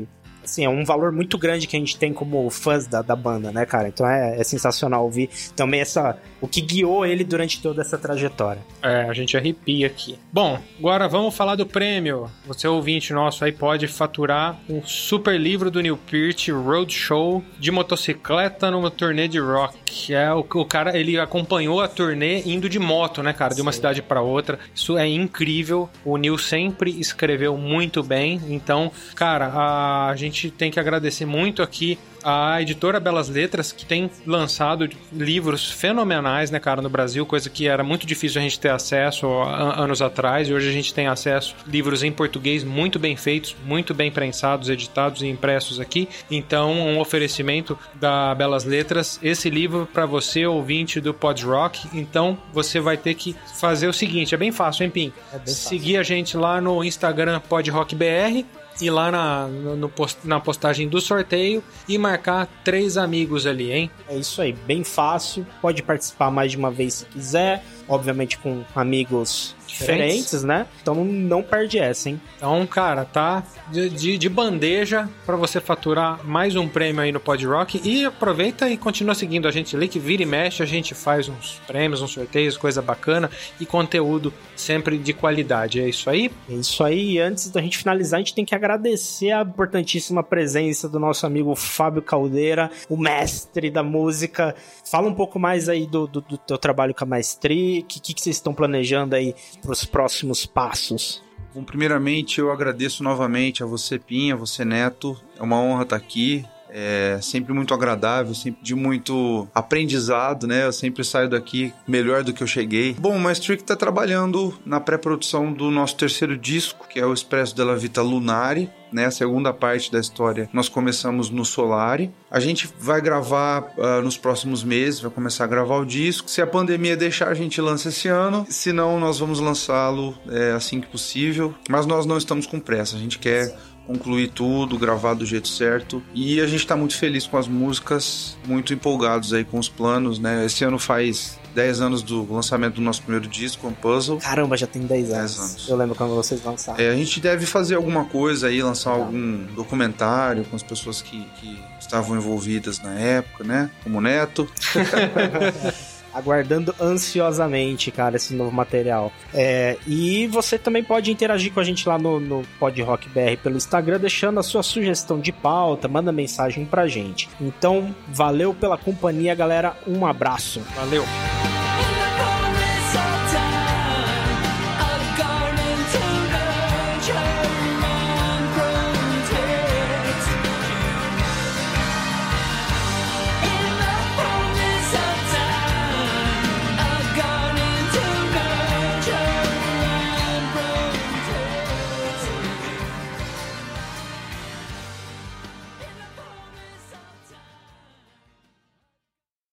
assim, 0.44 0.65
é 0.65 0.70
um 0.70 0.84
valor 0.84 1.11
muito 1.11 1.38
grande 1.38 1.68
que 1.68 1.76
a 1.76 1.80
gente 1.80 1.98
tem 1.98 2.14
como 2.14 2.49
fãs 2.49 2.88
da, 2.88 3.02
da 3.02 3.15
banda, 3.15 3.52
né, 3.52 3.65
cara? 3.65 3.88
Então 3.88 4.07
é, 4.07 4.40
é 4.40 4.44
sensacional 4.44 5.03
ouvir 5.03 5.30
também 5.56 5.82
essa, 5.82 6.18
o 6.44 6.48
que 6.48 6.60
guiou 6.60 7.06
ele 7.06 7.24
durante 7.24 7.61
toda 7.61 7.82
essa 7.82 7.98
trajetória. 7.98 8.61
É, 8.82 9.03
a 9.03 9.14
gente 9.14 9.38
arrepia 9.38 9.88
aqui. 9.88 10.20
Bom, 10.30 10.60
agora 10.78 11.07
vamos 11.07 11.34
falar 11.34 11.56
do 11.56 11.65
prêmio. 11.65 12.30
Você 12.45 12.68
ouvinte 12.68 13.14
nosso 13.14 13.45
aí 13.45 13.53
pode 13.53 13.88
faturar 13.88 14.60
um 14.70 14.84
super 14.84 15.40
livro 15.40 15.72
do 15.72 15.80
Neil 15.80 15.95
Peart, 15.95 16.49
Roadshow, 16.49 17.41
de 17.57 17.72
motocicleta 17.72 18.70
numa 18.70 18.91
turnê 18.91 19.30
de 19.30 19.40
rock. 19.40 20.14
É, 20.14 20.34
o, 20.34 20.40
o 20.40 20.65
cara, 20.65 20.98
ele 20.98 21.18
acompanhou 21.18 21.80
a 21.80 21.88
turnê 21.88 22.41
indo 22.41 22.68
de 22.68 22.78
moto, 22.78 23.24
né, 23.24 23.32
cara? 23.32 23.56
De 23.56 23.61
uma 23.61 23.72
cidade 23.72 24.02
para 24.02 24.22
outra. 24.22 24.60
Isso 24.76 24.98
é 24.98 25.07
incrível. 25.07 25.90
O 26.03 26.18
Neil 26.18 26.38
sempre 26.38 26.91
escreveu 26.99 27.56
muito 27.56 28.03
bem. 28.03 28.41
Então, 28.49 28.91
cara, 29.15 30.10
a 30.10 30.14
gente 30.18 30.52
tem 30.52 30.70
que 30.70 30.80
agradecer 30.80 31.26
muito 31.26 31.64
aqui 31.64 31.98
a 32.24 32.62
editora 32.62 33.00
Belas 33.00 33.30
Letras, 33.30 33.72
que 33.72 33.86
tem 33.86 34.10
lançado 34.26 34.90
livros 35.12 35.70
fenomenais, 35.72 36.50
né, 36.52 36.60
cara, 36.60 36.82
no 36.82 36.90
Brasil, 36.90 37.26
coisa 37.26 37.50
que 37.50 37.68
era 37.68 37.84
muito 37.84 38.06
difícil 38.06 38.40
a 38.40 38.44
gente 38.44 38.60
ter 38.60 38.70
acesso 38.70 39.28
a- 39.28 39.82
anos 39.84 40.02
atrás, 40.02 40.48
e 40.48 40.54
hoje 40.54 40.70
a 40.70 40.72
gente 40.72 40.94
tem 40.94 41.08
acesso 41.08 41.56
a 41.66 41.70
livros 41.70 42.04
em 42.04 42.12
português 42.12 42.64
muito 42.64 43.00
bem 43.00 43.16
feitos, 43.16 43.56
muito 43.66 43.94
bem 43.94 44.12
prensados, 44.12 44.70
editados 44.70 45.22
e 45.22 45.28
impressos 45.28 45.80
aqui. 45.80 46.08
Então, 46.30 46.72
um 46.72 47.00
oferecimento 47.00 47.78
da 47.95 48.34
Belas 48.36 48.64
Letras, 48.64 49.20
esse 49.22 49.50
livro 49.50 49.88
para 49.91 50.06
você, 50.06 50.45
ouvinte 50.45 51.00
do 51.00 51.14
Pod 51.14 51.44
Rock. 51.45 51.88
Então, 51.94 52.38
você 52.54 52.80
vai 52.80 52.98
ter 52.98 53.14
que 53.16 53.36
fazer 53.60 53.88
o 53.88 53.94
seguinte, 53.94 54.34
é 54.34 54.38
bem 54.38 54.52
fácil, 54.52 54.84
hein, 54.84 54.90
Pim? 54.90 55.14
É 55.32 55.38
bem 55.38 55.45
fácil. 55.48 55.70
Seguir 55.70 55.98
a 55.98 56.04
gente 56.04 56.38
lá 56.38 56.60
no 56.62 56.84
Instagram 56.84 57.40
PodRockBR 57.40 58.45
ir 58.82 58.90
lá 58.90 59.12
na, 59.12 59.48
no- 59.48 59.91
na 60.24 60.40
postagem 60.40 60.88
do 60.88 61.00
sorteio 61.00 61.64
e 61.88 61.98
marcar 61.98 62.48
três 62.64 62.98
amigos 62.98 63.45
ali, 63.45 63.72
hein? 63.72 63.91
É 64.08 64.16
isso 64.18 64.41
aí, 64.41 64.54
bem 64.54 64.84
fácil. 64.84 65.45
Pode 65.62 65.82
participar 65.84 66.32
mais 66.32 66.52
de 66.52 66.58
uma 66.58 66.72
vez 66.72 66.94
se 66.95 67.06
quiser. 67.06 67.64
Obviamente 67.88 68.38
com 68.38 68.64
amigos 68.76 69.56
Diferentes. 69.80 70.44
né? 70.44 70.68
Então 70.82 71.04
não, 71.04 71.41
perde 71.41 71.80
essa, 71.80 72.10
hein? 72.10 72.22
Então, 72.38 72.66
cara, 72.68 73.06
tá 73.06 73.44
de, 73.72 73.90
de, 73.90 74.18
de 74.18 74.30
bandeja 74.30 75.10
pra 75.26 75.36
você 75.36 75.60
faturar 75.60 76.26
mais 76.26 76.56
um 76.56 76.68
prêmio 76.68 77.02
aí 77.02 77.12
no 77.12 77.20
Pod 77.20 77.45
Rock 77.45 77.82
e 77.84 78.06
aproveita 78.06 78.70
e 78.70 78.78
continua 78.78 79.16
seguindo 79.16 79.48
a 79.48 79.52
gente 79.52 79.76
ali 79.76 79.88
que 79.88 80.00
vira 80.00 80.24
e 80.24 80.26
mexe, 80.26 80.62
a 80.62 80.66
gente 80.66 80.94
faz 80.94 81.30
uns 81.30 81.62
prêmios, 81.66 82.02
uns 82.02 82.12
sorteios, 82.12 82.58
coisa 82.58 82.82
bacana 82.82 83.30
e 83.60 83.66
conteúdo 83.66 84.34
sempre 84.56 84.98
de 84.98 85.14
qualidade. 85.14 85.82
É 85.82 85.90
isso 85.90 86.10
aí? 86.10 86.32
É 86.50 86.54
isso 86.54 86.84
aí. 86.84 87.14
E 87.14 87.20
antes 87.20 87.50
da 87.50 87.62
gente 87.62 87.78
finalizar, 87.78 88.18
a 88.18 88.22
gente 88.22 88.36
tem 88.36 88.45
que 88.45 88.56
agradecer 88.56 89.32
a 89.32 89.41
importantíssima 89.41 90.24
presença 90.24 90.88
do 90.90 91.00
nosso 91.00 91.26
amigo 91.26 91.56
Fábio 91.56 92.02
Caldeira, 92.02 92.72
o 92.90 92.98
mestre 92.98 93.70
da 93.70 93.84
música. 93.84 94.56
Fala 94.90 95.08
um 95.08 95.14
pouco 95.14 95.40
mais 95.40 95.70
aí 95.70 95.86
do, 95.86 96.08
do, 96.08 96.22
do 96.22 96.38
teu 96.38 96.58
trabalho 96.58 96.94
com 96.94 97.04
a 97.04 97.08
maestria, 97.08 97.82
o 97.82 97.84
que, 97.84 98.00
que, 98.00 98.14
que 98.14 98.22
vocês 98.22 98.36
estão 98.36 98.54
planejando 98.54 99.16
aí 99.16 99.36
para 99.64 99.72
os 99.72 99.85
próximos 99.85 100.45
passos. 100.45 101.23
Bom, 101.56 101.64
primeiramente 101.64 102.40
eu 102.40 102.52
agradeço 102.52 103.03
novamente 103.03 103.64
a 103.64 103.65
você, 103.65 103.98
Pinha, 103.98 104.34
a 104.34 104.38
você, 104.38 104.65
Neto. 104.65 105.18
É 105.38 105.41
uma 105.41 105.60
honra 105.60 105.84
estar 105.84 105.95
aqui. 105.95 106.45
É 106.76 107.20
sempre 107.22 107.54
muito 107.54 107.72
agradável, 107.72 108.34
sempre 108.34 108.64
de 108.64 108.74
muito 108.74 109.48
aprendizado, 109.54 110.48
né? 110.48 110.66
Eu 110.66 110.74
sempre 110.74 111.04
saio 111.04 111.30
daqui 111.30 111.72
melhor 111.88 112.24
do 112.24 112.34
que 112.34 112.41
eu 112.41 112.48
cheguei. 112.48 112.95
Bom, 112.98 113.16
o 113.16 113.20
Maestric 113.20 113.62
está 113.62 113.76
trabalhando 113.76 114.58
na 114.66 114.80
pré-produção 114.80 115.54
do 115.54 115.70
nosso 115.70 115.95
terceiro 115.95 116.36
disco, 116.36 116.88
que 116.88 117.00
é 117.00 117.06
o 117.06 117.14
Expresso 117.14 117.56
della 117.56 117.76
Vita 117.76 118.02
Lunari, 118.02 118.72
né? 118.91 119.06
A 119.06 119.12
segunda 119.12 119.54
parte 119.54 119.91
da 119.91 120.00
história 120.00 120.50
nós 120.52 120.70
começamos 120.70 121.30
no 121.30 121.45
Solari. 121.45 122.12
A 122.30 122.40
gente 122.40 122.70
vai 122.80 123.02
gravar 123.02 123.72
ah, 123.78 124.02
nos 124.02 124.18
próximos 124.18 124.64
meses, 124.64 125.00
vai 125.00 125.12
começar 125.12 125.44
a 125.44 125.48
gravar 125.48 125.78
o 125.78 125.86
disco. 125.86 126.30
Se 126.30 126.41
a 126.41 126.48
pandemia 126.48 126.98
deixar, 126.98 127.28
a 127.28 127.34
gente 127.34 127.60
lança 127.62 127.90
esse 127.90 128.08
ano. 128.08 128.45
Se 128.50 128.74
não, 128.74 129.00
nós 129.00 129.20
vamos 129.20 129.40
lançá-lo 129.40 130.16
é, 130.28 130.52
assim 130.52 130.82
que 130.82 130.88
possível. 130.88 131.54
Mas 131.70 131.86
nós 131.86 132.06
não 132.06 132.18
estamos 132.18 132.45
com 132.48 132.60
pressa, 132.60 132.95
a 132.95 133.00
gente 133.00 133.20
quer 133.20 133.56
concluir 133.85 134.30
tudo, 134.30 134.77
gravar 134.77 135.14
do 135.14 135.26
jeito 135.26 135.47
certo. 135.47 136.01
E 136.14 136.39
a 136.41 136.47
gente 136.47 136.65
tá 136.65 136.76
muito 136.76 136.97
feliz 136.97 137.27
com 137.27 137.38
as 137.38 137.47
músicas, 137.47 138.38
muito 138.45 138.73
empolgados 138.73 139.34
aí 139.34 139.43
com 139.43 139.60
os 139.60 139.69
planos, 139.69 140.19
né? 140.19 140.45
Esse 140.45 140.64
ano 140.64 140.80
faz 140.80 141.39
10 141.53 141.81
anos 141.81 142.01
do 142.01 142.31
lançamento 142.34 142.76
do 142.76 142.81
nosso 142.81 143.01
primeiro 143.01 143.27
disco, 143.27 143.68
Um 143.68 143.73
Puzzle. 143.73 144.18
Caramba, 144.18 144.57
já 144.57 144.68
tem 144.68 144.81
10 144.81 145.11
anos. 145.11 145.35
10 145.35 145.39
anos. 145.39 145.69
Eu 145.69 145.77
lembro 145.77 145.95
quando 145.95 146.15
vocês 146.15 146.43
lançaram. 146.43 146.80
É, 146.80 146.89
a 146.89 146.95
gente 146.95 147.19
deve 147.19 147.45
fazer 147.45 147.76
alguma 147.76 148.05
coisa 148.05 148.47
aí, 148.47 148.61
lançar 148.61 148.91
algum 148.91 149.45
documentário 149.53 150.43
com 150.45 150.55
as 150.55 150.64
pessoas 150.64 151.01
que, 151.01 151.23
que 151.39 151.60
estavam 151.80 152.18
envolvidas 152.18 152.80
na 152.80 152.93
época, 152.93 153.43
né? 153.43 153.69
Como 153.84 153.97
o 153.97 154.01
Neto. 154.01 154.47
aguardando 156.14 156.73
ansiosamente, 156.80 157.91
cara, 157.91 158.15
esse 158.15 158.34
novo 158.34 158.52
material. 158.52 159.11
É, 159.34 159.77
e 159.88 160.27
você 160.27 160.57
também 160.57 160.84
pode 160.84 161.11
interagir 161.11 161.52
com 161.53 161.60
a 161.60 161.64
gente 161.64 161.88
lá 161.88 161.98
no, 161.98 162.19
no 162.19 162.44
Pod 162.60 162.81
Rock 162.81 163.10
BR 163.10 163.38
pelo 163.41 163.57
Instagram, 163.57 163.99
deixando 163.99 164.40
a 164.40 164.44
sua 164.44 164.64
sugestão 164.64 165.19
de 165.19 165.31
pauta, 165.31 165.88
manda 165.88 166.11
mensagem 166.11 166.65
pra 166.65 166.88
gente. 166.88 167.30
Então, 167.40 167.94
valeu 168.07 168.53
pela 168.53 168.77
companhia, 168.77 169.34
galera. 169.35 169.76
Um 169.88 170.06
abraço. 170.06 170.61
Valeu! 170.76 171.03